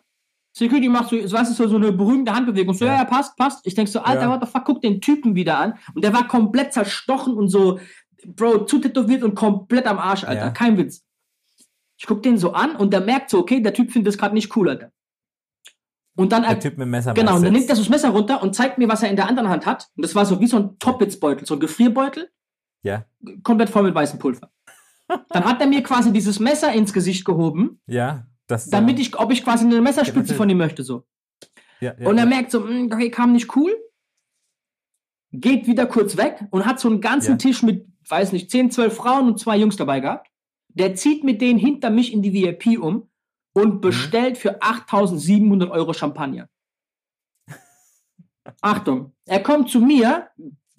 Security 0.56 0.90
macht 0.90 1.10
so, 1.10 1.18
was 1.34 1.50
ist 1.52 1.58
so, 1.58 1.68
so 1.68 1.76
eine 1.76 1.92
berühmte 1.92 2.34
Handbewegung. 2.34 2.74
So, 2.74 2.86
ja, 2.86 2.96
Ja. 2.96 3.06
passt, 3.06 3.36
passt. 3.38 3.66
Ich 3.68 3.76
denk 3.76 3.88
so, 3.88 4.00
Alter, 4.00 4.24
Ja. 4.24 4.30
what 4.30 4.42
the 4.44 4.50
fuck, 4.52 4.66
guck 4.66 4.82
den 4.82 5.00
Typen 5.02 5.36
wieder 5.36 5.60
an. 5.60 5.76
Und 5.94 6.04
der 6.04 6.14
war 6.14 6.28
komplett 6.28 6.74
zerstochen 6.74 7.34
und 7.36 7.50
so, 7.50 7.80
Bro, 8.26 8.66
zutätowiert 8.66 9.22
und 9.24 9.36
komplett 9.36 9.86
am 9.86 10.00
Arsch, 10.00 10.24
Alter. 10.24 10.46
Ja. 10.46 10.50
Kein 10.50 10.76
Witz. 10.78 11.06
Ich 12.00 12.08
guck 12.08 12.24
den 12.24 12.38
so 12.40 12.54
an 12.54 12.76
und 12.76 12.92
der 12.92 13.02
merkt 13.02 13.30
so, 13.30 13.38
okay, 13.40 13.62
der 13.62 13.74
Typ 13.74 13.92
findet 13.92 14.12
das 14.14 14.18
gerade 14.18 14.34
nicht 14.34 14.56
cool, 14.56 14.70
Alter. 14.70 14.92
Und 16.16 16.32
dann 16.32 16.42
Der 16.42 16.60
Typ 16.60 16.80
mit 16.80 16.88
Messer. 16.88 17.14
Genau, 17.14 17.36
und 17.36 17.44
dann 17.44 17.54
nimmt 17.54 17.70
er 17.70 17.76
so 17.76 17.84
das 17.84 17.90
Messer 17.90 18.10
runter 18.10 18.42
und 18.42 18.56
zeigt 18.56 18.80
mir, 18.80 18.90
was 18.90 19.04
er 19.04 19.10
in 19.12 19.16
der 19.16 19.28
anderen 19.28 19.50
Hand 19.50 19.68
hat. 19.68 19.88
Und 19.96 20.04
das 20.04 20.16
war 20.16 20.26
so 20.26 20.40
wie 20.40 20.48
so 20.48 20.58
ein 20.58 20.80
Toppitsbeutel, 20.80 21.46
so 21.46 21.54
ein 21.54 21.60
Gefrierbeutel, 21.60 22.32
du? 22.84 22.90
Ja. 22.90 23.06
komplett 23.44 23.70
voll 23.70 23.84
mit 23.84 23.94
weißem 23.94 24.18
Pulver. 24.18 24.50
Dann 25.08 25.46
hat 25.46 25.62
er 25.62 25.68
mir 25.68 25.84
quasi 25.84 26.12
dieses 26.12 26.40
Messer 26.40 26.72
ins 26.74 26.92
Gesicht 26.94 27.24
gehoben, 27.26 27.80
Ja. 27.88 28.28
Das, 28.48 28.70
damit 28.70 28.98
ich, 29.00 29.18
ob 29.20 29.32
ich 29.32 29.44
quasi 29.44 29.66
eine 29.66 29.82
Messerspitze 29.82 30.20
natürlich. 30.20 30.38
von 30.38 30.50
ihm 30.50 30.58
möchte, 30.58 30.84
so. 30.84 31.04
Ja, 31.82 31.94
ja, 32.00 32.08
Und 32.08 32.18
er 32.18 32.24
ja. 32.24 32.30
merkt 32.30 32.50
so, 32.52 32.62
"Mm, 32.62 32.90
okay, 32.94 33.10
kam 33.12 33.34
nicht 33.34 33.54
cool, 33.58 33.76
geht 35.34 35.68
wieder 35.68 35.86
kurz 35.86 36.16
weg 36.18 36.46
und 36.52 36.66
hat 36.66 36.80
so 36.80 36.88
einen 36.90 37.02
ganzen 37.02 37.32
Ja. 37.32 37.38
Tisch 37.38 37.62
mit, 37.64 37.86
weiß 38.08 38.32
nicht, 38.32 38.50
10, 38.50 38.72
12 38.72 38.96
Frauen 38.96 39.28
und 39.28 39.40
zwei 39.40 39.58
Jungs 39.58 39.76
dabei 39.76 40.00
gehabt. 40.00 40.30
Der 40.70 40.96
zieht 40.96 41.24
mit 41.26 41.42
denen 41.42 41.60
hinter 41.60 41.90
mich 41.90 42.14
in 42.14 42.22
die 42.22 42.32
VIP 42.34 42.78
um 42.78 42.94
Mhm. 42.96 43.04
und 43.54 43.82
bestellt 43.82 44.38
für 44.38 44.62
8700 44.62 45.70
Euro 45.72 45.92
Champagner. 45.94 46.48
Achtung, 48.62 49.14
er 49.26 49.42
kommt 49.42 49.70
zu 49.70 49.80
mir, 49.82 50.30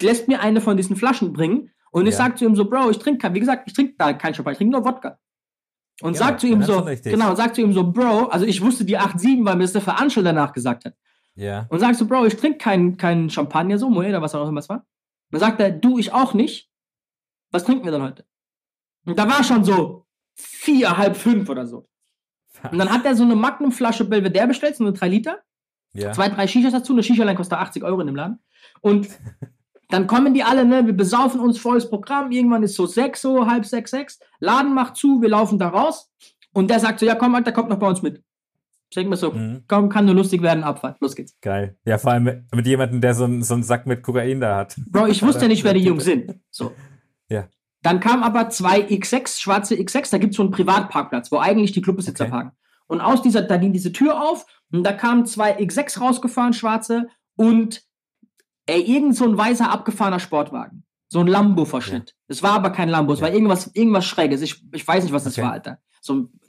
lässt 0.01 0.27
mir 0.27 0.39
eine 0.41 0.61
von 0.61 0.77
diesen 0.77 0.95
Flaschen 0.95 1.33
bringen 1.33 1.71
und 1.91 2.05
ich 2.07 2.13
Ja. 2.13 2.17
sag 2.17 2.37
zu 2.37 2.45
ihm 2.45 2.55
so, 2.55 2.65
Bro, 2.65 2.89
ich 2.91 2.99
trinke 2.99 3.19
kein, 3.19 3.33
wie 3.33 3.39
gesagt, 3.39 3.63
ich 3.67 3.73
trinke 3.73 3.95
da 3.97 4.13
kein 4.13 4.33
Champagner, 4.33 4.51
ich 4.53 4.57
trinke 4.57 4.75
nur 4.77 4.85
Wodka. 4.85 5.17
Und 6.01 6.13
Ja, 6.13 6.19
sagt 6.19 6.39
zu 6.41 6.47
ihm 6.47 6.63
so, 6.63 6.85
genau, 7.03 7.31
und 7.31 7.35
sagt 7.35 7.55
zu 7.55 7.61
ihm 7.61 7.73
so, 7.73 7.91
Bro, 7.91 8.27
also 8.27 8.45
ich 8.45 8.61
wusste 8.61 8.85
die 8.85 8.97
8,7, 8.97 9.43
weil 9.45 9.55
mir 9.55 9.63
das 9.63 9.73
der 9.73 9.81
Veranstalter 9.81 10.31
danach 10.33 10.53
gesagt 10.53 10.85
hat. 10.85 10.93
Ja. 11.35 11.65
Und 11.69 11.79
sagst 11.79 11.99
du, 12.01 12.07
Bro, 12.07 12.25
ich 12.25 12.35
trinke 12.37 12.57
keinen 12.57 12.97
kein 12.97 13.29
Champagner, 13.29 13.77
so, 13.77 13.89
Moe 13.89 14.07
oder 14.07 14.21
was 14.21 14.33
auch 14.35 14.47
immer 14.47 14.59
es 14.59 14.69
war. 14.69 14.85
Dann 15.31 15.39
sagt 15.41 15.59
er, 15.59 15.71
du, 15.71 15.99
ich 15.99 16.11
auch 16.13 16.33
nicht. 16.33 16.69
Was 17.51 17.63
trinken 17.65 17.83
wir 17.85 17.91
dann 17.91 18.01
heute? 18.03 18.25
Und 19.05 19.17
da 19.17 19.27
war 19.27 19.43
schon 19.43 19.63
so 19.63 20.05
vier, 20.35 20.97
halb 20.97 21.17
fünf 21.17 21.49
oder 21.49 21.65
so. 21.67 21.87
Und 22.71 22.77
dann 22.77 22.89
hat 22.89 23.05
er 23.05 23.15
so 23.15 23.23
eine 23.23 23.35
Magnum-Flasche 23.35 24.05
Belvedere 24.05 24.47
bestellt, 24.47 24.75
so 24.75 24.83
eine 24.83 24.93
3 24.93 25.07
Liter. 25.07 25.39
ja. 25.93 26.11
Zwei, 26.11 26.29
drei 26.29 26.45
Shishas 26.47 26.73
dazu. 26.73 26.93
Eine 26.93 27.03
Shisha 27.03 27.23
allein 27.23 27.35
kostet 27.37 27.57
80 27.57 27.83
Euro 27.83 28.01
in 28.01 28.07
dem 28.07 28.15
Laden. 28.15 28.39
Und 28.81 29.07
dann 29.89 30.07
kommen 30.07 30.33
die 30.33 30.43
alle, 30.43 30.65
ne, 30.65 30.85
wir 30.85 30.93
besaufen 30.93 31.39
uns 31.39 31.57
volles 31.59 31.89
Programm. 31.89 32.31
Irgendwann 32.31 32.63
ist 32.63 32.75
so 32.75 32.85
sechs, 32.85 33.21
so 33.21 33.47
halb 33.47 33.65
sechs, 33.65 33.91
sechs. 33.91 34.19
Laden 34.39 34.73
macht 34.73 34.95
zu, 34.95 35.21
wir 35.21 35.29
laufen 35.29 35.59
da 35.59 35.69
raus. 35.69 36.11
Und 36.53 36.69
der 36.69 36.79
sagt 36.79 36.99
so, 36.99 37.05
ja 37.05 37.15
komm, 37.15 37.35
Alter, 37.35 37.51
kommt 37.51 37.69
noch 37.69 37.79
bei 37.79 37.87
uns 37.87 38.01
mit. 38.01 38.23
Ich 38.91 38.95
denke 38.95 39.09
mir 39.11 39.17
so, 39.17 39.31
Mhm. 39.31 39.63
komm, 39.67 39.89
kann 39.89 40.05
nur 40.05 40.15
lustig 40.15 40.41
werden, 40.41 40.63
Abfahrt. 40.63 40.97
Los 40.99 41.15
geht's. 41.15 41.35
Geil. 41.41 41.77
Ja, 41.85 41.97
vor 41.99 42.11
allem 42.11 42.43
mit, 42.53 42.65
jemandem, 42.65 43.01
der 43.01 43.13
so, 43.13 43.25
einen- 43.25 43.43
so 43.43 43.53
einen 43.53 43.63
Sack 43.63 43.85
mit 43.85 44.01
Kokain 44.01 44.39
da 44.41 44.55
hat. 44.57 44.75
Bro, 44.87 45.07
ich 45.07 45.21
wusste 45.21 45.43
ja 45.43 45.47
nicht, 45.47 45.63
wer 45.63 45.73
die 45.75 45.83
Jungs 45.83 46.05
sind. 46.05 46.39
So. 46.49 46.71
Ja. 47.29 47.47
Dann 47.83 47.99
kam 47.99 48.23
aber 48.23 48.49
zwei 48.49 48.81
X6, 48.81 49.39
schwarze 49.39 49.75
X6, 49.75 50.09
da 50.11 50.17
gibt 50.17 50.31
es 50.33 50.37
so 50.37 50.43
einen 50.43 50.51
Privatparkplatz, 50.51 51.31
wo 51.31 51.37
eigentlich 51.37 51.71
die 51.71 51.81
Clubbesitzer 51.81 52.23
Okay. 52.25 52.31
parken. 52.31 52.51
Und 52.87 53.01
aus 53.01 53.21
dieser, 53.21 53.43
da 53.43 53.57
ging 53.57 53.73
diese 53.73 53.91
Tür 53.93 54.21
auf 54.21 54.45
und 54.71 54.83
da 54.83 54.91
kamen 54.93 55.25
zwei 55.27 55.55
X6 55.59 55.99
rausgefahren, 56.01 56.53
schwarze, 56.53 57.07
und 57.35 57.83
ey, 58.69 58.81
irgend 58.81 59.15
so 59.15 59.25
ein 59.25 59.37
weißer 59.37 59.69
abgefahrener 59.69 60.19
Sportwagen. 60.19 60.83
So 61.07 61.19
ein 61.21 61.27
Lambo-Verschnitt. 61.27 62.15
Es 62.27 62.43
war 62.43 62.53
aber 62.53 62.69
kein 62.69 62.87
Lambo, 62.89 63.13
es 63.13 63.19
Ja. 63.19 63.25
war 63.27 63.33
irgendwas, 63.33 63.67
irgendwas 63.73 64.05
Schräges. 64.05 64.41
Ich, 64.41 64.63
ich 64.73 64.87
weiß 64.87 65.03
nicht, 65.03 65.13
was 65.13 65.23
das 65.23 65.33
Okay. 65.33 65.41
war, 65.45 65.53
Alter. 65.53 65.79
So 66.01 66.13
ein, 66.15 66.39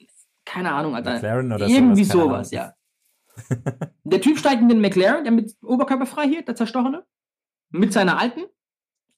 keine 0.44 0.72
Ahnung, 0.72 0.94
Alter. 0.94 1.14
McLaren 1.14 1.52
oder 1.52 1.66
Irgendwie 1.66 2.04
sowas, 2.04 2.50
sowas, 2.50 2.50
ja. 2.50 2.74
der 4.04 4.20
Typ 4.20 4.38
steigt 4.38 4.60
in 4.60 4.68
den 4.68 4.80
McLaren, 4.80 5.24
der 5.24 5.32
mit 5.32 5.54
oberkörperfrei 5.62 6.28
hier, 6.28 6.42
der 6.42 6.56
zerstochene, 6.56 7.04
mit 7.70 7.92
seiner 7.92 8.18
alten. 8.18 8.42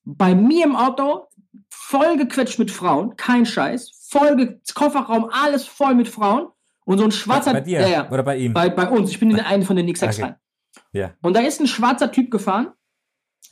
Bei 0.04 0.34
mir 0.34 0.64
im 0.64 0.76
Auto 0.76 1.26
voll 1.70 2.16
gequetscht 2.16 2.58
mit 2.58 2.70
Frauen, 2.70 3.16
kein 3.16 3.46
Scheiß, 3.46 4.08
voll 4.10 4.60
Kofferraum, 4.74 5.28
alles 5.32 5.66
voll 5.66 5.94
mit 5.94 6.08
Frauen 6.08 6.48
und 6.84 6.98
so 6.98 7.04
ein 7.04 7.12
schwarzer 7.12 7.52
Bei, 7.54 7.60
dir 7.60 7.80
ja, 7.82 7.88
ja, 7.88 8.10
oder 8.10 8.22
bei 8.22 8.36
ihm? 8.36 8.52
bei, 8.52 8.68
bei 8.68 8.88
uns. 8.88 9.10
Ich 9.10 9.18
bin 9.20 9.30
in 9.30 9.40
einen 9.40 9.62
von 9.64 9.76
den 9.76 9.88
X6 9.88 10.04
Okay. 10.08 10.22
rein. 10.22 10.36
ja. 10.92 11.10
Und 11.22 11.34
da 11.36 11.40
ist 11.40 11.60
ein 11.60 11.66
schwarzer 11.66 12.10
Typ 12.10 12.30
gefahren, 12.30 12.72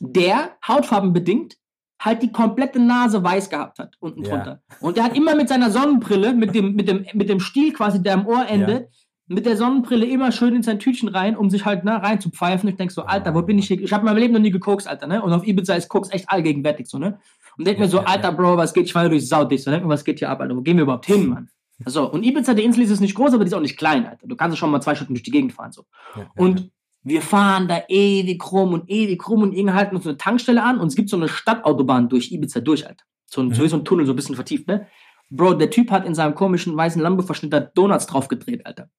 der 0.01 0.57
hautfarbenbedingt 0.67 1.57
halt 1.99 2.23
die 2.23 2.31
komplette 2.31 2.79
Nase 2.79 3.23
weiß 3.23 3.49
gehabt 3.51 3.77
hat, 3.77 3.95
unten 3.99 4.23
Ja. 4.23 4.29
drunter. 4.29 4.61
Und 4.79 4.97
der 4.97 5.03
hat 5.03 5.15
immer 5.15 5.35
mit 5.35 5.47
seiner 5.49 5.69
Sonnenbrille, 5.69 6.33
mit 6.33 6.55
dem, 6.55 6.73
mit 6.73 6.87
dem, 6.87 7.05
mit 7.13 7.29
dem 7.29 7.39
Stiel 7.39 7.71
quasi, 7.73 8.01
der 8.01 8.15
am 8.15 8.25
Ohr 8.25 8.47
endet, 8.47 8.89
mit 9.27 9.45
der 9.45 9.55
Sonnenbrille 9.55 10.05
immer 10.07 10.31
schön 10.31 10.55
in 10.55 10.63
sein 10.63 10.79
Tütchen 10.79 11.07
rein, 11.09 11.37
um 11.37 11.51
sich 11.51 11.63
halt 11.63 11.83
ne, 11.83 12.01
rein 12.01 12.19
zu 12.19 12.31
pfeifen. 12.31 12.67
Ich 12.69 12.75
denk 12.75 12.91
so, 12.91 13.03
Alter, 13.03 13.35
wo 13.35 13.43
bin 13.43 13.59
ich 13.59 13.67
hier? 13.67 13.79
Ich 13.79 13.93
habe 13.93 14.01
in 14.01 14.05
meinem 14.05 14.17
Leben 14.17 14.33
noch 14.33 14.41
nie 14.41 14.49
gekokst, 14.51 14.87
Alter, 14.87 15.05
ne? 15.05 15.21
Und 15.21 15.31
auf 15.31 15.45
Ibiza 15.45 15.75
ist 15.75 15.87
Koks 15.89 16.09
echt 16.11 16.27
allgegenwärtig, 16.29 16.87
so, 16.87 16.97
ne? 16.97 17.19
Und 17.57 17.65
denk 17.67 17.77
Ja, 17.77 17.85
mir 17.85 17.89
so, 17.89 17.97
ja, 17.97 18.03
Alter, 18.05 18.31
Bro, 18.31 18.57
was 18.57 18.73
geht? 18.73 18.85
Ich 18.85 18.95
war 18.95 19.07
durch 19.07 19.29
Sau 19.29 19.45
dich. 19.45 19.63
So, 19.63 19.69
denk 19.69 19.83
mir, 19.83 19.89
was 19.89 20.03
geht 20.03 20.17
hier 20.19 20.29
ab, 20.31 20.41
Alter? 20.41 20.55
Wo 20.55 20.61
gehen 20.61 20.77
wir 20.77 20.83
überhaupt 20.83 21.05
hin, 21.05 21.27
Mann? 21.29 21.49
So, 21.85 22.11
und 22.11 22.23
Ibiza, 22.23 22.55
die 22.55 22.63
Insel 22.63 22.81
ist 22.83 22.99
nicht 22.99 23.15
groß, 23.15 23.33
aber 23.35 23.43
die 23.43 23.49
ist 23.49 23.53
auch 23.53 23.61
nicht 23.61 23.77
klein, 23.77 24.05
Alter. 24.07 24.27
Du 24.27 24.35
kannst 24.35 24.57
schon 24.57 24.71
mal 24.71 24.81
zwei 24.81 24.95
Stunden 24.95 25.13
durch 25.13 25.23
die 25.23 25.31
Gegend 25.31 25.53
fahren, 25.53 25.71
so. 25.71 25.85
ja, 26.15 26.21
ja, 26.23 26.27
Und 26.35 26.71
wir 27.03 27.21
fahren 27.21 27.67
da 27.67 27.83
ewig 27.87 28.51
rum 28.51 28.73
und 28.73 28.89
ewig 28.89 29.27
rum 29.27 29.41
und 29.43 29.53
irgendwie 29.53 29.73
halten 29.75 29.95
uns 29.95 30.05
eine 30.05 30.17
Tankstelle 30.17 30.63
an 30.63 30.79
und 30.79 30.87
es 30.87 30.95
gibt 30.95 31.09
so 31.09 31.17
eine 31.17 31.27
Stadtautobahn 31.27 32.09
durch 32.09 32.31
Ibiza 32.31 32.59
durch, 32.59 32.87
Alter. 32.87 33.03
So 33.25 33.41
ein, 33.41 33.47
Mhm. 33.49 33.67
so 33.67 33.77
ein 33.77 33.85
Tunnel, 33.85 34.05
so 34.05 34.13
ein 34.13 34.15
bisschen 34.15 34.35
vertieft, 34.35 34.67
ne? 34.67 34.87
Bro, 35.29 35.53
der 35.53 35.69
Typ 35.69 35.89
hat 35.91 36.05
in 36.05 36.13
seinem 36.13 36.35
komischen 36.35 36.75
weißen 36.75 37.01
Lambo-Verschnitt 37.01 37.53
da 37.53 37.61
Donuts 37.61 38.05
drauf 38.05 38.27
gedreht, 38.27 38.65
Alter. 38.65 38.89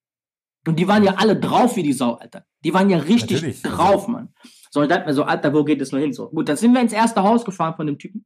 Und 0.67 0.79
die 0.79 0.89
waren 0.89 1.05
ja 1.05 1.15
alle 1.17 1.37
drauf 1.37 1.77
wie 1.77 1.83
die 1.83 1.93
Sau, 1.93 2.15
Alter. 2.15 2.45
Die 2.65 2.73
waren 2.73 2.89
ja 2.89 2.99
richtig 2.99 3.43
Natürlich, 3.43 3.63
drauf, 3.63 4.09
Mann. 4.09 4.33
So, 4.71 4.83
ich 4.83 4.89
dachte 4.89 5.07
mir 5.07 5.13
so, 5.15 5.25
Alter, 5.25 5.53
wo 5.53 5.65
geht 5.65 5.83
es 5.83 5.93
nur 5.93 6.01
hin? 6.01 6.13
So, 6.13 6.31
gut, 6.31 6.49
dann 6.49 6.57
sind 6.57 6.73
wir 6.73 6.81
ins 6.81 6.93
erste 6.95 7.23
Haus 7.23 7.45
gefahren 7.45 7.75
von 7.77 7.87
dem 7.87 7.99
Typen. 7.99 8.25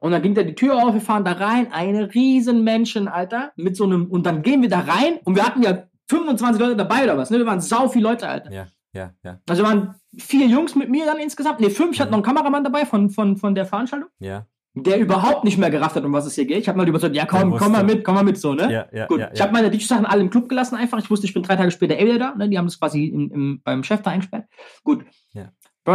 Und 0.00 0.12
dann 0.12 0.22
ging 0.22 0.34
da 0.34 0.42
die 0.44 0.54
Tür 0.54 0.76
auf, 0.76 0.94
wir 0.94 1.00
fahren 1.00 1.24
da 1.24 1.32
rein, 1.32 1.72
eine 1.72 2.14
riesen 2.14 2.62
Menschen, 2.64 3.08
Alter, 3.08 3.52
mit 3.56 3.76
so 3.76 3.84
einem, 3.84 4.06
und 4.06 4.24
dann 4.24 4.42
gehen 4.42 4.62
wir 4.62 4.68
da 4.68 4.80
rein 4.80 5.18
und 5.24 5.34
wir 5.34 5.44
hatten 5.44 5.62
ja 5.62 5.84
25 6.08 6.60
Leute 6.60 6.76
dabei 6.76 7.04
oder 7.04 7.16
was, 7.18 7.30
ne? 7.30 7.38
Wir 7.38 7.46
waren 7.46 7.60
sau 7.60 7.88
viele 7.88 8.08
Leute, 8.08 8.28
Alter. 8.28 8.50
ja, 8.52 8.66
ja, 8.94 9.12
ja, 9.24 9.38
Also 9.48 9.62
waren 9.62 9.94
vier 10.18 10.46
Jungs 10.46 10.74
mit 10.74 10.88
mir 10.90 11.04
dann 11.06 11.18
insgesamt, 11.18 11.60
ne, 11.60 11.70
fünf, 11.70 11.92
ich 11.92 12.00
hatte 12.00 12.08
Mhm. 12.10 12.18
noch 12.20 12.26
einen 12.26 12.36
Kameramann 12.36 12.64
dabei 12.64 12.84
von, 12.86 13.10
von, 13.10 13.36
von 13.36 13.54
der 13.54 13.66
Veranstaltung. 13.66 14.08
ja. 14.18 14.46
der 14.74 15.00
überhaupt 15.00 15.42
nicht 15.42 15.58
mehr 15.58 15.70
gerafft 15.70 15.96
hat, 15.96 16.04
um 16.04 16.12
was 16.12 16.24
es 16.26 16.36
hier 16.36 16.44
geht. 16.46 16.58
Ich 16.58 16.68
habe 16.68 16.78
mal 16.78 16.86
überzeugt, 16.86 17.16
ja 17.16 17.26
komm, 17.26 17.56
komm 17.56 17.72
mal 17.72 17.82
mit, 17.82 18.04
komm 18.04 18.14
mal 18.14 18.22
mit, 18.22 18.38
so, 18.38 18.54
ne? 18.54 18.70
Ja, 18.72 18.86
ja, 18.92 19.06
Gut, 19.06 19.18
ja, 19.18 19.30
ich 19.34 19.40
habe 19.40 19.52
meine 19.52 19.70
DJ-Sachen 19.72 20.06
alle 20.06 20.20
im 20.20 20.30
Club 20.30 20.48
gelassen 20.48 20.76
einfach. 20.76 20.98
Ich 21.00 21.10
wusste, 21.10 21.26
ich 21.26 21.34
bin 21.34 21.42
drei 21.42 21.56
Tage 21.56 21.72
später 21.72 21.98
eh 21.98 22.04
wieder 22.04 22.18
da. 22.20 22.34
Ne? 22.36 22.48
Die 22.48 22.56
haben 22.56 22.66
das 22.66 22.78
quasi 22.78 23.06
im, 23.06 23.32
im, 23.32 23.60
beim 23.64 23.82
Chef 23.82 24.02
da 24.02 24.10
eingesperrt. 24.12 24.44
Gut. 24.84 25.04
Ja. 25.32 25.50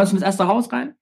Sind 0.05 0.14
ins 0.18 0.22
erste 0.24 0.47
Haus 0.47 0.70
rein. 0.74 0.95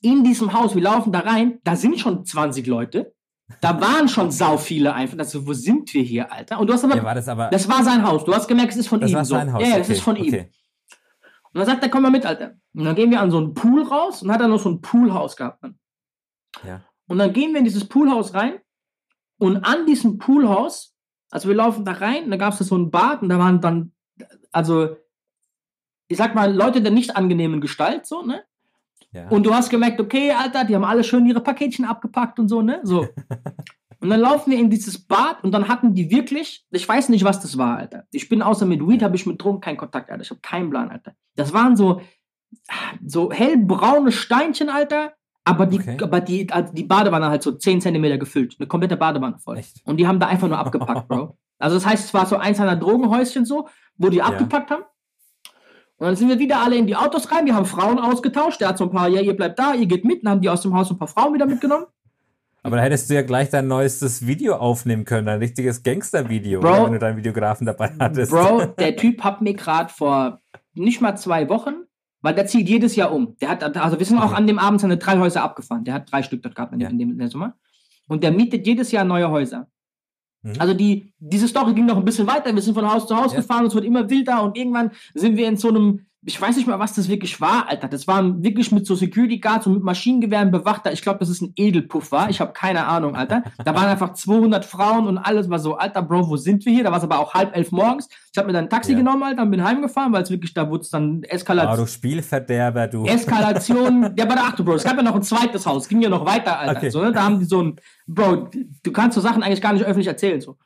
In 0.00 0.24
diesem 0.24 0.54
Haus, 0.54 0.74
wir 0.74 0.82
laufen 0.82 1.12
da 1.12 1.20
rein, 1.20 1.58
da 1.64 1.76
sind 1.76 1.98
schon 2.00 2.24
20 2.24 2.66
Leute. 2.66 3.13
Da 3.60 3.78
waren 3.80 4.08
schon 4.08 4.30
sau 4.30 4.56
viele 4.56 4.94
einfach. 4.94 5.18
Also, 5.18 5.46
wo 5.46 5.52
sind 5.52 5.92
wir 5.92 6.02
hier, 6.02 6.32
Alter? 6.32 6.58
Und 6.58 6.66
du 6.68 6.72
hast 6.72 6.84
aber, 6.84 6.96
Ja, 6.96 7.04
war 7.04 7.14
das 7.14 7.28
aber. 7.28 7.48
das 7.48 7.68
war 7.68 7.84
sein 7.84 8.02
Haus. 8.06 8.24
Du 8.24 8.34
hast 8.34 8.48
gemerkt, 8.48 8.72
es 8.72 8.78
ist 8.78 8.88
von 8.88 9.00
das 9.00 9.10
ihm. 9.10 9.16
war 9.16 9.24
so. 9.24 9.34
sein 9.34 9.52
Haus. 9.52 9.62
Ja, 9.62 9.78
das 9.78 9.86
okay, 9.86 9.92
ist 9.92 10.02
von 10.02 10.16
ihm. 10.16 10.26
okay. 10.34 10.50
Und 11.52 11.58
dann 11.58 11.66
sagt 11.66 11.82
er, 11.82 11.88
komm 11.88 12.02
mal 12.02 12.10
mit, 12.10 12.26
Alter. 12.26 12.54
Und 12.74 12.84
dann 12.84 12.94
gehen 12.96 13.10
wir 13.10 13.20
an 13.20 13.30
so 13.30 13.38
einen 13.38 13.54
Pool 13.54 13.82
raus 13.82 14.22
und 14.22 14.32
hat 14.32 14.40
er 14.40 14.48
noch 14.48 14.58
so 14.58 14.70
ein 14.70 14.80
Poolhaus 14.80 15.36
gehabt. 15.36 15.62
Ja. 16.66 16.82
Und 17.06 17.18
dann 17.18 17.32
gehen 17.32 17.52
wir 17.52 17.58
in 17.58 17.64
dieses 17.64 17.86
Poolhaus 17.86 18.34
rein 18.34 18.54
und 19.38 19.58
an 19.58 19.86
diesem 19.86 20.18
Poolhaus, 20.18 20.96
also 21.30 21.48
wir 21.48 21.54
laufen 21.54 21.84
da 21.84 21.92
rein, 21.92 22.24
und 22.24 22.30
da 22.30 22.36
gab 22.38 22.58
es 22.58 22.66
so 22.66 22.76
ein 22.76 22.90
Bad 22.90 23.22
und 23.22 23.28
da 23.28 23.38
waren 23.38 23.60
dann, 23.60 23.92
also 24.50 24.96
ich 26.08 26.16
sag 26.16 26.34
mal, 26.34 26.52
Leute 26.52 26.80
der 26.82 26.92
nicht 26.92 27.14
angenehmen 27.16 27.60
Gestalt, 27.60 28.06
so, 28.06 28.22
ne? 28.22 28.42
Ja. 29.14 29.28
Und 29.28 29.46
du 29.46 29.54
hast 29.54 29.70
gemerkt, 29.70 30.00
okay, 30.00 30.32
Alter, 30.32 30.64
die 30.64 30.74
haben 30.74 30.84
alle 30.84 31.04
schön 31.04 31.24
ihre 31.26 31.40
Paketchen 31.40 31.84
abgepackt 31.84 32.38
und 32.38 32.48
so, 32.48 32.60
ne? 32.62 32.80
So. 32.82 33.06
Und 34.00 34.10
dann 34.10 34.20
laufen 34.20 34.50
wir 34.50 34.58
in 34.58 34.68
dieses 34.68 34.98
Bad 34.98 35.42
und 35.44 35.52
dann 35.52 35.66
hatten 35.66 35.94
die 35.94 36.10
wirklich, 36.10 36.66
ich 36.70 36.86
weiß 36.86 37.08
nicht, 37.08 37.24
was 37.24 37.40
das 37.40 37.56
war, 37.56 37.78
Alter. 37.78 38.04
Ich 38.10 38.28
bin 38.28 38.42
außer 38.42 38.66
mit 38.66 38.86
Weed, 38.86 39.02
habe 39.02 39.16
ich 39.16 39.24
mit 39.24 39.42
Drogen 39.42 39.60
keinen 39.62 39.78
Kontakt, 39.78 40.10
Alter. 40.10 40.22
Ich 40.22 40.28
habe 40.28 40.40
keinen 40.42 40.68
Plan, 40.68 40.90
Alter. 40.90 41.12
Das 41.36 41.54
waren 41.54 41.74
so, 41.74 42.02
so 43.06 43.32
hellbraune 43.32 44.12
Steinchen, 44.12 44.68
Alter. 44.68 45.14
Aber 45.44 45.64
die, 45.64 45.78
Okay. 45.78 45.96
aber 46.02 46.20
die, 46.20 46.50
also 46.52 46.72
die 46.74 46.84
Badewanne 46.84 47.28
halt 47.28 47.42
so 47.42 47.52
10 47.52 47.80
Zentimeter 47.80 48.18
gefüllt. 48.18 48.56
Eine 48.58 48.66
komplette 48.66 48.98
Badewanne 48.98 49.38
voll. 49.38 49.56
Echt? 49.56 49.80
Und 49.86 49.96
die 49.98 50.06
haben 50.06 50.20
da 50.20 50.26
einfach 50.26 50.48
nur 50.48 50.58
abgepackt, 50.58 51.08
Bro. 51.08 51.38
Also 51.58 51.76
das 51.76 51.86
heißt, 51.86 52.04
es 52.06 52.12
war 52.14 52.26
so 52.26 52.36
eins 52.36 52.60
einer 52.60 52.76
Drogenhäuschen 52.76 53.46
so, 53.46 53.68
wo 53.96 54.10
die 54.10 54.18
Ja. 54.18 54.24
abgepackt 54.24 54.70
haben. 54.70 54.82
Und 56.04 56.10
dann 56.10 56.16
sind 56.16 56.28
wir 56.28 56.38
wieder 56.38 56.60
alle 56.60 56.76
in 56.76 56.86
die 56.86 56.94
Autos 56.96 57.32
rein, 57.32 57.46
wir 57.46 57.54
haben 57.54 57.64
Frauen 57.64 57.98
ausgetauscht. 57.98 58.60
Der 58.60 58.68
hat 58.68 58.76
so 58.76 58.84
ein 58.84 58.90
paar, 58.90 59.08
ja, 59.08 59.22
ihr 59.22 59.34
bleibt 59.34 59.58
da, 59.58 59.72
ihr 59.72 59.86
geht 59.86 60.04
mit. 60.04 60.22
Dann 60.22 60.32
haben 60.32 60.40
die 60.42 60.50
aus 60.50 60.60
dem 60.60 60.74
Haus 60.74 60.90
ein 60.90 60.98
paar 60.98 61.08
Frauen 61.08 61.32
wieder 61.32 61.46
mitgenommen. 61.46 61.86
Aber 62.62 62.76
da 62.76 62.82
hättest 62.82 63.08
du 63.08 63.14
ja 63.14 63.22
gleich 63.22 63.48
dein 63.48 63.68
neuestes 63.68 64.26
Video 64.26 64.56
aufnehmen 64.56 65.06
können, 65.06 65.28
ein 65.28 65.38
richtiges 65.38 65.82
Gangster-Video, 65.82 66.62
wenn 66.62 66.92
du 66.92 66.98
deinen 66.98 67.16
Videografen 67.16 67.66
dabei 67.66 67.90
hattest. 67.98 68.32
Bro, 68.32 68.66
der 68.78 68.96
Typ 68.96 69.24
hat 69.24 69.40
mir 69.40 69.54
gerade 69.54 69.90
vor 69.90 70.40
nicht 70.74 71.00
mal 71.00 71.16
zwei 71.16 71.48
Wochen, 71.48 71.72
weil 72.20 72.34
der 72.34 72.44
zieht 72.44 72.68
jedes 72.68 72.96
Jahr 72.96 73.10
um. 73.10 73.38
Der 73.40 73.48
hat, 73.48 73.74
also 73.74 73.98
wir 73.98 74.04
sind 74.04 74.18
auch 74.18 74.34
an 74.34 74.46
dem 74.46 74.58
Abend 74.58 74.82
seine 74.82 74.98
drei 74.98 75.18
Häuser 75.18 75.42
abgefahren. 75.42 75.84
Der 75.84 75.94
hat 75.94 76.12
drei 76.12 76.22
Stück 76.22 76.42
dort 76.42 76.54
gehabt 76.54 76.74
in, 76.74 76.80
Ja. 76.80 76.90
dem, 76.90 77.00
in 77.12 77.18
der 77.18 77.28
Sommer. 77.28 77.54
Und 78.08 78.22
der 78.22 78.30
mietet 78.30 78.66
jedes 78.66 78.92
Jahr 78.92 79.04
neue 79.04 79.30
Häuser. 79.30 79.68
Mhm. 80.44 80.52
Also 80.58 80.74
die, 80.74 81.12
diese 81.18 81.48
Story 81.48 81.74
ging 81.74 81.86
noch 81.86 81.96
ein 81.96 82.04
bisschen 82.04 82.26
weiter. 82.26 82.54
Wir 82.54 82.62
sind 82.62 82.74
von 82.74 82.88
Haus 82.90 83.06
zu 83.08 83.16
Haus 83.16 83.32
Ja. 83.32 83.40
gefahren, 83.40 83.66
es 83.66 83.74
wird 83.74 83.84
immer 83.84 84.08
wilder 84.08 84.42
und 84.42 84.56
irgendwann 84.56 84.92
sind 85.14 85.36
wir 85.36 85.48
in 85.48 85.56
so 85.56 85.68
einem, 85.70 86.06
ich 86.26 86.40
weiß 86.40 86.56
nicht 86.56 86.66
mal, 86.66 86.78
was 86.78 86.94
das 86.94 87.08
wirklich 87.08 87.40
war, 87.40 87.68
Alter. 87.68 87.86
Das 87.88 88.06
war 88.06 88.42
wirklich 88.42 88.72
mit 88.72 88.86
so 88.86 88.94
Security 88.94 89.38
Guards 89.38 89.66
und 89.66 89.74
mit 89.74 89.82
Maschinengewehren 89.82 90.50
bewacht. 90.50 90.86
Ich 90.92 91.02
glaube, 91.02 91.18
das 91.18 91.28
ist 91.28 91.42
ein 91.42 91.52
Edelpuff 91.56 92.12
war. 92.12 92.30
Ich 92.30 92.40
habe 92.40 92.52
keine 92.52 92.86
Ahnung, 92.86 93.14
Alter. 93.14 93.42
Da 93.62 93.74
waren 93.74 93.86
einfach 93.88 94.14
200 94.14 94.64
Frauen 94.64 95.06
und 95.06 95.18
alles 95.18 95.50
war 95.50 95.58
so, 95.58 95.74
Alter, 95.76 96.02
Bro, 96.02 96.28
wo 96.30 96.36
sind 96.36 96.64
wir 96.64 96.72
hier? 96.72 96.84
Da 96.84 96.90
war 96.90 96.98
es 96.98 97.04
aber 97.04 97.18
auch 97.18 97.34
halb 97.34 97.54
elf 97.54 97.72
morgens. 97.72 98.08
Ich 98.32 98.38
habe 98.38 98.46
mir 98.46 98.54
dann 98.54 98.64
ein 98.64 98.70
Taxi 98.70 98.92
Ja. 98.92 98.98
genommen, 98.98 99.22
Alter, 99.22 99.42
und 99.42 99.50
bin 99.50 99.62
heimgefahren, 99.62 100.12
weil 100.12 100.22
es 100.22 100.30
wirklich, 100.30 100.54
da 100.54 100.68
wurde 100.70 100.80
es 100.82 100.90
dann 100.90 101.22
Eskalation. 101.24 101.76
du 101.78 101.86
Spielverderber, 101.86 102.86
du. 102.88 103.04
Eskalation, 103.04 104.14
ja, 104.16 104.24
aber 104.24 104.36
achte, 104.36 104.62
Bro, 104.62 104.74
es 104.76 104.84
gab 104.84 104.96
ja 104.96 105.02
noch 105.02 105.14
ein 105.14 105.22
zweites 105.22 105.66
Haus, 105.66 105.88
ging 105.88 106.00
ja 106.00 106.08
noch 106.08 106.24
weiter, 106.24 106.58
Alter. 106.58 106.76
Okay. 106.78 106.90
So, 106.90 107.02
ne? 107.02 107.12
Da 107.12 107.22
haben 107.22 107.38
die 107.38 107.44
so 107.44 107.62
ein, 107.62 107.76
Bro, 108.06 108.48
du 108.82 108.92
kannst 108.92 109.14
so 109.14 109.20
Sachen 109.20 109.42
eigentlich 109.42 109.60
gar 109.60 109.72
nicht 109.74 109.84
öffentlich 109.84 110.06
erzählen, 110.08 110.40
so. 110.40 110.56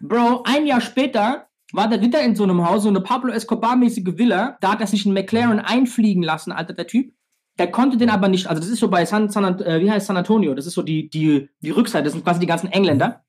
Bro, 0.00 0.42
ein 0.46 0.66
Jahr 0.66 0.80
später 0.80 1.47
war 1.72 1.88
der 1.88 2.00
wieder 2.00 2.22
in 2.22 2.34
so 2.34 2.44
einem 2.44 2.66
Haus, 2.68 2.82
so 2.82 2.88
eine 2.88 3.00
Pablo 3.00 3.32
Escobar-mäßige 3.32 4.16
Villa, 4.16 4.56
da 4.60 4.72
hat 4.72 4.80
er 4.80 4.86
sich 4.86 5.04
einen 5.04 5.14
McLaren 5.14 5.60
einfliegen 5.60 6.22
lassen, 6.22 6.52
Alter, 6.52 6.72
der 6.72 6.86
Typ. 6.86 7.12
Der 7.58 7.70
konnte 7.70 7.96
den 7.96 8.10
aber 8.10 8.28
nicht, 8.28 8.46
also 8.46 8.60
das 8.60 8.70
ist 8.70 8.78
so 8.78 8.88
bei 8.88 9.04
San, 9.04 9.28
San 9.30 9.60
äh, 9.60 9.80
wie 9.80 9.90
heißt 9.90 10.06
San 10.06 10.16
Antonio, 10.16 10.54
das 10.54 10.66
ist 10.66 10.74
so 10.74 10.82
die, 10.82 11.10
die, 11.10 11.48
die 11.60 11.70
Rückseite, 11.70 12.04
das 12.04 12.12
sind 12.12 12.24
quasi 12.24 12.40
die 12.40 12.46
ganzen 12.46 12.70
Engländer. 12.70 13.24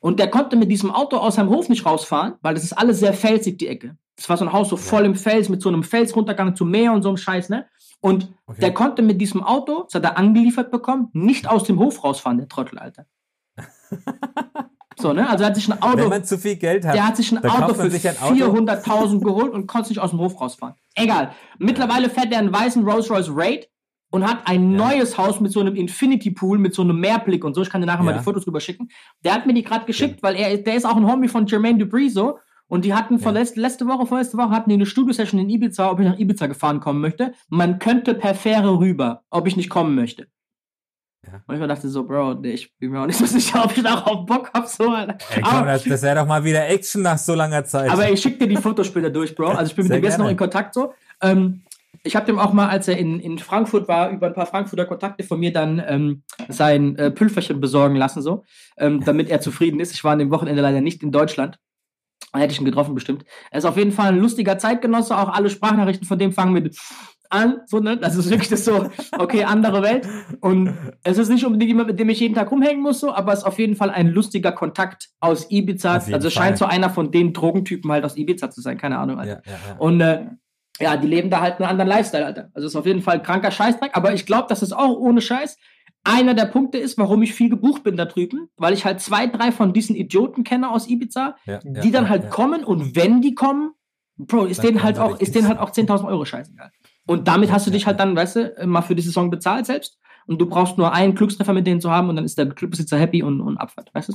Und 0.00 0.18
der 0.18 0.28
konnte 0.28 0.56
mit 0.56 0.70
diesem 0.70 0.90
Auto 0.90 1.16
aus 1.16 1.36
seinem 1.36 1.48
Hof 1.48 1.68
nicht 1.68 1.86
rausfahren, 1.86 2.34
weil 2.42 2.54
das 2.54 2.64
ist 2.64 2.72
alles 2.72 2.98
sehr 2.98 3.14
felsig, 3.14 3.58
die 3.58 3.68
Ecke. 3.68 3.96
Das 4.16 4.28
war 4.28 4.36
so 4.36 4.44
ein 4.44 4.52
Haus 4.52 4.68
so 4.68 4.76
voll 4.76 5.04
im 5.04 5.14
Fels, 5.14 5.48
mit 5.48 5.62
so 5.62 5.68
einem 5.68 5.82
Felsruntergang 5.82 6.54
zum 6.54 6.70
Meer 6.70 6.92
und 6.92 7.02
so 7.02 7.08
einem 7.08 7.16
Scheiß, 7.16 7.48
ne? 7.48 7.66
Und 8.00 8.32
Okay. 8.46 8.60
der 8.60 8.74
konnte 8.74 9.00
mit 9.00 9.20
diesem 9.20 9.42
Auto, 9.42 9.84
das 9.84 9.94
hat 9.94 10.04
er 10.04 10.18
angeliefert 10.18 10.70
bekommen, 10.70 11.08
nicht 11.12 11.48
aus 11.48 11.64
dem 11.64 11.78
Hof 11.78 12.02
rausfahren, 12.04 12.36
der 12.36 12.48
Trottel, 12.48 12.78
Alter. 12.78 13.06
so, 14.98 15.12
ne? 15.12 15.28
Also 15.28 15.44
er 15.44 15.48
hat 15.48 15.56
sich 15.56 15.68
ein 15.68 15.78
Wenn 15.80 15.90
Auto, 16.00 16.08
man 16.08 16.24
zu 16.24 16.38
viel 16.38 16.56
Geld 16.56 16.84
hat, 16.84 16.94
der 16.94 17.06
hat 17.06 17.16
sich 17.16 17.32
ein 17.32 17.44
Auto 17.44 17.74
für 17.74 17.90
sich 17.90 18.08
ein 18.08 18.16
Auto. 18.20 18.34
400.000 18.34 19.20
geholt 19.22 19.52
und 19.52 19.66
konnte 19.66 19.88
nicht 19.90 19.98
aus 19.98 20.10
dem 20.10 20.18
Hof 20.20 20.40
rausfahren. 20.40 20.74
Egal. 20.94 21.32
Mittlerweile 21.58 22.10
fährt 22.10 22.32
er 22.32 22.38
einen 22.38 22.52
weißen 22.52 22.84
Rolls-Royce 22.84 23.30
Raid 23.34 23.68
und 24.10 24.26
hat 24.28 24.46
ein 24.46 24.72
Ja. 24.72 24.88
neues 24.88 25.16
Haus 25.16 25.40
mit 25.40 25.52
so 25.52 25.60
einem 25.60 25.74
Infinity 25.74 26.30
Pool, 26.30 26.58
mit 26.58 26.74
so 26.74 26.82
einem 26.82 27.00
Meerblick 27.00 27.44
und 27.44 27.54
so. 27.54 27.62
Ich 27.62 27.70
kann 27.70 27.80
dir 27.80 27.86
nachher 27.86 28.02
mal 28.02 28.12
Ja. 28.12 28.18
die 28.18 28.24
Fotos 28.24 28.46
rüber 28.46 28.60
schicken. 28.60 28.88
Der 29.24 29.34
hat 29.34 29.46
mir 29.46 29.54
die 29.54 29.62
gerade 29.62 29.86
geschickt, 29.86 30.22
weil 30.22 30.36
er, 30.36 30.58
der 30.58 30.74
ist 30.74 30.84
auch 30.84 30.96
ein 30.96 31.06
Homie 31.10 31.28
von 31.28 31.46
Jermaine 31.46 31.78
Dupri 31.78 32.08
so. 32.10 32.38
Und 32.68 32.84
die 32.86 32.94
hatten 32.94 33.18
Ja. 33.18 33.30
letzte, 33.30 33.60
letzte 33.60 33.86
Woche, 33.86 34.06
vorletzte 34.06 34.38
Woche 34.38 34.50
hatten 34.50 34.70
die 34.70 34.74
eine 34.76 34.86
Studio-Session 34.86 35.38
in 35.40 35.50
Ibiza, 35.50 35.90
ob 35.90 36.00
ich 36.00 36.06
nach 36.06 36.18
Ibiza 36.18 36.46
gefahren 36.46 36.80
kommen 36.80 37.00
möchte. 37.02 37.34
Man 37.50 37.78
könnte 37.78 38.14
per 38.14 38.34
Fähre 38.34 38.78
rüber, 38.78 39.24
ob 39.30 39.46
ich 39.46 39.56
nicht 39.56 39.68
kommen 39.68 39.94
möchte. 39.94 40.26
Ja. 41.24 41.40
Und 41.46 41.54
ich 41.54 41.60
mir 41.60 41.68
dachte 41.68 41.88
so, 41.88 42.04
Bro, 42.04 42.34
nee, 42.34 42.50
ich 42.52 42.76
bin 42.78 42.90
mir 42.90 43.00
auch 43.00 43.06
nicht 43.06 43.18
so 43.18 43.26
sicher, 43.26 43.64
ob 43.64 43.76
ich 43.76 43.82
darauf 43.82 44.26
Bock 44.26 44.50
hab, 44.52 44.66
so. 44.66 44.92
Ey, 44.94 45.06
komm, 45.34 45.44
Aber- 45.44 45.66
das, 45.66 45.84
das 45.84 46.02
wäre 46.02 46.16
doch 46.16 46.26
mal 46.26 46.42
wieder 46.44 46.68
Action 46.68 47.02
nach 47.02 47.18
so 47.18 47.34
langer 47.34 47.64
Zeit. 47.64 47.90
aber 47.90 48.10
ich 48.10 48.20
schicke 48.20 48.38
dir 48.38 48.48
die 48.48 48.56
Fotos 48.56 48.88
später 48.88 49.10
durch, 49.10 49.34
Bro. 49.34 49.48
Also 49.50 49.70
ich 49.70 49.76
bin 49.76 49.84
mit 49.84 49.92
Sehr 49.92 50.00
dem 50.00 50.04
jetzt 50.04 50.18
noch 50.18 50.28
in 50.28 50.36
Kontakt 50.36 50.74
so. 50.74 50.92
Ähm, 51.20 51.62
ich 52.02 52.16
habe 52.16 52.26
dem 52.26 52.38
auch 52.40 52.52
mal, 52.52 52.68
als 52.68 52.88
er 52.88 52.98
in, 52.98 53.20
in 53.20 53.38
Frankfurt 53.38 53.86
war, 53.86 54.10
über 54.10 54.26
ein 54.26 54.34
paar 54.34 54.46
Frankfurter 54.46 54.86
Kontakte 54.86 55.22
von 55.22 55.38
mir 55.38 55.52
dann 55.52 55.80
ähm, 55.86 56.22
sein 56.48 56.96
äh, 56.96 57.12
Pülferchen 57.12 57.60
besorgen 57.60 57.94
lassen, 57.94 58.22
so, 58.22 58.44
ähm, 58.76 59.04
damit 59.04 59.28
er 59.30 59.40
zufrieden 59.40 59.78
ist. 59.78 59.92
Ich 59.92 60.02
war 60.02 60.12
an 60.12 60.18
dem 60.18 60.30
Wochenende 60.32 60.62
leider 60.62 60.80
nicht 60.80 61.02
in 61.04 61.12
Deutschland. 61.12 61.58
Da 62.32 62.40
hätte 62.40 62.52
ich 62.54 62.58
ihn 62.60 62.64
getroffen, 62.64 62.94
bestimmt. 62.94 63.24
Er 63.50 63.58
ist 63.58 63.66
auf 63.66 63.76
jeden 63.76 63.92
Fall 63.92 64.08
ein 64.08 64.18
lustiger 64.18 64.58
Zeitgenosse. 64.58 65.16
Auch 65.16 65.28
alle 65.28 65.50
Sprachnachrichten 65.50 66.06
von 66.08 66.18
dem 66.18 66.32
fangen 66.32 66.54
mit 66.54 66.76
an. 67.32 67.60
So, 67.66 67.80
ne? 67.80 67.96
Das 67.96 68.16
ist 68.16 68.30
wirklich 68.30 68.48
das 68.48 68.64
so, 68.64 68.90
okay, 69.18 69.44
andere 69.44 69.82
Welt. 69.82 70.06
Und 70.40 70.74
es 71.02 71.18
ist 71.18 71.28
nicht 71.28 71.44
unbedingt 71.44 71.68
jemand, 71.68 71.88
mit 71.88 71.98
dem 71.98 72.08
ich 72.08 72.20
jeden 72.20 72.34
Tag 72.34 72.50
rumhängen 72.50 72.82
muss, 72.82 73.00
so, 73.00 73.12
aber 73.12 73.32
es 73.32 73.40
ist 73.40 73.44
auf 73.44 73.58
jeden 73.58 73.76
Fall 73.76 73.90
ein 73.90 74.08
lustiger 74.08 74.52
Kontakt 74.52 75.10
aus 75.20 75.50
Ibiza. 75.50 75.94
Also 75.94 76.28
es 76.28 76.32
scheint 76.32 76.58
so 76.58 76.64
einer 76.64 76.90
von 76.90 77.10
den 77.10 77.32
Drogentypen 77.32 77.90
halt 77.90 78.04
aus 78.04 78.16
Ibiza 78.16 78.50
zu 78.50 78.60
sein. 78.60 78.78
Keine 78.78 78.98
Ahnung. 78.98 79.18
Alter. 79.18 79.42
ja, 79.44 79.52
ja, 79.52 79.58
ja. 79.68 79.76
Und 79.78 80.00
äh, 80.00 80.26
ja, 80.80 80.96
die 80.96 81.06
leben 81.06 81.30
da 81.30 81.40
halt 81.40 81.60
einen 81.60 81.68
anderen 81.68 81.88
Lifestyle, 81.88 82.26
Alter. 82.26 82.50
Also 82.54 82.66
ist 82.66 82.76
auf 82.76 82.86
jeden 82.86 83.02
Fall 83.02 83.16
ein 83.16 83.22
kranker 83.22 83.50
Scheißdreck, 83.50 83.90
aber 83.94 84.14
ich 84.14 84.26
glaube, 84.26 84.48
dass 84.48 84.62
es 84.62 84.72
auch 84.72 84.96
ohne 84.96 85.20
Scheiß 85.20 85.56
einer 86.04 86.34
der 86.34 86.46
Punkte 86.46 86.78
ist, 86.78 86.98
warum 86.98 87.22
ich 87.22 87.32
viel 87.32 87.48
gebucht 87.48 87.84
bin 87.84 87.96
da 87.96 88.06
drüben, 88.06 88.48
weil 88.56 88.72
ich 88.72 88.84
halt 88.84 89.00
zwei, 89.00 89.26
drei 89.26 89.52
von 89.52 89.72
diesen 89.72 89.94
Idioten 89.94 90.42
kenne 90.42 90.70
aus 90.70 90.88
Ibiza, 90.88 91.36
Ja, 91.44 91.58
die 91.58 91.88
ja, 91.88 91.92
dann 91.92 92.08
halt 92.08 92.24
ja. 92.24 92.30
kommen 92.30 92.64
und 92.64 92.96
wenn 92.96 93.20
die 93.20 93.34
kommen, 93.34 93.72
Bro, 94.16 94.44
ist 94.44 94.58
Dann 94.58 94.66
denen 94.66 94.82
halt 94.82 94.98
auch, 94.98 95.18
ist 95.20 95.34
denen 95.34 95.48
halt 95.48 95.58
auch 95.58 95.70
10.000 95.70 96.06
Euro 96.06 96.24
scheißegal. 96.24 96.70
Und 97.06 97.28
damit 97.28 97.50
hast 97.52 97.66
du 97.66 97.70
dich 97.70 97.86
halt 97.86 97.98
dann, 98.00 98.14
weißt 98.14 98.36
du, 98.36 98.66
mal 98.66 98.82
für 98.82 98.94
die 98.94 99.02
Saison 99.02 99.30
bezahlt 99.30 99.66
selbst 99.66 99.98
und 100.26 100.40
du 100.40 100.46
brauchst 100.46 100.78
nur 100.78 100.92
einen 100.92 101.14
Glückstreffer 101.14 101.52
mit 101.52 101.66
denen 101.66 101.80
zu 101.80 101.90
haben 101.90 102.08
und 102.08 102.16
dann 102.16 102.24
ist 102.24 102.38
der 102.38 102.46
Clubbesitzer 102.46 102.98
happy 102.98 103.22
und, 103.22 103.40
und 103.40 103.58
Abfahrt, 103.58 103.92
weißt 103.92 104.10
du? 104.10 104.14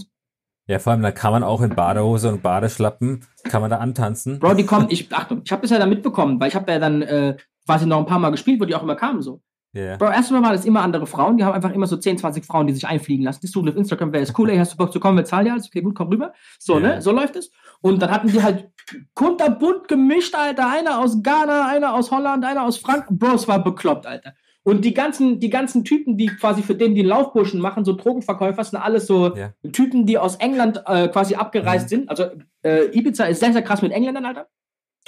ja, 0.67 0.79
vor 0.79 0.91
allem, 0.91 1.01
da 1.01 1.11
kann 1.11 1.31
man 1.31 1.43
auch 1.43 1.61
in 1.61 1.75
Badehose 1.75 2.27
und 2.29 2.43
Badeschlappen, 2.43 3.25
kann 3.43 3.61
man 3.61 3.69
da 3.69 3.77
antanzen. 3.77 4.39
Bro, 4.39 4.55
die 4.55 4.65
kommen, 4.65 4.88
ich, 4.89 5.13
Achtung, 5.13 5.41
ich 5.45 5.51
habe 5.51 5.61
das 5.61 5.71
ja 5.71 5.79
dann 5.79 5.89
mitbekommen, 5.89 6.39
weil 6.39 6.49
ich 6.49 6.55
habe 6.55 6.69
ja 6.71 6.79
dann 6.79 7.01
äh, 7.01 7.38
quasi 7.65 7.85
noch 7.85 7.99
ein 7.99 8.05
paar 8.05 8.19
Mal 8.19 8.31
gespielt, 8.31 8.59
wo 8.59 8.65
die 8.65 8.75
auch 8.75 8.83
immer 8.83 8.95
kamen 8.95 9.21
so. 9.21 9.41
Ja. 9.78 9.97
Bro, 9.97 10.07
erstmal 10.11 10.41
waren 10.41 10.53
das 10.53 10.65
immer 10.65 10.82
andere 10.82 11.05
Frauen, 11.07 11.38
die 11.38 11.43
haben 11.43 11.53
einfach 11.53 11.71
immer 11.71 11.88
so 11.88 11.97
10, 11.97 12.17
20 12.17 12.43
Frauen, 12.45 12.67
die 12.67 12.73
sich 12.73 12.88
einfliegen 12.88 13.23
lassen. 13.23 13.39
Die 13.43 13.47
suchen 13.47 13.69
auf 13.69 13.75
Instagram, 13.75 14.11
wer 14.13 14.21
ist 14.21 14.38
cool, 14.39 14.49
ey, 14.49 14.57
hast 14.57 14.73
du 14.73 14.78
Bock 14.78 14.91
zu 14.91 14.99
kommen, 14.99 15.17
wir 15.17 15.25
zahlen 15.25 15.45
dir 15.45 15.51
alles, 15.53 15.67
okay, 15.67 15.82
gut, 15.82 15.95
komm 15.95 16.07
rüber. 16.09 16.34
So, 16.59 16.75
Ja. 16.80 16.95
ne, 16.95 17.01
so 17.01 17.11
läuft 17.11 17.36
es. 17.36 17.51
Und 17.82 18.01
dann 18.01 18.09
hatten 18.11 18.30
die 18.32 18.41
halt 18.41 18.69
kunterbunt 19.13 19.88
gemischt, 19.88 20.36
Alter, 20.36 20.69
einer 20.69 20.99
aus 20.99 21.21
Ghana, 21.23 21.67
einer 21.67 21.93
aus 21.93 22.11
Holland, 22.11 22.43
einer 22.45 22.63
aus 22.63 22.78
Frankreich. 22.78 23.17
Bro, 23.17 23.34
es 23.36 23.47
war 23.47 23.63
bekloppt, 23.63 24.05
Alter. 24.05 24.34
Und 24.63 24.84
die 24.84 24.93
ganzen, 24.93 25.39
die 25.39 25.49
ganzen 25.49 25.86
Typen, 25.86 26.17
die 26.17 26.25
quasi 26.28 26.61
für 26.61 26.75
den 26.75 26.93
die 26.93 27.01
Laufburschen 27.01 27.61
machen, 27.61 27.86
so 27.86 27.93
Drogenverkäufer, 27.93 28.63
sind 28.65 28.80
alles 28.80 29.07
so 29.07 29.34
Ja. 29.36 29.53
Typen, 29.71 30.05
die 30.05 30.17
aus 30.17 30.36
England 30.36 30.84
äh, 30.86 31.07
quasi 31.07 31.36
abgereist 31.36 31.86
Mhm. 31.86 31.89
sind. 31.89 32.09
Also 32.09 32.25
äh, 32.63 32.86
Ibiza 32.97 33.25
ist 33.25 33.39
sehr, 33.39 33.53
sehr 33.53 33.61
krass 33.61 33.82
mit 33.82 33.93
Engländern, 33.93 34.25
Alter. 34.25 34.47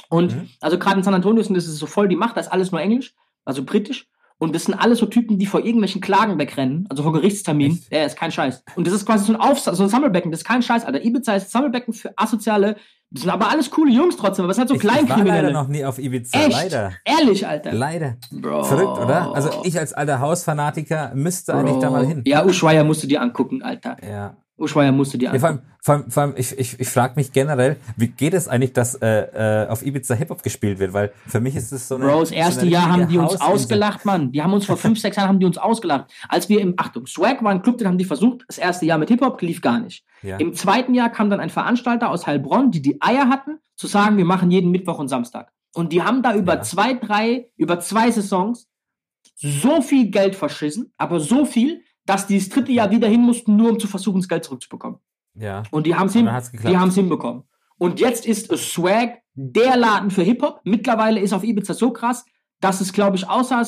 Und 0.09 0.33
Mhm. 0.33 0.49
also 0.61 0.79
gerade 0.79 0.97
in 0.99 1.03
San 1.03 1.13
Antonio 1.13 1.43
sind 1.43 1.57
das 1.57 1.65
ist 1.67 1.77
so 1.77 1.87
voll 1.87 2.07
die 2.07 2.15
Macht, 2.15 2.37
da 2.37 2.41
ist 2.41 2.51
alles 2.51 2.71
nur 2.71 2.79
Englisch, 2.79 3.13
also 3.43 3.63
britisch. 3.65 4.07
Und 4.41 4.55
das 4.55 4.63
sind 4.65 4.73
alles 4.73 4.99
so 4.99 5.05
Typen, 5.05 5.37
die 5.37 5.45
vor 5.45 5.59
irgendwelchen 5.59 5.99
Klagen 6.01 6.39
wegrennen, 6.39 6.87
also 6.89 7.03
vor 7.03 7.11
Gerichtsterminen. 7.13 7.77
Echt? 7.77 7.91
Ja, 7.93 8.05
ist 8.05 8.17
kein 8.17 8.31
Scheiß. 8.31 8.63
Und 8.75 8.87
das 8.87 8.93
ist 8.93 9.05
quasi 9.05 9.25
so 9.25 9.33
ein, 9.33 9.39
Auf 9.39 9.59
so 9.59 9.71
ein 9.83 9.89
Sammelbecken, 9.89 10.31
das 10.31 10.41
ist 10.41 10.45
kein 10.45 10.61
Scheiß, 10.63 10.85
Alter. 10.85 11.03
Ibiza 11.03 11.35
ist 11.35 11.47
ein 11.47 11.49
Sammelbecken 11.49 11.93
für 11.93 12.13
asoziale 12.15 12.77
Das 13.11 13.23
sind 13.23 13.31
aber 13.31 13.49
alles 13.49 13.69
coole 13.69 13.91
Jungs 13.91 14.15
trotzdem, 14.15 14.45
aber 14.45 14.51
es 14.51 14.57
hat 14.57 14.69
so 14.69 14.75
Ich, 14.75 14.81
ich 14.81 14.87
war 14.87 14.95
Kleinkriminelle. 14.95 15.47
leider 15.47 15.51
noch 15.61 15.67
nie 15.67 15.83
auf 15.83 15.99
Ibiza, 15.99 16.39
Echt? 16.39 16.51
leider. 16.51 16.93
Ehrlich, 17.03 17.45
Alter. 17.45 17.73
Leider. 17.73 18.17
Bro. 18.31 18.63
Verrückt, 18.63 18.97
oder? 19.03 19.33
Also 19.35 19.49
ich 19.65 19.77
als 19.77 19.91
alter 19.93 20.19
Hausfanatiker 20.19 21.11
müsste 21.15 21.53
eigentlich 21.53 21.79
da 21.79 21.89
mal 21.89 22.05
hin. 22.05 22.23
Ja, 22.25 22.45
Ushuaia 22.45 22.83
musst 22.85 23.03
du 23.03 23.07
dir 23.07 23.21
angucken, 23.21 23.61
Alter. 23.61 23.97
Ja. 24.09 24.37
Ushuaia 24.59 24.91
musst 24.91 25.13
du 25.13 25.17
dir 25.17 25.31
Ja, 25.33 25.39
vor 25.39 25.49
allem, 25.49 25.59
vor 25.81 25.95
allem, 25.95 26.11
vor 26.11 26.23
allem 26.23 26.33
ich, 26.35 26.57
ich, 26.59 26.79
ich 26.79 26.87
frage 26.89 27.13
mich 27.15 27.31
generell, 27.31 27.77
wie 27.97 28.07
geht 28.07 28.33
es 28.33 28.47
eigentlich, 28.47 28.73
dass 28.73 28.95
äh, 28.95 29.63
äh, 29.63 29.67
auf 29.67 29.85
Ibiza 29.85 30.13
Hip-Hop 30.15 30.43
gespielt 30.43 30.79
wird? 30.79 30.93
Weil 30.93 31.11
für 31.27 31.39
mich 31.39 31.55
ist 31.55 31.71
es 31.71 31.87
so 31.87 31.95
eine. 31.95 32.05
Bro, 32.05 32.19
das 32.21 32.29
so 32.29 32.35
erste 32.35 32.61
eine 32.61 32.69
Jahr 32.71 32.89
haben 32.91 33.07
die 33.07 33.17
uns 33.17 33.33
Hausinsel. 33.33 33.53
ausgelacht, 33.53 34.05
Mann. 34.05 34.31
Die 34.31 34.41
haben 34.43 34.53
uns 34.53 34.65
vor 34.65 34.77
fünf, 34.85 34.99
sechs 34.99 35.15
Jahren 35.15 35.29
haben 35.29 35.39
die 35.39 35.45
uns 35.45 35.57
ausgelacht. 35.57 36.11
Als 36.27 36.49
wir 36.49 36.59
im, 36.61 36.73
Achtung, 36.77 37.07
Swag 37.07 37.43
war 37.43 37.51
ein 37.51 37.61
Club, 37.61 37.77
den 37.77 37.87
haben 37.87 37.97
die 37.97 38.05
versucht. 38.05 38.43
Das 38.47 38.57
erste 38.57 38.85
Jahr 38.85 38.97
mit 38.97 39.09
Hip-Hop 39.09 39.41
lief 39.41 39.61
gar 39.61 39.79
nicht. 39.79 40.03
Ja. 40.21 40.37
Im 40.37 40.53
zweiten 40.53 40.93
Jahr 40.93 41.09
kam 41.09 41.29
dann 41.29 41.39
ein 41.39 41.49
Veranstalter 41.49 42.09
aus 42.09 42.27
Heilbronn, 42.27 42.71
die 42.71 42.81
die 42.81 43.01
Eier 43.01 43.29
hatten, 43.29 43.59
zu 43.75 43.87
sagen, 43.87 44.17
wir 44.17 44.25
machen 44.25 44.51
jeden 44.51 44.71
Mittwoch 44.71 44.99
und 44.99 45.07
Samstag. 45.07 45.51
Und 45.73 45.93
die 45.93 46.01
haben 46.03 46.21
da 46.23 46.35
über 46.35 46.55
Ja. 46.55 46.61
zwei, 46.61 46.93
drei, 46.95 47.47
über 47.55 47.79
zwei 47.79 48.11
Saisons 48.11 48.67
so 49.35 49.81
viel 49.81 50.09
Geld 50.11 50.35
verschissen, 50.35 50.91
aber 50.97 51.19
so 51.19 51.45
viel, 51.45 51.81
dass 52.09 52.25
die 52.25 52.39
das 52.39 52.49
dritte 52.49 52.71
Jahr 52.71 52.89
wieder 52.89 53.07
hin 53.07 53.21
mussten, 53.21 53.55
nur 53.55 53.69
um 53.69 53.79
zu 53.79 53.87
versuchen, 53.87 54.19
das 54.19 54.27
Geld 54.27 54.43
zurückzubekommen. 54.43 54.99
Ja. 55.35 55.61
Und 55.69 55.85
die 55.85 55.93
haben 55.93 56.07
es 56.07 56.13
hin, 56.13 56.27
hinbekommen. 56.91 57.43
Und 57.77 57.99
jetzt 57.99 58.25
ist 58.25 58.51
Swag 58.57 59.19
der 59.35 59.77
Laden 59.77 60.09
für 60.09 60.23
Hip-Hop. 60.23 60.61
Mittlerweile 60.63 61.19
ist 61.19 61.33
auf 61.33 61.43
Ibiza 61.43 61.75
so 61.75 61.91
krass, 61.91 62.25
dass 62.61 62.81
es, 62.81 62.93
glaube 62.93 63.15
ich, 63.15 63.29
außer 63.29 63.63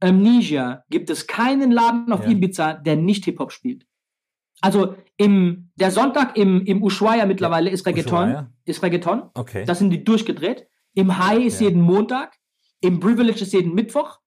Amnesia 0.00 0.84
gibt 0.88 1.10
es 1.10 1.26
keinen 1.26 1.70
Laden 1.70 2.10
auf 2.12 2.24
Ja. 2.24 2.30
Ibiza, 2.30 2.72
der 2.74 2.96
nicht 2.96 3.26
Hip-Hop 3.26 3.52
spielt. 3.52 3.86
Also 4.62 4.96
im, 5.18 5.70
der 5.76 5.90
Sonntag 5.90 6.36
im, 6.38 6.64
im 6.64 6.82
Ushuaia 6.82 7.26
mittlerweile 7.26 7.68
ist 7.68 7.84
Reggaeton. 7.86 8.28
Ushuaia? 8.30 8.50
Ist 8.64 8.82
Reggaeton. 8.82 9.30
Okay. 9.34 9.64
Da 9.66 9.74
sind 9.74 9.90
die 9.90 10.02
durchgedreht. 10.02 10.66
Im 10.94 11.18
High 11.18 11.44
ist 11.44 11.60
Ja. 11.60 11.68
jeden 11.68 11.82
Montag. 11.82 12.38
Im 12.80 13.00
Privilege 13.00 13.42
ist 13.42 13.52
jeden 13.52 13.74
Mittwoch. 13.74 14.18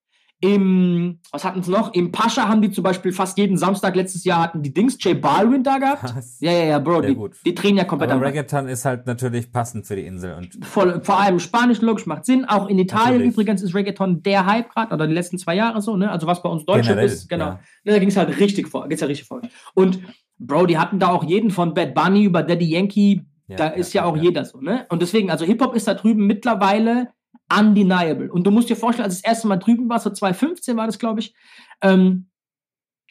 Im, 0.42 1.20
was 1.32 1.46
hatten 1.46 1.64
sie 1.64 1.72
noch? 1.72 1.94
Im 1.94 2.12
Pascha 2.12 2.48
haben 2.48 2.62
die 2.62 2.70
zum 2.70 2.84
Beispiel 2.84 3.14
fast 3.14 3.38
jeden 3.38 3.58
Samstag 3.58 3.96
letztes 3.96 4.26
Jahr 4.26 4.42
hatten 4.42 4.62
die 4.62 4.74
Dings, 4.74 4.98
J 5.02 5.20
Balvin 5.20 5.64
da 5.64 5.78
gehabt. 5.78 6.14
Was? 6.16 6.40
Ja, 6.42 6.52
ja, 6.52 6.66
ja, 6.66 6.80
Bro, 6.80 7.02
Sehr 7.02 7.10
die, 7.10 7.16
gut. 7.16 7.38
die 7.46 7.56
drehen 7.56 7.78
ja 7.78 7.86
komplett 7.86 8.12
Aber. 8.12 8.26
Reggaeton 8.26 8.68
ist 8.68 8.84
halt 8.84 9.08
natürlich 9.08 9.52
passend 9.52 9.88
für 9.88 9.96
die 9.96 10.06
Insel 10.06 10.36
und 10.36 10.64
Voll, 10.66 11.02
vor 11.04 11.20
allem 11.20 11.40
Spanisch, 11.40 11.80
logisch, 11.82 12.06
macht 12.06 12.26
Sinn. 12.26 12.44
Auch 12.46 12.68
in 12.68 12.78
Italien 12.78 13.14
Natürlich. 13.14 13.34
übrigens 13.34 13.62
ist 13.62 13.74
Reggaeton 13.74 14.24
der 14.24 14.46
Hype 14.46 14.70
gerade, 14.70 14.94
oder 14.94 15.08
die 15.08 15.14
letzten 15.14 15.38
zwei 15.38 15.56
Jahre 15.56 15.82
so, 15.82 15.96
ne? 15.96 16.12
Also 16.12 16.28
was 16.28 16.44
bei 16.44 16.50
uns 16.50 16.66
Deutschland 16.66 17.02
ist, 17.02 17.30
genau. 17.30 17.46
ja. 17.46 17.60
Da 17.86 18.00
ging 18.00 18.10
es 18.10 18.18
halt 18.18 18.38
richtig 18.40 18.68
vor, 18.68 18.90
geht's 18.90 19.02
ja 19.02 19.08
richtig 19.08 19.28
vor. 19.28 19.42
Und 19.74 20.00
Bro, 20.38 20.66
die 20.66 20.78
hatten 20.78 21.00
da 21.00 21.08
auch 21.10 21.24
jeden 21.24 21.50
von 21.50 21.74
Bad 21.74 21.96
Bunny 21.96 22.26
über 22.26 22.44
Daddy 22.44 22.66
Yankee, 22.66 23.22
Ja, 23.48 23.56
da 23.56 23.68
ist 23.70 23.94
ja, 23.94 24.02
ja, 24.04 24.08
auch 24.10 24.18
jeder 24.18 24.44
so, 24.44 24.60
ne? 24.60 24.86
Und 24.90 25.02
deswegen, 25.02 25.32
also 25.32 25.46
Hip-Hop 25.46 25.76
ist 25.76 25.88
da 25.88 25.94
drüben 25.94 26.28
mittlerweile 26.28 27.10
undeniable. 27.52 28.32
Und 28.32 28.46
du 28.46 28.52
musst 28.52 28.70
dir 28.70 28.76
vorstellen, 28.76 29.06
als 29.06 29.18
ich 29.18 29.22
das 29.22 29.32
erste 29.32 29.48
Mal 29.48 29.58
drüben 29.58 29.90
war, 29.90 30.00
so 30.00 30.10
2015 30.10 30.78
war 30.78 30.86
das, 30.86 31.00
glaube 31.00 31.20
ich, 31.20 31.34
ähm, 31.82 32.30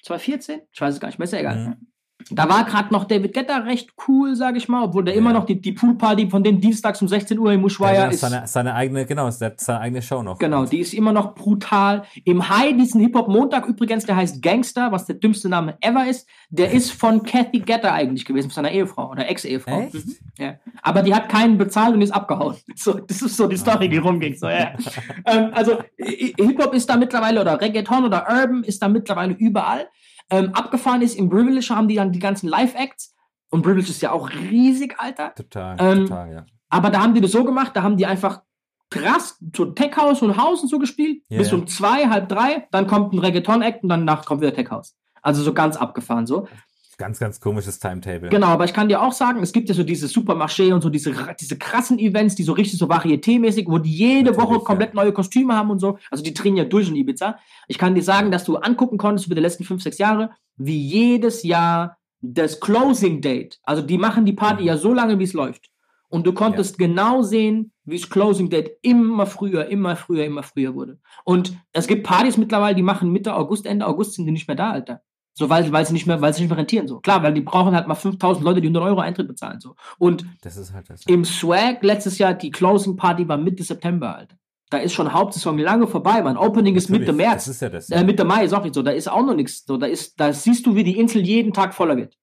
2014? 0.02 0.62
Ich 0.72 0.80
weiß 0.80 0.94
es 0.94 1.00
gar 1.00 1.08
nicht 1.08 1.18
mehr, 1.18 1.24
ist 1.24 1.32
ja 1.32 1.40
egal. 1.40 1.56
Mhm. 1.56 1.93
Da 2.30 2.48
war 2.48 2.64
gerade 2.64 2.92
noch 2.92 3.04
David 3.04 3.34
Guetta 3.34 3.58
recht 3.58 3.90
cool, 4.08 4.34
sage 4.36 4.58
ich 4.58 4.68
mal, 4.68 4.84
obwohl 4.84 5.04
der 5.04 5.14
Ja. 5.14 5.20
immer 5.20 5.32
noch 5.32 5.44
die, 5.46 5.60
die 5.60 5.72
Poolparty 5.72 6.30
von 6.30 6.42
den 6.42 6.60
dienstags 6.60 7.00
um 7.02 7.08
16 7.08 7.38
Uhr 7.38 7.52
im 7.52 7.64
Ushuaia 7.64 8.06
ist. 8.06 8.20
seine, 8.20 8.46
seine 8.46 8.74
eigene, 8.74 9.06
genau, 9.06 9.30
seine 9.30 9.54
eigene 9.80 10.02
Show 10.02 10.22
noch. 10.22 10.38
Genau, 10.38 10.64
die 10.64 10.80
ist 10.80 10.94
immer 10.94 11.12
noch 11.12 11.34
brutal. 11.34 12.04
Im 12.24 12.48
High, 12.48 12.76
diesen 12.76 13.00
Hip-Hop-Montag 13.00 13.66
übrigens, 13.66 14.06
der 14.06 14.16
heißt 14.16 14.42
Gangster, 14.42 14.90
was 14.92 15.06
der 15.06 15.16
dümmste 15.16 15.48
Name 15.48 15.76
ever 15.80 16.06
ist, 16.08 16.26
der 16.50 16.70
ist 16.72 16.92
von 16.92 17.22
Kathy 17.22 17.60
Getter 17.60 17.92
eigentlich 17.92 18.24
gewesen, 18.24 18.50
von 18.50 18.54
seiner 18.54 18.70
Ehefrau 18.72 19.10
oder 19.10 19.28
Ex-Ehefrau. 19.28 19.82
Mhm. 19.92 20.16
Ja. 20.38 20.54
Aber 20.82 21.02
die 21.02 21.14
hat 21.14 21.28
keinen 21.28 21.58
bezahlt 21.58 21.94
und 21.94 22.02
ist 22.02 22.12
abgehauen. 22.12 22.56
So, 22.76 22.94
das 22.94 23.22
ist 23.22 23.36
so 23.36 23.46
die 23.46 23.56
Story, 23.56 23.88
die 23.88 23.98
rumging. 23.98 24.34
So, 24.36 24.48
ja. 24.48 24.72
ähm, 25.26 25.50
also 25.52 25.78
Hip-Hop 25.98 26.74
ist 26.74 26.88
da 26.88 26.96
mittlerweile 26.96 27.40
oder 27.40 27.60
Reggaeton 27.60 28.04
oder 28.04 28.26
Urban 28.28 28.64
ist 28.64 28.82
da 28.82 28.88
mittlerweile 28.88 29.34
überall. 29.34 29.86
Ähm, 30.30 30.54
abgefahren 30.54 31.02
ist 31.02 31.16
im 31.16 31.28
Privilege 31.28 31.74
haben 31.74 31.88
die 31.88 31.96
dann 31.96 32.12
die 32.12 32.18
ganzen 32.18 32.48
Live-Acts. 32.48 33.14
Und 33.50 33.62
Privilege 33.62 33.90
ist 33.90 34.02
ja 34.02 34.12
auch 34.12 34.30
riesig, 34.30 34.98
Alter. 34.98 35.34
Total, 35.34 35.76
Ähm, 35.78 36.06
total, 36.06 36.32
ja. 36.32 36.46
Aber 36.68 36.90
da 36.90 37.02
haben 37.02 37.14
die 37.14 37.20
das 37.20 37.32
so 37.32 37.44
gemacht, 37.44 37.72
da 37.74 37.82
haben 37.82 37.96
die 37.96 38.06
einfach 38.06 38.42
krass 38.90 39.38
so 39.54 39.66
Tech 39.66 39.96
House 39.96 40.22
und 40.22 40.36
Haus 40.36 40.62
und 40.62 40.68
so 40.68 40.78
gespielt, 40.78 41.22
Ja, 41.28 41.38
bis 41.38 41.52
um 41.52 41.66
zwei, 41.66 42.08
halb 42.08 42.28
drei, 42.28 42.66
dann 42.70 42.86
kommt 42.86 43.12
ein 43.12 43.18
Reggaeton-Act 43.18 43.82
und 43.82 43.88
danach 43.88 44.24
kommt 44.24 44.40
wieder 44.40 44.54
Tech 44.54 44.70
House. 44.70 44.96
Also 45.22 45.42
so 45.42 45.54
ganz 45.54 45.76
abgefahren 45.76 46.26
so. 46.26 46.48
Ganz, 46.96 47.18
ganz 47.18 47.40
komisches 47.40 47.78
Timetable. 47.78 48.28
Genau, 48.28 48.46
aber 48.48 48.64
ich 48.64 48.72
kann 48.72 48.88
dir 48.88 49.02
auch 49.02 49.12
sagen, 49.12 49.42
es 49.42 49.52
gibt 49.52 49.68
ja 49.68 49.74
so 49.74 49.82
diese 49.82 50.06
Supermarché 50.06 50.72
und 50.72 50.82
so 50.82 50.90
diese, 50.90 51.12
diese 51.40 51.58
krassen 51.58 51.98
Events, 51.98 52.34
die 52.34 52.44
so 52.44 52.52
richtig 52.52 52.78
so 52.78 52.86
varietémäßig, 52.86 53.66
wo 53.68 53.78
die 53.78 53.92
jede 53.92 54.30
Natürlich, 54.30 54.38
Woche 54.38 54.54
ja. 54.54 54.60
komplett 54.60 54.94
neue 54.94 55.12
Kostüme 55.12 55.54
haben 55.54 55.70
und 55.70 55.80
so. 55.80 55.98
Also 56.10 56.22
die 56.22 56.34
drehen 56.34 56.56
ja 56.56 56.64
durch 56.64 56.88
in 56.88 56.96
Ibiza. 56.96 57.38
Ich 57.68 57.78
kann 57.78 57.94
dir 57.94 58.02
sagen, 58.02 58.30
dass 58.30 58.44
du 58.44 58.56
angucken 58.56 58.98
konntest 58.98 59.26
über 59.26 59.34
die 59.34 59.40
letzten 59.40 59.64
fünf, 59.64 59.82
sechs 59.82 59.98
Jahre, 59.98 60.30
wie 60.56 60.78
jedes 60.78 61.42
Jahr 61.42 61.98
das 62.20 62.60
Closing 62.60 63.20
Date, 63.20 63.60
also 63.64 63.82
die 63.82 63.98
machen 63.98 64.24
die 64.24 64.32
Party 64.32 64.62
Mhm. 64.62 64.68
ja 64.68 64.76
so 64.78 64.94
lange, 64.94 65.18
wie 65.18 65.24
es 65.24 65.34
läuft. 65.34 65.70
Und 66.08 66.26
du 66.26 66.32
konntest 66.32 66.78
genau 66.78 67.22
sehen, 67.22 67.72
wie 67.84 67.98
das 67.98 68.08
Closing 68.08 68.48
Date 68.48 68.78
immer 68.82 69.26
früher, 69.26 69.66
immer 69.66 69.96
früher, 69.96 70.24
immer 70.24 70.42
früher 70.42 70.74
wurde. 70.74 70.98
Und 71.24 71.56
es 71.72 71.86
gibt 71.86 72.06
Partys 72.06 72.36
mittlerweile, 72.36 72.76
die 72.76 72.82
machen 72.82 73.10
Mitte 73.12 73.34
August, 73.34 73.66
Ende 73.66 73.86
August 73.86 74.14
sind 74.14 74.26
die 74.26 74.32
nicht 74.32 74.46
mehr 74.46 74.56
da, 74.56 74.70
Alter. 74.70 75.02
So, 75.36 75.50
weil, 75.50 75.70
weil 75.72 75.84
sie 75.84 75.92
nicht 75.92 76.06
mehr, 76.06 76.20
weil 76.20 76.32
sie 76.32 76.42
nicht 76.42 76.50
mehr 76.50 76.58
rentieren, 76.58 76.86
so. 76.86 77.00
Klar, 77.00 77.22
weil 77.22 77.34
die 77.34 77.40
brauchen 77.40 77.74
halt 77.74 77.88
mal 77.88 77.96
5000 77.96 78.44
Leute, 78.44 78.60
die 78.60 78.68
100 78.68 78.84
Euro 78.84 79.00
Eintritt 79.00 79.26
bezahlen, 79.26 79.60
so. 79.60 79.74
Und 79.98 80.24
Das 80.42 80.56
ist 80.56 80.72
halt 80.72 80.88
das. 80.88 81.02
im 81.06 81.24
Swag 81.24 81.82
letztes 81.82 82.18
Jahr, 82.18 82.34
die 82.34 82.50
Closing 82.50 82.96
Party 82.96 83.26
war 83.28 83.36
Mitte 83.36 83.64
September, 83.64 84.16
Alter. 84.16 84.36
Da 84.70 84.78
ist 84.78 84.92
schon 84.92 85.12
Hauptsaison 85.12 85.58
lange 85.58 85.86
vorbei, 85.86 86.22
man. 86.22 86.36
Opening 86.36 86.74
ist 86.74 86.88
Mitte 86.88 87.06
Natürlich, 87.06 87.26
März. 87.26 87.44
Das 87.44 87.54
ist 87.54 87.62
ja 87.62 87.68
das. 87.68 87.90
Äh, 87.90 88.04
Mitte 88.04 88.24
Mai 88.24 88.44
ist 88.44 88.52
auch 88.52 88.62
nicht 88.64 88.74
so. 88.74 88.82
Da 88.82 88.92
ist 88.92 89.08
auch 89.08 89.24
noch 89.24 89.34
nichts. 89.34 89.64
So, 89.66 89.76
da 89.76 89.86
ist, 89.86 90.18
da 90.18 90.32
siehst 90.32 90.66
du, 90.66 90.74
wie 90.74 90.84
die 90.84 90.98
Insel 90.98 91.22
jeden 91.22 91.52
Tag 91.52 91.74
voller 91.74 91.96
wird. 91.96 92.16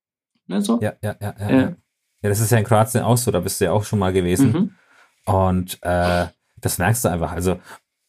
Ne, 0.48 0.62
so? 0.62 0.80
ja, 0.82 0.94
ja, 1.02 1.16
ja, 1.22 1.36
ja, 1.40 1.50
Ja. 1.50 1.62
ja. 1.62 1.76
Ja, 2.24 2.30
das 2.30 2.40
ist 2.40 2.52
ja 2.52 2.60
in 2.60 2.66
Kroatien 2.66 3.04
auch 3.04 3.18
so, 3.18 3.32
da 3.32 3.40
bist 3.40 3.60
du 3.60 3.66
ja 3.66 3.72
auch 3.72 3.84
schon 3.84 3.98
mal 4.00 4.14
gewesen. 4.14 4.52
Mhm. 4.52 5.34
Und 5.34 5.80
äh, 5.82 6.28
das 6.60 6.78
merkst 6.78 7.06
du 7.06 7.10
einfach. 7.10 7.32
Also 7.32 7.56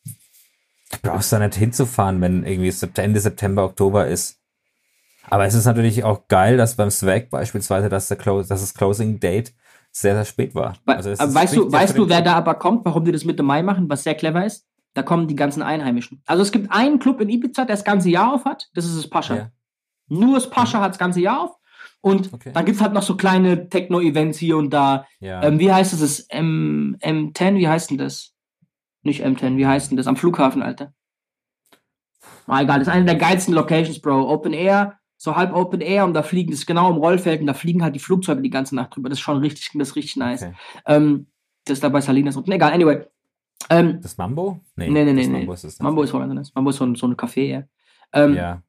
du 0.05 0.99
brauchst 1.03 1.33
da 1.33 1.39
nicht 1.39 1.55
hinzufahren, 1.55 2.21
wenn 2.21 2.45
irgendwie 2.45 2.73
Ende 3.01 3.21
September, 3.21 3.65
Oktober 3.65 4.07
ist. 4.07 4.39
Aber 5.31 5.45
es 5.47 5.55
ist 5.55 5.65
natürlich 5.67 6.05
auch 6.05 6.29
geil, 6.29 6.57
dass 6.57 6.77
beim 6.77 6.91
Swag 6.91 7.31
beispielsweise, 7.31 7.89
dass, 7.89 8.09
der 8.09 8.17
Clo 8.17 8.39
dass 8.43 8.61
das 8.61 8.75
Closing 8.75 9.21
Date 9.21 9.55
sehr, 9.91 10.15
sehr 10.15 10.25
spät 10.25 10.55
war. 10.55 10.75
Also 10.87 11.11
weißt 11.11 11.57
du, 11.57 11.71
weißt 11.71 11.97
du, 11.97 12.09
wer 12.09 12.17
Club. 12.17 12.25
da 12.25 12.35
aber 12.35 12.55
kommt, 12.55 12.85
warum 12.85 13.05
die 13.05 13.13
das 13.13 13.25
Mitte 13.25 13.43
Mai 13.43 13.63
machen, 13.63 13.89
was 13.89 14.05
sehr 14.05 14.15
clever 14.15 14.45
ist? 14.45 14.67
Da 14.95 15.03
kommen 15.03 15.29
die 15.29 15.37
ganzen 15.37 15.63
Einheimischen. 15.63 16.23
Also 16.27 16.43
es 16.43 16.53
gibt 16.53 16.71
einen 16.71 16.99
Club 16.99 17.21
in 17.21 17.29
Ibiza, 17.29 17.65
der 17.65 17.77
das 17.77 17.85
ganze 17.85 18.11
Jahr 18.11 18.35
auf 18.35 18.45
hat. 18.45 18.69
Das 18.75 18.85
ist 18.85 18.97
das 18.97 19.09
Pascha. 19.09 19.35
Ja. 19.37 19.51
Nur 20.09 20.35
das 20.35 20.51
Pascha 20.51 20.81
hat 20.81 20.91
das 20.91 20.99
ganze 20.99 21.21
Jahr 21.21 21.41
auf. 21.43 21.57
Und 22.01 22.33
Okay. 22.33 22.51
dann 22.53 22.65
gibt 22.65 22.77
es 22.77 22.83
halt 22.83 22.93
noch 22.93 23.03
so 23.03 23.17
kleine 23.17 23.69
Techno-Events 23.69 24.37
hier 24.39 24.57
und 24.57 24.71
da. 24.71 25.07
Ja. 25.21 25.43
Ähm, 25.45 25.59
wie 25.61 25.73
heißt? 25.73 25.93
Das 25.93 26.21
M 26.29 26.97
M10, 27.01 27.57
wie 27.57 27.69
heißt 27.69 27.91
denn 27.91 27.99
das? 27.99 28.33
Nicht 29.03 29.25
M10, 29.25 29.57
wie 29.57 29.67
heißt 29.67 29.91
denn 29.91 29.97
das? 29.97 30.07
Am 30.07 30.17
Flughafen, 30.17 30.63
Alter. 30.63 30.93
Ah, 32.47 32.63
egal, 32.63 32.81
das 32.81 32.89
ist 32.89 32.95
eine 32.95 33.05
der 33.05 33.15
geilsten 33.17 33.55
Locations, 33.55 34.01
Bro. 34.01 34.29
Open 34.29 34.53
Air, 34.53 34.99
so 35.23 35.37
halb 35.37 35.55
Open 35.55 35.81
Air 35.81 36.05
und 36.05 36.15
da 36.15 36.25
fliegen, 36.25 36.51
das 36.51 36.61
ist 36.61 36.67
genau 36.67 36.91
im 36.91 36.97
Rollfeld 36.97 37.41
und 37.41 37.47
da 37.47 37.55
fliegen 37.55 37.85
halt 37.85 37.95
die 37.95 38.01
Flugzeuge 38.01 38.43
die 38.43 38.51
ganze 38.51 38.75
Nacht 38.75 38.97
drüber. 38.97 39.09
Das 39.09 39.19
ist 39.19 39.23
schon 39.23 39.37
richtig, 39.39 39.71
das 39.75 39.91
ist 39.91 39.95
richtig 39.97 40.17
nice. 40.17 40.43
Okay. 40.43 40.55
Ähm, 40.87 41.27
das 41.65 41.75
ist 41.75 41.85
da 41.85 41.91
bei 41.91 42.01
Salinas 42.01 42.35
unten. 42.37 42.51
Egal, 42.51 42.73
anyway. 42.73 43.05
Ähm, 43.71 44.01
Das 44.03 44.19
Mambo? 44.19 44.59
nee, 44.75 44.91
nee, 44.91 45.05
nee, 45.05 45.15
das 45.15 45.29
nee. 45.29 45.39
Mambo 45.39 45.53
ist. 45.53 45.81
Mambo 45.81 46.03
ist 46.03 46.11
voll 46.11 46.23
anders. 46.23 46.53
Mambo 46.57 46.71
ist 46.71 46.77
so 46.79 46.85
ein, 46.85 46.97
so 46.97 47.07
ein 47.07 47.15
Café, 47.17 47.43
ja. 47.45 47.63
Ähm, 48.13 48.35
Ja. 48.35 48.63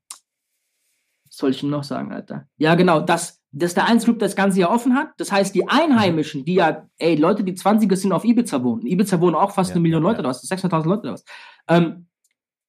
was 1.25 1.37
soll 1.37 1.49
ich 1.49 1.59
denn 1.61 1.71
noch 1.71 1.83
sagen, 1.83 2.11
Alter? 2.11 2.47
Ja, 2.57 2.75
genau, 2.75 2.99
das, 2.99 3.41
das 3.51 3.71
ist 3.71 3.77
der 3.77 3.85
einzige 3.87 4.11
Club, 4.11 4.19
der 4.19 4.27
das 4.27 4.35
ganze 4.35 4.59
Jahr 4.59 4.69
offen 4.69 4.93
hat. 4.93 5.09
Das 5.17 5.31
heißt, 5.31 5.55
die 5.55 5.67
Einheimischen, 5.67 6.45
die 6.45 6.53
ja, 6.53 6.87
ey, 6.99 7.15
Leute, 7.15 7.43
die 7.43 7.53
20er 7.53 7.95
sind 7.95 8.11
auf 8.11 8.25
Ibiza 8.25 8.63
wohnen. 8.63 8.85
Ibiza 8.85 9.19
wohnen 9.19 9.35
auch 9.35 9.49
fast 9.55 9.71
Ja, 9.71 9.75
eine 9.77 9.81
Million 9.81 10.03
Leute 10.03 10.17
ja. 10.17 10.19
oder 10.19 10.29
was, 10.29 10.43
600.000 10.47 10.85
Leute 10.85 11.01
oder 11.01 11.13
was. 11.13 11.25
Ähm, 11.67 12.05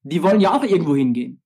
die 0.05 0.23
wollen 0.23 0.41
ja 0.41 0.55
auch 0.55 0.63
irgendwo 0.65 0.97
hingehen. 0.97 1.43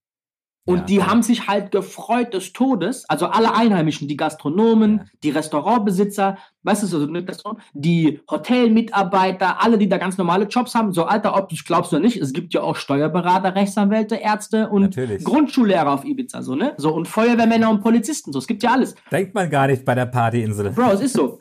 Und 0.68 0.80
Ja, 0.80 0.84
die 0.84 0.96
ja. 0.96 1.06
haben 1.06 1.22
sich 1.22 1.48
halt 1.48 1.70
gefreut 1.70 2.34
des 2.34 2.52
Todes, 2.52 3.08
also 3.08 3.24
alle 3.26 3.54
Einheimischen, 3.54 4.06
die 4.06 4.18
Gastronomen, 4.18 4.98
Ja. 4.98 5.04
die 5.22 5.30
Restaurantbesitzer, 5.30 6.36
weißt 6.62 6.82
du, 6.82 6.86
so, 6.86 7.06
ne, 7.06 7.24
die 7.72 8.20
Hotelmitarbeiter, 8.30 9.62
alle, 9.62 9.78
die 9.78 9.88
da 9.88 9.96
ganz 9.96 10.18
normale 10.18 10.44
Jobs 10.44 10.74
haben, 10.74 10.92
so 10.92 11.04
Alter, 11.04 11.34
ob 11.36 11.48
du 11.48 11.54
es 11.54 11.64
glaubst 11.64 11.90
oder 11.94 12.02
nicht, 12.02 12.18
es 12.18 12.34
gibt 12.34 12.52
ja 12.52 12.60
auch 12.60 12.76
Steuerberater, 12.76 13.54
Rechtsanwälte, 13.54 14.16
Ärzte 14.16 14.68
und 14.68 14.82
Natürlich. 14.82 15.24
Grundschullehrer 15.24 15.90
auf 15.90 16.04
Ibiza, 16.04 16.42
so, 16.42 16.54
ne? 16.54 16.74
So, 16.76 16.92
und 16.94 17.08
Feuerwehrmänner 17.08 17.70
und 17.70 17.80
Polizisten, 17.80 18.32
so, 18.34 18.38
es 18.38 18.46
gibt 18.46 18.62
ja 18.62 18.72
alles. 18.72 18.94
Denkt 19.10 19.34
man 19.34 19.48
gar 19.48 19.68
nicht 19.68 19.86
bei 19.86 19.94
der 19.94 20.04
Partyinsel. 20.06 20.70
Bro, 20.72 20.92
es 20.92 21.00
ist 21.00 21.14
so. 21.14 21.38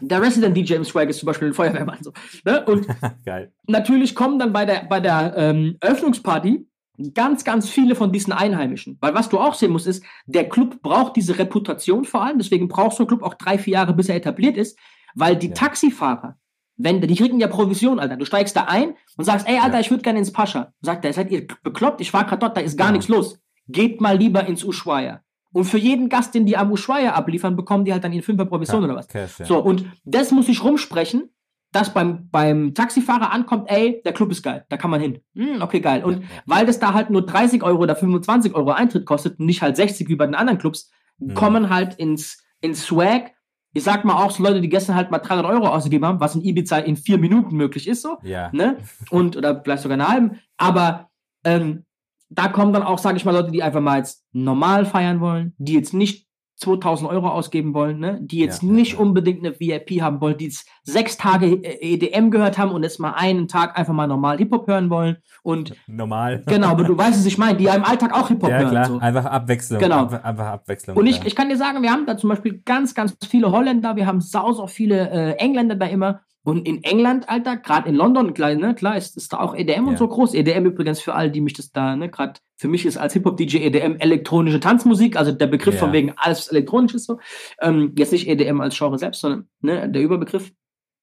Der 0.00 0.20
Resident 0.20 0.56
DJ 0.56 0.74
im 0.74 0.84
Swag 0.84 1.08
ist 1.08 1.18
zum 1.20 1.28
Beispiel 1.28 1.48
ein 1.48 1.54
Feuerwehrmann, 1.54 1.98
so, 2.02 2.12
ne? 2.44 2.64
Und 2.66 2.86
Geil. 3.24 3.52
natürlich 3.68 4.16
kommen 4.16 4.40
dann 4.40 4.52
bei 4.52 4.64
der, 4.64 4.86
bei 4.88 4.98
der 4.98 5.34
ähm, 5.36 5.76
Eröffnungsparty 5.80 6.66
ganz, 7.14 7.44
ganz 7.44 7.68
viele 7.68 7.94
von 7.94 8.12
diesen 8.12 8.32
Einheimischen. 8.32 8.96
Weil 9.00 9.14
was 9.14 9.28
du 9.28 9.38
auch 9.38 9.54
sehen 9.54 9.72
musst, 9.72 9.86
ist, 9.86 10.02
der 10.26 10.48
Club 10.48 10.82
braucht 10.82 11.16
diese 11.16 11.38
Reputation 11.38 12.04
vor 12.04 12.22
allem, 12.24 12.38
deswegen 12.38 12.68
braucht 12.68 12.96
so 12.96 13.04
ein 13.04 13.06
Club 13.06 13.22
auch 13.22 13.34
drei, 13.34 13.58
vier 13.58 13.74
Jahre, 13.74 13.92
bis 13.94 14.08
er 14.08 14.16
etabliert 14.16 14.56
ist, 14.56 14.78
Weil 15.18 15.34
die 15.36 15.48
Ja. 15.48 15.54
Taxifahrer, 15.54 16.36
wenn, 16.76 17.00
die 17.00 17.14
kriegen 17.16 17.40
ja 17.40 17.46
Provision, 17.48 17.98
Alter. 17.98 18.16
Du 18.18 18.26
steigst 18.26 18.54
da 18.54 18.64
ein 18.64 18.94
und 19.16 19.24
sagst, 19.24 19.48
ey, 19.48 19.56
Alter, 19.58 19.74
Ja. 19.76 19.80
ich 19.80 19.90
würde 19.90 20.02
gerne 20.02 20.18
ins 20.18 20.30
Pascha. 20.30 20.72
Sagt 20.82 21.06
er, 21.06 21.12
seid 21.14 21.30
ihr 21.30 21.46
bekloppt? 21.62 22.02
Ich 22.02 22.12
war 22.12 22.24
gerade 22.24 22.40
dort, 22.40 22.54
da 22.56 22.60
ist 22.60 22.76
gar 22.76 22.88
Ja. 22.88 22.92
nichts 22.92 23.08
los. 23.08 23.38
Geht 23.68 24.00
mal 24.02 24.16
lieber 24.18 24.46
ins 24.46 24.62
Ushuaia. 24.62 25.22
Und 25.52 25.64
für 25.64 25.78
jeden 25.78 26.10
Gast, 26.10 26.34
den 26.34 26.44
die 26.44 26.56
am 26.58 26.70
Ushuaia 26.70 27.14
abliefern, 27.14 27.56
bekommen 27.56 27.86
die 27.86 27.92
halt 27.94 28.04
dann 28.04 28.12
ihren 28.12 28.22
Fünfer 28.22 28.44
Provision 28.44 28.84
oder 28.84 28.94
was. 28.94 29.08
Cash. 29.08 29.36
So, 29.44 29.58
und 29.58 29.86
das 30.04 30.32
muss 30.32 30.50
ich 30.50 30.62
rumsprechen, 30.62 31.30
dass 31.76 31.92
beim, 31.94 32.28
beim 32.30 32.74
Taxifahrer 32.74 33.30
ankommt, 33.32 33.70
ey, 33.70 34.00
der 34.04 34.12
Club 34.12 34.30
ist 34.32 34.42
geil, 34.42 34.64
da 34.68 34.76
kann 34.76 34.90
man 34.90 35.00
hin. 35.00 35.18
Hm, 35.34 35.60
okay, 35.62 35.80
geil. 35.80 36.02
Und 36.04 36.24
weil 36.46 36.66
das 36.66 36.78
da 36.78 36.92
halt 36.94 37.10
nur 37.10 37.24
30 37.24 37.62
Euro 37.62 37.82
oder 37.82 37.94
25 37.94 38.54
Euro 38.54 38.70
Eintritt 38.72 39.06
kostet 39.06 39.38
und 39.38 39.46
nicht 39.46 39.62
halt 39.62 39.76
60 39.76 40.08
wie 40.08 40.16
bei 40.16 40.26
den 40.26 40.34
anderen 40.34 40.58
Clubs, 40.58 40.90
Mhm. 41.18 41.34
kommen 41.34 41.70
halt 41.70 41.94
ins, 41.94 42.44
ins 42.60 42.84
Swag. 42.84 43.30
Ich 43.72 43.84
sag 43.84 44.04
mal 44.04 44.22
auch 44.22 44.30
so 44.30 44.42
Leute, 44.42 44.60
die 44.60 44.68
gestern 44.68 44.96
halt 44.96 45.10
mal 45.10 45.18
300 45.18 45.46
Euro 45.46 45.66
ausgegeben 45.68 46.04
haben, 46.04 46.20
was 46.20 46.34
in 46.34 46.42
Ibiza 46.42 46.78
in 46.78 46.96
vier 46.96 47.16
Minuten 47.18 47.56
möglich 47.56 47.88
ist, 47.88 48.02
so 48.02 48.18
Ja. 48.22 48.50
ne? 48.52 48.76
Und 49.10 49.36
oder 49.36 49.62
vielleicht 49.62 49.82
sogar 49.82 49.94
eine 49.96 50.08
halben. 50.08 50.40
Aber 50.58 51.08
ähm, 51.44 51.84
da 52.28 52.48
kommen 52.48 52.72
dann 52.72 52.82
auch, 52.82 52.98
sage 52.98 53.16
ich 53.16 53.24
mal, 53.24 53.32
Leute, 53.32 53.50
die 53.50 53.62
einfach 53.62 53.80
mal 53.80 53.98
jetzt 53.98 54.24
normal 54.32 54.84
feiern 54.84 55.20
wollen, 55.20 55.54
die 55.58 55.74
jetzt 55.74 55.94
nicht 55.94 56.25
2000 56.56 57.10
Euro 57.10 57.28
ausgeben 57.28 57.74
wollen, 57.74 57.98
ne? 57.98 58.18
die 58.22 58.38
jetzt 58.38 58.62
Ja, 58.62 58.68
nicht 58.70 58.94
ja. 58.94 58.98
unbedingt 58.98 59.44
eine 59.44 59.58
VIP 59.60 60.00
haben 60.00 60.20
wollen, 60.20 60.38
die 60.38 60.46
jetzt 60.46 60.66
sechs 60.84 61.16
Tage 61.16 61.46
EDM 61.62 62.30
gehört 62.30 62.56
haben 62.58 62.70
und 62.70 62.82
jetzt 62.82 62.98
mal 62.98 63.12
einen 63.12 63.46
Tag 63.48 63.78
einfach 63.78 63.92
mal 63.92 64.06
normal 64.06 64.38
Hip-Hop 64.38 64.66
hören 64.66 64.88
wollen. 64.90 65.18
Und 65.42 65.74
Normal. 65.86 66.42
genau, 66.46 66.68
aber 66.68 66.84
du 66.84 66.96
weißt, 66.96 67.18
was 67.18 67.26
ich 67.26 67.38
meine, 67.38 67.58
die 67.58 67.64
ja 67.64 67.74
im 67.74 67.84
Alltag 67.84 68.14
auch 68.14 68.28
Hip-Hop 68.28 68.48
Ja, 68.50 68.58
hören. 68.58 68.70
klar. 68.70 68.84
So. 68.86 68.98
Einfach 68.98 69.24
Abwechslung. 69.26 69.80
Genau. 69.80 70.06
Einfach, 70.08 70.46
Abwechslung. 70.46 70.96
Und 70.96 71.06
ich, 71.06 71.24
ich 71.26 71.36
kann 71.36 71.48
dir 71.48 71.56
sagen, 71.56 71.82
wir 71.82 71.90
haben 71.90 72.06
da 72.06 72.16
zum 72.16 72.30
Beispiel 72.30 72.62
ganz, 72.64 72.94
ganz 72.94 73.16
viele 73.28 73.52
Holländer, 73.52 73.96
wir 73.96 74.06
haben 74.06 74.20
saus 74.20 74.58
auch 74.58 74.70
viele 74.70 75.10
äh, 75.10 75.32
Engländer 75.34 75.74
da 75.76 75.86
immer. 75.86 76.20
Und 76.46 76.64
in 76.68 76.84
England, 76.84 77.28
Alter, 77.28 77.56
gerade 77.56 77.88
in 77.88 77.96
London, 77.96 78.32
klar, 78.32 78.54
ne, 78.54 78.72
klar 78.76 78.96
ist, 78.96 79.16
ist 79.16 79.32
da 79.32 79.40
auch 79.40 79.52
EDM 79.52 79.88
und 79.88 79.94
Ja. 79.94 79.98
so 79.98 80.06
groß. 80.06 80.32
EDM 80.32 80.64
übrigens 80.66 81.00
für 81.00 81.12
alle, 81.12 81.28
die 81.32 81.40
mich 81.40 81.54
das 81.54 81.72
da, 81.72 81.96
ne, 81.96 82.08
gerade 82.08 82.34
für 82.56 82.68
mich 82.68 82.86
ist 82.86 82.96
als 82.96 83.14
Hip-Hop-DJ 83.14 83.56
EDM 83.64 83.96
elektronische 83.98 84.60
Tanzmusik, 84.60 85.16
also 85.16 85.32
der 85.32 85.48
Begriff 85.48 85.74
Ja. 85.74 85.80
von 85.80 85.92
wegen 85.92 86.12
alles 86.16 86.38
was 86.38 86.48
elektronisch 86.52 86.94
ist 86.94 87.06
so. 87.06 87.18
Ähm, 87.60 87.94
jetzt 87.98 88.12
nicht 88.12 88.28
EDM 88.28 88.60
als 88.60 88.78
Genre 88.78 88.96
selbst, 88.96 89.22
sondern 89.22 89.48
ne, 89.60 89.90
der 89.90 90.00
Überbegriff. 90.00 90.52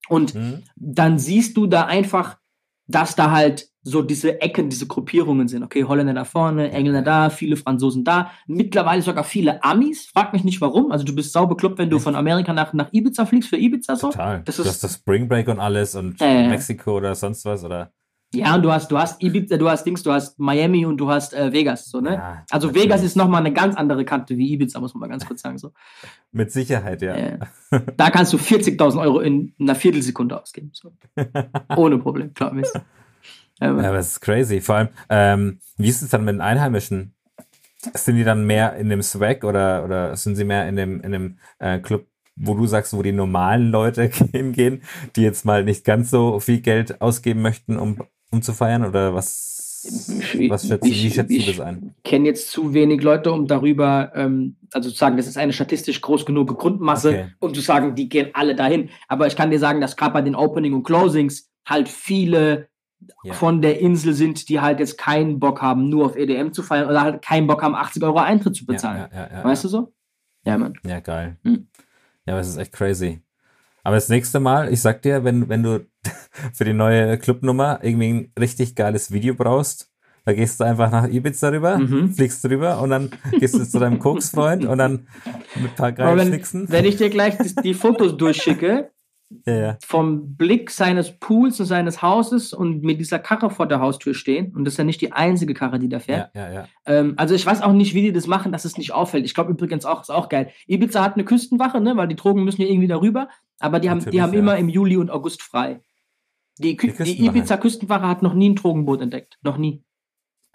Und 0.08 0.32
Hm? 0.32 0.62
dann 0.76 1.18
siehst 1.18 1.58
du 1.58 1.66
da 1.66 1.84
einfach, 1.84 2.38
dass 2.86 3.16
da 3.16 3.30
halt 3.30 3.68
so 3.86 4.00
diese 4.02 4.40
Ecken, 4.40 4.70
diese 4.70 4.86
Gruppierungen 4.86 5.46
sind. 5.46 5.62
Okay, 5.62 5.84
Holländer 5.84 6.14
da 6.14 6.24
vorne, 6.24 6.70
Engländer 6.72 7.02
da, 7.02 7.28
viele 7.28 7.56
Franzosen 7.56 8.02
da, 8.02 8.30
mittlerweile 8.46 9.02
sogar 9.02 9.24
viele 9.24 9.62
Amis. 9.62 10.06
Frag 10.06 10.32
mich 10.32 10.42
nicht 10.44 10.60
warum. 10.62 10.90
Also 10.90 11.04
du 11.04 11.14
bist 11.14 11.32
sauber 11.32 11.54
kloppt, 11.56 11.78
wenn 11.78 11.90
du 11.90 11.98
von 11.98 12.16
Amerika 12.16 12.52
nach, 12.54 12.72
nach 12.72 12.88
Ibiza 12.92 13.26
fliegst 13.26 13.50
für 13.50 13.56
Ibiza 13.58 13.96
so. 13.96 14.10
Total. 14.10 14.42
Das 14.44 14.56
du 14.56 14.62
ist- 14.62 14.68
hast 14.68 14.84
das 14.84 14.94
Spring 14.94 15.28
Break 15.28 15.48
und 15.48 15.60
alles 15.60 15.94
und 15.96 16.18
ja. 16.20 16.48
Mexiko 16.48 16.96
oder 16.96 17.14
sonst 17.14 17.44
was 17.44 17.62
oder. 17.64 17.92
Ja, 18.34 18.54
und 18.54 18.62
du 18.62 18.72
hast, 18.72 18.90
du 18.90 18.98
hast 18.98 19.22
Ibiza, 19.22 19.56
du 19.56 19.68
hast 19.68 19.84
Dings, 19.84 20.02
du 20.02 20.12
hast 20.12 20.38
Miami 20.38 20.84
und 20.86 20.96
du 20.98 21.08
hast 21.10 21.34
äh, 21.34 21.52
Vegas, 21.52 21.86
so, 21.86 22.00
ne? 22.00 22.14
Ja, 22.14 22.44
also 22.50 22.66
natürlich. 22.68 22.84
Vegas 22.86 23.02
ist 23.02 23.16
nochmal 23.16 23.40
eine 23.40 23.52
ganz 23.52 23.76
andere 23.76 24.04
Kante 24.04 24.36
wie 24.36 24.52
Ibiza, 24.52 24.80
muss 24.80 24.94
man 24.94 25.00
mal 25.02 25.08
ganz 25.08 25.26
kurz 25.26 25.42
sagen. 25.42 25.58
So. 25.58 25.72
Mit 26.32 26.52
Sicherheit, 26.52 27.02
ja. 27.02 27.14
Äh, 27.14 27.38
da 27.96 28.10
kannst 28.10 28.32
du 28.32 28.36
40.000 28.36 29.00
Euro 29.00 29.20
in 29.20 29.54
einer 29.60 29.74
Viertelsekunde 29.74 30.40
ausgeben. 30.40 30.70
So. 30.72 30.92
Ohne 31.76 31.98
Problem, 31.98 32.34
klar. 32.34 32.52
Mist. 32.52 32.74
Ähm, 33.60 33.78
Ja, 33.80 33.88
aber 33.88 33.98
es 33.98 34.08
ist 34.08 34.20
crazy. 34.20 34.60
Vor 34.60 34.74
allem, 34.76 34.88
ähm, 35.08 35.58
wie 35.76 35.88
ist 35.88 36.02
es 36.02 36.10
dann 36.10 36.24
mit 36.24 36.34
den 36.34 36.40
Einheimischen? 36.40 37.14
Sind 37.94 38.16
die 38.16 38.24
dann 38.24 38.46
mehr 38.46 38.76
in 38.76 38.88
dem 38.88 39.02
Swag 39.02 39.44
oder, 39.44 39.84
oder 39.84 40.16
sind 40.16 40.36
sie 40.36 40.44
mehr 40.44 40.68
in 40.68 40.76
dem, 40.76 41.00
in 41.02 41.12
dem 41.12 41.38
äh, 41.58 41.78
Club, 41.78 42.06
wo 42.34 42.54
du 42.54 42.66
sagst, 42.66 42.96
wo 42.96 43.02
die 43.02 43.12
normalen 43.12 43.70
Leute 43.70 44.04
hingehen, 44.32 44.82
die 45.16 45.22
jetzt 45.22 45.44
mal 45.44 45.64
nicht 45.64 45.84
ganz 45.84 46.10
so 46.10 46.40
viel 46.40 46.60
Geld 46.60 47.00
ausgeben 47.00 47.42
möchten, 47.42 47.76
um, 47.78 47.98
um 48.34 48.42
zu 48.42 48.52
feiern? 48.52 48.84
Oder 48.84 49.14
was, 49.14 49.86
was 50.48 50.66
schätzt, 50.66 50.84
du- 50.84 50.90
wie 50.90 51.10
schätzt 51.10 51.30
du 51.30 51.46
das 51.46 51.60
ein? 51.60 51.94
kenne 52.04 52.26
jetzt 52.26 52.50
zu 52.50 52.72
wenig 52.74 53.02
Leute, 53.02 53.32
um 53.32 53.46
darüber, 53.46 54.12
ähm, 54.14 54.56
also 54.72 54.90
zu 54.90 54.96
sagen, 54.96 55.16
das 55.16 55.26
ist 55.26 55.36
eine 55.38 55.52
statistisch 55.52 56.00
groß 56.00 56.26
genug 56.26 56.56
Grundmasse, 56.58 57.08
Okay. 57.08 57.26
um 57.40 57.54
zu 57.54 57.60
sagen, 57.60 57.94
die 57.94 58.08
gehen 58.08 58.30
alle 58.34 58.54
dahin. 58.54 58.90
Aber 59.08 59.26
ich 59.26 59.36
kann 59.36 59.50
dir 59.50 59.58
sagen, 59.58 59.80
dass 59.80 59.96
gerade 59.96 60.12
bei 60.14 60.22
den 60.22 60.34
Opening 60.34 60.74
und 60.74 60.82
Closings 60.84 61.50
halt 61.66 61.88
viele 61.88 62.68
Ja. 63.22 63.34
von 63.34 63.60
der 63.60 63.80
Insel 63.80 64.14
sind, 64.14 64.48
die 64.48 64.60
halt 64.60 64.80
jetzt 64.80 64.96
keinen 64.96 65.38
Bock 65.38 65.60
haben, 65.60 65.88
nur 65.90 66.06
auf 66.06 66.16
EDM 66.16 66.52
zu 66.52 66.62
feiern 66.62 66.88
oder 66.88 67.02
halt 67.02 67.22
keinen 67.22 67.46
Bock 67.46 67.62
haben, 67.62 67.74
80 67.74 68.02
Euro 68.02 68.18
Eintritt 68.18 68.56
zu 68.56 68.64
bezahlen. 68.64 69.08
Ja, 69.12 69.26
ja, 69.26 69.30
ja, 69.38 69.44
Weißt 69.44 69.64
du 69.64 69.68
so? 69.68 69.92
Ja, 70.46 70.56
Mann. 70.56 70.72
Ja, 70.86 71.00
geil. 71.00 71.36
Hm. 71.44 71.68
Ja, 72.26 72.32
aber 72.34 72.40
es 72.40 72.48
ist 72.48 72.56
echt 72.56 72.72
crazy. 72.72 73.20
Aber 73.84 73.94
das 73.96 74.08
nächste 74.08 74.40
Mal, 74.40 74.72
ich 74.72 74.80
sag 74.80 75.02
dir, 75.02 75.22
wenn, 75.24 75.48
wenn 75.48 75.62
du 75.62 75.86
für 76.52 76.64
die 76.64 76.72
neue 76.72 77.16
Clubnummer 77.18 77.78
irgendwie 77.82 78.08
ein 78.12 78.32
richtig 78.38 78.74
geiles 78.74 79.12
Video 79.12 79.34
brauchst, 79.34 79.90
da 80.24 80.32
gehst 80.32 80.58
du 80.58 80.64
einfach 80.64 80.90
nach 80.90 81.06
Ibiza 81.06 81.50
rüber, 81.50 81.78
Mhm. 81.78 82.12
fliegst 82.14 82.42
drüber 82.44 82.80
und 82.80 82.90
dann 82.90 83.10
gehst 83.38 83.54
du 83.54 83.64
zu 83.64 83.78
deinem 83.78 83.98
Koksfreund 83.98 84.64
und 84.64 84.78
dann 84.78 85.06
mit 85.56 85.72
ein 85.72 85.74
paar 85.76 85.92
geilen 85.92 86.18
wenn, 86.18 86.28
Schnicksen. 86.28 86.66
wenn 86.70 86.86
ich 86.86 86.96
dir 86.96 87.10
gleich 87.10 87.36
die, 87.36 87.54
die 87.62 87.74
Fotos 87.74 88.16
durchschicke, 88.16 88.90
Ja, 89.46 89.54
ja. 89.54 89.78
vom 89.84 90.36
Blick 90.36 90.70
seines 90.70 91.18
Pools 91.18 91.58
und 91.58 91.66
seines 91.66 92.02
Hauses 92.02 92.52
und 92.52 92.82
mit 92.84 93.00
dieser 93.00 93.18
Karre 93.18 93.50
vor 93.50 93.66
der 93.66 93.80
Haustür 93.80 94.14
stehen, 94.14 94.54
und 94.54 94.64
das 94.64 94.74
ist 94.74 94.78
ja 94.78 94.84
nicht 94.84 95.00
die 95.00 95.12
einzige 95.12 95.54
Karre, 95.54 95.78
die 95.80 95.88
da 95.88 95.98
fährt, 95.98 96.30
ja. 96.36 96.68
Ähm, 96.86 97.14
also 97.16 97.34
ich 97.34 97.44
weiß 97.44 97.62
auch 97.62 97.72
nicht, 97.72 97.94
wie 97.94 98.02
die 98.02 98.12
das 98.12 98.26
machen, 98.28 98.52
dass 98.52 98.64
es 98.64 98.78
nicht 98.78 98.92
auffällt. 98.92 99.24
Ich 99.24 99.34
glaube 99.34 99.50
übrigens 99.50 99.86
auch, 99.86 100.02
ist 100.02 100.10
auch 100.10 100.28
geil. 100.28 100.50
Ibiza 100.68 101.02
hat 101.02 101.14
eine 101.14 101.24
Küstenwache, 101.24 101.80
ne, 101.80 101.96
weil 101.96 102.06
die 102.06 102.16
Drogen 102.16 102.44
müssen 102.44 102.60
ja 102.62 102.68
irgendwie 102.68 102.86
darüber, 102.86 103.28
aber 103.58 103.80
die 103.80 103.90
haben, 103.90 104.08
die 104.10 104.20
haben 104.20 104.32
ja. 104.32 104.38
immer 104.38 104.56
im 104.56 104.68
Juli 104.68 104.96
und 104.96 105.10
August 105.10 105.42
frei. 105.42 105.80
Die, 106.58 106.76
Kü 106.76 106.86
Die 106.86 106.92
die, 106.92 106.96
Küstenwache. 106.96 107.38
Ibiza 107.38 107.56
Küstenwache 107.56 108.08
hat 108.08 108.22
noch 108.22 108.34
nie 108.34 108.50
ein 108.50 108.54
Drogenboot 108.54 109.00
entdeckt. 109.00 109.38
Noch 109.42 109.56
nie. 109.56 109.82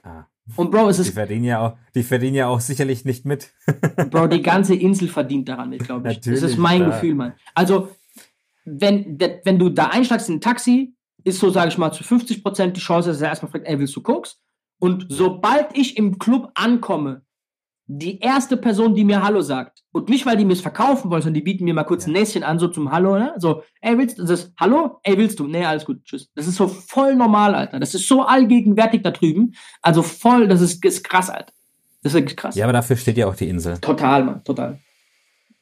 Ah. 0.03 0.25
Und 0.55 0.71
Bro, 0.71 0.89
es 0.89 0.97
Die 0.97 1.03
ist, 1.03 1.13
verdienen 1.13 1.43
ja 1.43 1.59
auch, 1.59 1.77
die 1.93 2.03
verdienen 2.03 2.35
ja 2.35 2.47
auch 2.47 2.59
sicherlich 2.59 3.05
nicht 3.05 3.25
mit. 3.25 3.51
Bro, 4.09 4.27
die 4.27 4.41
ganze 4.41 4.75
Insel 4.75 5.07
verdient 5.07 5.49
daran 5.49 5.69
mit, 5.69 5.83
glaube 5.83 6.09
ich. 6.09 6.17
Natürlich, 6.17 6.41
das 6.41 6.51
ist 6.51 6.57
mein 6.57 6.81
klar. 6.81 6.91
Gefühl, 6.91 7.15
Mann. 7.15 7.33
Also, 7.53 7.89
wenn, 8.65 9.19
wenn 9.19 9.59
du 9.59 9.69
da 9.69 9.87
einsteigst 9.87 10.29
in 10.29 10.35
ein 10.35 10.41
Taxi, 10.41 10.95
ist 11.23 11.39
so, 11.39 11.49
sage 11.49 11.69
ich 11.69 11.77
mal, 11.77 11.91
zu 11.91 12.03
50 12.03 12.43
Prozent 12.43 12.77
die 12.77 12.81
Chance, 12.81 13.09
dass 13.09 13.21
er 13.21 13.29
erstmal 13.29 13.51
fragt, 13.51 13.67
ey, 13.67 13.77
willst 13.79 13.95
du 13.95 14.01
Koks? 14.01 14.41
Und 14.79 15.07
sobald 15.09 15.77
ich 15.77 15.97
im 15.97 16.17
Club 16.17 16.51
ankomme, 16.55 17.23
die 17.91 18.19
erste 18.19 18.55
Person, 18.55 18.93
die 18.93 19.03
mir 19.03 19.23
Hallo 19.23 19.41
sagt, 19.41 19.83
und 19.91 20.09
nicht, 20.09 20.27
weil 20.27 20.37
die 20.37 20.45
mir 20.45 20.53
es 20.53 20.61
verkaufen 20.61 21.09
wollen, 21.09 21.23
sondern 21.23 21.33
die 21.33 21.41
bieten 21.41 21.63
mir 21.65 21.73
mal 21.73 21.85
kurz 21.85 22.05
ein 22.05 22.13
Näschen 22.13 22.43
an, 22.43 22.59
so 22.59 22.67
zum 22.67 22.91
Hallo, 22.91 23.17
ne? 23.17 23.33
So, 23.37 23.63
ey, 23.81 23.97
willst 23.97 24.19
du 24.19 24.25
das? 24.25 24.53
Hallo? 24.59 24.99
Ey, 25.01 25.17
willst 25.17 25.39
du? 25.39 25.47
Nee, 25.47 25.65
alles 25.65 25.85
gut, 25.85 26.05
tschüss. 26.05 26.29
Das 26.35 26.45
ist 26.45 26.57
so 26.57 26.67
voll 26.67 27.15
normal, 27.15 27.55
Alter. 27.55 27.79
Das 27.79 27.95
ist 27.95 28.07
so 28.07 28.21
allgegenwärtig 28.21 29.01
da 29.01 29.09
drüben. 29.09 29.55
Also 29.81 30.03
voll, 30.03 30.47
das 30.47 30.61
ist, 30.61 30.85
ist 30.85 31.03
krass, 31.03 31.31
Alter. 31.31 31.51
Das 32.03 32.11
ist 32.11 32.19
wirklich 32.19 32.37
krass. 32.37 32.53
Ja, 32.53 32.65
aber 32.65 32.73
dafür 32.73 32.95
steht 32.95 33.17
ja 33.17 33.25
auch 33.25 33.35
die 33.35 33.49
Insel. 33.49 33.79
Total, 33.79 34.23
Mann, 34.23 34.43
total. 34.43 34.77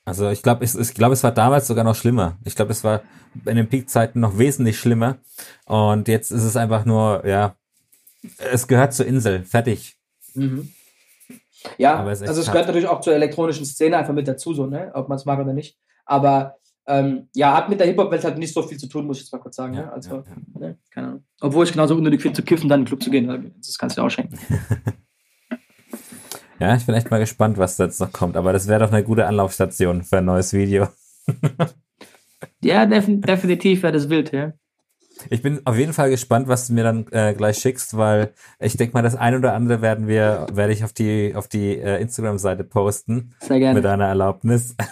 Also 0.03 0.29
ich 0.29 0.43
glaube, 0.43 0.65
es, 0.65 0.75
ich 0.75 0.93
glaube, 0.93 1.13
es 1.13 1.23
war 1.23 1.31
damals 1.31 1.65
sogar 1.67 1.85
noch 1.85 1.95
schlimmer. 1.95 2.37
Ich 2.43 2.55
glaube, 2.55 2.71
es 2.71 2.83
war 2.83 3.03
in 3.45 3.55
den 3.55 3.69
Peakzeiten 3.69 4.19
noch 4.19 4.37
wesentlich 4.37 4.77
schlimmer. 4.77 5.15
Und 5.65 6.09
jetzt 6.09 6.31
ist 6.31 6.43
es 6.43 6.57
einfach 6.57 6.83
nur, 6.83 7.25
ja, 7.25 7.55
es 8.51 8.67
gehört 8.67 8.93
zur 8.93 9.05
Insel. 9.05 9.45
Fertig. 9.45 9.95
Mhm. 10.33 10.73
Ja, 11.77 12.07
es 12.09 12.21
also 12.21 12.41
es 12.41 12.47
gehört 12.47 12.67
natürlich 12.67 12.87
auch 12.87 13.01
zur 13.01 13.13
elektronischen 13.13 13.65
Szene 13.65 13.97
einfach 13.97 14.13
mit 14.13 14.27
dazu, 14.27 14.53
so, 14.53 14.65
ne? 14.67 14.91
Ob 14.93 15.09
man 15.09 15.17
es 15.17 15.25
mag 15.25 15.39
oder 15.39 15.53
nicht. 15.53 15.77
Aber 16.05 16.55
ähm, 16.87 17.27
ja, 17.35 17.55
hat 17.55 17.67
mit 17.69 17.79
der 17.79 17.87
Hip-Hop-Welt 17.87 18.23
halt 18.23 18.37
nicht 18.37 18.53
so 18.53 18.61
viel 18.63 18.77
zu 18.77 18.87
tun, 18.87 19.05
muss 19.05 19.17
ich 19.17 19.23
jetzt 19.23 19.33
mal 19.33 19.39
kurz 19.39 19.55
sagen. 19.57 19.73
Ja, 19.73 19.81
ne? 19.81 19.91
Also, 19.93 20.15
ja, 20.15 20.23
Ne? 20.59 20.77
keine 20.91 21.07
Ahnung. 21.07 21.23
Obwohl 21.41 21.65
ich 21.65 21.71
genauso 21.73 21.95
unnötig 21.95 22.21
finde, 22.21 22.37
zu 22.37 22.43
kiffen, 22.43 22.69
dann 22.69 22.79
in 22.81 22.85
den 22.85 22.87
Club 22.89 23.03
zu 23.03 23.09
gehen. 23.11 23.25
ne? 23.25 23.51
Das 23.57 23.77
kannst 23.77 23.97
du 23.97 24.01
dir 24.01 24.05
auch 24.05 24.09
schenken. 24.11 24.37
Ja, 26.59 26.75
ich 26.75 26.87
bin 26.87 26.95
echt 26.95 27.11
mal 27.11 27.19
gespannt, 27.19 27.59
was 27.59 27.77
da 27.77 27.83
jetzt 27.85 27.99
noch 27.99 28.11
kommt. 28.11 28.35
Aber 28.35 28.51
das 28.51 28.67
wäre 28.67 28.79
doch 28.79 28.91
eine 28.91 29.03
gute 29.03 29.27
Anlaufstation 29.27 30.03
für 30.03 30.17
ein 30.17 30.25
neues 30.25 30.53
Video. 30.53 30.87
Ja, 32.63 32.85
defin 32.85 33.21
definitiv 33.21 33.81
wäre 33.83 33.93
das 33.93 34.09
wild, 34.09 34.31
ja. 34.31 34.53
Ich 35.29 35.41
bin 35.41 35.61
auf 35.65 35.77
jeden 35.77 35.93
Fall 35.93 36.09
gespannt, 36.09 36.47
was 36.47 36.67
du 36.67 36.73
mir 36.73 36.83
dann 36.83 37.05
äh, 37.11 37.33
gleich 37.33 37.57
schickst, 37.57 37.97
weil 37.97 38.33
ich 38.59 38.77
denke 38.77 38.93
mal, 38.93 39.01
das 39.01 39.15
ein 39.15 39.35
oder 39.35 39.53
andere 39.53 39.81
werden 39.81 40.07
wir, 40.07 40.47
werde 40.53 40.73
ich 40.73 40.83
auf 40.83 40.93
die 40.93 41.33
auf 41.35 41.47
die 41.47 41.77
äh, 41.77 42.01
Instagram-Seite 42.01 42.63
posten 42.63 43.33
Sehr 43.39 43.59
gerne. 43.59 43.75
mit 43.75 43.85
deiner 43.85 44.05
Erlaubnis. 44.07 44.75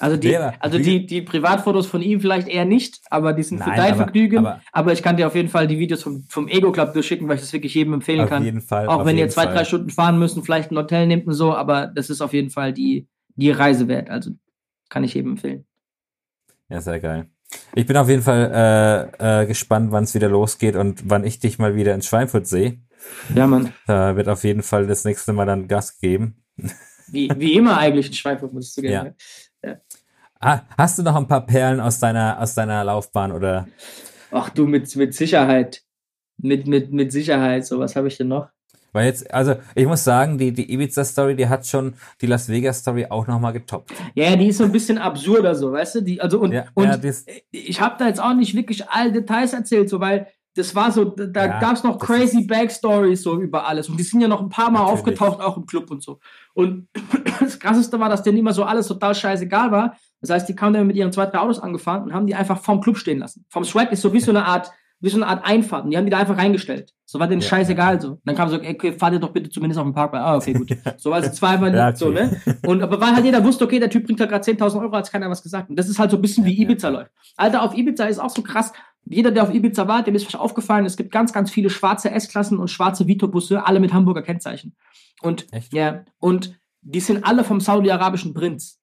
Also, 0.00 0.16
die, 0.18 0.36
also 0.36 0.76
die, 0.76 1.06
die 1.06 1.22
Privatfotos 1.22 1.86
von 1.86 2.02
ihm 2.02 2.20
vielleicht 2.20 2.46
eher 2.48 2.66
nicht, 2.66 3.00
aber 3.10 3.32
die 3.32 3.42
sind 3.42 3.62
für 3.62 3.70
Nein, 3.70 3.78
dein 3.78 3.92
aber- 3.92 4.02
Vergnügen. 4.02 4.38
Aber, 4.38 4.60
aber- 4.72 4.92
ich 4.92 5.02
kann 5.02 5.16
dir 5.16 5.26
auf 5.26 5.34
jeden 5.34 5.48
Fall 5.48 5.66
die 5.66 5.78
Videos 5.78 6.02
vom, 6.02 6.24
vom 6.28 6.46
Ego 6.48 6.72
Club 6.72 6.92
durchschicken, 6.92 7.26
weil 7.28 7.36
ich 7.36 7.40
das 7.40 7.52
wirklich 7.54 7.72
jedem 7.74 7.94
empfehlen 7.94 8.20
auf 8.20 8.28
kann. 8.28 8.44
jeden 8.44 8.60
Fall. 8.60 8.86
Auch 8.88 9.00
auf 9.00 9.06
wenn 9.06 9.16
ihr 9.16 9.28
zwei, 9.30 9.44
Fall. 9.44 9.54
drei 9.54 9.64
Stunden 9.64 9.88
fahren 9.90 10.18
müssen, 10.18 10.42
vielleicht 10.42 10.70
ein 10.72 10.76
Hotel 10.76 11.06
nehmt 11.06 11.26
und 11.26 11.32
so, 11.32 11.54
aber 11.54 11.86
das 11.86 12.10
ist 12.10 12.20
auf 12.20 12.34
jeden 12.34 12.50
Fall 12.50 12.74
die, 12.74 13.06
die 13.36 13.50
Reise 13.50 13.88
wert. 13.88 14.10
Also 14.10 14.32
kann 14.90 15.04
ich 15.04 15.14
jedem 15.14 15.32
empfehlen. 15.32 15.64
Ja, 16.68 16.80
sehr 16.82 17.00
geil. 17.00 17.28
Ich 17.74 17.86
bin 17.86 17.96
auf 17.96 18.08
jeden 18.08 18.22
Fall 18.22 19.10
äh, 19.20 19.42
äh, 19.42 19.46
gespannt, 19.46 19.92
wann 19.92 20.04
es 20.04 20.14
wieder 20.14 20.28
losgeht 20.28 20.76
und 20.76 21.08
wann 21.08 21.24
ich 21.24 21.40
dich 21.40 21.58
mal 21.58 21.74
wieder 21.74 21.94
in 21.94 22.02
Schweinfurt 22.02 22.46
sehe. 22.46 22.78
Ja, 23.34 23.46
Mann. 23.46 23.72
Da 23.86 24.16
wird 24.16 24.28
auf 24.28 24.44
jeden 24.44 24.62
Fall 24.62 24.86
das 24.86 25.04
nächste 25.04 25.32
Mal 25.32 25.46
dann 25.46 25.68
Gas 25.68 25.98
geben. 25.98 26.42
Wie, 27.08 27.30
wie 27.36 27.54
immer 27.54 27.76
eigentlich 27.78 28.08
ein 28.08 28.14
Schweinfurt, 28.14 28.52
muss 28.52 28.68
ich 28.68 28.74
zugeben. 28.74 29.14
Ja. 29.62 29.70
ne? 29.70 29.80
Ah, 30.40 30.62
hast 30.76 30.98
du 30.98 31.02
noch 31.02 31.16
ein 31.16 31.26
paar 31.26 31.46
Perlen 31.46 31.80
aus 31.80 31.98
deiner, 31.98 32.40
aus 32.40 32.54
deiner 32.54 32.84
Laufbahn 32.84 33.32
oder? 33.32 33.66
Ach 34.30 34.50
du, 34.50 34.66
mit, 34.66 34.94
mit 34.96 35.14
Sicherheit. 35.14 35.82
Mit, 36.38 36.66
mit, 36.66 36.92
mit 36.92 37.12
Sicherheit. 37.12 37.66
So, 37.66 37.78
was 37.78 37.96
habe 37.96 38.08
ich 38.08 38.16
denn 38.16 38.28
noch? 38.28 38.48
Weil 38.94 39.06
jetzt, 39.06 39.34
also 39.34 39.56
ich 39.74 39.86
muss 39.86 40.04
sagen, 40.04 40.38
die, 40.38 40.52
die 40.52 40.72
Ibiza-Story, 40.72 41.34
die 41.34 41.48
hat 41.48 41.66
schon 41.66 41.94
die 42.20 42.26
Las 42.26 42.48
Vegas-Story 42.48 43.06
auch 43.10 43.26
nochmal 43.26 43.52
getoppt. 43.52 43.92
Ja, 44.14 44.36
die 44.36 44.46
ist 44.46 44.58
so 44.58 44.64
ein 44.64 44.72
bisschen 44.72 44.98
absurder, 44.98 45.54
so, 45.56 45.72
weißt 45.72 45.96
du? 45.96 46.00
Die, 46.02 46.20
also, 46.20 46.38
und, 46.40 46.52
Ja, 46.52 46.66
und 46.74 46.84
ja, 46.84 46.98
ich 47.50 47.80
habe 47.80 47.96
da 47.98 48.06
jetzt 48.06 48.22
auch 48.22 48.34
nicht 48.34 48.54
wirklich 48.54 48.88
alle 48.88 49.10
Details 49.10 49.52
erzählt, 49.52 49.88
so, 49.88 49.98
weil 49.98 50.28
das 50.54 50.76
war 50.76 50.92
so, 50.92 51.04
da 51.06 51.46
Ja, 51.46 51.58
gab's 51.58 51.82
noch 51.82 51.98
das 51.98 52.06
crazy 52.06 52.44
Backstories 52.44 53.20
so 53.20 53.40
über 53.40 53.66
alles. 53.66 53.88
Und 53.88 53.98
die 53.98 54.04
sind 54.04 54.20
ja 54.20 54.28
noch 54.28 54.40
ein 54.40 54.48
paar 54.48 54.70
Mal 54.70 54.78
Natürlich. 54.78 55.00
aufgetaucht, 55.00 55.40
auch 55.40 55.56
im 55.56 55.66
Club 55.66 55.90
und 55.90 56.00
so. 56.00 56.20
Und 56.52 56.86
das 57.40 57.58
krasseste 57.58 57.98
war, 57.98 58.08
dass 58.08 58.22
denen 58.22 58.38
immer 58.38 58.52
so 58.52 58.62
alles 58.62 58.86
total 58.86 59.16
scheißegal 59.16 59.72
war. 59.72 59.96
Das 60.20 60.30
heißt, 60.30 60.48
die 60.48 60.54
kamen 60.54 60.74
dann 60.74 60.86
mit 60.86 60.94
ihren 60.94 61.10
zwei, 61.10 61.26
drei 61.26 61.40
Autos 61.40 61.58
angefahren 61.58 62.04
und 62.04 62.14
haben 62.14 62.28
die 62.28 62.36
einfach 62.36 62.60
vorm 62.62 62.80
Club 62.80 62.96
stehen 62.96 63.18
lassen. 63.18 63.44
Vom 63.48 63.64
Swag 63.64 63.90
ist 63.90 64.02
so 64.02 64.12
wie 64.12 64.20
so 64.20 64.30
eine 64.30 64.44
Art, 64.44 64.70
wie 65.04 65.10
so 65.10 65.18
eine 65.18 65.26
Art 65.26 65.44
Einfahrt. 65.44 65.84
Und 65.84 65.90
die 65.90 65.96
haben 65.96 66.04
die 66.06 66.10
da 66.10 66.18
einfach 66.18 66.38
reingestellt. 66.38 66.94
So 67.04 67.20
war 67.20 67.28
denen 67.28 67.42
Ja, 67.42 67.48
scheißegal 67.48 68.00
so. 68.00 68.12
Und 68.12 68.20
dann 68.24 68.34
kam 68.34 68.48
so, 68.48 68.56
okay, 68.56 68.92
fahrt 68.92 69.12
ihr 69.12 69.18
doch 69.18 69.32
bitte 69.32 69.50
zumindest 69.50 69.78
auf 69.78 69.84
den 69.84 69.92
Parkplatz. 69.92 70.22
Ah, 70.24 70.36
okay, 70.36 70.54
gut. 70.54 70.70
So 70.96 71.10
war 71.10 71.22
es 71.22 71.32
zweimal 71.34 71.74
Ja, 71.74 71.94
so, 71.94 72.08
okay. 72.08 72.30
ne? 72.44 72.56
Und 72.66 72.82
aber 72.82 73.00
weil 73.00 73.14
halt 73.14 73.24
jeder 73.24 73.44
wusste, 73.44 73.64
okay, 73.64 73.78
der 73.78 73.90
Typ 73.90 74.06
bringt 74.06 74.18
halt 74.20 74.30
gerade 74.30 74.44
10.000 74.44 74.80
Euro, 74.80 74.96
hat 74.96 75.12
keiner 75.12 75.28
was 75.28 75.42
gesagt. 75.42 75.68
Und 75.68 75.76
das 75.76 75.88
ist 75.88 75.98
halt 75.98 76.10
so 76.10 76.16
ein 76.16 76.22
bisschen 76.22 76.44
wie. 76.46 76.60
Ibiza 76.60 76.88
läuft. 76.88 77.10
Alter, 77.36 77.62
auf 77.62 77.76
Ibiza 77.76 78.06
ist 78.06 78.18
auch 78.18 78.30
so 78.30 78.42
krass. 78.42 78.72
Jeder, 79.04 79.30
der 79.30 79.42
auf 79.42 79.52
Ibiza 79.52 79.86
war, 79.86 80.02
dem 80.02 80.14
ist 80.14 80.22
vielleicht 80.22 80.40
aufgefallen, 80.40 80.86
es 80.86 80.96
gibt 80.96 81.12
ganz, 81.12 81.34
ganz 81.34 81.50
viele 81.50 81.68
schwarze 81.68 82.10
S-Klassen 82.10 82.58
und 82.58 82.68
schwarze 82.70 83.06
Vito-Busse, 83.06 83.66
alle 83.66 83.80
mit 83.80 83.92
Hamburger 83.92 84.22
Kennzeichen. 84.22 84.74
Und, 85.20 85.46
Echt? 85.52 85.74
ja, 85.74 86.04
und 86.18 86.58
die 86.80 87.00
sind 87.00 87.24
alle 87.24 87.44
vom 87.44 87.60
saudi-arabischen 87.60 88.32
Prinz. 88.32 88.80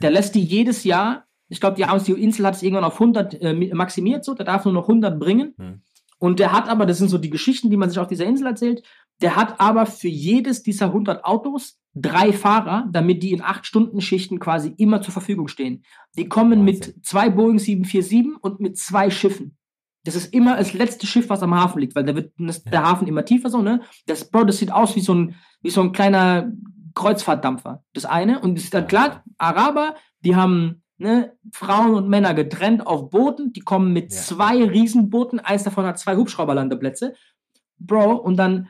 Der 0.00 0.10
lässt 0.10 0.34
die 0.34 0.42
jedes 0.42 0.84
Jahr, 0.84 1.24
ich 1.48 1.60
glaube, 1.60 1.76
die, 1.76 1.84
haben- 1.84 2.02
die 2.02 2.12
Insel 2.12 2.46
hat 2.46 2.54
es 2.54 2.62
irgendwann 2.62 2.84
auf 2.84 2.94
100 2.94 3.40
äh, 3.40 3.74
maximiert, 3.74 4.24
so, 4.24 4.34
der 4.34 4.46
darf 4.46 4.64
nur 4.64 4.74
noch 4.74 4.88
100 4.88 5.18
bringen. 5.18 5.54
Hm. 5.58 5.82
Und 6.18 6.40
der 6.40 6.52
hat 6.52 6.68
aber, 6.68 6.84
das 6.84 6.98
sind 6.98 7.08
so 7.08 7.18
die 7.18 7.30
Geschichten, 7.30 7.70
die 7.70 7.76
man 7.76 7.90
sich 7.90 7.98
auf 7.98 8.08
dieser 8.08 8.24
Insel 8.26 8.48
erzählt, 8.48 8.82
der 9.20 9.36
hat 9.36 9.60
aber 9.60 9.86
für 9.86 10.08
jedes 10.08 10.62
dieser 10.62 10.86
100 10.86 11.24
Autos 11.24 11.78
drei 11.94 12.32
Fahrer, 12.32 12.88
damit 12.90 13.22
die 13.22 13.32
in 13.32 13.42
8-Stunden-Schichten 13.42 14.38
quasi 14.40 14.74
immer 14.78 15.00
zur 15.00 15.12
Verfügung 15.12 15.48
stehen. 15.48 15.84
Die 16.16 16.28
kommen 16.28 16.66
Wahnsinn. 16.66 16.92
mit 16.94 17.06
zwei 17.06 17.30
Boeing 17.30 17.58
747 17.58 18.36
und 18.40 18.60
mit 18.60 18.78
zwei 18.78 19.10
Schiffen. 19.10 19.56
Das 20.04 20.14
ist 20.14 20.32
immer 20.32 20.56
das 20.56 20.72
letzte 20.74 21.06
Schiff, 21.06 21.28
was 21.28 21.42
am 21.42 21.54
Hafen 21.54 21.80
liegt, 21.80 21.94
weil 21.94 22.04
da 22.04 22.14
wird 22.14 22.32
das, 22.38 22.62
der 22.64 22.82
Hafen 22.82 23.06
immer 23.08 23.24
tiefer 23.24 23.50
so, 23.50 23.62
ne? 23.62 23.82
Das, 24.06 24.30
Bro, 24.30 24.44
das 24.44 24.58
sieht 24.58 24.72
aus 24.72 24.96
wie 24.96 25.00
so 25.00 25.14
ein, 25.14 25.34
wie 25.60 25.70
so 25.70 25.82
ein 25.82 25.92
kleiner 25.92 26.52
Kreuzfahrtdampfer. 26.94 27.84
Das 27.94 28.04
eine. 28.04 28.40
Und 28.40 28.58
es 28.58 28.64
ist 28.64 28.74
dann 28.74 28.86
klar, 28.86 29.22
Araber, 29.38 29.94
die 30.24 30.36
haben 30.36 30.82
ne, 30.98 31.32
Frauen 31.52 31.94
und 31.94 32.08
Männer 32.08 32.34
getrennt 32.34 32.86
auf 32.86 33.10
Booten, 33.10 33.52
die 33.52 33.60
kommen 33.60 33.92
mit 33.92 34.12
Ja. 34.12 34.18
zwei 34.20 34.62
Riesenbooten, 34.64 35.40
eins 35.40 35.62
davon 35.64 35.84
hat 35.86 35.98
zwei 35.98 36.16
Hubschrauberlandeplätze. 36.16 37.14
Bro, 37.78 38.16
und 38.16 38.36
dann, 38.36 38.68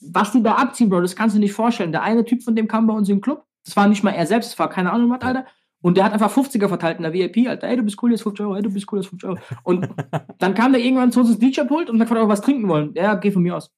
was 0.00 0.32
die 0.32 0.42
da 0.42 0.54
abziehen, 0.54 0.88
Bro, 0.90 1.00
das 1.00 1.16
kannst 1.16 1.34
du 1.36 1.40
nicht 1.40 1.52
vorstellen. 1.52 1.92
Der 1.92 2.02
eine 2.02 2.24
Typ 2.24 2.42
von 2.42 2.54
dem 2.54 2.68
kam 2.68 2.86
bei 2.86 2.94
uns 2.94 3.08
im 3.08 3.20
Club, 3.20 3.44
das 3.64 3.76
war 3.76 3.88
nicht 3.88 4.02
mal 4.02 4.10
er 4.12 4.26
selbst, 4.26 4.52
das 4.52 4.58
war 4.58 4.68
keine 4.68 4.92
Ahnung 4.92 5.10
was, 5.10 5.22
Alter. 5.22 5.46
Und 5.82 5.96
der 5.96 6.04
hat 6.04 6.12
einfach 6.12 6.30
50er 6.30 6.68
verteilt 6.68 6.98
in 6.98 7.04
der 7.04 7.14
VIP, 7.14 7.48
Alter. 7.48 7.66
Ey, 7.68 7.76
du 7.76 7.82
bist 7.82 8.02
cool, 8.02 8.10
jetzt 8.10 8.22
50 8.22 8.44
Euro, 8.44 8.54
ey, 8.56 8.62
du 8.62 8.70
bist 8.70 8.92
cool, 8.92 8.98
jetzt 8.98 9.08
50 9.08 9.28
Euro. 9.30 9.38
Und 9.62 9.88
dann 10.38 10.54
kam 10.54 10.72
der 10.72 10.82
irgendwann 10.82 11.10
zu 11.10 11.20
uns 11.20 11.30
ins 11.30 11.38
DJ-Pult 11.38 11.88
und 11.88 11.98
dann 11.98 12.08
hat 12.10 12.16
er 12.16 12.22
auch 12.24 12.28
was 12.28 12.42
trinken 12.42 12.68
wollen. 12.68 12.92
Ja, 12.94 13.14
geh 13.14 13.30
von 13.30 13.42
mir 13.42 13.56
aus. 13.56 13.70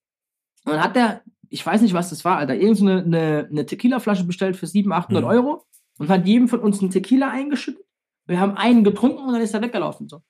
Und 0.65 0.73
dann 0.73 0.83
hat 0.83 0.97
der, 0.97 1.23
ich 1.49 1.65
weiß 1.65 1.81
nicht, 1.83 1.95
was 1.95 2.11
das 2.11 2.25
war, 2.25 2.39
Alter, 2.39 2.57
irgend 2.57 2.79
so 2.79 2.87
eine, 2.87 3.05
eine, 3.05 3.49
eine 3.49 3.67
Tequila-Flasche 3.67 4.25
bestellt 4.25 4.57
für 4.57 4.67
700, 4.67 5.05
800 5.05 5.23
Mhm. 5.25 5.31
Euro 5.31 5.65
und 5.99 6.09
hat 6.09 6.27
jedem 6.27 6.49
von 6.49 6.59
uns 6.59 6.81
einen 6.81 6.91
Tequila 6.91 7.31
eingeschüttet. 7.31 7.85
Wir 8.27 8.41
haben 8.41 8.57
einen 8.57 8.85
getrunken 8.85 9.25
und 9.27 9.33
dann 9.33 9.43
ist 9.43 9.55
er 9.55 9.62
weggelaufen. 9.62 10.09
So. 10.09 10.23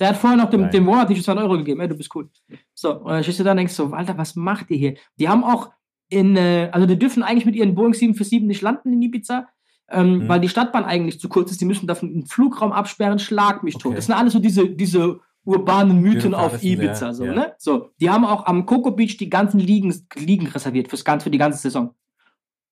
Der 0.00 0.08
hat 0.08 0.16
vorher 0.16 0.36
noch 0.38 0.50
dem, 0.50 0.62
Geil. 0.62 0.70
dem 0.70 0.84
Monat 0.84 1.08
nicht 1.08 1.22
200 1.24 1.44
Euro 1.44 1.58
gegeben. 1.58 1.80
Ey, 1.80 1.88
du 1.88 1.94
bist 1.96 2.14
cool. 2.14 2.28
So, 2.74 2.94
und 3.00 3.10
dann 3.12 3.22
stehst 3.22 3.38
du 3.40 3.44
da 3.44 3.52
und 3.52 3.58
denkst 3.58 3.74
so, 3.74 3.92
Alter, 3.92 4.16
was 4.18 4.34
macht 4.34 4.70
ihr 4.70 4.76
hier? 4.76 4.94
Die 5.18 5.28
haben 5.28 5.44
auch 5.44 5.70
in, 6.08 6.36
äh, 6.36 6.68
also 6.72 6.86
die 6.86 6.98
dürfen 6.98 7.22
eigentlich 7.22 7.46
mit 7.46 7.54
ihren 7.56 7.74
Boeing 7.74 7.94
747 7.94 8.42
nicht 8.42 8.62
landen 8.62 8.92
in 8.92 9.02
Ibiza, 9.02 9.48
ähm, 9.90 10.18
Mhm. 10.24 10.28
weil 10.28 10.40
die 10.40 10.48
Stadtbahn 10.48 10.84
eigentlich 10.84 11.20
zu 11.20 11.28
kurz 11.28 11.50
ist. 11.50 11.60
Die 11.60 11.64
müssen 11.64 11.86
davon 11.86 12.08
einen 12.10 12.26
Flugraum 12.26 12.72
absperren, 12.72 13.18
schlag 13.18 13.62
mich 13.62 13.74
tot. 13.74 13.86
Okay. 13.86 13.96
Das 13.96 14.06
sind 14.06 14.14
alles 14.14 14.32
so 14.32 14.38
diese, 14.38 14.68
diese 14.68 15.20
urbanen 15.44 16.00
Mythen 16.00 16.34
auf 16.34 16.62
Ibiza. 16.62 17.06
ja, 17.06 17.12
So, 17.14 17.24
ja. 17.26 17.34
Ne? 17.34 17.54
so, 17.58 17.90
die 18.00 18.10
haben 18.10 18.24
auch 18.24 18.46
am 18.46 18.66
Coco 18.66 18.90
Beach 18.92 19.16
die 19.18 19.28
ganzen 19.30 19.60
Liegen, 19.60 19.94
Liegen 20.16 20.46
reserviert 20.46 20.88
fürs 20.88 21.04
für 21.22 21.30
die 21.30 21.38
ganze 21.38 21.58
Saison. 21.58 21.94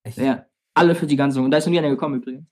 Echt? 0.03 0.19
Ja, 0.19 0.47
alle 0.75 0.95
für 0.95 1.07
die 1.07 1.17
ganze 1.17 1.35
Saison. 1.35 1.45
Und 1.45 1.51
da 1.51 1.59
ist 1.59 1.67
noch 1.67 1.71
nie 1.71 1.79
einer 1.79 1.91
gekommen 1.91 2.17
übrigens. 2.17 2.47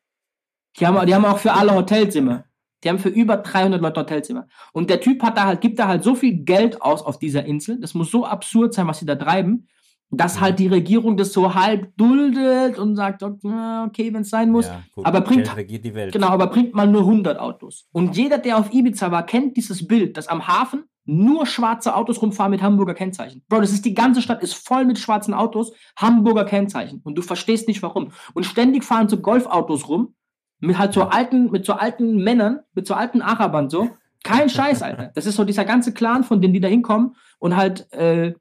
Die 0.78 0.86
haben, 0.86 1.04
die 1.06 1.14
haben 1.14 1.24
auch 1.24 1.38
für 1.38 1.52
alle 1.52 1.74
Hotelzimmer. 1.74 2.44
Die 2.82 2.88
haben 2.88 2.98
für 2.98 3.08
über 3.08 3.36
300 3.36 3.80
Leute 3.80 4.00
Hotelzimmer. 4.00 4.46
Und 4.72 4.88
der 4.88 5.00
Typ 5.00 5.22
hat 5.22 5.36
da 5.36 5.44
halt, 5.44 5.60
gibt 5.60 5.78
da 5.78 5.88
halt 5.88 6.02
so 6.02 6.14
viel 6.14 6.44
Geld 6.44 6.80
aus 6.80 7.02
auf 7.02 7.18
dieser 7.18 7.44
Insel. 7.44 7.78
Das 7.78 7.94
muss 7.94 8.10
so 8.10 8.24
absurd 8.24 8.72
sein, 8.72 8.86
was 8.86 9.00
sie 9.00 9.06
da 9.06 9.16
treiben, 9.16 9.68
dass 10.10 10.40
halt 10.40 10.58
die 10.58 10.66
Regierung 10.66 11.16
das 11.16 11.32
so 11.32 11.54
halb 11.54 11.94
duldet 11.96 12.78
und 12.78 12.96
sagt, 12.96 13.22
okay, 13.22 14.12
wenn 14.12 14.22
es 14.22 14.30
sein 14.30 14.50
muss. 14.50 14.66
Ja, 14.66 14.82
gut. 14.92 15.06
aber 15.06 15.20
bringt-. 15.20 15.50
Genau, 16.12 16.28
aber 16.28 16.46
bringt 16.46 16.74
mal 16.74 16.86
nur 16.86 17.02
100 17.02 17.38
Autos. 17.38 17.86
Und 17.92 18.16
jeder, 18.16 18.38
der 18.38 18.58
auf 18.58 18.72
Ibiza 18.72 19.10
war, 19.10 19.24
kennt 19.26 19.56
dieses 19.56 19.86
Bild, 19.86 20.16
dass 20.16 20.28
am 20.28 20.46
Hafen 20.48 20.84
nur 21.04 21.46
schwarze 21.46 21.94
Autos 21.94 22.20
rumfahren 22.22 22.50
mit 22.50 22.62
Hamburger 22.62 22.94
Kennzeichen. 22.94 23.42
Bro, 23.48 23.60
das 23.60 23.72
ist 23.72 23.84
die 23.84 23.94
ganze 23.94 24.22
Stadt 24.22 24.42
ist 24.42 24.54
voll 24.54 24.84
mit 24.84 24.98
schwarzen 24.98 25.34
Autos, 25.34 25.72
Hamburger 25.96 26.44
Kennzeichen. 26.44 27.00
Und 27.04 27.16
du 27.16 27.22
verstehst 27.22 27.68
nicht 27.68 27.82
warum. 27.82 28.12
Und 28.32 28.44
ständig 28.44 28.84
fahren 28.84 29.08
so 29.08 29.18
Golfautos 29.18 29.88
rum 29.88 30.14
mit 30.60 30.78
halt 30.78 30.92
so 30.92 31.02
alten, 31.04 31.50
mit 31.50 31.64
so 31.64 31.72
alten 31.72 32.22
Männern, 32.22 32.60
mit 32.74 32.86
so 32.86 32.94
alten 32.94 33.22
Arabern 33.22 33.70
so. 33.70 33.90
Kein 34.22 34.48
Scheiß, 34.50 34.82
Alter. 34.82 35.10
Das 35.14 35.26
ist 35.26 35.36
so 35.36 35.44
dieser 35.44 35.64
ganze 35.64 35.92
Clan 35.92 36.24
von 36.24 36.40
denen, 36.40 36.54
die 36.54 36.60
da 36.60 36.68
hinkommen 36.68 37.16
und 37.38 37.56
halt 37.56 37.90
äh, 37.92 38.34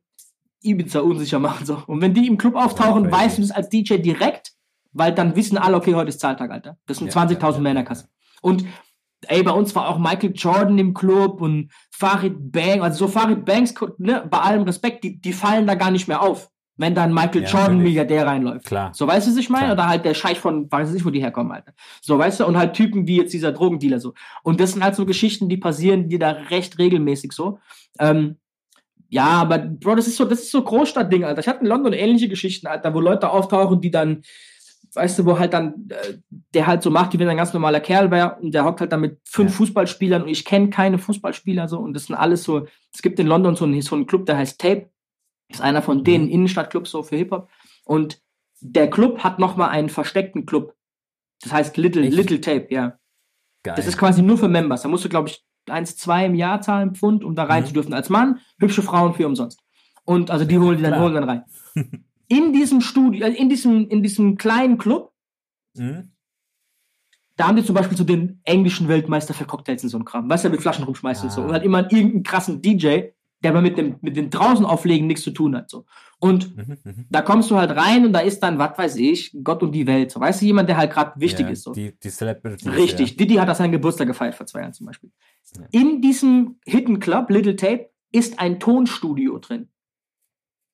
Ibiza 0.62 1.00
unsicher 1.00 1.40
machen 1.40 1.66
so. 1.66 1.82
Und 1.88 2.02
wenn 2.02 2.14
die 2.14 2.28
im 2.28 2.38
Club 2.38 2.56
auftauchen, 2.56 3.04
crazy. 3.04 3.16
weißt 3.16 3.38
du 3.38 3.42
es 3.44 3.52
als 3.52 3.70
DJ 3.70 3.98
direkt, 3.98 4.52
weil 4.92 5.14
dann 5.14 5.36
wissen 5.36 5.58
alle, 5.58 5.78
okay, 5.78 5.96
heute 5.96 6.10
ist 6.10 6.20
Zahltag, 6.20 6.52
Alter. 6.52 6.78
Das 6.86 6.98
sind 6.98 7.14
Ja, 7.14 7.22
20.000 7.22 7.42
ja, 7.42 7.52
ja, 7.52 7.60
Männerkasse. 7.60 8.10
Und 8.42 8.66
ey, 9.28 9.44
bei 9.44 9.52
uns 9.52 9.76
war 9.76 9.88
auch 9.88 10.00
Michael 10.00 10.34
Jordan 10.36 10.78
im 10.78 10.94
Club 10.94 11.42
und 11.42 11.72
Farid 11.92 12.52
Bang, 12.52 12.82
also 12.82 13.06
so 13.06 13.08
Farid 13.08 13.46
Banks, 13.46 13.74
ne, 13.98 14.26
bei 14.30 14.40
allem 14.40 14.64
Respekt, 14.64 15.04
die, 15.04 15.20
die 15.20 15.34
fallen 15.34 15.68
da 15.68 15.76
gar 15.76 15.92
nicht 15.92 16.08
mehr 16.08 16.22
auf, 16.22 16.50
wenn 16.80 16.96
da 16.96 17.04
ein 17.04 17.14
Michael 17.14 17.44
Ja, 17.44 17.50
Jordan. 17.50 17.78
Milliardär 17.80 18.26
reinläuft. 18.26 18.66
Klar. 18.66 18.92
So, 18.94 19.06
weißt 19.06 19.28
du, 19.28 19.32
was 19.32 19.38
ich 19.38 19.50
meine? 19.50 19.66
Klar. 19.66 19.76
Oder 19.76 19.88
halt 19.90 20.06
der 20.06 20.14
Scheich 20.14 20.40
von, 20.40 20.72
weiß 20.72 20.88
ich 20.88 20.94
nicht, 20.96 21.06
wo 21.06 21.10
die 21.10 21.22
herkommen, 21.22 21.52
Alter. 21.52 21.74
So, 22.02 22.18
weißt 22.18 22.40
du, 22.40 22.46
und 22.46 22.58
halt 22.58 22.74
Typen 22.74 23.06
wie 23.06 23.18
jetzt 23.18 23.34
dieser 23.34 23.52
Drogendealer 23.52 24.00
so. 24.00 24.14
Und 24.44 24.62
das 24.62 24.72
sind 24.72 24.84
halt 24.84 24.96
so 24.96 25.06
Geschichten, 25.06 25.50
die 25.50 25.58
passieren 25.58 26.08
dir 26.08 26.20
da 26.20 26.32
recht 26.32 26.80
regelmäßig 26.80 27.34
so. 27.34 27.60
Ähm, 28.00 28.38
ja, 29.10 29.26
aber 29.26 29.58
Bro, 29.58 29.96
das 29.96 30.08
ist 30.08 30.16
so, 30.16 30.24
das 30.24 30.40
ist 30.40 30.52
so 30.52 30.64
Großstadtding, 30.64 31.26
Alter. 31.26 31.42
Ich 31.42 31.48
hatte 31.48 31.62
in 31.62 31.68
London 31.68 31.92
ähnliche 31.92 32.30
Geschichten, 32.30 32.68
Alter, 32.68 32.94
wo 32.94 33.02
Leute 33.02 33.30
auftauchen, 33.30 33.82
die 33.82 33.92
dann, 33.92 34.22
weißt 34.94 35.20
du, 35.20 35.26
wo 35.26 35.38
halt 35.38 35.52
dann, 35.52 35.90
äh, 35.90 36.14
der 36.54 36.66
halt 36.66 36.82
so 36.82 36.92
macht, 36.92 37.12
wie 37.14 37.20
wenn 37.20 37.28
er 37.28 37.32
ein 37.32 37.38
ganz 37.38 37.52
normaler 37.54 37.82
Kerl 37.82 38.10
wäre 38.10 38.38
und 38.40 38.54
der 38.54 38.64
hockt 38.64 38.80
halt 38.80 38.94
dann 38.94 39.02
mit 39.02 39.20
fünf 39.26 39.52
Ja. 39.52 39.58
Fußballspielern 39.58 40.22
und 40.22 40.30
ich 40.30 40.46
kenne 40.46 40.70
keine 40.70 40.98
Fußballspieler 40.98 41.68
so 41.68 41.78
und 41.80 41.94
das 41.94 42.06
sind 42.06 42.16
alles 42.16 42.44
so, 42.44 42.68
es 42.94 43.02
gibt 43.02 43.20
in 43.20 43.28
London 43.28 43.58
so 43.58 43.66
einen, 43.66 43.82
so 43.82 43.96
einen 43.96 44.08
Club, 44.08 44.26
der 44.26 44.38
heißt 44.38 44.62
Tape, 44.62 44.90
ist 45.50 45.62
einer 45.62 45.82
von 45.82 46.04
denen 46.04 46.26
Mhm. 46.26 46.32
Innenstadtclubs 46.32 46.92
so 46.92 47.04
für 47.04 47.16
Hip-Hop 47.18 47.50
und 47.86 48.22
der 48.62 48.90
Club 48.90 49.20
hat 49.24 49.40
nochmal 49.40 49.70
einen 49.70 49.90
versteckten 49.90 50.46
Club. 50.46 50.76
Das 51.42 51.54
heißt 51.54 51.78
Little, 51.78 52.04
Echt? 52.04 52.14
Little 52.16 52.42
Tape, 52.42 52.68
ja. 52.70 52.98
Geil. 53.64 53.76
Das 53.76 53.88
ist 53.88 53.98
quasi 53.98 54.22
nur 54.22 54.38
für 54.38 54.48
Members. 54.50 54.82
Da 54.84 54.90
musst 54.90 55.06
du, 55.06 55.10
glaube 55.10 55.30
ich, 55.30 55.44
eins, 55.70 55.96
zwei 55.98 56.26
im 56.26 56.36
Jahr 56.36 56.62
zahlen, 56.62 56.96
Pfund, 56.96 57.24
um 57.24 57.36
da 57.36 57.44
rein 57.46 57.64
Mhm. 57.64 57.68
zu 57.68 57.74
dürfen 57.74 57.94
als 57.94 58.10
Mann. 58.10 58.40
Hübsche 58.60 58.82
Frauen 58.82 59.14
für 59.14 59.26
umsonst. 59.28 59.62
Und 60.06 60.32
also 60.32 60.44
die 60.46 60.58
holen 60.60 60.78
die 60.78 60.84
dann, 60.84 60.94
Klar. 60.94 61.04
holen 61.04 61.14
dann 61.16 61.24
rein. 61.24 61.44
In 62.28 62.54
diesem 62.54 62.82
Studio, 62.82 63.26
äh, 63.26 63.34
in 63.34 63.50
diesem, 63.50 63.88
in 63.90 64.04
diesem 64.04 64.38
kleinen 64.38 64.78
Club, 64.78 65.12
Mhm. 65.76 66.12
da 67.38 67.48
haben 67.48 67.56
die 67.56 67.64
zum 67.64 67.74
Beispiel 67.76 67.98
so 67.98 68.04
den 68.04 68.40
englischen 68.44 68.88
Weltmeister 68.88 69.34
für 69.34 69.46
Cocktails 69.46 69.84
und 69.84 69.90
so 69.90 69.98
ein 69.98 70.06
Kram. 70.06 70.30
Weißt 70.30 70.46
du, 70.46 70.50
mit 70.50 70.62
Flaschen 70.62 70.84
rumschmeißt 70.84 71.24
und 71.24 71.32
so. 71.32 71.42
Ah. 71.42 71.46
Und 71.46 71.54
hat 71.54 71.64
immer 71.64 71.92
irgendeinen 71.92 72.24
krassen 72.24 72.62
DJ, 72.62 73.12
der 73.44 73.52
aber 73.52 73.62
mit 73.62 73.78
dem, 73.78 73.96
mit 74.02 74.18
dem 74.18 74.30
draußen 74.30 74.66
auflegen 74.66 75.08
nichts 75.08 75.24
zu 75.24 75.32
tun 75.32 75.56
hat. 75.56 75.70
So. 75.70 75.86
Und 76.20 76.56
Mhm. 76.58 76.78
Mhm. 76.84 77.06
da 77.10 77.22
kommst 77.22 77.50
du 77.50 77.56
halt 77.58 77.72
rein 77.72 78.06
und 78.06 78.14
da 78.14 78.20
ist 78.20 78.42
dann, 78.42 78.60
was 78.60 78.78
weiß 78.78 78.96
ich, 78.98 79.36
Gott 79.44 79.64
und 79.64 79.72
die 79.72 79.88
Welt. 79.88 80.12
So, 80.12 80.20
weißt 80.20 80.42
du, 80.42 80.46
jemand, 80.46 80.68
der 80.68 80.78
halt 80.78 80.92
gerade 80.92 81.20
wichtig 81.20 81.46
ja, 81.46 81.52
ist. 81.52 81.64
So. 81.64 81.72
Die, 81.72 81.98
die 81.98 82.10
Celebrities. 82.10 82.68
Richtig. 82.68 83.16
Diddy 83.18 83.36
hat 83.36 83.48
das 83.48 83.60
seinen 83.60 83.72
Geburtstag 83.72 84.08
gefeiert 84.08 84.36
vor 84.36 84.46
zwei 84.46 84.62
Jahren 84.62 84.74
zum 84.74 84.88
Beispiel. 84.88 85.12
Ja. 85.56 85.66
In 85.72 86.02
diesem 86.02 86.60
Hidden 86.66 87.00
Club, 87.00 87.30
Little 87.30 87.56
Tape, 87.56 87.90
ist 88.12 88.40
ein 88.40 88.60
Tonstudio 88.60 89.38
drin. 89.40 89.70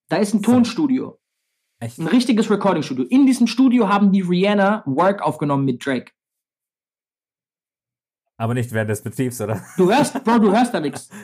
Da 0.09 0.17
ist 0.17 0.33
ein. 0.33 0.41
Tonstudio. 0.41 1.19
Ja. 1.81 1.87
Echt? 1.87 1.99
Ein 1.99 2.07
richtiges 2.07 2.49
Recording-Studio. 2.49 3.05
In 3.05 3.25
diesem 3.25 3.47
Studio 3.47 3.89
haben 3.89 4.11
die 4.11 4.21
Rihanna 4.21 4.83
Work 4.85 5.21
aufgenommen 5.21 5.65
mit 5.65 5.85
Drake. 5.85 6.11
Aber 8.37 8.53
nicht 8.53 8.71
während 8.71 8.89
des 8.89 9.01
Betriebs, 9.03 9.39
oder? 9.41 9.61
Du 9.77 9.89
hörst, 9.91 10.23
Bro, 10.23 10.39
du 10.39 10.51
hörst 10.51 10.73
da 10.73 10.79
nichts. 10.79 11.09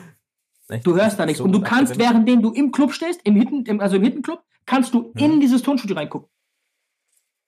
Echt? 0.71 0.85
Du 0.87 0.95
hörst 0.95 1.19
da 1.19 1.25
nichts. 1.25 1.39
So 1.39 1.43
Und 1.43 1.51
du 1.51 1.61
kannst, 1.61 1.97
währenddem 1.99 2.41
du 2.41 2.51
im 2.51 2.71
Club 2.71 2.93
stehst, 2.93 3.21
im 3.23 3.35
Hidden, 3.35 3.65
im, 3.65 3.79
also 3.79 3.97
im 3.97 4.03
Hidden 4.03 4.21
Club, 4.21 4.43
kannst 4.65 4.93
du 4.93 5.11
in 5.17 5.35
Mhm. 5.35 5.39
dieses 5.41 5.61
Tonstudio 5.61 5.95
reingucken. 5.95 6.29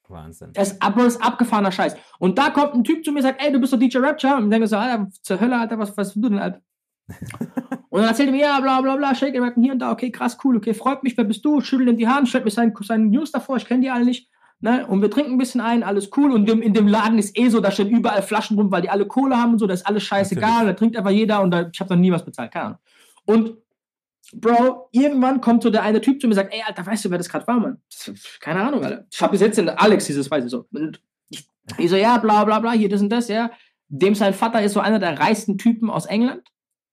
Wahnsinn. 0.10 0.52
Das 0.54 0.74
ist, 0.74 0.82
abgefahrener 0.82 1.72
Scheiß. 1.72 1.96
Und 2.20 2.38
da 2.38 2.50
kommt 2.50 2.74
ein 2.76 2.84
Typ 2.84 3.04
zu 3.04 3.12
mir 3.12 3.20
und 3.20 3.24
sagt, 3.24 3.44
ey, 3.44 3.52
du 3.52 3.60
bist 3.60 3.74
doch 3.74 3.80
DJ 3.80 3.98
Rapture. 4.00 4.36
Und 4.36 4.46
ich 4.46 4.50
denke 4.50 4.68
so, 4.68 4.78
Alter, 4.78 5.08
zur 5.22 5.40
Hölle, 5.40 5.60
Alter, 5.60 5.80
was, 5.80 5.96
was 5.98 6.14
du 6.14 6.30
denn, 6.30 6.40
Alter? 6.40 6.62
und 7.90 8.02
dann 8.02 8.10
erzählt 8.10 8.30
er 8.30 8.32
mir, 8.32 8.42
ja, 8.42 8.60
bla, 8.60 8.82
bla, 8.82 8.96
bla, 8.96 9.16
Shake 9.16 9.36
it, 9.36 9.54
hier 9.56 9.74
und 9.74 9.80
da, 9.80 9.92
okay, 9.92 10.12
krass, 10.12 10.38
cool, 10.44 10.58
okay, 10.58 10.74
freut 10.74 11.04
mich, 11.04 11.18
wer 11.18 11.26
bist 11.26 11.44
du? 11.44 11.62
Schüttelt 11.62 11.90
ihm 11.90 11.98
die 11.98 12.08
Hand, 12.08 12.30
stellt 12.30 12.46
mir 12.46 12.52
seinen, 12.52 12.74
seinen 12.82 13.10
News 13.10 13.32
davor, 13.32 13.58
ich 13.58 13.66
kenne 13.66 13.82
die 13.82 13.90
alle 13.90 14.06
nicht. 14.06 14.30
Ne? 14.60 14.88
Und 14.88 15.02
wir 15.02 15.12
trinken 15.12 15.34
ein 15.34 15.38
bisschen 15.38 15.60
ein, 15.60 15.84
alles 15.84 16.10
cool. 16.16 16.32
Und 16.32 16.42
in 16.42 16.46
dem, 16.46 16.62
in 16.62 16.74
dem 16.74 16.88
Laden 16.88 17.20
ist 17.20 17.38
eh 17.38 17.50
so, 17.50 17.60
da 17.60 17.72
stehen 17.72 17.90
überall 17.90 18.22
Flaschen 18.22 18.58
rum, 18.58 18.72
weil 18.72 18.82
die 18.82 18.90
alle 18.90 19.06
Kohle 19.06 19.38
haben 19.38 19.54
und 19.54 19.60
so, 19.60 19.68
da 19.68 19.74
ist 19.74 19.86
alles 19.86 20.04
scheißegal. 20.04 20.66
Da 20.66 20.74
trinkt 20.74 20.96
einfach 20.96 21.12
jeder 21.12 21.42
und 21.42 21.52
da, 21.52 21.70
ich 21.72 21.80
habe 21.82 21.94
noch 21.94 22.00
nie 22.00 22.12
was 22.12 22.24
bezahlt, 22.24 22.52
keine 22.52 22.66
Ahnung. 22.66 22.80
Und 23.26 23.58
Bro, 24.36 24.90
irgendwann 24.92 25.42
kommt 25.42 25.64
so 25.64 25.70
der 25.70 25.84
eine 25.84 26.02
Typ 26.02 26.20
zu 26.20 26.28
mir 26.28 26.32
und 26.32 26.36
sagt, 26.36 26.54
ey, 26.54 26.64
Alter, 26.66 26.86
weißt 26.86 27.06
du, 27.06 27.12
wer 27.12 27.18
das 27.18 27.30
gerade 27.30 27.46
war, 27.46 27.60
Mann? 27.60 27.82
Keine 28.40 28.64
Ahnung, 28.64 28.84
Alter. 28.84 29.06
Ich 29.12 29.22
habe 29.22 29.32
bis 29.32 29.42
jetzt 29.42 29.58
den 29.58 29.70
Alex 29.70 30.06
dieses, 30.06 30.30
weiß 30.32 30.46
ich 30.46 30.52
so. 30.52 30.66
Und 30.72 31.02
ich, 31.30 31.48
ich 31.78 31.90
so, 31.90 31.96
ja, 31.96 32.18
bla, 32.18 32.44
bla, 32.44 32.60
bla, 32.60 32.72
hier, 32.72 32.90
das 32.90 33.02
und 33.02 33.10
das, 33.10 33.28
ja. 33.28 33.52
Dem 33.90 34.16
sein 34.16 34.34
Vater 34.34 34.64
ist 34.64 34.74
so 34.74 34.80
einer 34.80 35.00
der 35.00 35.20
reichsten 35.20 35.58
Typen 35.58 35.90
aus 35.90 36.06
England. 36.06 36.42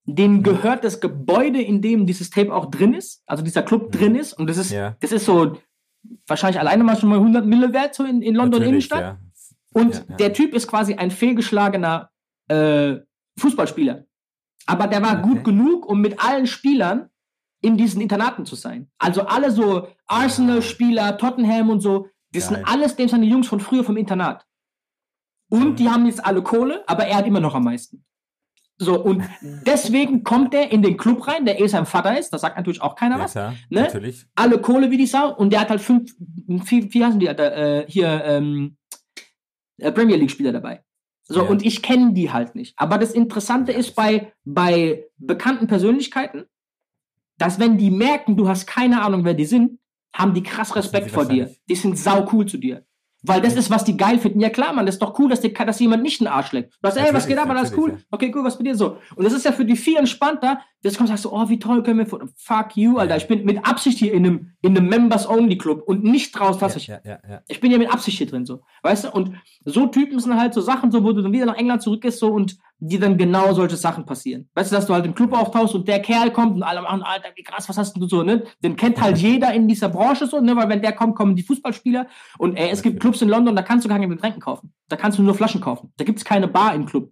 Dem 0.05 0.37
mhm. 0.37 0.43
gehört 0.43 0.83
das 0.83 0.99
Gebäude, 0.99 1.61
in 1.61 1.81
dem 1.81 2.05
dieses 2.05 2.29
Tape 2.29 2.53
auch 2.53 2.69
drin 2.69 2.93
ist, 2.93 3.23
also 3.25 3.43
dieser 3.43 3.63
Club 3.63 3.87
mhm. 3.87 3.97
drin 3.97 4.15
ist. 4.15 4.33
Und 4.33 4.47
das 4.47 4.57
ist, 4.57 4.71
ja. 4.71 4.95
das 4.99 5.11
ist 5.11 5.25
so 5.25 5.57
wahrscheinlich 6.27 6.59
alleine 6.59 6.83
mal 6.83 6.97
schon 6.97 7.09
mal 7.09 7.19
100 7.19 7.45
Mille 7.45 7.73
wert, 7.73 7.95
so 7.95 8.03
in, 8.03 8.21
in 8.21 8.35
London 8.35 8.61
Natürlich, 8.61 8.91
Innenstadt. 8.91 9.01
Ja. 9.01 9.19
Und 9.73 9.95
ja, 9.95 10.15
der 10.17 10.33
Typ 10.33 10.53
ist 10.53 10.67
quasi 10.67 10.95
ein 10.95 11.11
fehlgeschlagener 11.11 12.11
äh, 12.49 12.97
Fußballspieler. 13.39 14.05
Aber 14.65 14.87
der 14.87 15.01
war 15.01 15.19
okay. 15.19 15.21
gut 15.21 15.43
genug, 15.43 15.85
um 15.85 16.01
mit 16.01 16.23
allen 16.23 16.47
Spielern 16.47 17.09
in 17.61 17.77
diesen 17.77 18.01
Internaten 18.01 18.45
zu 18.45 18.55
sein. 18.55 18.89
Also 18.97 19.21
alle 19.23 19.51
so 19.51 19.87
Arsenal-Spieler, 20.07 21.17
Tottenham 21.17 21.69
und 21.69 21.81
so, 21.81 22.07
das 22.31 22.47
Geil. 22.47 22.57
sind 22.57 22.67
alles 22.67 22.95
dem 22.95 23.07
seine 23.07 23.25
Jungs 23.25 23.47
von 23.47 23.59
früher 23.59 23.83
vom 23.83 23.97
Internat. 23.97 24.45
Und 25.49 25.71
mhm. 25.71 25.75
die 25.75 25.89
haben 25.89 26.05
jetzt 26.05 26.25
alle 26.25 26.41
Kohle, 26.41 26.83
aber 26.87 27.05
er 27.05 27.17
hat 27.17 27.27
immer 27.27 27.39
noch 27.39 27.55
am 27.55 27.65
meisten. 27.65 28.03
So, 28.77 28.99
und 28.99 29.23
deswegen 29.65 30.23
kommt 30.23 30.53
er 30.53 30.71
in 30.71 30.81
den 30.81 30.97
Club 30.97 31.27
rein, 31.27 31.45
der 31.45 31.59
eh 31.59 31.67
sein 31.67 31.85
Vater 31.85 32.17
ist, 32.17 32.31
das 32.31 32.41
sagt 32.41 32.57
natürlich 32.57 32.81
auch 32.81 32.95
keiner 32.95 33.17
ja, 33.17 33.23
was. 33.23 33.31
Klar, 33.33 33.51
ne? 33.69 33.81
natürlich. 33.81 34.25
Alle 34.35 34.59
Kohle 34.59 34.89
wie 34.89 34.97
die 34.97 35.05
Sau 35.05 35.35
und 35.35 35.51
der 35.51 35.61
hat 35.61 35.69
halt 35.69 35.81
fünf, 35.81 36.15
wie, 36.19 36.91
wie 36.93 37.05
heißen 37.05 37.19
die, 37.19 37.27
äh, 37.27 37.85
hier, 37.87 38.23
ähm, 38.25 38.77
äh, 39.77 39.91
Premier 39.91 40.17
League-Spieler 40.17 40.51
dabei. 40.51 40.83
So, 41.31 41.43
ja. 41.43 41.49
und 41.49 41.65
ich 41.65 41.81
kenne 41.81 42.13
die 42.13 42.31
halt 42.31 42.55
nicht. 42.55 42.73
Aber 42.77 42.97
das 42.97 43.11
Interessante 43.11 43.71
ist 43.71 43.95
bei, 43.95 44.33
bei 44.43 45.05
bekannten 45.17 45.67
Persönlichkeiten, 45.67 46.45
dass 47.37 47.59
wenn 47.59 47.77
die 47.77 47.91
merken, 47.91 48.37
du 48.37 48.47
hast 48.47 48.67
keine 48.67 49.01
Ahnung, 49.01 49.25
wer 49.25 49.33
die 49.33 49.45
sind, 49.45 49.79
haben 50.13 50.33
die 50.33 50.43
krass 50.43 50.75
Respekt 50.75 51.11
vor 51.11 51.25
dir. 51.25 51.49
Die 51.69 51.75
sind 51.75 51.97
sau 51.97 52.27
cool 52.31 52.45
zu 52.45 52.57
dir. 52.57 52.85
Weil 53.23 53.41
das 53.41 53.55
ist, 53.55 53.69
was 53.69 53.83
die 53.83 53.97
geil 53.97 54.17
finden. 54.17 54.39
Ja 54.39 54.49
klar, 54.49 54.73
man, 54.73 54.85
das 54.85 54.95
ist 54.95 55.01
doch 55.01 55.17
cool, 55.19 55.29
dass, 55.29 55.41
die, 55.41 55.53
dass 55.53 55.79
jemand 55.79 56.01
nicht 56.01 56.21
einen 56.21 56.27
Arsch 56.27 56.51
leckt. 56.51 56.73
Du 56.81 56.89
sagst, 56.89 56.97
ey, 56.97 57.13
was 57.13 57.27
geht 57.27 57.37
ab, 57.37 57.49
alles 57.49 57.75
cool. 57.77 57.99
Okay, 58.09 58.31
cool, 58.35 58.43
was 58.43 58.57
bei 58.57 58.63
dir 58.63 58.75
so? 58.75 58.97
Und 59.15 59.23
das 59.23 59.33
ist 59.33 59.45
ja 59.45 59.51
für 59.51 59.65
die 59.65 59.75
viel 59.75 59.97
entspannter. 59.97 60.61
Jetzt 60.83 60.97
kommst 60.97 61.11
du 61.11 61.17
sagst, 61.17 61.31
oh, 61.31 61.49
wie 61.49 61.59
toll 61.59 61.83
können 61.83 61.99
wir, 61.99 62.07
fuck 62.35 62.75
you, 62.75 62.97
Alter. 62.97 63.15
Ich 63.17 63.27
bin 63.27 63.45
mit 63.45 63.65
Absicht 63.65 63.99
hier 63.99 64.13
in 64.13 64.25
einem, 64.25 64.51
in 64.61 64.75
einem 64.75 64.89
Members-Only-Club 64.89 65.83
und 65.85 66.03
nicht 66.03 66.31
draus, 66.31 66.57
dass 66.57 66.75
ich, 66.75 66.87
ja, 66.87 66.99
ja, 67.03 67.19
ja. 67.29 67.41
ich 67.47 67.59
bin 67.59 67.71
ja 67.71 67.77
mit 67.77 67.93
Absicht 67.93 68.17
hier 68.17 68.27
drin, 68.27 68.47
so. 68.47 68.61
Weißt 68.81 69.03
du? 69.03 69.11
Und 69.11 69.35
so 69.63 69.85
Typen 69.87 70.19
sind 70.19 70.35
halt 70.35 70.55
so 70.55 70.61
Sachen, 70.61 70.91
so, 70.91 71.03
wo 71.03 71.11
du 71.11 71.21
dann 71.21 71.31
wieder 71.31 71.45
nach 71.45 71.57
England 71.57 71.83
zurückgehst, 71.83 72.17
so, 72.17 72.31
und 72.31 72.57
die 72.79 72.97
dann 72.97 73.15
genau 73.15 73.53
solche 73.53 73.77
Sachen 73.77 74.07
passieren. 74.07 74.49
Weißt 74.55 74.71
du, 74.71 74.75
dass 74.75 74.87
du 74.87 74.93
halt 74.95 75.05
im 75.05 75.13
Club 75.13 75.33
auftauchst 75.33 75.75
und 75.75 75.87
der 75.87 76.01
Kerl 76.01 76.31
kommt 76.31 76.55
und 76.55 76.63
alle 76.63 76.81
machen, 76.81 77.03
Alter, 77.03 77.29
wie 77.35 77.43
krass, 77.43 77.69
was 77.69 77.77
hast 77.77 77.95
du 77.95 78.07
so, 78.07 78.23
ne? 78.23 78.43
Den 78.63 78.75
kennt 78.75 78.99
halt 78.99 79.19
jeder 79.19 79.53
in 79.53 79.67
dieser 79.67 79.87
Branche 79.87 80.25
so, 80.25 80.39
ne? 80.39 80.55
Weil 80.55 80.67
wenn 80.67 80.81
der 80.81 80.93
kommt, 80.93 81.15
kommen 81.15 81.35
die 81.35 81.43
Fußballspieler 81.43 82.07
und 82.39 82.57
ey, 82.57 82.71
es 82.71 82.81
gibt 82.81 82.99
Clubs 82.99 83.21
in 83.21 83.29
London, 83.29 83.55
da 83.55 83.61
kannst 83.61 83.85
du 83.85 83.89
keine 83.89 84.07
Getränken 84.07 84.41
kaufen. 84.41 84.73
Da 84.89 84.95
kannst 84.95 85.19
du 85.19 85.21
nur 85.21 85.35
Flaschen 85.35 85.61
kaufen. 85.61 85.93
Da 85.97 86.05
gibt's 86.05 86.25
keine 86.25 86.47
Bar 86.47 86.73
im 86.73 86.87
Club. 86.87 87.11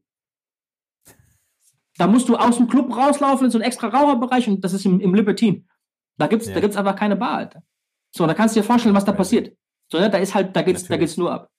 Da 1.99 2.07
musst 2.07 2.29
du 2.29 2.37
aus 2.37 2.55
dem 2.55 2.69
Club 2.69 2.95
rauslaufen 2.95 3.45
in 3.45 3.51
so 3.51 3.57
einen 3.57 3.65
extra 3.65 3.89
Raucherbereich 3.89 4.47
und 4.47 4.63
das 4.63 4.71
ist 4.71 4.85
im, 4.85 5.01
im 5.01 5.13
Libertine. 5.13 5.65
Da 6.17 6.27
gibt's, 6.27 6.47
ja. 6.47 6.53
da 6.53 6.61
gibt's 6.61 6.77
einfach 6.77 6.95
keine 6.95 7.17
Bar, 7.17 7.33
Alter. 7.33 7.61
So, 8.15 8.25
da 8.25 8.33
kannst 8.33 8.55
du 8.55 8.61
dir 8.61 8.65
vorstellen, 8.65 8.95
was 8.95 9.03
da 9.03 9.11
passiert. 9.11 9.53
So, 9.91 9.99
ne? 9.99 10.09
Da 10.09 10.17
ist 10.17 10.33
halt, 10.33 10.55
da 10.55 10.61
geht's, 10.61 10.83
Natürlich. 10.83 10.87
da 10.87 10.97
geht's 10.97 11.17
nur 11.17 11.31
ab. 11.31 11.49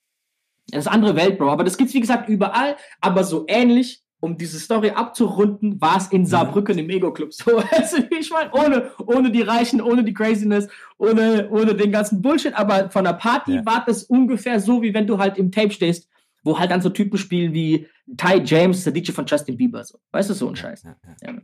Das 0.68 0.86
ist 0.86 0.90
andere 0.90 1.14
Welt, 1.14 1.36
Bro. 1.36 1.50
Aber 1.50 1.62
das 1.62 1.76
gibt's, 1.76 1.92
wie 1.92 2.00
gesagt, 2.00 2.30
überall. 2.30 2.76
Aber 3.02 3.22
so 3.22 3.44
ähnlich, 3.48 4.02
um 4.20 4.38
diese 4.38 4.58
Story 4.58 4.90
abzurunden, 4.90 5.78
war 5.78 5.98
es 5.98 6.06
in 6.06 6.24
Saarbrücken 6.24 6.78
im 6.78 6.88
Ego-Club. 6.88 7.34
So, 7.34 7.58
also, 7.70 7.98
ich 8.18 8.30
meine, 8.30 8.50
ohne, 8.52 8.90
ohne 9.06 9.30
die 9.30 9.42
Reichen, 9.42 9.82
ohne 9.82 10.02
die 10.02 10.14
Craziness, 10.14 10.68
ohne, 10.96 11.50
ohne 11.50 11.74
den 11.74 11.92
ganzen 11.92 12.22
Bullshit. 12.22 12.54
Aber 12.54 12.88
von 12.88 13.04
der 13.04 13.12
Party 13.12 13.56
ja. 13.56 13.66
war 13.66 13.84
das 13.86 14.04
ungefähr 14.04 14.58
so, 14.58 14.80
wie 14.80 14.94
wenn 14.94 15.06
du 15.06 15.18
halt 15.18 15.36
im 15.36 15.52
Tape 15.52 15.70
stehst, 15.70 16.09
wo 16.42 16.58
halt 16.58 16.70
dann 16.70 16.82
so 16.82 16.90
Typen 16.90 17.18
spielen 17.18 17.52
wie 17.52 17.88
Ty 18.16 18.42
James, 18.44 18.84
der 18.84 18.92
DJ 18.92 19.12
von 19.12 19.26
Justin 19.26 19.56
Bieber. 19.56 19.84
So. 19.84 19.98
Weißt 20.12 20.30
du, 20.30 20.34
so 20.34 20.48
ein 20.48 20.56
Scheiß. 20.56 20.82
Ja, 20.82 20.96
ja. 21.02 21.32
ja. 21.32 21.38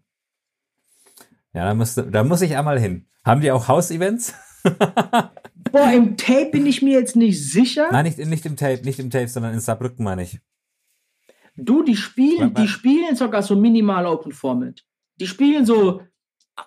ja 1.54 1.64
da, 1.64 1.74
musst 1.74 1.96
du, 1.96 2.02
da 2.02 2.24
muss 2.24 2.42
ich 2.42 2.56
einmal 2.56 2.78
hin. 2.78 3.06
Haben 3.24 3.40
die 3.40 3.50
auch 3.50 3.68
Hausevents? 3.68 4.34
Boah, 5.72 5.92
im 5.92 6.16
Tape 6.16 6.50
bin 6.52 6.66
ich 6.66 6.82
mir 6.82 6.98
jetzt 6.98 7.16
nicht 7.16 7.50
sicher. 7.50 7.88
Nein, 7.90 8.04
nicht, 8.04 8.18
nicht 8.18 8.46
im 8.46 8.56
Tape, 8.56 8.82
nicht 8.84 8.98
im 8.98 9.10
Tape, 9.10 9.28
sondern 9.28 9.54
in 9.54 9.60
Saarbrücken 9.60 10.04
meine 10.04 10.22
ich. 10.22 10.40
Du, 11.56 11.82
die 11.82 11.96
spielen, 11.96 12.52
die 12.54 12.68
spielen 12.68 13.16
sogar 13.16 13.42
so 13.42 13.56
minimal 13.56 14.06
Open 14.06 14.32
Format. 14.32 14.84
Die 15.18 15.26
spielen 15.26 15.64
so 15.64 16.02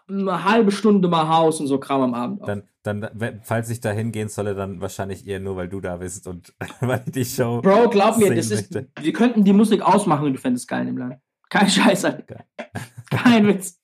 eine 0.08 0.44
halbe 0.44 0.72
Stunde 0.72 1.08
mal 1.08 1.28
Haus 1.28 1.60
und 1.60 1.68
so 1.68 1.80
Kram 1.80 2.02
am 2.02 2.14
Abend. 2.14 2.48
Dann, 2.48 2.69
dann, 2.84 3.08
falls 3.44 3.70
ich 3.70 3.82
da 3.82 3.92
hingehen 3.92 4.30
solle, 4.30 4.56
dann 4.56 4.80
wahrscheinlich 4.80 5.28
eher 5.28 5.40
nur, 5.40 5.56
weil 5.58 5.68
du 5.68 5.82
da 5.82 5.98
bist 5.98 6.28
und 6.28 6.54
weil 6.80 7.04
die 7.06 7.26
Show. 7.26 7.62
Bro, 7.62 7.90
glaub 7.90 8.18
mir, 8.18 8.34
das 8.34 8.52
ist, 8.52 8.74
wir 8.74 9.14
könnten 9.14 9.44
die 9.44 9.54
Musik 9.54 9.82
ausmachen 9.82 10.28
und 10.28 10.34
du 10.34 10.40
fändest 10.40 10.68
geil 10.68 10.88
im 10.88 10.98
Land. 10.98 11.16
Kein 11.50 11.70
Scheiß, 11.70 12.06
Alter. 12.06 12.46
Kein 13.10 13.48
Witz. 13.48 13.80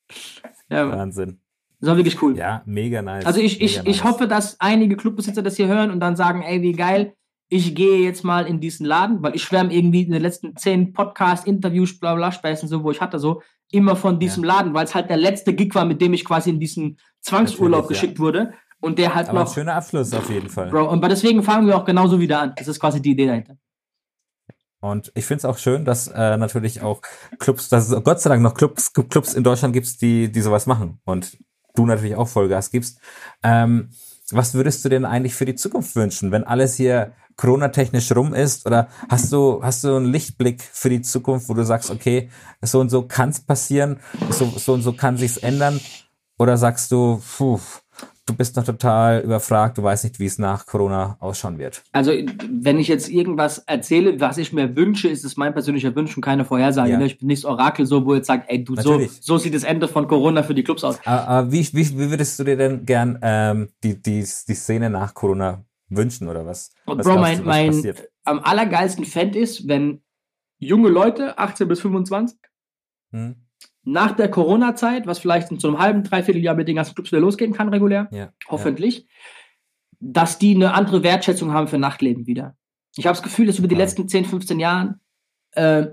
Ja, 0.70 0.90
Wahnsinn. 0.90 1.40
Das 1.80 1.90
war 1.90 1.98
wirklich 1.98 2.22
cool. 2.22 2.38
Ja, 2.38 2.64
mega 2.66 3.02
nice. 3.02 3.26
Also 3.26 3.40
ich, 3.40 3.62
ich, 3.62 3.78
nice. 3.78 3.86
ich 3.88 4.04
hoffe, 4.04 4.28
dass 4.28 4.60
einige 4.60 4.96
Clubbesitzer 4.96 5.42
das 5.42 5.58
hier 5.58 5.68
hören 5.68 5.92
und 5.92 6.00
dann 6.00 6.16
sagen, 6.16 6.42
ey, 6.42 6.62
wie 6.62 6.74
geil, 6.74 7.16
ich 7.50 7.76
gehe 7.76 8.00
jetzt 8.00 8.24
mal 8.24 8.48
in 8.48 8.60
diesen 8.60 8.86
Laden, 8.86 9.22
weil 9.22 9.36
ich 9.36 9.44
schwärme 9.44 9.74
irgendwie 9.74 10.04
in 10.04 10.12
den 10.12 10.22
letzten 10.22 10.56
zehn 10.56 10.94
Podcasts, 10.94 11.46
Interviews, 11.46 12.00
bla 12.00 12.16
bla, 12.16 12.32
Späßen, 12.32 12.68
so, 12.68 12.84
wo 12.84 12.92
ich 12.92 13.02
hatte, 13.02 13.20
so, 13.20 13.42
immer 13.72 13.96
von 13.96 14.20
diesem 14.20 14.44
ja. 14.44 14.56
Laden, 14.56 14.74
weil 14.74 14.86
es 14.86 14.96
halt 14.96 15.10
der 15.10 15.18
letzte 15.18 15.54
Gig 15.54 15.76
war, 15.76 15.86
mit 15.86 16.02
dem 16.02 16.14
ich 16.14 16.26
quasi 16.26 16.50
in 16.50 16.60
diesen 16.60 16.98
Zwangsurlaub 17.22 17.88
geschickt 17.88 18.18
ja. 18.18 18.20
wurde. 18.20 18.54
Und 18.82 19.00
der 19.00 19.16
halt 19.16 19.30
Aber 19.30 19.42
noch. 19.42 19.48
Ein 19.48 19.54
schöner 19.54 19.76
Abschluss 19.76 20.14
auf 20.14 20.30
jeden 20.30 20.50
Fall. 20.50 20.70
Bro, 20.70 20.90
und 20.90 21.04
deswegen 21.04 21.42
fangen 21.44 21.68
wir 21.68 21.76
auch 21.78 21.86
genauso 21.86 22.20
wieder 22.20 22.40
an. 22.42 22.54
Das 22.56 22.68
ist 22.68 22.80
quasi 22.80 23.02
die 23.02 23.12
Idee 23.12 23.28
dahinter. 23.28 23.58
Und 24.80 25.12
ich 25.16 25.26
finde 25.26 25.40
es 25.40 25.46
auch 25.46 25.58
schön, 25.58 25.84
dass 25.84 26.08
äh, 26.08 26.38
natürlich 26.38 26.82
auch 26.82 27.02
Clubs, 27.40 27.70
dass 27.70 27.90
es 27.90 28.04
Gott 28.04 28.22
sei 28.22 28.30
Dank 28.30 28.44
noch 28.44 28.54
Clubs, 28.54 28.94
Clubs 28.94 29.34
in 29.34 29.44
Deutschland 29.44 29.74
gibt, 29.74 30.02
die, 30.02 30.32
die 30.32 30.42
sowas 30.42 30.68
machen. 30.68 31.00
Und 31.06 31.38
du 31.74 31.86
natürlich 31.86 32.16
auch 32.16 32.28
Vollgas 32.28 32.70
gibst. 32.70 33.00
Ähm, 33.42 33.90
was 34.32 34.54
würdest 34.54 34.84
du 34.84 34.90
denn 34.90 35.06
eigentlich 35.06 35.36
für 35.36 35.46
die 35.46 35.56
Zukunft 35.56 35.96
wünschen, 35.96 36.32
wenn 36.32 36.44
alles 36.44 36.76
hier 36.76 37.14
Corona-technisch 37.36 38.12
rum 38.16 38.34
ist? 38.34 38.66
Oder 38.66 38.88
hast 39.10 39.32
du, 39.32 39.62
hast 39.64 39.84
du 39.84 39.96
einen 39.96 40.06
Lichtblick 40.06 40.62
für 40.62 40.90
die 40.90 41.02
Zukunft, 41.02 41.50
wo 41.50 41.54
du 41.54 41.64
sagst, 41.64 41.92
okay, 41.92 42.30
so 42.62 42.80
und 42.80 42.90
so 42.90 43.04
kann 43.04 43.30
es 43.30 43.42
passieren, 43.42 44.00
so, 44.30 44.46
so 44.46 44.74
und 44.74 44.82
so 44.82 44.94
kann 44.94 45.18
sich's 45.18 45.38
ändern? 45.38 45.80
Oder 46.38 46.58
sagst 46.58 46.92
du, 46.92 47.22
puh, 47.38 47.60
du 48.26 48.34
bist 48.34 48.56
noch 48.56 48.64
total 48.64 49.22
überfragt, 49.22 49.78
du 49.78 49.84
weißt 49.84 50.04
nicht, 50.04 50.20
wie 50.20 50.26
es 50.26 50.40
nach 50.40 50.66
Corona 50.66 51.18
ausschauen 51.20 51.58
wird. 51.58 51.84
Also, 51.92 52.12
wenn 52.12 52.80
ich 52.80 52.88
jetzt 52.88 53.10
irgendwas 53.10 53.60
erzähle, 53.60 54.20
was 54.20 54.38
ich 54.38 54.52
mir 54.52 54.76
wünsche, 54.76 55.08
ist 55.08 55.24
es 55.24 55.38
mein 55.38 55.54
persönlicher 55.54 55.96
Wunsch 55.96 56.16
und 56.16 56.24
keine 56.24 56.44
Vorhersage. 56.44 56.92
Ja. 56.92 56.98
Ne? 56.98 57.06
Ich 57.06 57.20
bin 57.20 57.28
nicht 57.28 57.44
das 57.44 57.50
Orakel 57.50 57.86
so, 57.86 58.06
wo 58.06 58.16
jetzt 58.16 58.28
sagt, 58.28 58.50
ey, 58.50 58.64
du, 58.64 58.76
so, 58.76 59.00
so 59.20 59.38
sieht 59.38 59.54
das 59.54 59.64
Ende 59.64 59.88
von 59.88 60.08
Corona 60.08 60.44
für 60.44 60.56
die 60.56 60.64
Clubs 60.64 60.84
aus. 60.84 61.00
Aber, 61.06 61.28
aber 61.28 61.52
wie, 61.52 61.68
wie, 61.74 62.00
wie 62.00 62.10
würdest 62.10 62.40
du 62.40 62.44
dir 62.44 62.58
denn 62.58 62.86
gern 62.86 63.20
ähm, 63.22 63.70
die, 63.84 64.02
die, 64.02 64.22
die 64.22 64.54
Szene 64.56 64.90
nach 64.90 65.14
Corona 65.14 65.64
wünschen 65.90 66.28
oder 66.28 66.46
was? 66.46 66.72
was 66.86 67.06
Bro, 67.06 67.20
mein, 67.20 67.38
du, 67.38 67.46
was 67.46 67.56
mein 67.56 67.68
passiert? 67.68 68.10
am 68.24 68.40
allergeilsten 68.40 69.06
Fan 69.06 69.34
ist, 69.34 69.68
wenn 69.68 70.02
junge 70.58 70.90
Leute, 70.90 71.38
18 71.38 71.68
bis 71.68 71.82
25, 71.82 72.38
hm 73.12 73.45
nach 73.86 74.14
der 74.14 74.30
Corona-Zeit, 74.30 75.08
was 75.08 75.20
vielleicht 75.20 75.52
in 75.52 75.60
so 75.60 75.68
einem 75.68 75.80
halben, 75.80 76.04
dreiviertel 76.04 76.42
Jahr 76.42 76.56
mit 76.56 76.68
den 76.68 76.76
ganzen 76.76 76.96
Clubs 76.96 77.12
wieder 77.12 77.22
losgehen 77.22 77.54
kann, 77.54 77.70
regulär, 77.70 78.10
ja, 78.12 78.34
hoffentlich, 78.48 79.00
ja. 79.00 79.06
dass 80.00 80.40
die 80.40 80.56
eine 80.56 80.74
andere 80.74 81.04
Wertschätzung 81.04 81.54
haben 81.54 81.68
für 81.68 81.78
Nachtleben 81.78 82.26
wieder. 82.28 82.58
Ich 82.98 83.06
habe 83.06 83.16
das 83.16 83.24
Gefühl, 83.24 83.46
dass 83.46 83.60
über 83.60 83.68
die 83.68 83.76
ja. 83.76 83.82
letzten 83.82 84.08
10, 84.08 84.26
15 84.26 84.60
Jahren 84.60 85.00
äh, 85.52 85.88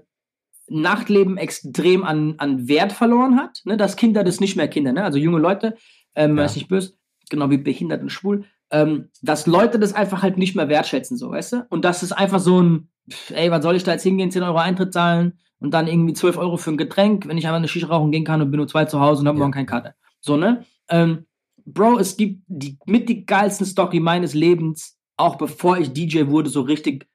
Nachtleben 0.69 1.37
extrem 1.37 2.05
an, 2.05 2.37
an 2.39 2.67
Wert 2.67 2.93
verloren 2.93 3.37
hat, 3.37 3.61
ne? 3.65 3.77
dass 3.77 3.97
Kinder 3.97 4.25
das 4.25 4.41
nicht 4.41 4.57
mehr 4.57 4.69
Kinder, 4.69 4.93
ne? 4.93 5.05
also 5.05 5.19
junge 5.19 5.39
Leute, 5.39 5.77
ähm, 6.15 6.39
ist 6.39 6.57
nicht 6.57 6.69
böse, 6.69 6.95
genau 7.29 7.51
wie 7.51 7.59
behindert 7.59 8.01
und 8.01 8.11
schwul, 8.11 8.45
ähm, 8.71 9.11
dass 9.21 9.47
Leute 9.47 9.79
das 9.79 9.93
einfach 9.93 10.23
halt 10.23 10.39
nicht 10.39 10.57
mehr 10.57 10.69
wertschätzen, 10.69 11.19
so, 11.19 11.31
weißt 11.31 11.53
du? 11.53 11.67
Und 11.69 11.85
das 11.85 12.03
ist 12.03 12.13
einfach 12.13 12.41
so 12.41 12.63
ein, 12.63 12.89
ey, 13.31 13.51
was 13.51 13.63
soll 13.63 13.77
ich 13.77 13.85
da 13.85 13.93
jetzt 13.93 14.03
hingehen, 14.03 14.31
10 14.31 14.43
Euro 14.43 14.59
Eintritt 14.59 14.95
zahlen, 14.95 15.39
und 15.63 15.73
dann 15.73 15.87
irgendwie 15.87 16.13
12 16.13 16.37
Euro 16.39 16.57
für 16.57 16.71
ein 16.71 16.77
Getränk, 16.77 17.27
wenn 17.27 17.39
ich 17.39 17.47
einfach 17.47 17.57
eine 17.57 17.69
Shisha 17.69 17.87
rauchen 17.87 18.11
gehen 18.11 18.25
kann 18.25 18.43
und 18.43 18.51
bin 18.51 18.59
nur 18.59 18.69
zwei 18.69 18.85
zu 18.85 19.01
Hause 19.01 19.23
und 19.23 19.29
habe 19.29 19.39
ja. 19.39 19.41
morgen 19.41 19.53
keine 19.53 19.67
Karte. 19.67 19.95
So, 20.21 20.37
ne? 20.37 20.65
Ähm, 20.89 21.27
Bro, 21.65 21.99
es 21.99 22.17
gibt 22.17 22.43
die, 22.49 22.77
mit 22.87 23.09
die 23.09 23.25
geilsten 23.25 23.67
Story 23.67 24.01
meines 24.01 24.35
Lebens 24.35 24.99
auch 25.17 25.37
bevor 25.37 25.79
ich 25.79 25.93
DJ 25.93 26.27
wurde, 26.27 26.51
so 26.51 26.63
richtig 26.63 27.07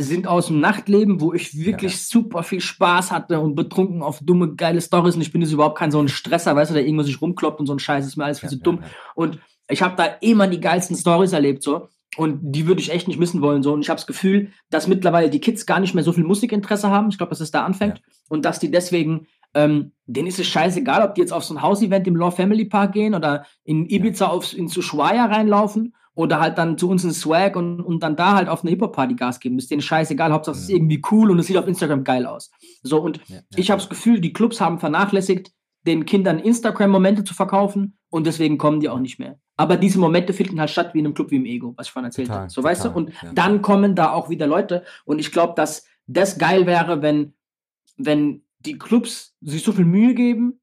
sind 0.00 0.28
aus 0.28 0.46
dem 0.46 0.60
Nachtleben, 0.60 1.20
wo 1.20 1.32
ich 1.32 1.58
wirklich 1.58 1.92
ja. 1.92 1.98
super 1.98 2.44
viel 2.44 2.60
Spaß 2.60 3.10
hatte 3.10 3.40
und 3.40 3.56
betrunken 3.56 4.02
auf 4.02 4.20
dumme, 4.22 4.54
geile 4.54 4.80
Stories 4.80 5.16
und 5.16 5.22
ich 5.22 5.32
bin 5.32 5.42
jetzt 5.42 5.50
überhaupt 5.50 5.76
kein 5.76 5.90
so 5.90 5.98
ein 5.98 6.08
Stresser, 6.08 6.54
weißt 6.54 6.70
du, 6.70 6.74
der 6.74 6.84
irgendwo 6.84 7.02
sich 7.02 7.20
rumkloppt 7.20 7.58
und 7.58 7.66
so 7.66 7.72
ein 7.72 7.80
Scheiß 7.80 8.06
ist 8.06 8.16
mir 8.16 8.24
alles 8.24 8.38
viel 8.38 8.48
ja, 8.48 8.56
zu 8.56 8.62
dumm. 8.62 8.84
Und 9.16 9.40
ich 9.68 9.82
habe 9.82 9.96
da 9.96 10.04
immer 10.20 10.46
die 10.46 10.60
geilsten 10.60 10.96
Stories 10.96 11.32
erlebt, 11.32 11.64
so. 11.64 11.88
Und 12.16 12.40
die 12.42 12.66
würde 12.66 12.80
ich 12.80 12.90
echt 12.90 13.06
nicht 13.06 13.20
missen 13.20 13.42
wollen, 13.42 13.62
so. 13.62 13.72
Und 13.72 13.82
ich 13.82 13.90
habe 13.90 13.98
das 13.98 14.06
Gefühl, 14.06 14.50
dass 14.70 14.88
mittlerweile 14.88 15.30
die 15.30 15.40
Kids 15.40 15.66
gar 15.66 15.78
nicht 15.78 15.94
mehr 15.94 16.04
so 16.04 16.12
viel 16.12 16.24
Musikinteresse 16.24 16.90
haben. 16.90 17.10
Ich 17.10 17.18
glaube, 17.18 17.30
dass 17.30 17.40
es 17.40 17.50
da 17.50 17.64
anfängt. 17.64 18.00
Und 18.28 18.44
dass 18.44 18.58
die 18.58 18.70
deswegen, 18.70 19.26
ähm, 19.54 19.92
denen 20.06 20.26
ist 20.26 20.38
es 20.38 20.46
scheißegal, 20.46 21.02
ob 21.02 21.14
die 21.14 21.20
jetzt 21.20 21.32
auf 21.32 21.44
so 21.44 21.54
ein 21.54 21.62
Hausevent 21.62 22.06
im 22.06 22.16
Law 22.16 22.30
Family 22.30 22.64
Park 22.64 22.92
gehen 22.92 23.14
oder 23.14 23.44
in 23.64 23.88
Ibiza 23.88 24.26
aufs, 24.26 24.52
in 24.52 24.66
Ushuaia 24.66 25.26
reinlaufen 25.26 25.94
oder 26.14 26.40
halt 26.40 26.58
dann 26.58 26.78
zu 26.78 26.88
uns 26.88 27.04
in 27.04 27.12
Swag 27.12 27.54
und, 27.54 27.80
und 27.80 28.02
dann 28.02 28.16
da 28.16 28.34
halt 28.34 28.48
auf 28.48 28.62
eine 28.62 28.70
Hip-Hop-Party 28.70 29.14
Gas 29.14 29.38
geben. 29.38 29.58
Ist 29.58 29.70
denen 29.70 29.82
scheißegal, 29.82 30.32
Hauptsache 30.32 30.56
es 30.56 30.62
ist 30.62 30.70
irgendwie 30.70 31.02
cool 31.12 31.30
und 31.30 31.38
es 31.38 31.46
sieht 31.46 31.56
auf 31.56 31.68
Instagram 31.68 32.04
geil 32.04 32.26
aus. 32.26 32.50
So, 32.82 33.00
und 33.00 33.20
ja, 33.28 33.36
ja, 33.36 33.42
ich 33.54 33.70
habe 33.70 33.80
das 33.80 33.88
Gefühl, 33.88 34.20
die 34.20 34.32
Clubs 34.32 34.60
haben 34.60 34.80
vernachlässigt, 34.80 35.52
den 35.86 36.06
Kindern 36.06 36.38
Instagram-Momente 36.38 37.22
zu 37.22 37.34
verkaufen 37.34 37.97
und 38.10 38.26
deswegen 38.26 38.58
kommen 38.58 38.80
die 38.80 38.88
auch 38.88 38.98
nicht 38.98 39.18
mehr. 39.18 39.38
Aber 39.56 39.76
diese 39.76 39.98
Momente 39.98 40.32
finden 40.32 40.60
halt 40.60 40.70
statt 40.70 40.94
wie 40.94 41.00
in 41.00 41.06
einem 41.06 41.14
Club 41.14 41.30
wie 41.30 41.36
im 41.36 41.44
Ego, 41.44 41.74
was 41.76 41.88
ich 41.88 41.92
vorhin 41.92 42.06
erzählt 42.06 42.30
habe. 42.30 42.48
So, 42.48 42.60
total, 42.60 42.70
weißt 42.70 42.84
du? 42.84 42.90
Und 42.90 43.10
ja. 43.22 43.32
dann 43.34 43.60
kommen 43.60 43.94
da 43.94 44.12
auch 44.12 44.30
wieder 44.30 44.46
Leute 44.46 44.84
und 45.04 45.18
ich 45.18 45.32
glaube, 45.32 45.54
dass 45.56 45.84
das 46.06 46.38
geil 46.38 46.66
wäre, 46.66 47.02
wenn, 47.02 47.34
wenn 47.96 48.42
die 48.60 48.78
Clubs 48.78 49.36
sich 49.40 49.62
so 49.62 49.72
viel 49.72 49.84
Mühe 49.84 50.14
geben, 50.14 50.60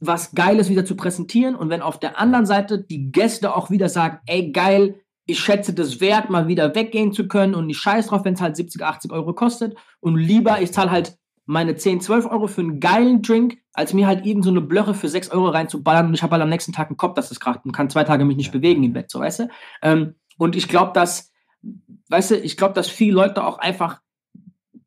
was 0.00 0.34
Geiles 0.34 0.70
wieder 0.70 0.84
zu 0.84 0.96
präsentieren 0.96 1.54
und 1.54 1.68
wenn 1.68 1.82
auf 1.82 2.00
der 2.00 2.18
anderen 2.18 2.46
Seite 2.46 2.82
die 2.82 3.12
Gäste 3.12 3.54
auch 3.54 3.70
wieder 3.70 3.88
sagen, 3.88 4.18
ey 4.26 4.50
geil, 4.50 5.00
ich 5.26 5.38
schätze 5.38 5.74
das 5.74 6.00
wert, 6.00 6.30
mal 6.30 6.48
wieder 6.48 6.74
weggehen 6.74 7.12
zu 7.12 7.28
können 7.28 7.54
und 7.54 7.68
ich 7.68 7.78
scheiß 7.78 8.08
drauf, 8.08 8.24
wenn 8.24 8.34
es 8.34 8.40
halt 8.40 8.56
70, 8.56 8.82
80 8.82 9.12
Euro 9.12 9.34
kostet 9.34 9.76
und 10.00 10.16
lieber, 10.16 10.60
ich 10.60 10.72
zahle 10.72 10.90
halt 10.90 11.18
meine 11.50 11.74
10, 11.74 12.00
12 12.00 12.26
Euro 12.26 12.46
für 12.46 12.60
einen 12.60 12.78
geilen 12.78 13.22
Drink, 13.22 13.58
als 13.72 13.92
mir 13.92 14.06
halt 14.06 14.24
eben 14.24 14.44
so 14.44 14.50
eine 14.50 14.60
Blöche 14.60 14.94
für 14.94 15.08
6 15.08 15.30
Euro 15.30 15.48
reinzuballern 15.48 16.06
und 16.06 16.14
ich 16.14 16.22
habe 16.22 16.32
halt 16.32 16.42
am 16.42 16.48
nächsten 16.48 16.72
Tag 16.72 16.88
einen 16.88 16.96
Kopf, 16.96 17.14
dass 17.14 17.28
das 17.28 17.40
kracht 17.40 17.64
und 17.64 17.72
kann 17.72 17.90
zwei 17.90 18.04
Tage 18.04 18.24
mich 18.24 18.36
nicht 18.36 18.52
bewegen 18.52 18.84
im 18.84 18.92
Bett, 18.92 19.10
so 19.10 19.18
weißt 19.18 19.40
du? 19.40 19.48
Ähm, 19.82 20.14
und 20.38 20.54
ich 20.54 20.68
glaube, 20.68 20.92
dass, 20.94 21.32
weißt 22.08 22.30
du, 22.30 22.36
ich 22.36 22.56
glaube, 22.56 22.74
dass 22.74 22.88
viele 22.88 23.16
Leute 23.16 23.44
auch 23.44 23.58
einfach 23.58 24.00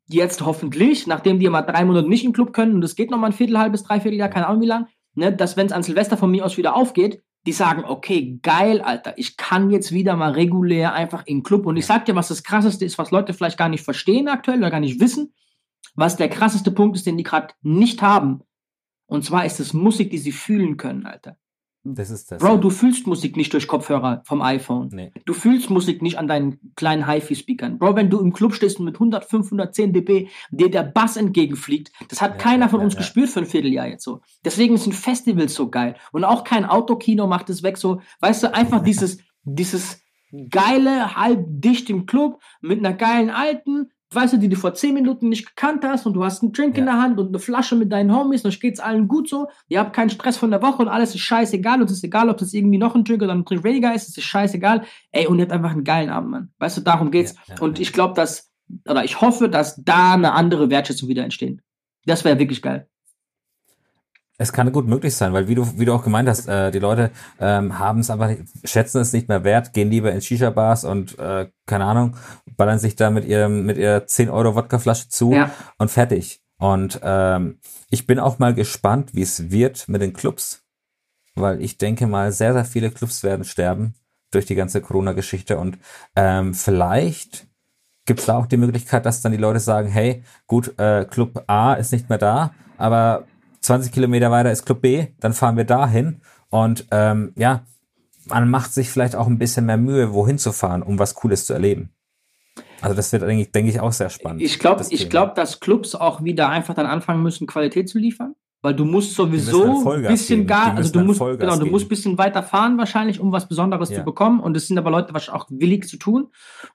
jetzt 0.08 0.46
hoffentlich, 0.46 1.06
nachdem 1.06 1.38
die 1.38 1.50
mal 1.50 1.60
drei 1.60 1.84
Monate 1.84 2.08
nicht 2.08 2.24
im 2.24 2.32
Club 2.32 2.54
können 2.54 2.74
und 2.74 2.82
es 2.82 2.96
geht 2.96 3.10
noch 3.10 3.18
mal 3.18 3.26
ein 3.26 3.32
Viertel, 3.34 3.58
halbes, 3.58 3.84
dreiviertel 3.84 4.18
Jahr, 4.18 4.30
keine 4.30 4.46
Ahnung 4.46 4.62
wie 4.62 4.66
lang, 4.66 4.86
ne, 5.14 5.34
dass 5.34 5.58
wenn 5.58 5.66
es 5.66 5.72
an 5.72 5.82
Silvester 5.82 6.16
von 6.16 6.30
mir 6.30 6.46
aus 6.46 6.56
wieder 6.56 6.74
aufgeht, 6.74 7.22
die 7.46 7.52
sagen, 7.52 7.84
okay, 7.84 8.38
geil, 8.42 8.80
Alter, 8.80 9.12
ich 9.18 9.36
kann 9.36 9.68
jetzt 9.68 9.92
wieder 9.92 10.16
mal 10.16 10.30
regulär 10.30 10.94
einfach 10.94 11.26
in 11.26 11.38
den 11.38 11.42
Club. 11.42 11.66
Und 11.66 11.76
ich 11.76 11.84
sag 11.84 12.06
dir, 12.06 12.14
was 12.14 12.28
das 12.28 12.42
krasseste 12.42 12.86
ist, 12.86 12.96
was 12.96 13.10
Leute 13.10 13.34
vielleicht 13.34 13.58
gar 13.58 13.68
nicht 13.68 13.84
verstehen 13.84 14.28
aktuell 14.28 14.60
oder 14.60 14.70
gar 14.70 14.80
nicht 14.80 14.98
wissen, 14.98 15.34
was 15.94 16.16
der 16.16 16.28
krasseste 16.28 16.70
Punkt 16.70 16.96
ist, 16.96 17.06
den 17.06 17.16
die 17.16 17.22
gerade 17.22 17.54
nicht 17.62 18.02
haben. 18.02 18.42
Und 19.06 19.24
zwar 19.24 19.44
ist 19.44 19.60
es 19.60 19.72
Musik, 19.72 20.10
die 20.10 20.18
sie 20.18 20.32
fühlen 20.32 20.76
können, 20.76 21.06
Alter. 21.06 21.36
Das 21.86 22.08
ist 22.08 22.32
das. 22.32 22.38
Bro, 22.38 22.56
du 22.56 22.70
fühlst 22.70 23.06
Musik 23.06 23.36
nicht 23.36 23.52
durch 23.52 23.68
Kopfhörer 23.68 24.22
vom 24.24 24.40
iPhone. 24.40 24.88
Nee. 24.90 25.12
Du 25.26 25.34
fühlst 25.34 25.68
Musik 25.68 26.00
nicht 26.00 26.18
an 26.18 26.26
deinen 26.26 26.72
kleinen 26.76 27.06
HiFi-Speakern. 27.06 27.78
Bro, 27.78 27.94
wenn 27.94 28.08
du 28.08 28.20
im 28.20 28.32
Club 28.32 28.54
stehst 28.54 28.78
und 28.78 28.86
mit 28.86 28.94
100, 28.96 29.26
510 29.26 29.92
dB 29.92 30.28
dir 30.50 30.70
der 30.70 30.82
Bass 30.82 31.18
entgegenfliegt, 31.18 31.92
das 32.08 32.22
hat 32.22 32.32
ja, 32.32 32.38
keiner 32.38 32.70
von 32.70 32.80
ja, 32.80 32.86
uns 32.86 32.94
ja. 32.94 33.00
gespürt 33.00 33.28
für 33.28 33.40
ein 33.40 33.46
Vierteljahr 33.46 33.86
jetzt 33.86 34.04
so. 34.04 34.22
Deswegen 34.46 34.78
sind 34.78 34.94
Festivals 34.94 35.54
so 35.54 35.68
geil. 35.68 35.96
Und 36.10 36.24
auch 36.24 36.44
kein 36.44 36.64
Autokino 36.64 37.26
macht 37.26 37.50
es 37.50 37.62
weg 37.62 37.76
so. 37.76 38.00
Weißt 38.20 38.42
du, 38.42 38.54
einfach 38.54 38.82
dieses, 38.84 39.18
dieses 39.42 40.00
geile, 40.48 41.16
halb 41.16 41.44
dicht 41.46 41.90
im 41.90 42.06
Club 42.06 42.40
mit 42.62 42.78
einer 42.78 42.94
geilen 42.94 43.28
alten, 43.28 43.90
weißt 44.14 44.34
du, 44.34 44.36
die 44.38 44.48
du 44.48 44.56
vor 44.56 44.74
zehn 44.74 44.94
Minuten 44.94 45.28
nicht 45.28 45.46
gekannt 45.46 45.84
hast 45.84 46.06
und 46.06 46.14
du 46.14 46.24
hast 46.24 46.42
einen 46.42 46.52
Drink 46.52 46.76
ja. 46.76 46.80
in 46.80 46.86
der 46.86 47.00
Hand 47.00 47.18
und 47.18 47.28
eine 47.28 47.38
Flasche 47.38 47.76
mit 47.76 47.92
deinen 47.92 48.14
Homies 48.14 48.44
und 48.44 48.60
geht's 48.60 48.80
allen 48.80 49.08
gut 49.08 49.28
so. 49.28 49.48
Ihr 49.68 49.80
habt 49.80 49.92
keinen 49.92 50.10
Stress 50.10 50.36
von 50.36 50.50
der 50.50 50.62
Woche 50.62 50.82
und 50.82 50.88
alles 50.88 51.14
ist 51.14 51.20
scheißegal 51.20 51.80
und 51.80 51.90
es 51.90 51.98
ist 51.98 52.04
egal, 52.04 52.30
ob 52.30 52.38
das 52.38 52.52
irgendwie 52.52 52.78
noch 52.78 52.94
ein 52.94 53.04
Drink 53.04 53.22
oder 53.22 53.32
ein 53.32 53.44
Drink 53.44 53.64
weniger 53.64 53.94
ist, 53.94 54.08
es 54.08 54.16
ist 54.16 54.24
scheißegal. 54.24 54.84
Ey, 55.12 55.26
und 55.26 55.38
ihr 55.38 55.42
habt 55.42 55.52
einfach 55.52 55.72
einen 55.72 55.84
geilen 55.84 56.10
Abend, 56.10 56.30
Mann. 56.30 56.52
Weißt 56.58 56.76
du, 56.76 56.80
darum 56.80 57.10
geht's. 57.10 57.34
Ja, 57.46 57.54
ja, 57.54 57.62
und 57.62 57.80
ich 57.80 57.92
glaube, 57.92 58.14
dass, 58.14 58.50
oder 58.88 59.04
ich 59.04 59.20
hoffe, 59.20 59.48
dass 59.48 59.76
da 59.82 60.14
eine 60.14 60.32
andere 60.32 60.70
Wertschätzung 60.70 61.08
wieder 61.08 61.24
entsteht. 61.24 61.60
Das 62.06 62.24
wäre 62.24 62.38
wirklich 62.38 62.62
geil. 62.62 62.88
Es 64.36 64.52
kann 64.52 64.72
gut 64.72 64.86
möglich 64.86 65.14
sein, 65.14 65.32
weil 65.32 65.46
wie 65.46 65.54
du, 65.54 65.78
wie 65.78 65.84
du 65.84 65.92
auch 65.92 66.02
gemeint 66.02 66.28
hast, 66.28 66.48
äh, 66.48 66.72
die 66.72 66.80
Leute 66.80 67.12
ähm, 67.38 67.78
haben 67.78 68.00
es 68.00 68.10
einfach, 68.10 68.30
schätzen 68.64 69.00
es 69.00 69.12
nicht 69.12 69.28
mehr 69.28 69.44
wert, 69.44 69.72
gehen 69.72 69.90
lieber 69.90 70.10
in 70.10 70.20
Shisha-Bars 70.20 70.84
und 70.84 71.18
äh, 71.20 71.48
keine 71.66 71.84
Ahnung, 71.84 72.16
ballern 72.56 72.80
sich 72.80 72.96
da 72.96 73.10
mit 73.10 73.24
ihrem, 73.24 73.64
mit 73.64 73.76
ihrer 73.76 74.06
10 74.06 74.30
Euro 74.30 74.56
Wodkaflasche 74.56 75.08
zu 75.08 75.32
ja. 75.32 75.50
und 75.78 75.90
fertig. 75.90 76.40
Und 76.58 77.00
ähm, 77.02 77.60
ich 77.90 78.06
bin 78.06 78.18
auch 78.18 78.40
mal 78.40 78.54
gespannt, 78.54 79.14
wie 79.14 79.22
es 79.22 79.50
wird 79.52 79.88
mit 79.88 80.02
den 80.02 80.12
Clubs, 80.12 80.64
weil 81.36 81.62
ich 81.62 81.78
denke 81.78 82.08
mal, 82.08 82.32
sehr, 82.32 82.54
sehr 82.54 82.64
viele 82.64 82.90
Clubs 82.90 83.22
werden 83.22 83.44
sterben 83.44 83.94
durch 84.32 84.46
die 84.46 84.56
ganze 84.56 84.80
Corona-Geschichte 84.80 85.58
und 85.58 85.78
ähm, 86.16 86.54
vielleicht 86.54 87.46
gibt 88.06 88.20
es 88.20 88.26
da 88.26 88.36
auch 88.36 88.46
die 88.46 88.56
Möglichkeit, 88.56 89.06
dass 89.06 89.22
dann 89.22 89.32
die 89.32 89.38
Leute 89.38 89.60
sagen, 89.60 89.88
hey, 89.88 90.24
gut, 90.46 90.78
äh, 90.78 91.04
Club 91.04 91.44
A 91.46 91.74
ist 91.74 91.92
nicht 91.92 92.08
mehr 92.08 92.18
da, 92.18 92.52
aber 92.76 93.26
20 93.64 93.92
Kilometer 93.92 94.30
weiter 94.30 94.52
ist 94.52 94.66
Club 94.66 94.82
B, 94.82 95.06
dann 95.20 95.32
fahren 95.32 95.56
wir 95.56 95.64
dahin 95.64 96.20
und 96.50 96.86
ähm, 96.90 97.32
ja, 97.36 97.64
man 98.26 98.48
macht 98.50 98.72
sich 98.72 98.90
vielleicht 98.90 99.16
auch 99.16 99.26
ein 99.26 99.38
bisschen 99.38 99.66
mehr 99.66 99.76
Mühe, 99.76 100.12
wohin 100.12 100.38
zu 100.38 100.52
fahren, 100.52 100.82
um 100.82 100.98
was 100.98 101.14
Cooles 101.14 101.46
zu 101.46 101.54
erleben. 101.54 101.90
Also 102.80 102.94
das 102.94 103.12
wird 103.12 103.22
eigentlich, 103.22 103.52
denke 103.52 103.70
ich, 103.70 103.80
auch 103.80 103.92
sehr 103.92 104.10
spannend. 104.10 104.42
Ich 104.42 104.58
glaube, 104.58 104.84
ich 104.88 105.08
glaube, 105.08 105.32
dass 105.34 105.60
Clubs 105.60 105.94
auch 105.94 106.22
wieder 106.22 106.50
einfach 106.50 106.74
dann 106.74 106.86
anfangen 106.86 107.22
müssen, 107.22 107.46
Qualität 107.46 107.88
zu 107.88 107.98
liefern. 107.98 108.34
Weil 108.60 108.74
du 108.74 108.86
musst 108.86 109.14
sowieso 109.14 109.90
ein 109.90 110.02
bisschen 110.04 110.46
gar, 110.46 110.74
also 110.74 110.90
du 110.90 111.00
musst, 111.00 111.20
genau, 111.20 111.56
du 111.58 111.66
musst 111.66 111.86
bisschen 111.86 112.16
weiter 112.16 112.42
fahren 112.42 112.78
wahrscheinlich, 112.78 113.20
um 113.20 113.30
was 113.30 113.46
Besonderes 113.46 113.90
ja. 113.90 113.98
zu 113.98 114.04
bekommen. 114.04 114.40
Und 114.40 114.56
es 114.56 114.68
sind 114.68 114.78
aber 114.78 114.90
Leute 114.90 115.12
wahrscheinlich 115.12 115.42
auch 115.42 115.50
willig 115.50 115.86
zu 115.86 115.98
tun. 115.98 116.28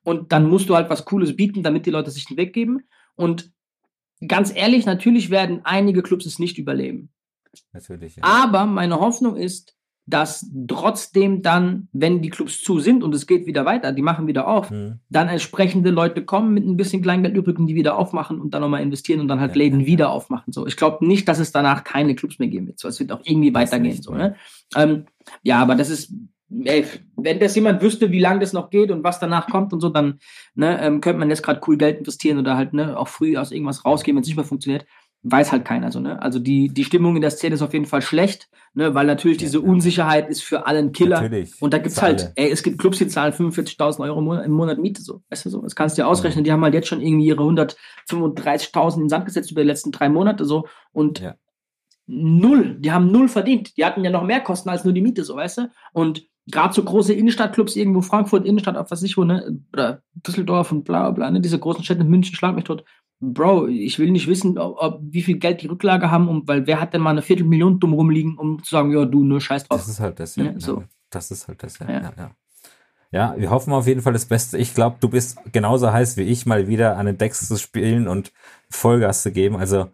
Und 0.04 0.32
dann 0.32 0.48
musst 0.48 0.70
du 0.70 0.76
halt 0.76 0.92
was 0.92 1.06
Cooles 1.06 1.36
bieten, 1.36 1.64
damit 1.64 1.88
die 1.88 1.90
Leute 1.92 2.12
sich 2.12 2.26
den 2.26 2.38
Weg 2.38 2.54
geben. 2.54 2.82
Und 3.16 3.52
ganz 4.28 4.54
ehrlich, 4.56 4.86
natürlich 4.86 5.30
werden 5.30 5.62
einige 5.64 6.02
Clubs 6.02 6.26
es 6.26 6.40
nicht 6.40 6.58
überleben. 6.58 7.10
Natürlich. 7.74 8.18
Ja. 8.18 8.24
Aber 8.24 8.66
meine 8.66 9.00
Hoffnung 9.00 9.36
ist, 9.36 9.76
dass 10.10 10.50
trotzdem 10.68 11.44
dann, 11.44 11.88
wenn 11.92 12.22
die 12.22 12.32
Clubs 12.32 12.64
zu 12.64 12.80
sind 12.80 13.04
und 13.04 13.14
es 13.14 13.28
geht 13.28 13.46
wieder 13.46 13.66
weiter, 13.66 13.92
die 13.92 14.02
machen 14.02 14.26
wieder 14.26 14.48
auf, 14.48 14.72
mhm. 14.72 15.00
dann 15.10 15.28
entsprechende 15.28 15.92
Leute 15.92 16.26
kommen 16.26 16.54
mit 16.54 16.66
ein 16.66 16.78
bisschen 16.78 17.04
Kleingeld 17.04 17.36
übrig 17.36 17.60
und 17.60 17.68
die 17.68 17.76
wieder 17.76 17.98
aufmachen 17.98 18.42
und 18.42 18.54
dann 18.54 18.62
nochmal 18.62 18.82
investieren 18.82 19.20
und 19.20 19.28
dann 19.28 19.40
halt 19.40 19.52
ja, 19.52 19.58
Läden 19.58 19.82
ja, 19.82 19.86
wieder 19.86 20.10
aufmachen. 20.10 20.52
So, 20.52 20.66
ich 20.66 20.78
glaube 20.78 21.06
nicht, 21.06 21.28
dass 21.28 21.38
es 21.38 21.52
danach 21.52 21.84
keine 21.84 22.16
Clubs 22.16 22.40
mehr 22.40 22.48
geben 22.48 22.68
wird. 22.68 22.80
So, 22.80 22.88
es 22.88 23.00
wird 23.00 23.12
auch 23.12 23.22
irgendwie 23.24 23.52
das 23.52 23.62
weitergehen. 23.62 24.02
So, 24.02 24.14
ne? 24.14 24.36
Ähm, 24.76 25.06
ja, 25.44 25.62
aber 25.62 25.76
das 25.76 25.92
ist 25.92 26.12
ey, 26.64 26.86
wenn 27.16 27.40
das 27.40 27.56
jemand 27.56 27.82
wüsste, 27.82 28.12
wie 28.12 28.20
lange 28.20 28.40
das 28.40 28.54
noch 28.54 28.70
geht 28.70 28.92
und 28.92 29.04
was 29.04 29.20
danach 29.20 29.48
kommt 29.48 29.74
und 29.74 29.82
so, 29.82 29.90
dann 29.90 30.20
ne, 30.56 30.82
ähm, 30.82 31.02
könnte 31.02 31.20
man 31.20 31.30
jetzt 31.30 31.44
gerade 31.44 31.62
cool 31.68 31.78
Geld 31.78 32.00
investieren 32.00 32.40
oder 32.40 32.58
halt 32.58 32.74
ne, 32.74 32.98
auch 32.98 33.08
früh 33.08 33.38
aus 33.38 33.52
irgendwas 33.52 33.86
rausgehen, 33.86 34.16
wenn 34.16 34.22
es 34.22 34.28
nicht 34.28 34.38
mehr 34.38 34.46
funktioniert. 34.46 34.86
Weiß 35.22 35.52
halt 35.52 35.66
keiner 35.66 35.92
so, 35.92 36.00
ne? 36.00 36.22
Also 36.22 36.40
die, 36.40 36.70
die 36.70 36.86
Stimmung 36.86 37.18
in 37.18 37.22
der 37.22 37.32
Szene 37.32 37.56
ist 37.56 37.62
auf 37.62 37.74
jeden 37.74 37.86
Fall 37.86 38.02
schlecht, 38.02 38.50
ne? 38.74 38.96
Weil 38.96 39.06
natürlich 39.06 39.38
ja, 39.42 39.48
diese 39.48 39.60
Unsicherheit 39.60 40.30
ist 40.30 40.42
für 40.42 40.66
alle 40.66 40.80
ein 40.80 40.94
Killer. 40.94 41.22
Natürlich. 41.22 41.62
Und 41.62 41.74
da 41.74 41.78
gibt's 41.78 42.02
halt, 42.02 42.22
alle. 42.22 42.34
ey, 42.38 42.50
es 42.50 42.64
gibt 42.64 42.80
Clubs, 42.80 43.00
die 43.00 43.08
zahlen 43.08 43.34
45.000 43.34 44.00
Euro 44.00 44.20
im 44.20 44.26
Monat, 44.26 44.46
im 44.46 44.54
Monat 44.54 44.78
Miete, 44.78 45.02
so. 45.02 45.22
Weißt 45.30 45.44
du 45.44 45.50
so? 45.50 45.62
Das 45.62 45.76
kannst 45.76 45.98
du 45.98 46.04
dir 46.04 46.08
ausrechnen. 46.08 46.46
Ja. 46.46 46.50
Die 46.50 46.52
haben 46.54 46.64
halt 46.64 46.74
jetzt 46.74 46.88
schon 46.88 47.02
irgendwie 47.02 47.26
ihre 47.26 47.44
135.000 47.44 48.94
in 48.94 49.00
den 49.02 49.10
Sand 49.10 49.26
gesetzt 49.26 49.52
über 49.52 49.62
die 49.62 49.68
letzten 49.68 49.92
drei 49.92 50.08
Monate, 50.08 50.46
so. 50.46 50.70
Und 50.94 51.20
ja. 51.20 51.36
null, 52.08 52.78
die 52.80 52.94
haben 52.94 53.12
null 53.12 53.28
verdient. 53.28 53.76
Die 53.76 53.84
hatten 53.84 54.06
ja 54.06 54.12
noch 54.12 54.24
mehr 54.24 54.40
Kosten 54.40 54.70
als 54.70 54.86
nur 54.86 54.94
die 54.94 55.02
Miete, 55.02 55.26
so, 55.26 55.36
weißt 55.36 55.58
du? 55.58 55.72
Und 55.92 56.30
gerade 56.52 56.74
so 56.74 56.84
große 56.84 57.14
Innenstadtclubs 57.14 57.76
irgendwo, 57.76 58.02
Frankfurt, 58.02 58.46
Innenstadt, 58.46 58.78
auf 58.78 58.92
was 58.92 59.04
ich 59.04 59.18
wo, 59.18 59.24
ne, 59.24 59.60
oder 59.74 60.02
Düsseldorf 60.14 60.72
und 60.72 60.84
bla 60.84 61.12
bla, 61.12 61.30
ne, 61.32 61.42
diese 61.42 61.60
großen 61.60 61.84
Städte, 61.84 62.04
München, 62.04 62.36
schlag 62.36 62.56
mich 62.56 62.64
tot. 62.64 62.84
Bro, 63.22 63.68
ich 63.68 64.00
will 64.00 64.12
nicht 64.12 64.28
wissen, 64.28 64.58
ob, 64.58 64.78
ob, 64.80 65.02
wie 65.04 65.22
viel 65.22 65.38
Geld 65.38 65.62
die 65.62 65.68
Rücklage 65.68 66.10
haben, 66.10 66.30
um, 66.30 66.48
weil 66.48 66.68
wer 66.68 66.80
hat 66.80 66.94
denn 66.94 67.02
mal 67.02 67.10
eine 67.10 67.22
Viertelmillion 67.22 67.80
dumm 67.80 67.94
rumliegen, 67.94 68.38
um 68.38 68.64
zu 68.64 68.70
sagen, 68.70 68.92
ja, 68.92 69.04
du, 69.06 69.24
nur 69.24 69.42
scheiß 69.42 69.68
drauf. 69.68 69.80
Das 69.80 69.90
ist 69.90 70.00
halt 70.00 70.20
das, 70.20 70.36
ja. 70.38 70.46
ja 70.46 70.54
so. 70.60 70.84
Das 71.10 71.32
ist 71.32 71.48
halt 71.48 71.62
das, 71.62 71.80
ja. 71.80 71.90
ja. 71.90 72.14
ja, 72.18 72.32
ja. 73.12 73.36
wir 73.38 73.50
hoffen 73.50 73.74
auf 73.74 73.88
jeden 73.88 74.02
Fall 74.02 74.14
das 74.14 74.26
Beste. 74.26 74.58
Ich 74.58 74.74
glaube, 74.74 74.98
du 75.02 75.10
bist 75.10 75.38
genauso 75.52 75.92
heiß 75.92 76.16
wie 76.16 76.24
ich, 76.24 76.46
mal 76.46 76.68
wieder 76.68 76.98
an 76.98 77.08
den 77.08 77.18
Decks 77.18 77.46
zu 77.46 77.58
spielen 77.58 78.08
und 78.08 78.32
Vollgas 78.70 79.24
zu 79.24 79.32
geben. 79.32 79.58
Also, 79.58 79.90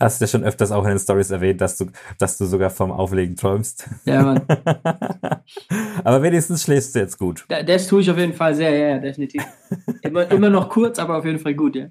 Hast 0.00 0.20
du 0.20 0.24
ja 0.24 0.28
schon 0.28 0.44
öfters 0.44 0.72
auch 0.72 0.84
in 0.84 0.90
den 0.90 0.98
Stories 0.98 1.30
erwähnt, 1.30 1.60
dass 1.60 1.76
du, 1.76 1.86
dass 2.18 2.38
du 2.38 2.46
sogar 2.46 2.70
vom 2.70 2.90
Auflegen 2.90 3.36
träumst. 3.36 3.88
Ja, 4.04 4.22
Mann. 4.22 4.42
aber 6.04 6.22
wenigstens 6.22 6.62
schläfst 6.62 6.94
du 6.94 6.98
jetzt 7.00 7.18
gut. 7.18 7.46
Das 7.48 7.86
tue 7.86 8.00
ich 8.00 8.10
auf 8.10 8.18
jeden 8.18 8.34
Fall 8.34 8.54
sehr, 8.54 8.76
ja, 8.76 8.88
ja 8.88 8.98
definitiv. 8.98 9.44
Immer, 10.02 10.30
immer 10.30 10.50
noch 10.50 10.68
kurz, 10.68 10.98
aber 10.98 11.18
auf 11.18 11.24
jeden 11.24 11.38
Fall 11.38 11.54
gut, 11.54 11.76
ja. 11.76 11.86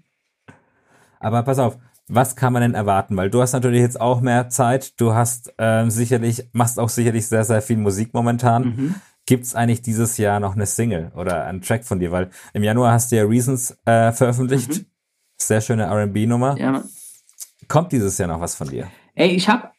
Aber 1.19 1.43
pass 1.43 1.59
auf, 1.59 1.77
was 2.07 2.35
kann 2.35 2.53
man 2.53 2.61
denn 2.61 2.73
erwarten? 2.73 3.17
Weil 3.17 3.29
du 3.29 3.41
hast 3.41 3.53
natürlich 3.53 3.81
jetzt 3.81 3.99
auch 3.99 4.21
mehr 4.21 4.49
Zeit. 4.49 4.99
Du 4.99 5.13
hast 5.13 5.53
ähm, 5.57 5.89
sicherlich, 5.89 6.47
machst 6.53 6.79
auch 6.79 6.89
sicherlich 6.89 7.27
sehr, 7.27 7.43
sehr 7.43 7.61
viel 7.61 7.77
Musik 7.77 8.13
momentan. 8.13 8.63
Mhm. 8.63 8.95
gibt's 9.25 9.55
eigentlich 9.55 9.81
dieses 9.81 10.17
Jahr 10.17 10.39
noch 10.39 10.55
eine 10.55 10.65
Single 10.65 11.11
oder 11.15 11.45
einen 11.45 11.61
Track 11.61 11.83
von 11.83 11.99
dir? 11.99 12.11
Weil 12.11 12.29
im 12.53 12.63
Januar 12.63 12.93
hast 12.93 13.11
du 13.11 13.17
ja 13.17 13.25
Reasons 13.25 13.77
äh, 13.85 14.11
veröffentlicht. 14.13 14.69
Mhm. 14.69 14.85
Sehr 15.39 15.61
schöne 15.61 15.83
R&B-Nummer. 15.83 16.57
Ja, 16.57 16.83
Kommt 17.67 17.91
dieses 17.91 18.17
Jahr 18.17 18.27
noch 18.27 18.39
was 18.39 18.55
von 18.55 18.69
dir? 18.69 18.89
Ey, 19.15 19.29
ich 19.29 19.49
habe 19.49 19.71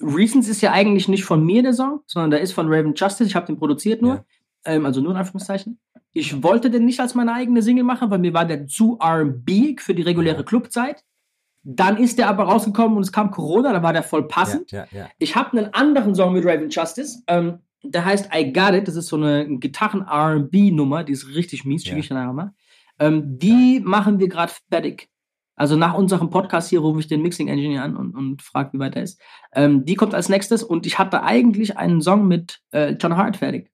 Reasons 0.00 0.48
ist 0.48 0.60
ja 0.60 0.72
eigentlich 0.72 1.08
nicht 1.08 1.24
von 1.24 1.44
mir 1.44 1.62
der 1.62 1.72
Song, 1.72 2.00
sondern 2.06 2.32
der 2.32 2.40
ist 2.40 2.52
von 2.52 2.66
Raven 2.68 2.94
Justice. 2.94 3.24
Ich 3.24 3.34
habe 3.34 3.46
den 3.46 3.56
produziert 3.56 4.02
nur, 4.02 4.16
ja. 4.16 4.24
ähm, 4.66 4.84
also 4.86 5.00
nur 5.00 5.12
in 5.12 5.16
Anführungszeichen. 5.16 5.78
Ich 6.12 6.42
wollte 6.42 6.70
den 6.70 6.84
nicht 6.84 7.00
als 7.00 7.14
meine 7.14 7.32
eigene 7.32 7.62
Single 7.62 7.84
machen, 7.84 8.10
weil 8.10 8.18
mir 8.18 8.34
war 8.34 8.44
der 8.44 8.66
zu 8.66 8.98
R&B 9.00 9.76
für 9.78 9.94
die 9.94 10.02
reguläre 10.02 10.44
Clubzeit. 10.44 11.04
Dann 11.62 11.98
ist 11.98 12.18
der 12.18 12.28
aber 12.28 12.44
rausgekommen 12.44 12.96
und 12.96 13.02
es 13.02 13.12
kam 13.12 13.30
Corona, 13.30 13.72
da 13.72 13.82
war 13.82 13.92
der 13.92 14.02
voll 14.02 14.26
passend. 14.26 14.72
Ja, 14.72 14.86
ja, 14.90 15.08
ich 15.18 15.36
habe 15.36 15.56
einen 15.56 15.74
anderen 15.74 16.14
Song 16.14 16.32
mit 16.32 16.44
Raven 16.44 16.70
Justice, 16.70 17.22
ähm, 17.26 17.60
der 17.82 18.04
heißt 18.04 18.30
I 18.34 18.52
Got 18.52 18.74
It. 18.74 18.88
Das 18.88 18.96
ist 18.96 19.08
so 19.08 19.16
eine 19.16 19.46
Gitarren-R&B-Nummer, 19.58 21.04
die 21.04 21.12
ist 21.12 21.28
richtig 21.34 21.64
mies, 21.64 21.84
schicke 21.84 22.00
ich 22.00 22.10
nachher 22.10 22.32
mal. 22.32 22.54
Ähm, 22.98 23.38
die 23.38 23.80
machen 23.80 24.18
wir 24.18 24.28
gerade 24.28 24.52
fertig. 24.70 25.08
Also 25.60 25.76
nach 25.76 25.92
unserem 25.92 26.30
Podcast 26.30 26.70
hier 26.70 26.80
rufe 26.80 27.00
ich 27.00 27.06
den 27.06 27.20
Mixing 27.20 27.48
Engineer 27.48 27.84
an 27.84 27.94
und, 27.94 28.16
und 28.16 28.40
frage, 28.40 28.72
wie 28.72 28.78
weit 28.78 28.96
er 28.96 29.02
ist. 29.02 29.20
Ähm, 29.52 29.84
die 29.84 29.94
kommt 29.94 30.14
als 30.14 30.30
nächstes 30.30 30.62
und 30.62 30.86
ich 30.86 30.98
hatte 30.98 31.22
eigentlich 31.22 31.76
einen 31.76 32.00
Song 32.00 32.26
mit 32.26 32.62
äh, 32.70 32.92
John 32.92 33.18
Hart 33.18 33.36
fertig. 33.36 33.70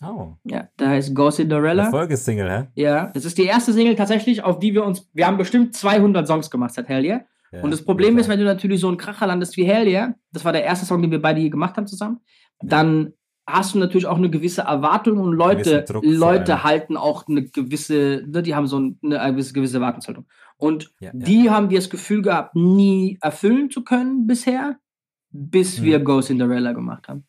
Oh. 0.00 0.34
Ja, 0.44 0.68
der 0.78 0.90
heißt 0.90 1.12
Go 1.12 1.30
Cinderella. 1.32 1.90
Folgesingle, 1.90 2.48
hä? 2.48 2.68
Ja, 2.76 3.10
das 3.12 3.24
ist 3.24 3.36
die 3.36 3.46
erste 3.46 3.72
Single 3.72 3.96
tatsächlich, 3.96 4.44
auf 4.44 4.60
die 4.60 4.74
wir 4.74 4.84
uns, 4.84 5.10
wir 5.12 5.26
haben 5.26 5.38
bestimmt 5.38 5.74
200 5.74 6.24
Songs 6.24 6.52
gemacht 6.52 6.74
seit 6.74 6.86
Hell 6.88 7.04
Yeah. 7.04 7.24
Ja, 7.50 7.62
und 7.62 7.72
das 7.72 7.84
Problem 7.84 8.16
ist, 8.18 8.28
wenn 8.28 8.38
du 8.38 8.44
natürlich 8.44 8.80
so 8.80 8.86
einen 8.86 8.96
Kracher 8.96 9.26
landest 9.26 9.56
wie 9.56 9.64
Hell 9.64 9.88
Yeah, 9.88 10.14
das 10.30 10.44
war 10.44 10.52
der 10.52 10.62
erste 10.62 10.86
Song, 10.86 11.02
den 11.02 11.10
wir 11.10 11.20
beide 11.20 11.40
hier 11.40 11.50
gemacht 11.50 11.76
haben 11.76 11.88
zusammen, 11.88 12.20
dann 12.60 13.12
hast 13.44 13.74
du 13.74 13.78
natürlich 13.78 14.06
auch 14.06 14.16
eine 14.16 14.30
gewisse 14.30 14.62
Erwartung 14.62 15.18
und 15.18 15.32
Leute, 15.32 15.84
Leute 16.02 16.64
halten 16.64 16.96
auch 16.96 17.26
eine 17.28 17.44
gewisse, 17.44 18.24
ne, 18.26 18.42
die 18.42 18.54
haben 18.54 18.66
so 18.66 18.76
eine, 18.76 19.20
eine 19.20 19.36
gewisse 19.36 19.76
Erwartungshaltung. 19.76 20.26
Und 20.58 20.92
ja, 21.00 21.10
die 21.12 21.44
ja. 21.44 21.52
haben 21.52 21.70
wir 21.70 21.78
das 21.78 21.90
Gefühl 21.90 22.22
gehabt, 22.22 22.54
nie 22.54 23.18
erfüllen 23.20 23.70
zu 23.70 23.84
können 23.84 24.26
bisher, 24.26 24.78
bis 25.30 25.78
hm. 25.78 25.84
wir 25.84 26.00
Go 26.00 26.20
Cinderella 26.20 26.72
gemacht 26.72 27.08
haben. 27.08 27.26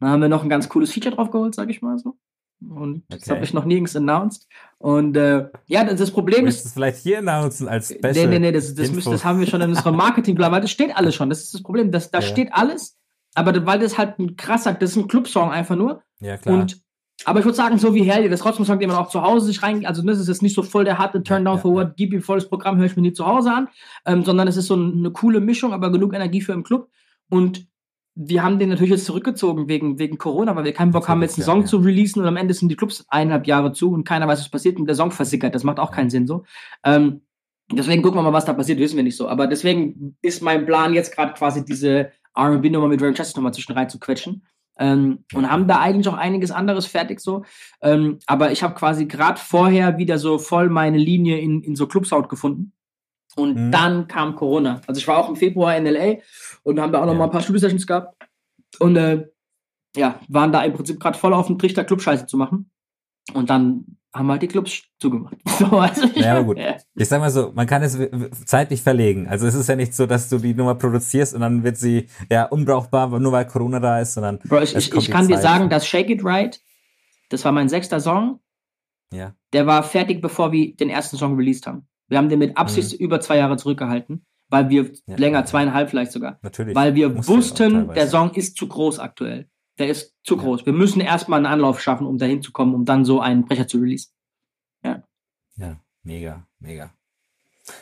Dann 0.00 0.10
haben 0.10 0.22
wir 0.22 0.28
noch 0.28 0.42
ein 0.42 0.48
ganz 0.48 0.68
cooles 0.68 0.92
Feature 0.92 1.14
drauf 1.14 1.30
geholt, 1.30 1.54
sag 1.54 1.70
ich 1.70 1.82
mal 1.82 1.98
so. 1.98 2.16
Und 2.60 3.04
okay. 3.10 3.18
das 3.20 3.30
habe 3.30 3.44
ich 3.44 3.52
noch 3.52 3.64
nirgends 3.64 3.94
announced. 3.96 4.48
Und 4.78 5.16
äh, 5.16 5.48
ja, 5.66 5.84
das, 5.84 6.00
das 6.00 6.10
Problem 6.10 6.44
Willst 6.44 6.58
ist. 6.58 6.64
Du 6.64 6.68
es 6.68 6.72
vielleicht 6.74 6.98
hier 6.98 7.18
announcen 7.18 7.68
als 7.68 7.88
Special. 7.88 8.12
Nee, 8.12 8.26
nee, 8.26 8.38
nee, 8.38 8.52
das, 8.52 8.74
das, 8.74 8.92
müsst, 8.92 9.06
das 9.06 9.24
haben 9.24 9.40
wir 9.40 9.46
schon 9.46 9.60
in 9.60 9.70
unserem 9.70 9.96
Marketingplan, 9.96 10.52
weil 10.52 10.62
das 10.62 10.70
steht 10.70 10.96
alles 10.96 11.14
schon. 11.14 11.28
Das 11.28 11.42
ist 11.42 11.54
das 11.54 11.62
Problem. 11.62 11.92
Das, 11.92 12.10
da 12.10 12.18
ja. 12.18 12.26
steht 12.26 12.52
alles, 12.52 12.98
aber 13.34 13.66
weil 13.66 13.78
das 13.78 13.98
halt 13.98 14.18
ein 14.18 14.36
krasser, 14.36 14.72
das 14.72 14.90
ist 14.90 14.96
ein 14.96 15.08
Clubsong 15.08 15.50
einfach 15.50 15.76
nur. 15.76 16.02
Ja, 16.20 16.38
klar. 16.38 16.60
Und 16.60 16.82
aber 17.26 17.40
ich 17.40 17.44
würde 17.44 17.56
sagen, 17.56 17.76
so 17.76 17.92
wie 17.92 18.04
Hell, 18.04 18.28
das 18.28 18.38
trotzdem 18.38 18.64
Song, 18.64 18.78
den 18.78 18.88
man 18.88 18.98
auch 18.98 19.08
zu 19.08 19.20
Hause 19.20 19.46
sich 19.46 19.60
rein, 19.60 19.84
also 19.84 20.00
das 20.00 20.20
ist 20.20 20.28
jetzt 20.28 20.42
nicht 20.42 20.54
so 20.54 20.62
voll 20.62 20.84
der 20.84 20.96
harte 20.96 21.24
Turn-Down 21.24 21.58
for 21.58 21.72
What, 21.72 21.96
gib 21.96 22.12
ihm 22.12 22.22
volles 22.22 22.48
Programm, 22.48 22.78
höre 22.78 22.86
ich 22.86 22.94
mir 22.94 23.02
nie 23.02 23.12
zu 23.12 23.26
Hause 23.26 23.52
an, 23.52 23.68
ähm, 24.06 24.22
sondern 24.22 24.46
es 24.46 24.56
ist 24.56 24.68
so 24.68 24.74
eine 24.74 25.10
coole 25.10 25.40
Mischung, 25.40 25.72
aber 25.72 25.90
genug 25.90 26.14
Energie 26.14 26.40
für 26.40 26.52
im 26.52 26.62
Club. 26.62 26.88
Und 27.28 27.66
wir 28.14 28.44
haben 28.44 28.60
den 28.60 28.68
natürlich 28.68 28.92
jetzt 28.92 29.06
zurückgezogen 29.06 29.66
wegen, 29.66 29.98
wegen 29.98 30.18
Corona, 30.18 30.54
weil 30.54 30.62
wir 30.62 30.72
keinen 30.72 30.92
Bock 30.92 31.08
haben, 31.08 31.20
jetzt 31.20 31.36
einen 31.36 31.44
Song 31.44 31.60
ja, 31.62 31.66
zu 31.66 31.78
releasen 31.78 32.22
und 32.22 32.28
am 32.28 32.36
Ende 32.36 32.54
sind 32.54 32.68
die 32.68 32.76
Clubs 32.76 33.04
eineinhalb 33.08 33.48
Jahre 33.48 33.72
zu 33.72 33.90
und 33.90 34.04
keiner 34.04 34.28
weiß, 34.28 34.38
was 34.38 34.48
passiert 34.48 34.78
und 34.78 34.86
der 34.86 34.94
Song 34.94 35.10
versickert. 35.10 35.52
Das 35.52 35.64
macht 35.64 35.80
auch 35.80 35.90
keinen 35.90 36.10
Sinn 36.10 36.28
so. 36.28 36.44
Ähm, 36.84 37.22
deswegen 37.72 38.02
gucken 38.02 38.18
wir 38.18 38.22
mal, 38.22 38.32
was 38.32 38.44
da 38.44 38.52
passiert, 38.52 38.78
wissen 38.78 38.96
wir 38.96 39.02
nicht 39.02 39.16
so. 39.16 39.28
Aber 39.28 39.48
deswegen 39.48 40.16
ist 40.22 40.42
mein 40.42 40.64
Plan 40.64 40.94
jetzt 40.94 41.12
gerade 41.12 41.34
quasi 41.34 41.64
diese 41.64 42.12
R&B-Nummer 42.36 42.86
mit 42.86 43.02
Ray 43.02 43.08
Justice 43.10 43.36
nochmal 43.36 43.52
zwischen 43.52 43.72
rein 43.72 43.90
zu 43.90 43.98
quetschen. 43.98 44.46
Ähm, 44.78 45.24
und 45.32 45.50
haben 45.50 45.66
da 45.66 45.80
eigentlich 45.80 46.08
auch 46.08 46.18
einiges 46.18 46.50
anderes 46.50 46.86
fertig 46.86 47.20
so. 47.20 47.44
Ähm, 47.80 48.18
aber 48.26 48.52
ich 48.52 48.62
habe 48.62 48.74
quasi 48.74 49.06
gerade 49.06 49.40
vorher 49.40 49.98
wieder 49.98 50.18
so 50.18 50.38
voll 50.38 50.68
meine 50.68 50.98
Linie 50.98 51.38
in, 51.38 51.62
in 51.62 51.76
so 51.76 51.86
Clubsound 51.86 52.28
gefunden. 52.28 52.72
Und 53.36 53.56
mhm. 53.56 53.72
dann 53.72 54.08
kam 54.08 54.34
Corona. 54.34 54.80
Also 54.86 54.98
ich 54.98 55.08
war 55.08 55.18
auch 55.18 55.28
im 55.28 55.36
Februar 55.36 55.76
in 55.76 55.86
LA 55.86 56.16
und 56.62 56.80
haben 56.80 56.92
da 56.92 57.00
auch 57.00 57.06
noch 57.06 57.12
ja. 57.12 57.18
mal 57.18 57.24
ein 57.24 57.30
paar 57.30 57.42
Studio-Sessions 57.42 57.86
gehabt. 57.86 58.16
Und 58.78 58.96
äh, 58.96 59.26
ja, 59.96 60.20
waren 60.28 60.52
da 60.52 60.62
im 60.62 60.72
Prinzip 60.72 61.00
gerade 61.00 61.18
voll 61.18 61.34
auf 61.34 61.46
dem 61.46 61.58
Trichter, 61.58 61.84
Clubscheiße 61.84 62.26
zu 62.26 62.36
machen. 62.36 62.70
Und 63.34 63.50
dann 63.50 63.95
haben 64.16 64.30
halt 64.30 64.42
die 64.42 64.48
Clubs 64.48 64.82
zugemacht. 64.98 65.36
So, 65.56 65.66
also 65.66 66.06
ja, 66.14 66.42
gut. 66.42 66.58
Ja. 66.58 66.76
Ich 66.96 67.08
sag 67.08 67.20
mal 67.20 67.30
so, 67.30 67.50
man 67.54 67.66
kann 67.66 67.82
es 67.82 67.98
zeitlich 68.44 68.82
verlegen. 68.82 69.26
Also 69.26 69.46
es 69.46 69.54
ist 69.54 69.70
ja 69.70 69.76
nicht 69.76 69.94
so, 69.94 70.04
dass 70.04 70.28
du 70.28 70.36
die 70.36 70.52
Nummer 70.52 70.74
produzierst 70.74 71.34
und 71.34 71.40
dann 71.40 71.64
wird 71.64 71.78
sie 71.78 72.08
ja 72.30 72.44
unbrauchbar, 72.44 73.18
nur 73.18 73.32
weil 73.32 73.46
Corona 73.46 73.80
da 73.80 73.98
ist, 74.00 74.12
sondern. 74.12 74.38
Bro, 74.40 74.60
ich, 74.60 74.76
ich, 74.76 74.92
ich 74.92 75.10
kann 75.10 75.26
Zeit. 75.26 75.36
dir 75.36 75.40
sagen, 75.40 75.70
dass 75.70 75.86
Shake 75.86 76.10
It 76.10 76.22
Right, 76.22 76.60
das 77.30 77.42
war 77.46 77.52
mein 77.52 77.70
sechster 77.70 78.00
Song. 78.00 78.40
Ja. 79.12 79.34
Der 79.54 79.66
war 79.66 79.82
fertig, 79.82 80.20
bevor 80.20 80.52
wir 80.52 80.76
den 80.76 80.90
ersten 80.90 81.16
Song 81.16 81.36
released 81.36 81.66
haben. 81.66 81.86
Wir 82.08 82.18
haben 82.18 82.28
den 82.28 82.38
mit 82.38 82.58
Absicht 82.58 82.92
mhm. 82.92 83.04
über 83.04 83.20
zwei 83.20 83.38
Jahre 83.38 83.56
zurückgehalten, 83.56 84.26
weil 84.48 84.68
wir 84.68 84.92
ja, 85.06 85.16
länger, 85.16 85.46
zweieinhalb 85.46 85.88
vielleicht 85.88 86.12
sogar. 86.12 86.38
Natürlich. 86.42 86.74
Weil 86.74 86.94
wir 86.94 87.26
wussten, 87.26 87.92
der 87.94 88.08
Song 88.08 88.32
ist 88.34 88.56
zu 88.56 88.68
groß 88.68 88.98
aktuell. 88.98 89.48
Der 89.78 89.88
ist 89.88 90.14
zu 90.24 90.36
groß. 90.36 90.66
Wir 90.66 90.72
müssen 90.72 91.00
erstmal 91.00 91.38
einen 91.38 91.52
Anlauf 91.52 91.80
schaffen, 91.80 92.06
um 92.06 92.18
dahin 92.18 92.42
zu 92.42 92.52
kommen, 92.52 92.74
um 92.74 92.84
dann 92.84 93.04
so 93.04 93.20
einen 93.20 93.44
Brecher 93.44 93.68
zu 93.68 93.78
releasen. 93.78 94.12
Ja. 94.82 95.02
Ja, 95.56 95.80
mega, 96.02 96.46
mega. 96.58 96.92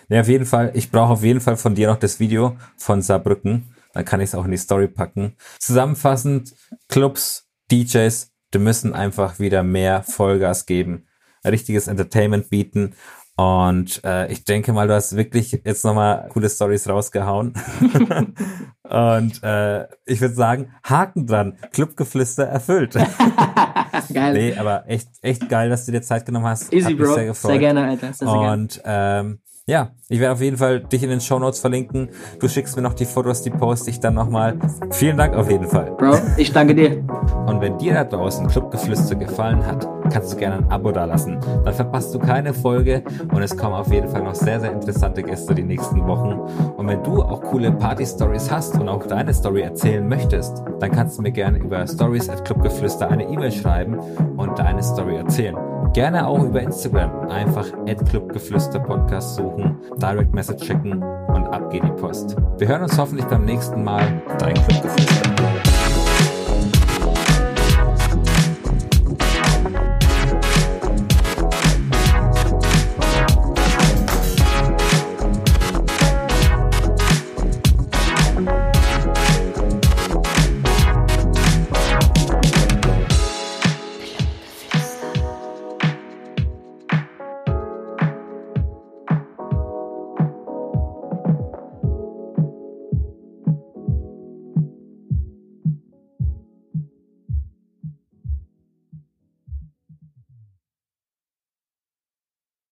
Ja, 0.09 0.23
auf 0.23 0.29
jeden 0.29 0.47
Fall, 0.47 0.73
ich 0.75 0.91
brauche 0.91 1.13
auf 1.13 1.23
jeden 1.23 1.41
Fall 1.41 1.57
von 1.57 1.75
dir 1.75 1.89
noch 1.89 1.99
das 1.99 2.21
Video 2.21 2.57
von 2.77 3.03
Saarbrücken. 3.03 3.75
Dann 3.93 4.05
kann 4.05 4.21
ich 4.21 4.31
es 4.31 4.35
auch 4.35 4.45
in 4.45 4.51
die 4.51 4.57
Story 4.57 4.89
packen. 4.89 5.37
Zusammenfassend, 5.59 6.55
Clubs, 6.89 7.49
DJs, 7.71 8.33
die 8.53 8.59
müssen 8.59 8.93
einfach 8.93 9.39
wieder 9.39 9.63
mehr 9.63 10.03
Vollgas 10.03 10.67
geben. 10.67 11.07
Richtiges 11.45 11.87
Entertainment 11.87 12.51
bieten 12.51 12.95
und 13.37 14.01
äh, 14.05 14.31
ich 14.31 14.45
denke 14.45 14.73
mal, 14.73 14.87
du 14.87 14.95
hast 14.95 15.17
wirklich 15.17 15.61
jetzt 15.65 15.85
nochmal 15.85 16.29
coole 16.33 16.49
Stories 16.49 16.89
rausgehauen. 16.89 17.55
und 18.83 19.43
äh, 19.43 19.89
ich 20.07 20.21
würde 20.21 20.35
sagen, 20.35 20.73
Haken 20.85 21.27
dran, 21.27 21.59
Clubgeflüster 21.73 22.45
erfüllt. 22.45 22.95
geil. 24.13 24.35
Nee, 24.35 24.57
aber 24.57 24.89
echt, 24.89 25.09
echt 25.23 25.49
geil, 25.49 25.69
dass 25.69 25.85
du 25.85 25.93
dir 25.93 26.03
Zeit 26.03 26.27
genommen 26.27 26.47
hast. 26.47 26.73
Easy, 26.73 26.95
Bro. 26.95 27.15
Sehr, 27.15 27.35
sehr, 27.35 27.59
gerne, 27.59 27.85
Alter. 27.85 28.13
Sehr, 28.13 28.29
sehr 28.29 28.39
und 28.39 28.81
ähm, 28.85 29.41
ja, 29.67 29.93
ich 30.11 30.21
werde 30.21 30.35
auf 30.35 30.43
jeden 30.43 30.59
Fall 30.59 30.81
dich 30.81 31.03
in 31.03 31.09
den 31.09 31.23
Show 31.23 31.39
Notes 31.39 31.59
verlinken. 31.59 32.11
Du 32.39 32.49
schickst 32.49 32.77
mir 32.77 32.83
noch 32.83 32.93
die 32.93 33.07
Fotos, 33.07 33.41
die 33.41 33.51
poste 33.51 33.89
ich 33.89 33.99
dann 33.99 34.13
nochmal. 34.13 34.59
Vielen 34.91 35.17
Dank 35.17 35.35
auf 35.35 35.51
jeden 35.51 35.67
Fall. 35.67 35.93
Bro, 35.97 36.19
ich 36.37 36.53
danke 36.53 36.75
dir. 36.75 37.03
Und 37.47 37.63
wenn 37.63 37.79
dir 37.79 37.95
da 37.95 38.05
draußen 38.05 38.47
Clubgeflüster 38.47 39.15
gefallen 39.15 39.65
hat, 39.65 39.89
kannst 40.13 40.35
du 40.35 40.37
gerne 40.37 40.57
ein 40.57 40.71
Abo 40.71 40.93
dalassen. 40.93 41.39
Dann 41.65 41.73
verpasst 41.73 42.15
du 42.15 42.19
keine 42.19 42.53
Folge 42.53 43.03
und 43.33 43.41
es 43.43 43.57
kommen 43.57 43.75
auf 43.75 43.91
jeden 43.91 44.09
Fall 44.09 44.23
noch 44.23 44.35
sehr, 44.35 44.61
sehr 44.61 44.71
interessante 44.71 45.23
Gäste 45.23 45.55
die 45.55 45.63
nächsten 45.63 46.07
Wochen. 46.07 46.33
Und 46.77 46.87
wenn 46.87 47.03
du 47.03 47.23
auch 47.23 47.41
coole 47.41 47.73
Party-Stories 47.73 48.51
hast 48.51 48.79
und 48.79 48.91
auch 48.91 49.07
deine 49.07 49.33
Story 49.33 49.63
erzählen 49.63 50.07
möchtest, 50.07 50.63
dann 50.79 50.93
kannst 50.93 51.17
du 51.17 51.23
mir 51.23 51.33
gerne 51.33 51.57
über 51.57 51.87
Stories 51.87 52.29
at 52.29 52.45
Clubgeflüster 52.45 53.09
eine 53.09 53.25
E-Mail 53.25 53.53
schreiben 53.53 53.99
und 54.37 54.59
deine 54.59 54.83
Story 54.83 55.17
erzählen. 55.17 55.57
Gerne 55.95 56.27
auch 56.27 56.43
über 56.43 56.61
Instagram. 56.61 57.31
Einfach 57.31 57.67
Clubgeflüster 58.05 58.81
Podcast 58.81 59.37
suchen, 59.37 59.79
Direct 60.03 60.35
Message 60.35 60.67
schicken 60.67 61.01
und 61.01 61.47
ab 61.47 61.71
geht 61.71 61.85
die 61.85 61.93
Post. 61.93 62.37
Wir 62.59 62.67
hören 62.67 62.83
uns 62.83 62.99
hoffentlich 62.99 63.27
beim 63.27 63.45
nächsten 63.45 63.85
Mal. 63.85 64.21
Dein 64.41 64.55
Clubgeflüster. 64.55 65.74